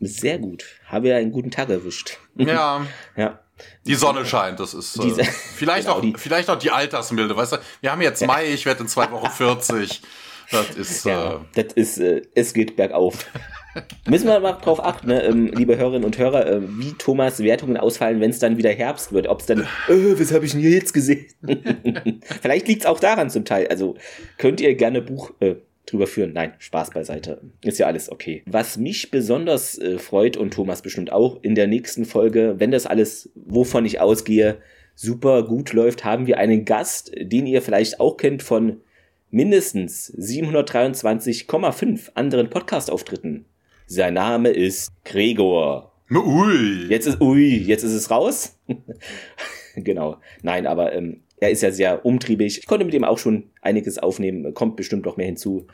Sehr 0.00 0.38
gut. 0.38 0.64
Habe 0.86 1.08
ja 1.08 1.16
einen 1.16 1.32
guten 1.32 1.50
Tag 1.50 1.70
erwischt. 1.70 2.18
Ja. 2.34 2.84
ja. 3.16 3.38
Die 3.86 3.94
Sonne 3.94 4.26
scheint, 4.26 4.58
das 4.58 4.74
ist 4.74 4.96
äh, 4.96 5.24
vielleicht, 5.24 5.86
genau, 5.86 6.00
auch, 6.00 6.18
vielleicht 6.18 6.50
auch 6.50 6.58
die 6.58 6.72
Altersmilde, 6.72 7.36
weißt 7.36 7.52
du? 7.52 7.56
Wir 7.80 7.92
haben 7.92 8.02
jetzt 8.02 8.26
Mai, 8.26 8.52
ich 8.52 8.66
werde 8.66 8.82
in 8.82 8.88
zwei 8.88 9.08
Wochen 9.12 9.30
40. 9.30 10.02
Das 10.50 10.70
ist, 10.76 11.04
ja, 11.04 11.34
äh, 11.34 11.62
das 11.62 11.72
ist, 11.74 11.98
äh, 11.98 12.22
es 12.34 12.54
geht 12.54 12.76
bergauf. 12.76 13.26
Müssen 14.08 14.28
wir 14.28 14.38
mal 14.40 14.52
drauf 14.52 14.84
achten, 14.84 15.08
ne, 15.08 15.24
ähm, 15.24 15.46
liebe 15.48 15.76
Hörerinnen 15.76 16.04
und 16.04 16.18
Hörer, 16.18 16.46
äh, 16.46 16.60
wie 16.62 16.92
Thomas 16.92 17.40
Wertungen 17.40 17.76
ausfallen, 17.76 18.20
wenn 18.20 18.30
es 18.30 18.38
dann 18.38 18.56
wieder 18.56 18.70
Herbst 18.70 19.12
wird. 19.12 19.26
Ob 19.26 19.40
es 19.40 19.46
dann, 19.46 19.60
äh, 19.88 20.18
was 20.18 20.32
habe 20.32 20.44
ich 20.44 20.52
denn 20.52 20.60
hier 20.60 20.70
jetzt 20.70 20.92
gesehen? 20.92 21.26
Vielleicht 22.42 22.68
liegt 22.68 22.82
es 22.82 22.86
auch 22.86 23.00
daran 23.00 23.30
zum 23.30 23.44
Teil. 23.44 23.66
Also 23.68 23.96
könnt 24.38 24.60
ihr 24.60 24.74
gerne 24.74 25.02
Buch, 25.02 25.32
äh, 25.40 25.56
drüber 25.86 26.06
führen. 26.06 26.32
Nein, 26.32 26.54
Spaß 26.58 26.90
beiseite. 26.90 27.40
Ist 27.62 27.78
ja 27.78 27.86
alles 27.86 28.10
okay. 28.10 28.42
Was 28.46 28.76
mich 28.76 29.10
besonders 29.10 29.78
äh, 29.78 29.98
freut 29.98 30.36
und 30.36 30.54
Thomas 30.54 30.82
bestimmt 30.82 31.12
auch 31.12 31.42
in 31.42 31.54
der 31.54 31.66
nächsten 31.66 32.04
Folge, 32.04 32.54
wenn 32.58 32.70
das 32.70 32.86
alles, 32.86 33.30
wovon 33.34 33.84
ich 33.84 34.00
ausgehe, 34.00 34.58
super 34.94 35.42
gut 35.42 35.72
läuft, 35.72 36.04
haben 36.04 36.26
wir 36.26 36.38
einen 36.38 36.64
Gast, 36.64 37.12
den 37.18 37.46
ihr 37.46 37.62
vielleicht 37.62 38.00
auch 38.00 38.16
kennt 38.16 38.42
von 38.42 38.80
mindestens 39.30 40.12
723,5 40.16 42.10
anderen 42.14 42.50
Podcast-Auftritten. 42.50 43.46
Sein 43.86 44.14
Name 44.14 44.50
ist 44.50 44.92
Gregor. 45.04 45.92
Ui. 46.10 46.86
Jetzt 46.88 47.06
ist, 47.06 47.20
ui, 47.20 47.56
jetzt 47.56 47.82
ist 47.82 47.92
es 47.92 48.10
raus. 48.10 48.58
genau. 49.76 50.18
Nein, 50.42 50.66
aber 50.66 50.92
ähm, 50.92 51.22
er 51.40 51.50
ist 51.50 51.62
ja 51.62 51.70
sehr 51.70 52.04
umtriebig. 52.04 52.58
Ich 52.58 52.66
konnte 52.66 52.84
mit 52.84 52.94
ihm 52.94 53.04
auch 53.04 53.18
schon 53.18 53.50
einiges 53.60 53.98
aufnehmen. 53.98 54.54
Kommt 54.54 54.76
bestimmt 54.76 55.04
noch 55.04 55.16
mehr 55.16 55.26
hinzu. 55.26 55.66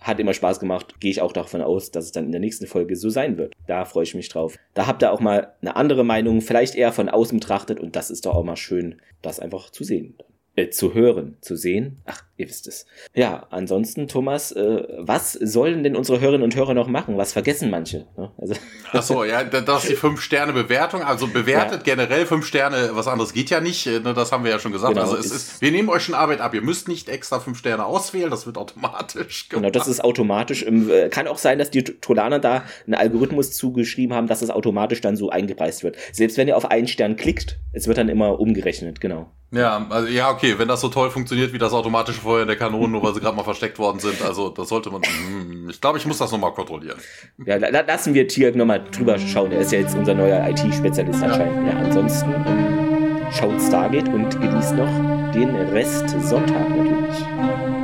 Hat 0.00 0.20
immer 0.20 0.34
Spaß 0.34 0.60
gemacht. 0.60 1.00
Gehe 1.00 1.10
ich 1.10 1.20
auch 1.22 1.32
davon 1.32 1.62
aus, 1.62 1.90
dass 1.90 2.06
es 2.06 2.12
dann 2.12 2.26
in 2.26 2.32
der 2.32 2.40
nächsten 2.40 2.66
Folge 2.66 2.96
so 2.96 3.08
sein 3.08 3.38
wird. 3.38 3.54
Da 3.66 3.84
freue 3.84 4.02
ich 4.04 4.14
mich 4.14 4.28
drauf. 4.28 4.56
Da 4.74 4.86
habt 4.86 5.02
ihr 5.02 5.12
auch 5.12 5.20
mal 5.20 5.54
eine 5.60 5.76
andere 5.76 6.04
Meinung, 6.04 6.40
vielleicht 6.40 6.74
eher 6.74 6.92
von 6.92 7.08
außen 7.08 7.38
betrachtet. 7.38 7.80
Und 7.80 7.96
das 7.96 8.10
ist 8.10 8.26
doch 8.26 8.34
auch 8.34 8.44
mal 8.44 8.56
schön, 8.56 9.00
das 9.22 9.40
einfach 9.40 9.70
zu 9.70 9.84
sehen. 9.84 10.16
Äh, 10.56 10.70
zu 10.70 10.94
hören, 10.94 11.36
zu 11.40 11.56
sehen. 11.56 12.00
Ach, 12.04 12.22
ihr 12.36 12.48
wisst 12.48 12.68
es. 12.68 12.86
Ja, 13.12 13.48
ansonsten, 13.50 14.06
Thomas, 14.06 14.52
äh, 14.52 14.84
was 14.98 15.32
sollen 15.32 15.82
denn 15.82 15.96
unsere 15.96 16.20
Hörerinnen 16.20 16.44
und 16.44 16.54
Hörer 16.54 16.74
noch 16.74 16.86
machen? 16.86 17.16
Was 17.16 17.32
vergessen 17.32 17.70
manche? 17.70 18.06
Ne? 18.16 18.30
Also 18.38 18.54
Ach 18.92 19.02
so, 19.02 19.24
ja, 19.24 19.42
das 19.42 19.82
ist 19.82 19.90
die 19.90 19.96
Fünf-Sterne-Bewertung. 19.96 21.02
Also 21.02 21.26
bewertet 21.26 21.84
ja. 21.84 21.94
generell 21.96 22.24
fünf 22.24 22.46
Sterne, 22.46 22.90
was 22.92 23.08
anderes 23.08 23.32
geht 23.32 23.50
ja 23.50 23.60
nicht. 23.60 23.84
Äh, 23.88 23.98
ne, 23.98 24.14
das 24.14 24.30
haben 24.30 24.44
wir 24.44 24.52
ja 24.52 24.60
schon 24.60 24.70
gesagt. 24.70 24.94
Genau, 24.94 25.04
also 25.04 25.16
es 25.16 25.32
ist, 25.32 25.60
wir 25.60 25.72
nehmen 25.72 25.88
euch 25.88 26.04
schon 26.04 26.14
Arbeit 26.14 26.40
ab. 26.40 26.54
Ihr 26.54 26.62
müsst 26.62 26.86
nicht 26.86 27.08
extra 27.08 27.40
fünf 27.40 27.58
Sterne 27.58 27.84
auswählen, 27.84 28.30
das 28.30 28.46
wird 28.46 28.56
automatisch 28.56 29.48
gemacht. 29.48 29.62
Genau, 29.64 29.70
das 29.72 29.88
ist 29.88 30.04
automatisch. 30.04 30.62
Äh, 30.62 31.08
kann 31.08 31.26
auch 31.26 31.38
sein, 31.38 31.58
dass 31.58 31.72
die 31.72 31.82
Tolaner 31.82 32.38
da 32.38 32.62
einen 32.86 32.94
Algorithmus 32.94 33.50
zugeschrieben 33.50 34.14
haben, 34.14 34.28
dass 34.28 34.40
es 34.40 34.50
automatisch 34.50 35.00
dann 35.00 35.16
so 35.16 35.30
eingepreist 35.30 35.82
wird. 35.82 35.96
Selbst 36.12 36.36
wenn 36.36 36.46
ihr 36.46 36.56
auf 36.56 36.70
einen 36.70 36.86
Stern 36.86 37.16
klickt, 37.16 37.58
es 37.72 37.88
wird 37.88 37.98
dann 37.98 38.08
immer 38.08 38.38
umgerechnet, 38.38 39.00
genau. 39.00 39.32
Ja, 39.54 39.86
also 39.88 40.08
ja, 40.08 40.30
okay, 40.30 40.58
wenn 40.58 40.68
das 40.68 40.80
so 40.80 40.88
toll 40.88 41.10
funktioniert 41.10 41.52
wie 41.52 41.58
das 41.58 41.72
automatische 41.72 42.20
Feuer 42.20 42.44
der 42.44 42.56
Kanonen, 42.56 42.92
nur 42.92 43.02
weil 43.02 43.14
sie 43.14 43.20
gerade 43.20 43.36
mal 43.36 43.44
versteckt 43.44 43.78
worden 43.78 44.00
sind, 44.00 44.20
also 44.22 44.48
das 44.48 44.68
sollte 44.68 44.90
man. 44.90 45.00
Mm, 45.00 45.68
ich 45.70 45.80
glaube, 45.80 45.98
ich 45.98 46.06
muss 46.06 46.18
das 46.18 46.32
nochmal 46.32 46.52
kontrollieren. 46.52 46.98
Ja, 47.46 47.56
lassen 47.56 48.14
wir 48.14 48.26
Tirk 48.26 48.56
nochmal 48.56 48.84
drüber 48.90 49.18
schauen. 49.18 49.52
Er 49.52 49.60
ist 49.60 49.72
ja 49.72 49.78
jetzt 49.78 49.94
unser 49.96 50.14
neuer 50.14 50.48
IT-Spezialist 50.48 51.22
anscheinend. 51.22 51.68
Ja, 51.68 51.78
ansonsten 51.78 52.32
ähm, 52.32 53.26
schaut 53.32 53.60
Stargate 53.62 54.08
und 54.08 54.40
genießt 54.40 54.74
noch 54.74 55.32
den 55.32 55.54
Rest 55.72 56.08
Sonntag 56.20 56.68
natürlich. 56.70 57.20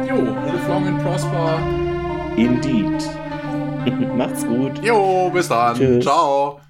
Jo, 0.09 0.17
live 0.17 0.69
long 0.69 0.87
and 0.89 1.03
prosper. 1.03 1.59
Indeed. 2.37 3.03
Macht's 4.17 4.45
gut. 4.47 4.83
Jo, 4.83 5.31
bis 5.31 5.49
dann. 5.49 5.77
Tschüss. 5.77 6.05
Ciao. 6.05 6.61